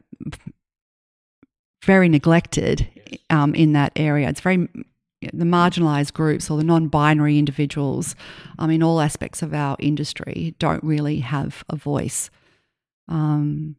very 1.84 2.08
neglected 2.08 2.88
um, 3.30 3.54
in 3.54 3.72
that 3.72 3.92
area. 3.96 4.28
It's 4.28 4.40
very 4.40 4.68
the 5.32 5.44
marginalized 5.44 6.12
groups 6.12 6.48
or 6.48 6.56
the 6.58 6.64
non-binary 6.64 7.38
individuals 7.38 8.14
um, 8.60 8.70
in 8.70 8.82
all 8.84 9.00
aspects 9.00 9.42
of 9.42 9.52
our 9.52 9.76
industry 9.80 10.54
don't 10.60 10.82
really 10.84 11.18
have 11.20 11.64
a 11.68 11.74
voice. 11.76 12.30
Um, 13.08 13.74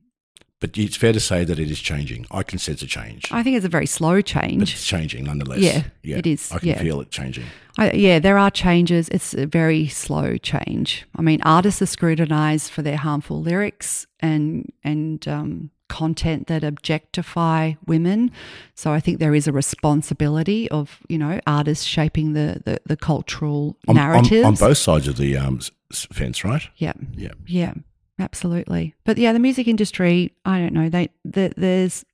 But 0.61 0.77
it's 0.77 0.97
fair 0.97 1.13
to 1.13 1.19
say 1.21 1.45
that 1.45 1.57
it 1.57 1.71
is 1.71 1.79
changing. 1.79 2.25
I 2.31 2.43
can 2.43 2.59
sense 2.59 2.81
a 2.81 2.85
change. 2.87 3.31
I 3.31 3.43
think 3.43 3.55
it's 3.55 3.65
a 3.65 3.69
very 3.69 3.85
slow 3.85 4.19
change. 4.21 4.59
but 4.59 4.69
it's 4.73 4.85
changing 4.85 5.23
nonetheless. 5.23 5.59
Yeah, 6.03 6.17
it 6.17 6.27
is. 6.27 6.51
I 6.51 6.59
can 6.59 6.67
Yeah. 6.69 6.81
feel 6.81 6.99
it 6.99 7.11
changing. 7.11 7.45
I, 7.77 7.91
yeah, 7.93 8.19
there 8.19 8.37
are 8.37 8.51
changes. 8.51 9.07
It's 9.09 9.33
a 9.33 9.45
very 9.45 9.87
slow 9.87 10.35
change. 10.37 11.05
I 11.15 11.21
mean, 11.21 11.39
artists 11.43 11.81
are 11.81 11.85
scrutinized 11.85 12.71
for 12.71 12.81
their 12.81 12.97
harmful 12.97 13.41
lyrics 13.41 14.05
and 14.19 14.69
and 14.83 15.25
um, 15.29 15.69
content 15.87 16.47
that 16.47 16.63
objectify 16.63 17.73
women. 17.87 18.29
So 18.75 18.91
I 18.91 18.99
think 18.99 19.19
there 19.19 19.33
is 19.33 19.47
a 19.47 19.53
responsibility 19.53 20.69
of 20.71 20.99
you 21.07 21.17
know 21.17 21.39
artists 21.47 21.85
shaping 21.85 22.33
the 22.33 22.61
the, 22.65 22.79
the 22.85 22.97
cultural 22.97 23.77
On, 23.87 23.97
on, 23.97 24.03
narratives. 24.03 24.45
on 24.45 24.55
both 24.55 24.77
sides 24.77 25.07
of 25.07 25.15
the 25.15 25.37
um, 25.37 25.61
fence, 25.91 26.43
right? 26.43 26.67
Yeah. 26.75 26.93
Yeah. 27.15 27.31
Yeah. 27.47 27.73
Absolutely. 28.19 28.95
But 29.05 29.17
yeah, 29.17 29.33
the 29.33 29.39
music 29.39 29.67
industry, 29.67 30.33
I 30.45 30.59
don't 30.59 30.73
know, 30.73 30.89
they 30.89 31.09
the, 31.23 31.53
there's 31.55 32.05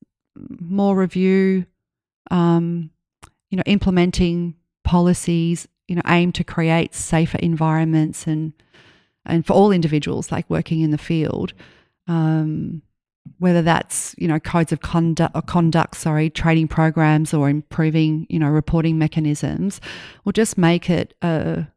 more 0.59 0.95
review 0.95 1.65
um 2.31 2.89
you 3.49 3.57
know 3.57 3.63
implementing 3.65 4.55
policies, 4.83 5.67
you 5.87 5.95
know, 5.95 6.01
aim 6.07 6.31
to 6.33 6.43
create 6.43 6.93
safer 6.93 7.37
environments 7.39 8.27
and 8.27 8.53
and 9.25 9.45
for 9.45 9.53
all 9.53 9.71
individuals 9.71 10.31
like 10.31 10.49
working 10.49 10.81
in 10.81 10.91
the 10.91 10.97
field. 10.97 11.53
Um 12.07 12.81
whether 13.39 13.63
that's 13.63 14.13
you 14.19 14.27
know 14.27 14.39
codes 14.39 14.71
of 14.71 14.81
conduct 14.81 15.35
or 15.35 15.41
conduct 15.41 15.95
sorry 15.97 16.29
training 16.29 16.67
programs 16.67 17.33
or 17.33 17.49
improving 17.49 18.27
you 18.29 18.37
know 18.37 18.49
reporting 18.49 18.99
mechanisms 18.99 19.81
will 20.23 20.31
just 20.31 20.57
make 20.57 20.89
it 20.89 21.15
a 21.23 21.67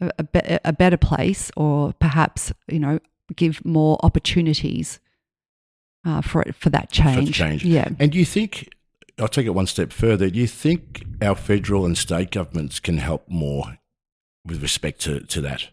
a, 0.00 0.60
a 0.66 0.72
better 0.74 0.98
place 0.98 1.50
or 1.56 1.94
perhaps 1.94 2.52
you 2.68 2.78
know 2.78 2.98
give 3.34 3.64
more 3.64 3.98
opportunities 4.02 5.00
uh, 6.04 6.20
for 6.20 6.42
it 6.42 6.54
for 6.54 6.70
that 6.70 6.88
For 6.90 7.02
change. 7.02 7.32
change. 7.34 7.64
Yeah. 7.64 7.88
And 7.98 8.12
do 8.12 8.18
you 8.18 8.24
think, 8.24 8.68
I'll 9.18 9.28
take 9.28 9.46
it 9.46 9.50
one 9.54 9.66
step 9.66 9.92
further, 9.92 10.30
do 10.30 10.38
you 10.38 10.46
think 10.46 11.04
our 11.20 11.34
federal 11.34 11.84
and 11.84 11.96
state 11.98 12.30
governments 12.30 12.78
can 12.80 12.98
help 12.98 13.28
more 13.28 13.78
with 14.44 14.62
respect 14.62 15.00
to, 15.02 15.20
to 15.20 15.40
that? 15.40 15.68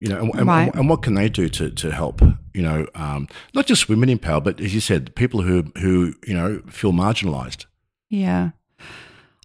You 0.00 0.08
know, 0.08 0.20
and, 0.20 0.34
and, 0.34 0.46
Right. 0.48 0.74
and 0.74 0.88
what 0.88 1.02
can 1.02 1.14
they 1.14 1.28
do 1.28 1.48
to, 1.48 1.70
to 1.70 1.90
help, 1.92 2.20
you 2.54 2.62
know, 2.62 2.86
um, 2.96 3.28
not 3.54 3.66
just 3.66 3.88
women 3.88 4.08
in 4.08 4.18
power, 4.18 4.40
but 4.40 4.60
as 4.60 4.74
you 4.74 4.80
said, 4.80 5.14
people 5.14 5.42
who, 5.42 5.64
who 5.78 6.14
you 6.26 6.34
know, 6.34 6.60
feel 6.68 6.92
marginalised? 6.92 7.66
Yeah. 8.10 8.50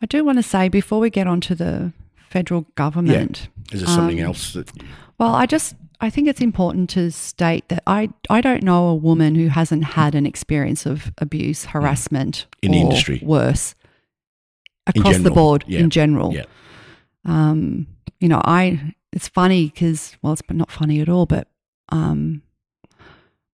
I 0.02 0.06
do 0.08 0.24
want 0.26 0.38
to 0.40 0.44
say 0.44 0.68
before 0.68 1.00
we 1.00 1.10
get 1.10 1.28
on 1.28 1.42
to 1.42 1.56
the 1.56 1.94
federal 2.30 2.62
government, 2.76 3.50
yeah. 3.70 3.76
Is 3.76 3.82
there 3.82 3.88
something 3.94 4.20
Um, 4.20 4.28
else 4.28 4.54
that, 4.54 4.72
well, 5.20 5.36
I 5.36 5.46
just 5.46 5.76
I 6.00 6.10
think 6.10 6.28
it's 6.28 6.42
important 6.42 6.90
to 6.92 7.12
state 7.12 7.68
that 7.70 7.84
I 7.88 8.10
I 8.30 8.42
don't 8.42 8.64
know 8.64 8.88
a 8.88 8.96
woman 8.96 9.36
who 9.36 9.48
hasn't 9.48 9.84
had 9.84 10.14
an 10.16 10.26
experience 10.26 10.86
of 10.86 11.12
abuse, 11.18 11.66
harassment 11.66 12.46
In 12.62 12.72
the 12.72 12.80
industry. 12.80 13.22
worse 13.24 13.76
across 14.86 15.18
the 15.18 15.32
board 15.32 15.64
yeah, 15.68 15.80
in 15.80 15.90
general. 15.90 16.34
yeah. 16.34 16.46
Um, 17.26 17.88
you 18.20 18.30
know, 18.30 18.42
I 18.46 18.94
it's 19.12 19.28
funny 19.28 19.66
because 19.66 20.16
well, 20.22 20.34
it's 20.34 20.44
not 20.50 20.72
funny 20.72 21.02
at 21.02 21.10
all, 21.10 21.26
but 21.26 21.48
um, 21.90 22.42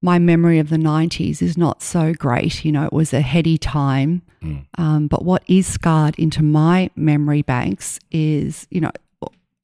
my 0.02 0.20
memory 0.20 0.60
of 0.60 0.70
the 0.70 0.78
'90s 0.78 1.42
is 1.42 1.58
not 1.58 1.82
so 1.82 2.14
great. 2.14 2.66
You 2.66 2.72
know, 2.74 2.86
it 2.86 2.94
was 2.94 3.14
a 3.14 3.22
heady 3.22 3.58
time. 3.58 4.22
Mm. 4.44 4.66
Um, 4.78 5.08
but 5.08 5.24
what 5.24 5.44
is 5.48 5.66
scarred 5.66 6.16
into 6.20 6.44
my 6.44 6.90
memory 6.96 7.42
banks 7.42 8.00
is, 8.12 8.68
you 8.70 8.82
know, 8.82 8.92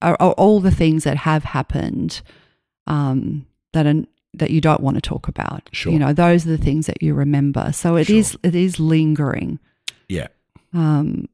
are, 0.02 0.16
are 0.20 0.32
all 0.34 0.62
the 0.62 0.72
things 0.72 1.04
that 1.04 1.18
have 1.18 1.44
happened 1.44 2.22
um, 2.90 3.46
that 3.74 3.86
are 3.86 4.04
that 4.36 4.52
you 4.52 4.62
don't 4.62 4.82
want 4.82 4.96
to 4.96 5.02
talk 5.02 5.28
about. 5.28 5.70
Sure. 5.72 5.92
You 5.94 6.00
know, 6.00 6.14
those 6.14 6.46
are 6.46 6.50
the 6.50 6.58
things 6.64 6.86
that 6.86 7.02
you 7.02 7.14
remember. 7.16 7.72
So 7.74 7.96
it 7.96 8.08
Sure. 8.08 8.18
is 8.18 8.38
it 8.44 8.56
is 8.56 8.80
lingering. 8.80 9.60
Yeah. 10.08 10.28
Um, 10.74 11.28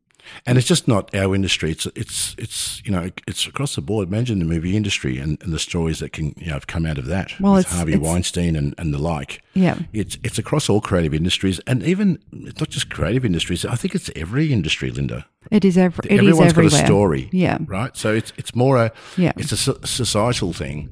And 0.48 0.58
it's 0.58 0.68
just 0.68 0.88
not 0.88 1.14
our 1.14 1.36
industry. 1.36 1.70
It's 1.72 1.86
it's 1.96 2.36
it's 2.40 2.82
you 2.86 2.92
know 2.92 3.12
it's 3.28 3.46
across 3.48 3.76
the 3.76 3.82
board. 3.82 4.08
Imagine 4.08 4.40
the 4.40 4.46
movie 4.46 4.76
industry 4.76 5.20
and, 5.20 5.38
and 5.44 5.54
the 5.54 5.60
stories 5.60 6.00
that 6.00 6.14
can 6.14 6.34
you 6.40 6.48
know 6.48 6.54
have 6.54 6.66
come 6.66 6.86
out 6.90 6.98
of 6.98 7.06
that. 7.06 7.32
Well, 7.40 7.58
it's- 7.58 7.76
Harvey 7.76 7.94
it's- 7.94 8.10
Weinstein 8.10 8.56
and, 8.56 8.74
and 8.80 8.92
the 8.94 8.98
like. 8.98 9.42
yeah. 9.54 9.78
It's 9.94 10.18
it's 10.24 10.40
across 10.40 10.68
all 10.70 10.82
creative 10.82 11.14
industries 11.18 11.60
and 11.68 11.84
even 11.84 12.18
it's 12.32 12.60
not 12.60 12.70
just 12.70 12.90
creative 12.90 13.24
industries. 13.26 13.66
I 13.66 13.76
think 13.76 13.94
it's 13.94 14.10
every 14.16 14.52
industry, 14.52 14.90
Linda. 14.90 15.26
It 15.52 15.64
is 15.64 15.78
ev- 15.78 16.00
it 16.06 16.12
is 16.12 16.20
Everyone's 16.20 16.54
got 16.54 16.66
a 16.66 16.86
story, 16.86 17.30
Yeah. 17.32 17.58
right? 17.68 17.96
So 17.98 18.14
it's 18.16 18.34
it's 18.38 18.56
more 18.56 18.78
a 18.86 18.92
Yeah. 19.18 19.34
it's 19.38 19.52
a 19.52 19.58
societal 19.86 20.54
thing, 20.54 20.90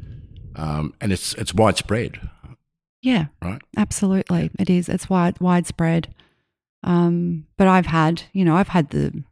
um, 0.56 0.94
and 1.02 1.12
it's 1.12 1.34
it's 1.36 1.54
widespread, 1.54 2.20
Yeah. 3.02 3.26
right? 3.42 3.62
Absolutely. 3.78 4.50
It 4.60 4.70
is. 4.70 4.90
It's 4.90 5.10
wide 5.10 5.40
widespread. 5.42 6.14
Um, 6.84 7.48
but 7.58 7.68
I've 7.68 7.86
had, 7.86 8.24
you 8.34 8.44
know, 8.44 8.56
I've 8.56 8.68
had 8.70 8.90
the 8.90 9.24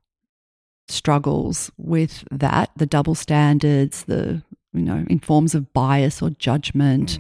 struggles 0.88 1.72
with 1.78 2.24
that, 2.32 2.72
the 2.76 2.86
double 2.86 3.16
standards, 3.16 4.04
the, 4.06 4.42
you 4.74 4.82
know, 4.82 5.06
in 5.10 5.20
forms 5.20 5.56
of 5.56 5.72
bias 5.74 6.22
or 6.22 6.30
judgment, 6.32 7.20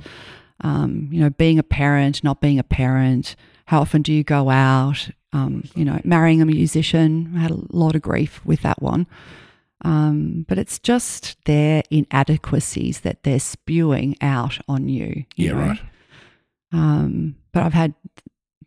um, 0.62 1.10
you 1.12 1.20
know, 1.20 1.30
being 1.30 1.60
a 1.60 1.64
parent, 1.64 2.24
not 2.24 2.42
being 2.42 2.60
a 2.60 2.64
parent. 2.64 3.36
How 3.66 3.82
often 3.82 4.02
do 4.02 4.14
you 4.14 4.24
go 4.24 4.50
out? 4.50 5.10
Um, 5.34 5.64
you 5.76 5.86
know, 5.86 6.00
marrying 6.04 6.42
a 6.42 6.46
musician. 6.46 7.34
I 7.38 7.40
had 7.40 7.52
a 7.52 7.60
lot 7.72 7.96
of 7.96 8.02
grief 8.02 8.42
with 8.46 8.62
that 8.64 8.82
one. 8.82 9.08
Um, 9.84 10.46
but 10.48 10.58
it's 10.60 10.78
just 10.80 11.38
their 11.46 11.82
inadequacies 11.90 13.02
that 13.02 13.24
they're 13.24 13.40
spewing 13.40 14.16
out 14.22 14.60
on 14.68 14.88
you. 14.88 15.26
you 15.36 15.48
Yeah, 15.48 15.52
know? 15.54 15.60
right. 15.60 15.80
Um, 16.72 17.36
but 17.52 17.64
I've 17.64 17.74
had 17.74 17.96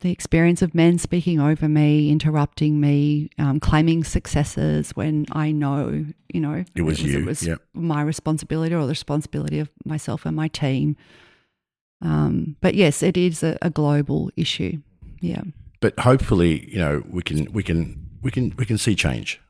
the 0.01 0.11
experience 0.11 0.61
of 0.61 0.75
men 0.75 0.99
speaking 0.99 1.41
over 1.41 1.69
me, 1.69 2.11
interrupting 2.11 2.81
me, 2.81 3.31
um, 3.39 3.61
claiming 3.61 4.05
successes 4.05 4.91
when 4.91 5.25
I 5.33 5.53
know, 5.53 6.05
you 6.33 6.41
know, 6.41 6.65
It 6.75 6.83
was 6.83 7.01
you, 7.03 7.21
It 7.21 7.25
was 7.27 7.47
yep. 7.47 7.63
my 7.73 8.03
responsibility 8.03 8.75
or 8.75 8.83
the 8.83 8.89
responsibility 8.89 9.61
of 9.61 9.71
myself 9.85 10.27
and 10.27 10.37
my 10.37 10.49
team. 10.49 10.97
Um, 12.03 12.57
but 12.61 12.75
yes, 12.75 13.03
it 13.03 13.17
is 13.17 13.43
a, 13.43 13.57
a 13.63 13.71
global 13.71 14.31
issue. 14.37 14.83
Yeah. 15.21 15.43
But 15.81 15.99
hopefully, 16.01 16.69
you 16.71 16.79
know, 16.79 17.03
we 17.09 17.23
can 17.23 17.51
we 17.53 17.63
can 17.63 18.05
we 18.21 18.31
can 18.31 18.53
we 18.59 18.67
can 18.67 18.77
see 18.77 18.95
change. 18.95 19.41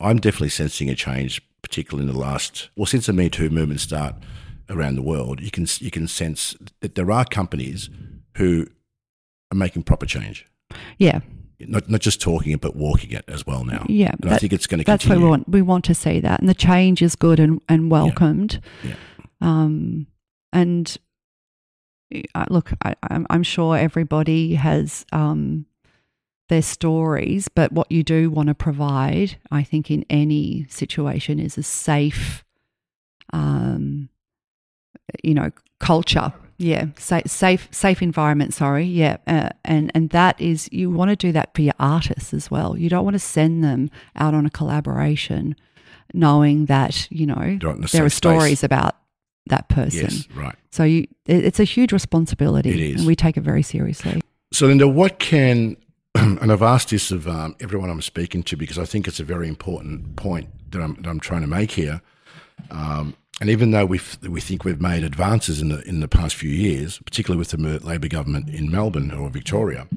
I'm 0.00 0.18
definitely 0.18 0.50
sensing 0.50 0.90
a 0.90 0.94
change, 0.94 1.42
particularly 1.62 2.08
in 2.08 2.14
the 2.14 2.20
last 2.20 2.70
well 2.76 2.86
since 2.86 3.06
the 3.06 3.12
Me 3.12 3.28
Too 3.28 3.50
movement 3.50 3.80
start 3.80 4.14
around 4.68 4.96
the 4.96 5.02
world. 5.02 5.40
You 5.40 5.50
can 5.50 5.66
you 5.78 5.90
can 5.90 6.08
sense 6.08 6.56
that 6.80 6.94
there 6.94 7.10
are 7.10 7.24
companies 7.24 7.88
who 8.36 8.66
are 9.52 9.56
making 9.56 9.84
proper 9.84 10.06
change. 10.06 10.46
Yeah. 10.98 11.20
Not 11.58 11.88
not 11.88 12.02
just 12.02 12.20
talking 12.20 12.52
it, 12.52 12.60
but 12.60 12.76
walking 12.76 13.12
it 13.12 13.24
as 13.28 13.46
well 13.46 13.64
now. 13.64 13.86
Yeah. 13.88 14.12
And 14.20 14.30
I 14.30 14.36
think 14.36 14.52
it's 14.52 14.66
going 14.66 14.78
to 14.78 14.84
that's 14.84 15.06
what 15.06 15.18
we 15.18 15.24
want. 15.24 15.48
We 15.48 15.62
want 15.62 15.84
to 15.86 15.94
see 15.94 16.20
that, 16.20 16.40
and 16.40 16.48
the 16.48 16.54
change 16.54 17.00
is 17.00 17.16
good 17.16 17.40
and, 17.40 17.62
and 17.68 17.90
welcomed. 17.90 18.60
Yeah. 18.84 18.94
Um, 19.40 20.06
and 20.52 20.96
uh, 22.34 22.44
look, 22.50 22.72
I, 22.84 22.94
I'm, 23.10 23.26
I'm 23.30 23.42
sure 23.42 23.76
everybody 23.76 24.54
has 24.54 25.06
um, 25.12 25.66
their 26.48 26.62
stories, 26.62 27.48
but 27.48 27.72
what 27.72 27.90
you 27.90 28.02
do 28.02 28.30
want 28.30 28.48
to 28.48 28.54
provide, 28.54 29.36
I 29.50 29.62
think, 29.62 29.90
in 29.90 30.04
any 30.08 30.66
situation, 30.68 31.38
is 31.40 31.58
a 31.58 31.62
safe, 31.62 32.44
um, 33.32 34.08
you 35.22 35.34
know, 35.34 35.50
culture. 35.80 36.32
Yeah, 36.58 36.86
safe, 36.98 37.26
safe, 37.26 37.68
safe 37.70 38.00
environment. 38.00 38.54
Sorry, 38.54 38.84
yeah, 38.84 39.18
uh, 39.26 39.50
and 39.62 39.92
and 39.94 40.08
that 40.10 40.40
is 40.40 40.70
you 40.72 40.88
want 40.90 41.10
to 41.10 41.16
do 41.16 41.30
that 41.32 41.54
for 41.54 41.60
your 41.60 41.74
artists 41.78 42.32
as 42.32 42.50
well. 42.50 42.78
You 42.78 42.88
don't 42.88 43.04
want 43.04 43.12
to 43.14 43.18
send 43.18 43.62
them 43.62 43.90
out 44.14 44.32
on 44.32 44.46
a 44.46 44.50
collaboration, 44.50 45.54
knowing 46.14 46.64
that 46.66 47.08
you 47.10 47.26
know 47.26 47.34
Right 47.34 47.50
in 47.62 47.80
the 47.82 47.88
there 47.92 48.06
are 48.06 48.08
space. 48.08 48.14
stories 48.16 48.64
about 48.64 48.96
that 49.48 49.68
person. 49.68 50.04
Yes, 50.04 50.28
right. 50.34 50.54
So 50.70 50.84
you, 50.84 51.06
it- 51.26 51.44
it's 51.44 51.60
a 51.60 51.64
huge 51.64 51.92
responsibility, 51.92 52.70
It 52.70 52.80
is. 52.80 53.00
and 53.00 53.06
we 53.06 53.14
take 53.14 53.36
it 53.36 53.42
very 53.42 53.62
seriously. 53.62 54.22
So, 54.50 54.66
Linda, 54.66 54.88
what 54.88 55.18
can, 55.18 55.76
and 56.40 56.50
I've 56.50 56.62
asked 56.62 56.90
this 56.90 57.10
of 57.10 57.28
um, 57.28 57.56
everyone 57.60 57.90
I'm 57.90 58.00
speaking 58.00 58.42
to 58.44 58.56
because 58.56 58.78
I 58.78 58.86
think 58.86 59.06
it's 59.06 59.20
a 59.20 59.24
very 59.24 59.48
important 59.48 60.16
point 60.16 60.48
that 60.70 60.80
I'm, 60.80 60.94
that 61.02 61.08
I'm 61.08 61.20
trying 61.20 61.42
to 61.42 61.46
make 61.46 61.72
here. 61.72 62.00
Um, 62.70 63.14
and 63.38 63.50
even 63.50 63.70
though 63.70 63.84
we 63.84 64.00
we 64.26 64.40
think 64.40 64.64
we've 64.64 64.80
made 64.80 65.04
advances 65.04 65.60
in 65.60 65.68
the 65.68 65.86
in 65.86 66.00
the 66.00 66.08
past 66.08 66.34
few 66.34 66.48
years, 66.48 66.98
particularly 67.04 67.38
with 67.38 67.50
the 67.50 67.58
Labor 67.86 68.08
government 68.08 68.48
in 68.48 68.70
Melbourne 68.70 69.12
or 69.12 69.28
Victoria, 69.28 69.88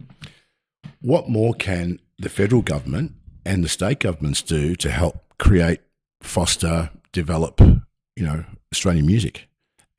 what 1.00 1.30
more 1.30 1.54
can 1.54 2.00
the 2.18 2.28
federal 2.28 2.62
government 2.62 3.14
and 3.46 3.64
the 3.64 3.70
state 3.70 4.02
governments 4.02 4.42
do 4.42 4.76
to 4.76 4.92
help 4.92 5.24
create, 5.38 5.80
foster, 6.22 6.90
develop, 7.14 7.62
you 7.62 8.26
know, 8.26 8.44
Australian 8.74 9.06
music? 9.06 9.49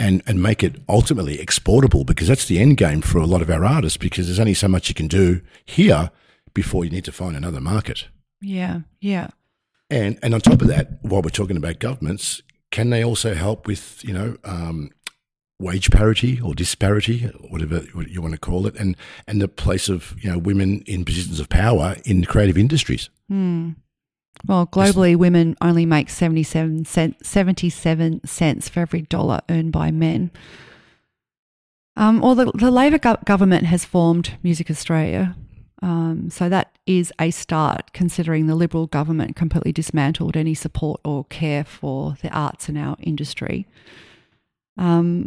And 0.01 0.23
and 0.27 0.43
make 0.43 0.65
it 0.65 0.77
ultimately 0.89 1.39
exportable 1.39 2.05
because 2.05 2.27
that's 2.27 2.47
the 2.47 2.59
end 2.59 2.79
game 2.79 3.03
for 3.03 3.19
a 3.19 3.27
lot 3.27 3.43
of 3.43 3.51
our 3.51 3.65
artists 3.65 3.99
because 3.99 4.27
there's 4.27 4.41
only 4.41 4.55
so 4.55 4.67
much 4.67 4.89
you 4.89 4.95
can 4.95 5.07
do 5.07 5.43
here 5.65 6.11
before 6.55 6.85
you 6.85 6.91
need 6.91 7.05
to 7.05 7.13
find 7.13 7.37
another 7.37 7.61
market. 7.61 8.09
Yeah, 8.41 8.81
yeah, 9.01 9.29
And 9.91 10.19
and 10.23 10.35
on 10.35 10.41
top 10.41 10.63
of 10.63 10.69
that, 10.69 10.99
while 11.03 11.21
we're 11.21 11.29
talking 11.29 11.59
about 11.59 11.79
governments, 11.79 12.43
can 12.73 12.89
they 12.89 13.05
also 13.05 13.35
help 13.35 13.67
with 13.67 14.03
you 14.03 14.15
know 14.15 14.39
um, 14.45 14.91
wage 15.61 15.91
parity 15.91 16.41
or 16.41 16.55
disparity, 16.55 17.27
whatever 17.51 17.85
you 18.09 18.23
want 18.23 18.33
to 18.33 18.41
call 18.41 18.67
it, 18.67 18.75
and 18.77 18.97
and 19.27 19.43
the 19.43 19.49
place 19.49 19.91
of 19.91 20.15
you 20.19 20.31
know 20.31 20.39
women 20.39 20.83
in 20.87 21.05
positions 21.05 21.39
of 21.39 21.51
power 21.51 21.97
in 22.07 22.25
creative 22.25 22.57
industries? 22.57 23.11
Hmm. 23.29 23.73
Well, 24.47 24.67
globally, 24.67 25.17
women 25.17 25.57
only 25.61 25.87
make 25.87 26.09
77, 26.11 26.85
cent, 26.87 27.25
77 27.25 28.23
cents 28.25 28.69
for 28.69 28.81
every 28.81 29.03
dollar 29.03 29.41
earned 29.49 29.73
by 29.73 29.91
men. 29.91 30.31
Um, 31.97 32.25
or 32.25 32.35
the, 32.35 32.51
the 32.55 32.71
Labor 32.71 32.99
gov- 32.99 33.25
government 33.25 33.67
has 33.67 33.85
formed 33.85 34.39
Music 34.43 34.71
Australia. 34.71 35.37
Um, 35.83 36.31
so 36.31 36.49
that 36.49 36.77
is 36.87 37.13
a 37.21 37.31
start, 37.31 37.93
considering 37.93 38.47
the 38.47 38.55
Liberal 38.55 38.87
government 38.87 39.37
completely 39.37 39.73
dismantled 39.73 40.37
any 40.37 40.55
support 40.55 41.01
or 41.05 41.25
care 41.27 41.65
for 41.65 42.17
the 42.23 42.31
arts 42.31 42.69
in 42.69 42.77
our 42.77 42.97
industry. 43.01 43.67
Um, 44.77 45.27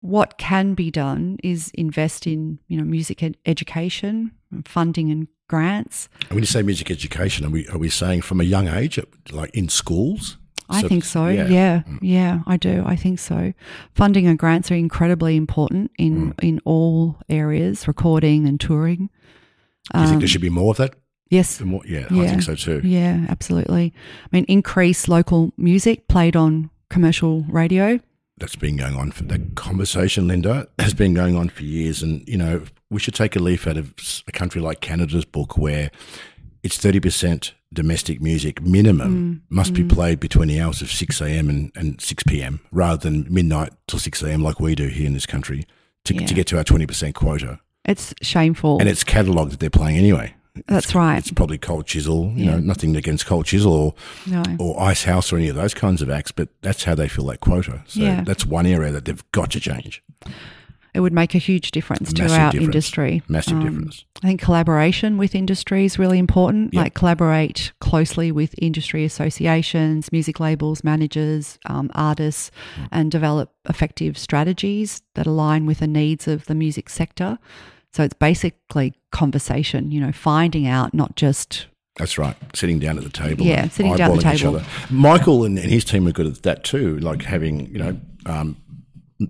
what 0.00 0.38
can 0.38 0.74
be 0.74 0.90
done 0.90 1.38
is 1.42 1.70
invest 1.74 2.26
in, 2.26 2.58
you 2.68 2.78
know, 2.78 2.84
music 2.84 3.22
ed- 3.22 3.36
education, 3.44 4.32
funding 4.64 5.10
and 5.10 5.28
grants. 5.48 6.08
And 6.22 6.30
when 6.30 6.40
you 6.42 6.46
say 6.46 6.62
music 6.62 6.90
education, 6.90 7.46
are 7.46 7.50
we 7.50 7.66
are 7.68 7.78
we 7.78 7.88
saying 7.90 8.22
from 8.22 8.40
a 8.40 8.44
young 8.44 8.68
age, 8.68 8.98
like 9.32 9.50
in 9.54 9.68
schools? 9.68 10.36
I 10.70 10.82
So- 10.82 10.88
think 10.88 11.04
so. 11.04 11.28
yeah. 11.28 11.48
Yeah. 11.48 11.82
yeah, 12.02 12.40
I 12.46 12.56
do. 12.58 12.82
I 12.86 12.94
think 12.94 13.18
so. 13.18 13.54
Funding 13.94 14.26
and 14.26 14.38
grants 14.38 14.70
are 14.70 14.74
incredibly 14.76 15.34
important 15.36 15.90
in 15.98 16.14
Mm. 16.34 16.44
in 16.44 16.60
all 16.64 17.16
areas, 17.28 17.88
recording 17.88 18.46
and 18.46 18.60
touring. 18.60 19.08
Do 19.94 20.00
you 20.00 20.04
think 20.04 20.14
Um, 20.14 20.18
there 20.20 20.28
should 20.28 20.42
be 20.42 20.50
more 20.50 20.70
of 20.72 20.76
that? 20.76 20.94
Yes. 21.30 21.60
More, 21.60 21.82
yeah, 21.86 22.06
I 22.10 22.26
think 22.28 22.42
so 22.42 22.54
too. 22.54 22.80
Yeah, 22.84 23.26
absolutely. 23.28 23.92
I 24.24 24.28
mean, 24.36 24.44
increase 24.48 25.08
local 25.08 25.52
music 25.56 26.06
played 26.08 26.36
on 26.36 26.70
commercial 26.90 27.44
radio. 27.50 28.00
That's 28.38 28.56
been 28.56 28.76
going 28.76 28.94
on 28.94 29.12
for 29.12 29.24
that 29.24 29.54
conversation, 29.54 30.28
Linda, 30.28 30.68
has 30.78 30.94
been 30.94 31.14
going 31.14 31.36
on 31.36 31.48
for 31.48 31.62
years. 31.62 32.02
And, 32.02 32.26
you 32.28 32.36
know, 32.36 32.64
we 32.90 33.00
should 33.00 33.14
take 33.14 33.36
a 33.36 33.40
leaf 33.40 33.66
out 33.66 33.76
of 33.76 33.94
a 34.26 34.32
country 34.32 34.60
like 34.60 34.80
Canada's 34.80 35.24
book 35.24 35.58
where 35.58 35.90
it's 36.62 36.78
30% 36.78 37.52
domestic 37.72 38.20
music 38.20 38.62
minimum 38.62 39.34
mm. 39.34 39.40
must 39.54 39.74
be 39.74 39.82
mm. 39.82 39.92
played 39.92 40.20
between 40.20 40.48
the 40.48 40.60
hours 40.60 40.80
of 40.80 40.90
6 40.90 41.20
a.m. 41.20 41.48
And, 41.48 41.72
and 41.76 42.00
6 42.00 42.22
p.m. 42.24 42.60
rather 42.72 42.96
than 42.96 43.26
midnight 43.28 43.72
till 43.86 43.98
6 43.98 44.22
a.m. 44.22 44.42
like 44.42 44.58
we 44.60 44.74
do 44.74 44.88
here 44.88 45.06
in 45.06 45.12
this 45.12 45.26
country 45.26 45.66
to, 46.04 46.14
Yeah. 46.14 46.26
to 46.26 46.34
get 46.34 46.46
to 46.48 46.58
our 46.58 46.64
20% 46.64 47.14
quota. 47.14 47.60
It's 47.84 48.14
shameful. 48.22 48.78
And 48.78 48.88
it's 48.88 49.04
catalogued 49.04 49.52
that 49.52 49.60
they're 49.60 49.70
playing 49.70 49.96
anyway. 49.96 50.34
That's 50.66 50.94
right. 50.94 51.18
It's 51.18 51.30
probably 51.30 51.58
Cold 51.58 51.86
Chisel, 51.86 52.32
you 52.34 52.44
Yeah. 52.46 52.50
know, 52.52 52.58
nothing 52.60 52.96
against 52.96 53.26
Cold 53.26 53.46
Chisel 53.46 53.72
or 53.72 53.94
No. 54.26 54.42
or 54.58 54.80
Icehouse 54.80 55.32
or 55.32 55.36
any 55.36 55.48
of 55.48 55.56
those 55.56 55.74
kinds 55.74 56.02
of 56.02 56.10
acts, 56.10 56.32
but 56.32 56.48
that's 56.62 56.84
how 56.84 56.94
they 56.94 57.08
fill 57.08 57.26
that 57.26 57.40
quota. 57.40 57.82
So 57.86 58.00
Yeah. 58.00 58.22
that's 58.24 58.44
one 58.46 58.66
area 58.66 58.90
that 58.92 59.04
they've 59.04 59.22
got 59.32 59.50
to 59.52 59.60
change. 59.60 60.02
it 60.94 61.00
would 61.00 61.12
make 61.12 61.34
a 61.34 61.38
huge 61.38 61.70
difference 61.70 62.12
to 62.12 62.22
our 62.22 62.50
difference. 62.50 62.64
industry. 62.64 63.22
Massive 63.28 63.58
Um, 63.58 63.62
difference. 63.62 64.04
I 64.22 64.28
think 64.28 64.40
collaboration 64.40 65.16
with 65.16 65.32
industry 65.34 65.84
is 65.84 65.96
really 65.98 66.18
important. 66.18 66.74
Yep. 66.74 66.82
Like 66.82 66.94
collaborate 66.94 67.70
closely 67.78 68.32
with 68.32 68.52
industry 68.58 69.04
associations, 69.04 70.10
music 70.10 70.40
labels, 70.40 70.82
managers, 70.82 71.58
um, 71.66 71.90
artists, 71.94 72.50
Mm. 72.80 72.88
and 72.90 73.10
develop 73.12 73.52
effective 73.68 74.18
strategies 74.18 75.02
that 75.14 75.26
align 75.26 75.66
with 75.66 75.78
the 75.80 75.86
needs 75.86 76.26
of 76.26 76.46
the 76.46 76.54
music 76.54 76.88
sector. 76.88 77.38
So 77.98 78.04
it's 78.04 78.14
basically 78.14 78.94
conversation, 79.10 79.90
you 79.90 80.00
know, 80.00 80.12
finding 80.12 80.68
out 80.68 80.94
not 80.94 81.16
just 81.16 81.66
That's 81.96 82.16
right. 82.16 82.36
Sitting 82.54 82.78
down 82.78 82.96
at 82.96 83.02
the 83.02 83.10
table. 83.10 83.44
Yeah, 83.44 83.66
sitting 83.70 83.96
down 83.96 84.12
at 84.12 84.18
the 84.18 84.22
table. 84.22 84.62
Michael 84.88 85.44
and, 85.44 85.58
and 85.58 85.68
his 85.68 85.84
team 85.84 86.06
are 86.06 86.12
good 86.12 86.28
at 86.28 86.44
that 86.44 86.62
too, 86.62 87.00
like 87.00 87.22
having, 87.22 87.66
you 87.66 87.78
know, 87.80 88.00
um, 88.24 88.56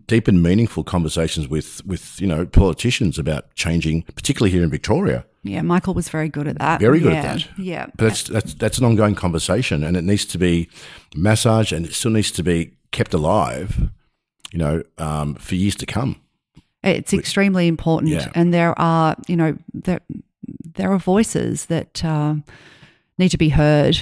deep 0.07 0.28
and 0.28 0.43
meaningful 0.43 0.85
conversations 0.85 1.49
with, 1.49 1.82
with, 1.86 2.20
you 2.20 2.27
know, 2.27 2.45
politicians 2.45 3.19
about 3.19 3.55
changing, 3.55 4.03
particularly 4.03 4.51
here 4.51 4.62
in 4.62 4.69
Victoria. 4.69 5.24
yeah. 5.45 5.62
Michael 5.62 5.95
was 5.95 6.11
very 6.11 6.28
good 6.28 6.47
at 6.47 6.59
that. 6.59 6.78
Very 6.78 7.01
good 7.01 7.15
yeah, 7.15 7.19
at 7.20 7.39
that. 7.39 7.49
Yeah, 7.59 7.86
But 7.97 8.09
that's, 8.09 8.24
that's, 8.24 8.53
that's 8.53 8.77
an 8.77 8.85
ongoing 8.85 9.15
conversation 9.15 9.82
and 9.82 9.97
it 9.97 10.05
needs 10.05 10.27
to 10.27 10.36
be 10.36 10.69
massaged 11.16 11.73
and 11.73 11.86
it 11.86 11.95
still 11.95 12.11
needs 12.11 12.31
to 12.32 12.43
be 12.43 12.74
kept 12.93 13.15
alive, 13.15 13.89
you 14.53 14.59
know, 14.59 14.82
um, 14.99 15.36
for 15.36 15.55
years 15.55 15.77
to 15.77 15.86
come. 15.86 16.20
It's 16.82 17.12
extremely 17.12 17.66
important, 17.66 18.12
Yeah. 18.12 18.30
and 18.34 18.52
there 18.55 18.78
are, 18.78 19.16
you 19.26 19.36
know, 19.36 19.56
there 19.74 20.00
there 20.74 20.92
are 20.92 20.98
voices 20.98 21.66
that 21.66 22.05
uh, 22.05 22.34
need 23.18 23.30
to 23.30 23.38
be 23.38 23.48
heard. 23.50 23.98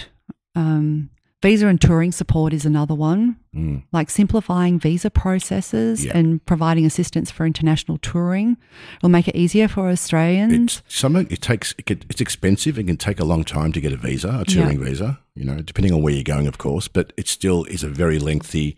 Um, 0.54 1.10
visa 1.42 1.66
and 1.68 1.80
touring 1.80 2.12
support 2.12 2.52
is 2.52 2.64
another 2.66 2.94
one, 2.94 3.36
Mm. 3.54 3.82
like 3.92 4.10
simplifying 4.10 4.78
visa 4.78 5.10
processes 5.10 6.04
Yeah. 6.04 6.16
and 6.18 6.44
providing 6.44 6.84
assistance 6.84 7.30
for 7.30 7.46
international 7.46 7.98
touring 7.98 8.56
will 9.02 9.08
make 9.10 9.26
it 9.28 9.36
easier 9.36 9.68
for 9.68 9.88
Australians. 9.88 10.82
It's 10.86 10.96
something 11.00 11.26
it 11.30 11.40
takes. 11.40 11.74
It's 11.86 12.20
expensive. 12.20 12.78
It 12.78 12.86
can 12.86 12.96
take 12.96 13.18
a 13.20 13.24
long 13.24 13.44
time 13.44 13.72
to 13.72 13.80
get 13.80 13.92
a 13.92 13.96
visa, 13.96 14.38
a 14.40 14.44
touring 14.44 14.82
visa. 14.82 15.18
You 15.34 15.44
know, 15.44 15.60
depending 15.62 15.92
on 15.94 16.02
where 16.02 16.12
you're 16.14 16.22
going, 16.22 16.46
of 16.46 16.58
course. 16.58 16.88
But 16.88 17.12
it 17.16 17.28
still 17.28 17.64
is 17.64 17.82
a 17.84 17.88
very 17.88 18.18
lengthy 18.18 18.76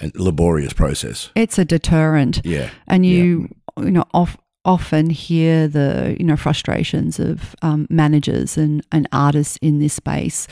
and 0.00 0.12
laborious 0.16 0.72
process. 0.72 1.30
It's 1.34 1.58
a 1.58 1.64
deterrent. 1.64 2.40
Yeah, 2.44 2.70
and 2.86 3.04
you 3.06 3.48
you 3.78 3.90
know 3.90 4.04
of, 4.14 4.36
often 4.64 5.10
hear 5.10 5.68
the 5.68 6.16
you 6.18 6.24
know 6.26 6.36
frustrations 6.36 7.18
of 7.18 7.54
um, 7.62 7.86
managers 7.90 8.56
and, 8.56 8.84
and 8.92 9.08
artists 9.12 9.56
in 9.62 9.78
this 9.78 9.94
space. 9.94 10.46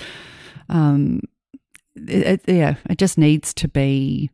Um, 0.69 1.21
it, 1.97 2.41
it- 2.47 2.55
yeah, 2.57 2.75
it 2.89 2.99
just 2.99 3.19
needs 3.19 3.53
to 3.55 3.69
be 3.69 4.31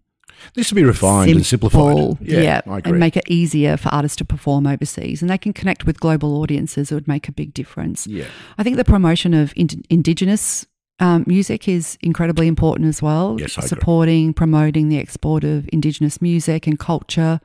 needs 0.57 0.69
to 0.69 0.75
be 0.77 0.85
refined 0.85 1.31
and 1.33 1.45
simplified. 1.45 1.97
simple, 1.97 2.19
Yeah, 2.21 2.61
I 2.67 2.79
agree. 2.79 2.91
and 2.93 3.01
make 3.01 3.17
it 3.17 3.25
easier 3.29 3.77
for 3.77 3.89
artists 3.89 4.17
to 4.19 4.25
perform 4.25 4.67
overseas, 4.69 5.21
and 5.23 5.29
they 5.31 5.39
can 5.39 5.53
connect 5.53 5.85
with 5.85 5.99
global 6.01 6.37
audiences. 6.41 6.93
It 6.93 6.95
would 6.95 7.09
make 7.09 7.29
a 7.29 7.33
big 7.33 7.53
difference. 7.55 8.07
yeah, 8.07 8.27
I 8.57 8.63
think 8.63 8.77
the 8.77 8.85
promotion 8.85 9.35
of 9.35 9.53
in- 9.57 9.83
Indigenous 9.91 10.65
um, 11.01 11.25
music 11.27 11.69
is 11.69 11.97
incredibly 12.01 12.47
important 12.49 12.89
as 12.89 13.01
well. 13.03 13.37
Yes, 13.39 13.57
I 13.57 13.61
agree. 13.61 13.69
Supporting, 13.69 14.33
promoting 14.35 14.89
the 14.89 14.99
export 14.99 15.45
of 15.45 15.69
Indigenous 15.73 16.21
music 16.21 16.67
and 16.67 16.79
culture, 16.79 17.41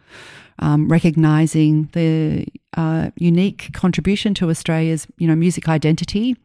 um, 0.59 0.87
recognizing 0.89 1.89
the 1.93 2.45
uh, 2.77 3.11
unique 3.17 3.69
contribution 3.73 4.33
to 4.35 4.49
Australia's, 4.49 5.07
you 5.17 5.27
know, 5.27 5.35
music 5.35 5.67
identity. 5.69 6.35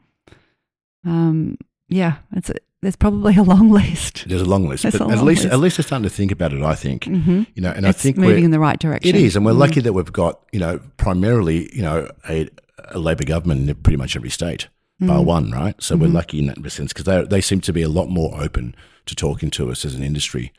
Um, 1.05 1.57
yeah, 1.89 2.17
it's 2.35 2.51
a, 2.51 2.55
there's 2.83 2.97
probably 2.97 3.37
a 3.37 3.43
long 3.43 3.71
list. 3.81 4.25
there's 4.29 4.43
a 4.43 4.45
long 4.45 4.69
list, 4.69 4.83
There's 4.83 4.99
but 4.99 5.11
at 5.11 5.23
least 5.23 5.45
list. 5.45 5.53
at 5.55 5.59
least 5.61 5.77
they're 5.79 5.85
starting 5.87 6.05
to 6.05 6.11
think 6.15 6.31
about 6.33 6.53
it. 6.53 6.63
I 6.63 6.75
think 6.75 7.05
hmm 7.05 7.43
you 7.55 7.63
know, 7.63 7.71
and 7.71 7.87
it's 7.87 7.99
I 8.01 8.03
think 8.03 8.19
moving 8.19 8.45
in 8.45 8.51
the 8.51 8.61
right 8.61 8.79
direction. 8.79 9.09
It 9.15 9.21
is, 9.21 9.37
and 9.37 9.45
we're 9.45 9.53
Mm. 9.53 9.59
lucky 9.59 9.81
that 9.81 9.93
we've 9.93 10.13
got 10.13 10.41
you 10.53 10.61
know 10.61 10.81
primarily 10.97 11.75
you 11.75 11.83
know 11.83 12.11
a, 12.29 12.49
a 12.91 12.99
Labor 12.99 13.25
government 13.25 13.69
in 13.69 13.75
pretty 13.77 13.97
much 13.97 14.15
every 14.17 14.31
state, 14.31 14.69
Mm. 15.01 15.07
bar 15.09 15.23
one, 15.23 15.51
right? 15.53 15.75
So 15.83 15.95
Mm-hmm. 15.95 16.05
we're 16.05 16.11
lucky 16.13 16.39
in 16.41 16.47
that 16.47 16.71
sense 16.73 16.93
because 16.93 17.05
they 17.05 17.23
they 17.25 17.41
seem 17.41 17.61
to 17.63 17.73
be 17.73 17.83
a 17.83 17.89
lot 17.89 18.09
more 18.09 18.33
open 18.41 18.75
to 19.07 19.15
talking 19.15 19.51
to 19.51 19.71
us 19.71 19.85
as 19.85 19.95
an 19.95 20.03
industry. 20.03 20.53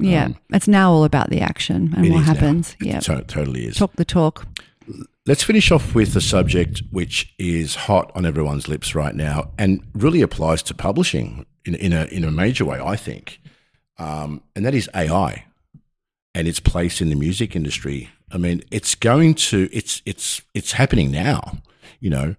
Yeah, 0.00 0.26
um, 0.26 0.36
it's 0.52 0.68
now 0.68 0.92
all 0.92 1.04
about 1.04 1.30
the 1.30 1.40
action 1.40 1.94
and 1.96 2.10
what 2.10 2.18
now. 2.18 2.24
happens. 2.24 2.76
It 2.80 2.86
Yeah, 2.86 3.00
to- 3.00 3.22
totally 3.22 3.64
is. 3.66 3.76
talk 3.76 3.94
the 3.96 4.04
talk. 4.04 4.46
Let's 5.26 5.42
finish 5.42 5.70
off 5.70 5.94
with 5.94 6.14
a 6.16 6.20
subject 6.20 6.82
which 6.90 7.34
is 7.38 7.74
hot 7.74 8.10
on 8.14 8.24
everyone's 8.24 8.68
lips 8.68 8.94
right 8.94 9.14
now 9.14 9.50
and 9.58 9.82
really 9.94 10.22
applies 10.22 10.62
to 10.64 10.74
publishing 10.74 11.44
in, 11.66 11.74
in, 11.74 11.92
a, 11.92 12.04
in 12.06 12.24
a 12.24 12.30
major 12.30 12.64
way, 12.64 12.80
I 12.80 12.96
think. 12.96 13.40
Um, 13.98 14.42
and 14.56 14.64
that 14.64 14.74
is 14.74 14.88
AI 14.94 15.44
and 16.34 16.48
its 16.48 16.60
place 16.60 17.00
in 17.02 17.10
the 17.10 17.16
music 17.16 17.54
industry. 17.56 18.08
I 18.30 18.38
mean, 18.38 18.62
it's 18.70 18.94
going 18.94 19.34
to, 19.34 19.68
it's, 19.72 20.00
it's, 20.06 20.40
it's 20.54 20.72
happening 20.72 21.10
now, 21.10 21.58
you 22.00 22.08
know. 22.10 22.34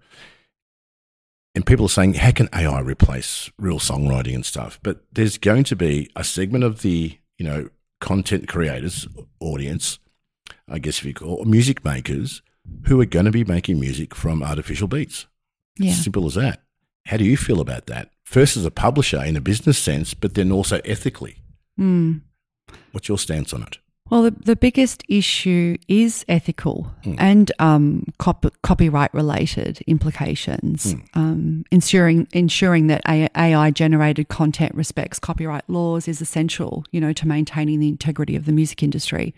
And 1.60 1.66
people 1.66 1.88
are 1.88 1.90
saying, 1.90 2.14
how 2.14 2.32
can 2.32 2.48
AI 2.56 2.80
replace 2.80 3.52
real 3.58 3.80
songwriting 3.80 4.34
and 4.34 4.46
stuff? 4.46 4.80
But 4.82 5.04
there's 5.12 5.38
going 5.38 5.66
to 5.66 5.76
be 5.76 6.10
a 6.16 6.24
segment 6.24 6.64
of 6.64 6.84
the, 6.84 7.20
you 7.38 7.46
know, 7.46 7.70
content 8.00 8.48
creators 8.48 9.10
audience 9.42 10.00
I 10.70 10.80
guess 10.80 11.00
if 11.00 11.06
you 11.06 11.14
call 11.14 11.44
music 11.46 11.84
makers 11.84 12.42
who 12.86 13.02
are 13.02 13.06
going 13.06 13.26
to 13.26 13.32
be 13.32 13.44
making 13.44 13.80
music 13.80 14.14
from 14.14 14.44
artificial 14.44 14.88
beats. 14.88 15.26
Yeah. 15.78 15.94
Simple 15.94 16.26
as 16.28 16.36
that. 16.36 16.62
How 17.06 17.18
do 17.18 17.26
you 17.26 17.38
feel 17.38 17.60
about 17.60 17.88
that? 17.88 18.12
First, 18.24 18.58
as 18.58 18.66
a 18.66 18.72
publisher 18.72 19.24
in 19.24 19.36
a 19.36 19.42
business 19.42 19.80
sense, 19.80 20.14
but 20.14 20.36
then 20.36 20.52
also 20.52 20.80
ethically. 20.86 21.38
Mm. 21.80 22.22
What's 22.92 23.08
your 23.08 23.18
stance 23.18 23.54
on 23.54 23.64
it? 23.64 23.80
Well, 24.10 24.24
the, 24.24 24.32
the 24.32 24.56
biggest 24.56 25.04
issue 25.08 25.78
is 25.88 26.26
ethical 26.28 26.92
Hmm. 27.04 27.16
and 27.18 27.52
um, 27.60 28.06
cop- 28.18 28.54
copyright 28.64 29.14
related 29.14 29.82
implications. 29.88 30.94
Hmm. 30.94 31.00
Um, 31.14 31.66
ensuring 31.72 32.28
ensuring 32.34 32.88
that 32.88 33.02
AI 33.08 33.72
generated 33.72 34.28
content 34.30 34.74
respects 34.76 35.20
copyright 35.20 35.70
laws 35.70 36.08
is 36.08 36.22
essential, 36.22 36.84
you 36.92 37.00
know, 37.00 37.14
to 37.14 37.28
maintaining 37.28 37.80
the 37.80 37.88
integrity 37.88 38.36
of 38.36 38.46
the 38.46 38.52
music 38.52 38.82
industry. 38.84 39.34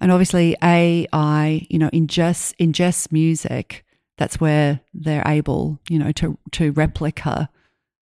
And 0.00 0.10
obviously, 0.10 0.56
AI, 0.62 1.66
you 1.68 1.78
know, 1.78 1.90
ingests 1.90 2.54
ingests 2.58 3.12
music. 3.12 3.84
That's 4.18 4.40
where 4.40 4.80
they're 4.92 5.22
able, 5.26 5.78
you 5.88 5.98
know, 5.98 6.12
to 6.12 6.36
to 6.52 6.72
replica. 6.72 7.48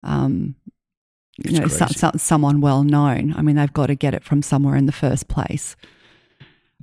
Um, 0.03 0.55
you 1.37 1.51
It's 1.51 1.59
know, 1.59 1.67
so, 1.67 1.87
so, 1.87 2.11
someone 2.17 2.61
well 2.61 2.83
known. 2.83 3.33
I 3.35 3.41
mean, 3.41 3.55
they've 3.57 3.73
got 3.73 3.87
to 3.87 3.95
get 3.95 4.13
it 4.13 4.23
from 4.23 4.41
somewhere 4.41 4.75
in 4.75 4.85
the 4.85 4.91
first 4.93 5.27
place. 5.27 5.75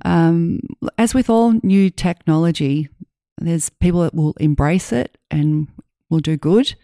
Um, 0.03 0.59
as 0.97 1.13
with 1.13 1.29
all 1.29 1.53
new 1.63 1.89
technology, 1.89 2.89
there's 3.37 3.69
people 3.69 4.01
that 4.01 4.13
will 4.13 4.33
embrace 4.39 4.91
it 4.91 5.17
and 5.31 5.67
will 6.09 6.19
do 6.19 6.37
good. 6.37 6.75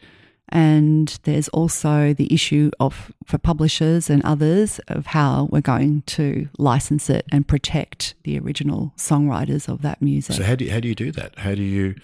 And 0.51 1.19
there's 1.23 1.47
also 1.49 2.13
the 2.13 2.33
issue 2.33 2.71
of, 2.79 3.11
for 3.23 3.37
publishers 3.37 4.09
and 4.09 4.23
others, 4.23 4.79
of 4.87 5.05
how 5.07 5.47
we're 5.51 5.61
going 5.61 6.01
to 6.07 6.49
license 6.57 7.07
it 7.09 7.25
and 7.31 7.47
protect 7.47 8.15
the 8.23 8.39
original 8.39 8.91
songwriters 8.97 9.69
of 9.69 9.83
that 9.83 10.01
music. 10.01 10.35
So 10.37 10.43
how 10.43 10.55
do 10.55 10.65
you, 10.65 10.71
how 10.71 10.79
do 10.79 10.87
you 10.87 10.95
do 10.95 11.11
that? 11.11 11.37
How 11.37 11.53
do 11.53 11.61
you 11.61 11.95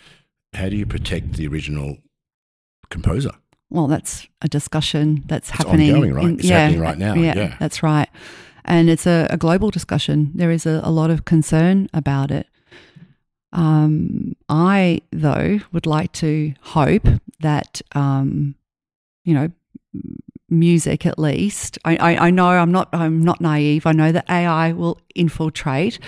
how 0.54 0.70
do 0.70 0.78
you 0.78 0.86
protect 0.86 1.34
the 1.34 1.48
original 1.48 1.98
composer? 2.90 3.32
well, 3.70 3.88
that's 3.88 4.28
a 4.42 4.48
discussion 4.48 5.24
that's 5.26 5.50
It's 5.50 5.58
happening. 5.58 5.94
ongoing, 5.94 6.14
right? 6.14 6.40
It's 6.40 6.48
happening 6.48 6.80
right 6.80 6.98
now, 6.98 7.16
yeah. 7.16 7.58
that's 7.60 7.84
right. 7.84 8.08
And 8.66 8.90
it's 8.90 9.06
a, 9.06 9.28
a 9.30 9.38
global 9.38 9.70
discussion. 9.70 10.32
There 10.36 10.52
is 10.52 10.66
a, 10.66 10.82
a 10.84 10.92
lot 10.92 11.10
of 11.12 11.26
concern 11.26 11.88
about 11.94 12.32
it. 12.32 12.48
Um, 13.54 14.36
I, 14.50 15.02
though, 15.12 15.60
would 15.72 15.86
like 15.86 16.12
to 16.14 16.54
hope 16.62 17.08
that, 17.40 17.82
um, 17.94 18.56
you 19.24 19.34
know, 19.34 19.52
music 20.50 21.06
at 21.06 21.18
least. 21.18 21.78
I, 21.86 21.96
I, 21.96 22.28
I 22.28 22.30
know 22.32 22.48
I'm 22.48 22.72
not 22.72 22.90
I'm 22.92 23.24
not 23.24 23.40
naive. 23.42 23.86
I 23.86 23.92
know 23.94 24.12
that 24.12 24.30
AI 24.30 24.74
will 24.74 25.00
infiltrate, 25.16 26.00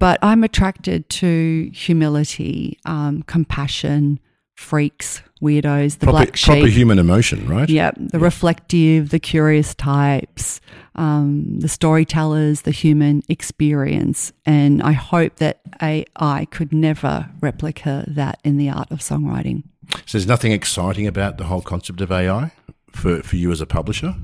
but 0.00 0.18
I'm 0.22 0.44
attracted 0.44 1.08
to 1.10 1.70
humility, 1.74 2.78
um, 2.86 3.22
compassion, 3.24 4.18
freaks, 4.54 5.22
weirdos, 5.42 5.98
the 5.98 6.06
Proper, 6.06 6.12
black 6.12 6.36
sheep. 6.36 6.46
proper 6.54 6.68
human 6.68 6.98
emotion, 6.98 7.46
right? 7.48 7.68
Yeah, 7.68 7.90
the 7.96 8.18
reflective, 8.18 9.10
the 9.10 9.20
curious 9.20 9.74
types, 9.74 10.60
um, 10.94 11.58
the 11.60 11.68
storytellers, 11.68 12.62
the 12.62 12.70
human 12.70 13.22
experience. 13.28 14.32
And 14.44 14.82
I 14.82 14.92
hope 14.92 15.36
that 15.36 15.60
AI 15.80 16.46
could 16.50 16.72
never 16.72 17.28
replicate 17.40 18.14
that 18.14 18.40
in 18.44 18.56
the 18.56 18.68
art 18.70 18.90
of 18.90 19.00
songwriting. 19.00 19.64
So 20.06 20.18
there's 20.18 20.26
nothing 20.26 20.52
exciting 20.52 21.06
about 21.06 21.38
the 21.38 21.44
whole 21.44 21.62
concept 21.62 22.00
of 22.00 22.10
AI 22.12 22.52
for, 22.92 23.22
for 23.22 23.36
you 23.36 23.50
as 23.50 23.60
a 23.60 23.66
publisher? 23.66 24.14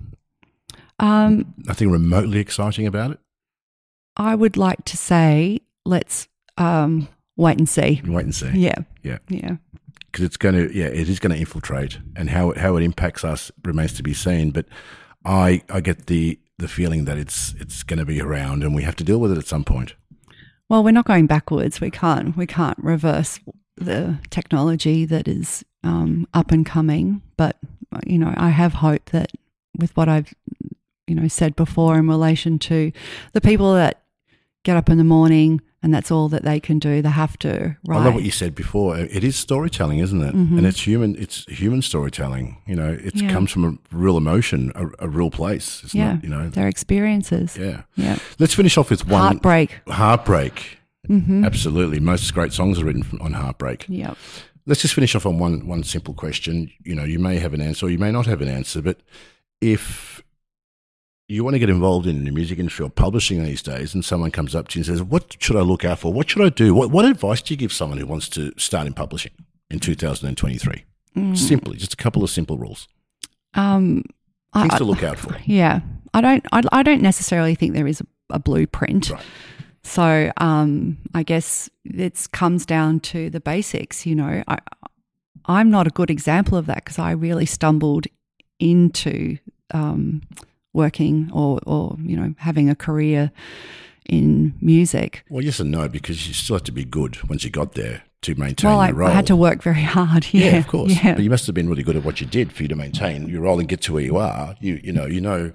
Um, 0.98 1.54
Nothing 1.58 1.90
remotely 1.90 2.38
exciting 2.38 2.86
about 2.86 3.12
it? 3.12 3.18
I 4.16 4.34
would 4.34 4.56
like 4.56 4.84
to 4.86 4.96
say, 4.96 5.60
let's 5.84 6.28
um, 6.56 7.08
wait 7.36 7.58
and 7.58 7.68
see. 7.68 8.02
Wait 8.04 8.24
and 8.24 8.34
see. 8.34 8.50
Yeah, 8.50 8.80
Yeah. 9.02 9.18
yeah. 9.28 9.56
because 10.10 10.24
it's 10.24 10.36
going 10.36 10.54
to 10.54 10.74
yeah 10.76 10.86
it 10.86 11.08
is 11.08 11.20
going 11.20 11.32
to 11.32 11.38
infiltrate 11.38 11.98
and 12.16 12.30
how 12.30 12.50
it, 12.50 12.56
how 12.58 12.76
it 12.76 12.82
impacts 12.82 13.24
us 13.24 13.52
remains 13.64 13.92
to 13.92 14.02
be 14.02 14.14
seen 14.14 14.50
but 14.50 14.64
i 15.24 15.62
i 15.68 15.80
get 15.80 16.06
the 16.06 16.38
the 16.58 16.68
feeling 16.68 17.04
that 17.04 17.16
it's 17.16 17.54
it's 17.58 17.82
going 17.82 17.98
to 17.98 18.04
be 18.04 18.20
around 18.20 18.62
and 18.62 18.74
we 18.74 18.82
have 18.82 18.96
to 18.96 19.04
deal 19.04 19.18
with 19.18 19.32
it 19.32 19.38
at 19.38 19.46
some 19.46 19.64
point 19.64 19.94
Well, 20.68 20.84
we're 20.84 20.90
not 20.90 21.06
going 21.06 21.26
backwards. 21.26 21.80
We 21.80 21.90
can't. 21.90 22.36
We 22.36 22.46
can't 22.46 22.78
reverse 22.78 23.40
the 23.76 24.18
technology 24.28 25.06
that 25.06 25.26
is 25.26 25.64
um, 25.82 26.26
up 26.34 26.50
and 26.50 26.66
coming. 26.66 27.22
But 27.36 27.56
you 28.06 28.18
know, 28.18 28.34
I 28.36 28.50
have 28.50 28.74
hope 28.74 29.06
that 29.10 29.32
with 29.78 29.96
what 29.96 30.08
I've 30.08 30.34
you 31.06 31.14
know 31.14 31.28
said 31.28 31.56
before 31.56 31.96
in 31.96 32.06
relation 32.06 32.58
to 32.58 32.92
the 33.32 33.40
people 33.40 33.72
that 33.74 34.02
get 34.62 34.76
up 34.76 34.90
in 34.90 34.98
the 34.98 35.04
morning 35.04 35.62
and 35.82 35.94
that's 35.94 36.10
all 36.10 36.28
that 36.28 36.42
they 36.44 36.58
can 36.60 36.78
do. 36.78 37.00
They 37.02 37.08
have 37.10 37.38
to. 37.40 37.76
Right? 37.86 38.00
I 38.00 38.04
love 38.04 38.14
what 38.14 38.24
you 38.24 38.30
said 38.30 38.54
before. 38.54 38.98
It 38.98 39.22
is 39.22 39.36
storytelling, 39.36 39.98
isn't 40.00 40.20
it? 40.22 40.34
Mm-hmm. 40.34 40.58
And 40.58 40.66
it's 40.66 40.86
human. 40.86 41.16
It's 41.16 41.44
human 41.46 41.82
storytelling. 41.82 42.58
You 42.66 42.74
know, 42.76 42.98
it 43.00 43.14
Yeah. 43.14 43.30
comes 43.32 43.50
from 43.50 43.64
a 43.64 43.78
real 43.96 44.16
emotion, 44.16 44.72
a, 44.74 44.86
a 45.06 45.08
real 45.08 45.30
place. 45.30 45.82
It's 45.84 45.94
yeah, 45.94 46.14
not, 46.14 46.24
you 46.24 46.30
know. 46.30 46.48
their 46.48 46.68
experiences. 46.68 47.56
Yeah. 47.56 47.82
Yeah, 47.96 48.18
Let's 48.38 48.54
finish 48.54 48.76
off 48.76 48.90
with 48.90 49.06
one 49.06 49.20
heartbreak. 49.20 49.80
heartbreak. 49.88 50.78
Mm-hmm. 51.08 51.44
Absolutely, 51.44 52.00
most 52.00 52.34
great 52.34 52.52
songs 52.52 52.80
are 52.80 52.84
written 52.84 53.02
from, 53.02 53.20
on 53.22 53.32
heartbreak. 53.32 53.86
Yeah. 53.88 54.14
Let's 54.66 54.82
just 54.82 54.92
finish 54.94 55.14
off 55.14 55.24
on 55.24 55.38
one 55.38 55.66
one 55.66 55.82
simple 55.84 56.12
question. 56.12 56.70
You 56.84 56.94
know, 56.94 57.04
you 57.04 57.18
may 57.18 57.38
have 57.38 57.54
an 57.54 57.62
answer 57.62 57.86
or 57.86 57.90
you 57.90 57.98
may 57.98 58.12
not 58.12 58.26
have 58.26 58.42
an 58.42 58.48
answer, 58.48 58.82
but 58.82 58.98
if 59.60 60.22
you 61.28 61.44
want 61.44 61.54
to 61.54 61.58
get 61.58 61.68
involved 61.68 62.06
in 62.06 62.24
the 62.24 62.30
music 62.30 62.58
industry 62.58 62.84
or 62.84 62.90
publishing 62.90 63.44
these 63.44 63.62
days, 63.62 63.94
and 63.94 64.04
someone 64.04 64.30
comes 64.30 64.54
up 64.54 64.68
to 64.68 64.78
you 64.78 64.80
and 64.80 64.86
says, 64.86 65.02
"What 65.02 65.36
should 65.38 65.56
I 65.56 65.60
look 65.60 65.84
out 65.84 65.98
for? 65.98 66.12
What 66.12 66.30
should 66.30 66.42
I 66.42 66.48
do? 66.48 66.74
What 66.74 66.90
what 66.90 67.04
advice 67.04 67.42
do 67.42 67.52
you 67.52 67.58
give 67.58 67.72
someone 67.72 67.98
who 67.98 68.06
wants 68.06 68.28
to 68.30 68.52
start 68.56 68.86
in 68.86 68.94
publishing 68.94 69.32
in 69.70 69.78
2023?" 69.78 70.84
Mm. 71.16 71.36
Simply, 71.36 71.76
just 71.76 71.94
a 71.94 71.96
couple 71.96 72.22
of 72.24 72.30
simple 72.30 72.58
rules, 72.58 72.88
Um, 73.54 74.04
things 74.54 74.74
I, 74.74 74.78
to 74.78 74.84
look 74.84 75.02
out 75.02 75.18
for. 75.18 75.36
Yeah, 75.44 75.80
I 76.14 76.20
don't. 76.20 76.44
I, 76.52 76.62
I 76.72 76.82
don't 76.82 77.02
necessarily 77.02 77.54
think 77.54 77.74
there 77.74 77.86
is 77.86 78.00
a, 78.00 78.06
a 78.30 78.38
blueprint. 78.38 79.10
Right. 79.10 79.22
So 79.82 80.32
um, 80.38 80.98
I 81.14 81.22
guess 81.22 81.70
it 81.84 82.28
comes 82.32 82.66
down 82.66 83.00
to 83.00 83.30
the 83.30 83.40
basics. 83.40 84.06
You 84.06 84.14
know, 84.14 84.42
I 84.46 84.58
I'm 85.46 85.70
not 85.70 85.86
a 85.86 85.90
good 85.90 86.10
example 86.10 86.56
of 86.58 86.66
that 86.66 86.84
because 86.84 86.98
I 86.98 87.12
really 87.12 87.46
stumbled 87.46 88.06
into 88.58 89.38
um, 89.72 90.22
working 90.78 91.30
or 91.32 91.60
or 91.66 91.96
you 92.10 92.16
know 92.16 92.34
having 92.38 92.70
a 92.70 92.74
career 92.74 93.30
in 94.06 94.54
music. 94.60 95.24
Well, 95.28 95.44
yes 95.44 95.60
and 95.60 95.70
no, 95.70 95.88
because 95.88 96.26
you 96.26 96.32
still 96.34 96.56
have 96.56 96.64
to 96.64 96.72
be 96.72 96.84
good 96.84 97.18
once 97.28 97.44
you 97.44 97.50
got 97.50 97.72
there 97.74 98.02
to 98.22 98.34
maintain 98.34 98.70
Well, 98.70 98.80
I, 98.80 98.88
your 98.88 98.96
role. 98.96 99.08
I 99.10 99.12
had 99.12 99.26
to 99.26 99.36
work 99.36 99.62
very 99.62 99.82
hard. 99.96 100.26
Yeah, 100.32 100.46
Yeah, 100.46 100.56
of 100.58 100.66
course. 100.66 100.92
Yeah. 101.04 101.14
But 101.14 101.22
you 101.24 101.30
must 101.30 101.46
have 101.46 101.54
been 101.54 101.68
really 101.68 101.82
good 101.82 101.96
at 101.96 102.04
what 102.04 102.20
you 102.20 102.26
did 102.26 102.52
for 102.52 102.62
you 102.62 102.68
to 102.68 102.76
maintain 102.76 103.28
your 103.28 103.42
role 103.42 103.58
and 103.60 103.68
get 103.68 103.80
to 103.82 103.92
where 103.92 104.02
you 104.02 104.16
are. 104.16 104.54
You 104.60 104.80
you 104.82 104.92
know 104.92 105.06
you 105.06 105.20
know 105.20 105.52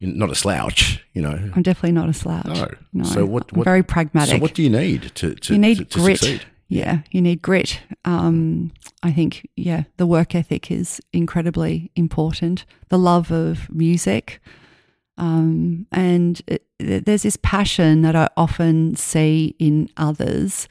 you're 0.00 0.14
not 0.14 0.30
a 0.30 0.34
slouch. 0.34 1.02
You 1.14 1.22
know. 1.22 1.36
I'm 1.54 1.62
definitely 1.62 1.92
not 1.92 2.08
a 2.08 2.12
slouch. 2.12 2.46
No. 2.46 2.68
no. 2.92 3.04
So 3.04 3.24
what- 3.24 3.52
what- 3.56 3.64
very 3.64 3.82
pragmatic. 3.82 4.34
So 4.36 4.38
what 4.42 4.54
do 4.54 4.62
you 4.62 4.70
need 4.70 5.02
to 5.14 5.34
to, 5.34 5.52
you 5.54 5.58
need 5.58 5.78
to, 5.78 5.84
to 5.84 5.98
grit. 6.00 6.18
succeed? 6.18 6.42
Yeah, 6.68 6.98
you 7.10 7.20
need 7.22 7.40
grit. 7.42 7.80
Um, 8.04 8.72
I 9.02 9.12
think, 9.12 9.46
yeah, 9.54 9.84
the 9.98 10.06
work 10.06 10.34
ethic 10.34 10.70
is 10.70 11.00
incredibly 11.12 11.90
important. 11.94 12.64
The 12.88 12.98
love 12.98 13.30
of 13.30 13.68
music. 13.70 14.40
Um, 15.16 15.86
and 15.92 16.40
it, 16.46 16.66
there's 16.78 17.22
this 17.22 17.36
passion 17.42 18.02
that 18.02 18.16
I 18.16 18.28
often 18.36 18.96
see 18.96 19.54
in 19.58 19.88
others 19.96 20.68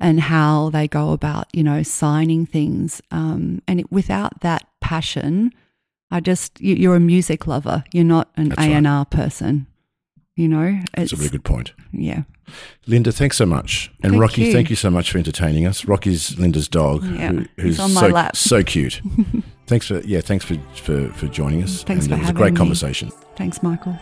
and 0.00 0.20
how 0.20 0.70
they 0.70 0.88
go 0.88 1.12
about, 1.12 1.46
you 1.52 1.62
know, 1.62 1.82
signing 1.82 2.46
things. 2.46 3.00
Um, 3.10 3.62
and 3.68 3.80
it, 3.80 3.92
without 3.92 4.40
that 4.40 4.66
passion, 4.80 5.52
I 6.10 6.20
just, 6.20 6.60
you, 6.60 6.74
you're 6.74 6.96
a 6.96 7.00
music 7.00 7.46
lover. 7.46 7.84
You're 7.92 8.04
not 8.04 8.28
an 8.36 8.50
That's. 8.50 8.62
A&R 8.62 9.04
person. 9.04 9.66
You 10.36 10.48
know, 10.48 10.80
That's 10.96 11.12
a 11.12 11.16
really 11.16 11.28
good 11.28 11.44
point. 11.44 11.74
yeah. 11.92 12.22
Linda, 12.86 13.12
thanks 13.12 13.36
so 13.36 13.46
much. 13.46 13.90
And 14.02 14.12
Thank 14.12 14.20
Rocky, 14.20 14.42
you. 14.46 14.52
thank 14.52 14.68
you 14.68 14.76
so 14.76 14.90
much 14.90 15.10
for 15.12 15.16
entertaining 15.18 15.64
us. 15.66 15.84
Rocky's 15.86 16.36
Linda's 16.38 16.68
dog, 16.68 17.04
Yeah, 17.04 17.30
who, 17.32 17.46
who's 17.58 17.78
on 17.80 17.94
my 17.94 18.00
so, 18.02 18.08
lap. 18.08 18.36
so 18.36 18.62
cute. 18.62 19.00
thanks 19.66 19.86
for 19.86 20.00
yeah, 20.00 20.20
thanks 20.20 20.44
for 20.44 20.56
for, 20.74 21.08
for 21.12 21.26
joining 21.28 21.62
us. 21.62 21.84
Thanks 21.84 22.04
and 22.06 22.14
for 22.14 22.18
it 22.18 22.20
was 22.22 22.30
a 22.30 22.34
great 22.34 22.52
me. 22.52 22.58
conversation. 22.58 23.12
Thanks, 23.36 23.62
Michael. 23.62 23.96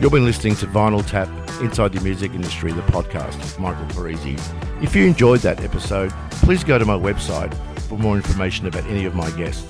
You've 0.00 0.10
been 0.10 0.24
listening 0.24 0.56
to 0.56 0.66
Vinyl 0.66 1.06
Tap 1.06 1.28
Inside 1.60 1.92
the 1.92 2.00
Music 2.00 2.34
Industry, 2.34 2.72
the 2.72 2.80
podcast 2.82 3.36
with 3.36 3.60
Michael 3.60 3.84
Parisi. 3.86 4.36
If 4.82 4.96
you 4.96 5.06
enjoyed 5.06 5.38
that 5.40 5.62
episode, 5.62 6.10
please 6.30 6.64
go 6.64 6.76
to 6.76 6.84
my 6.84 6.96
website 6.96 7.54
for 7.82 7.96
more 7.98 8.16
information 8.16 8.66
about 8.66 8.84
any 8.86 9.04
of 9.04 9.14
my 9.14 9.30
guests. 9.32 9.62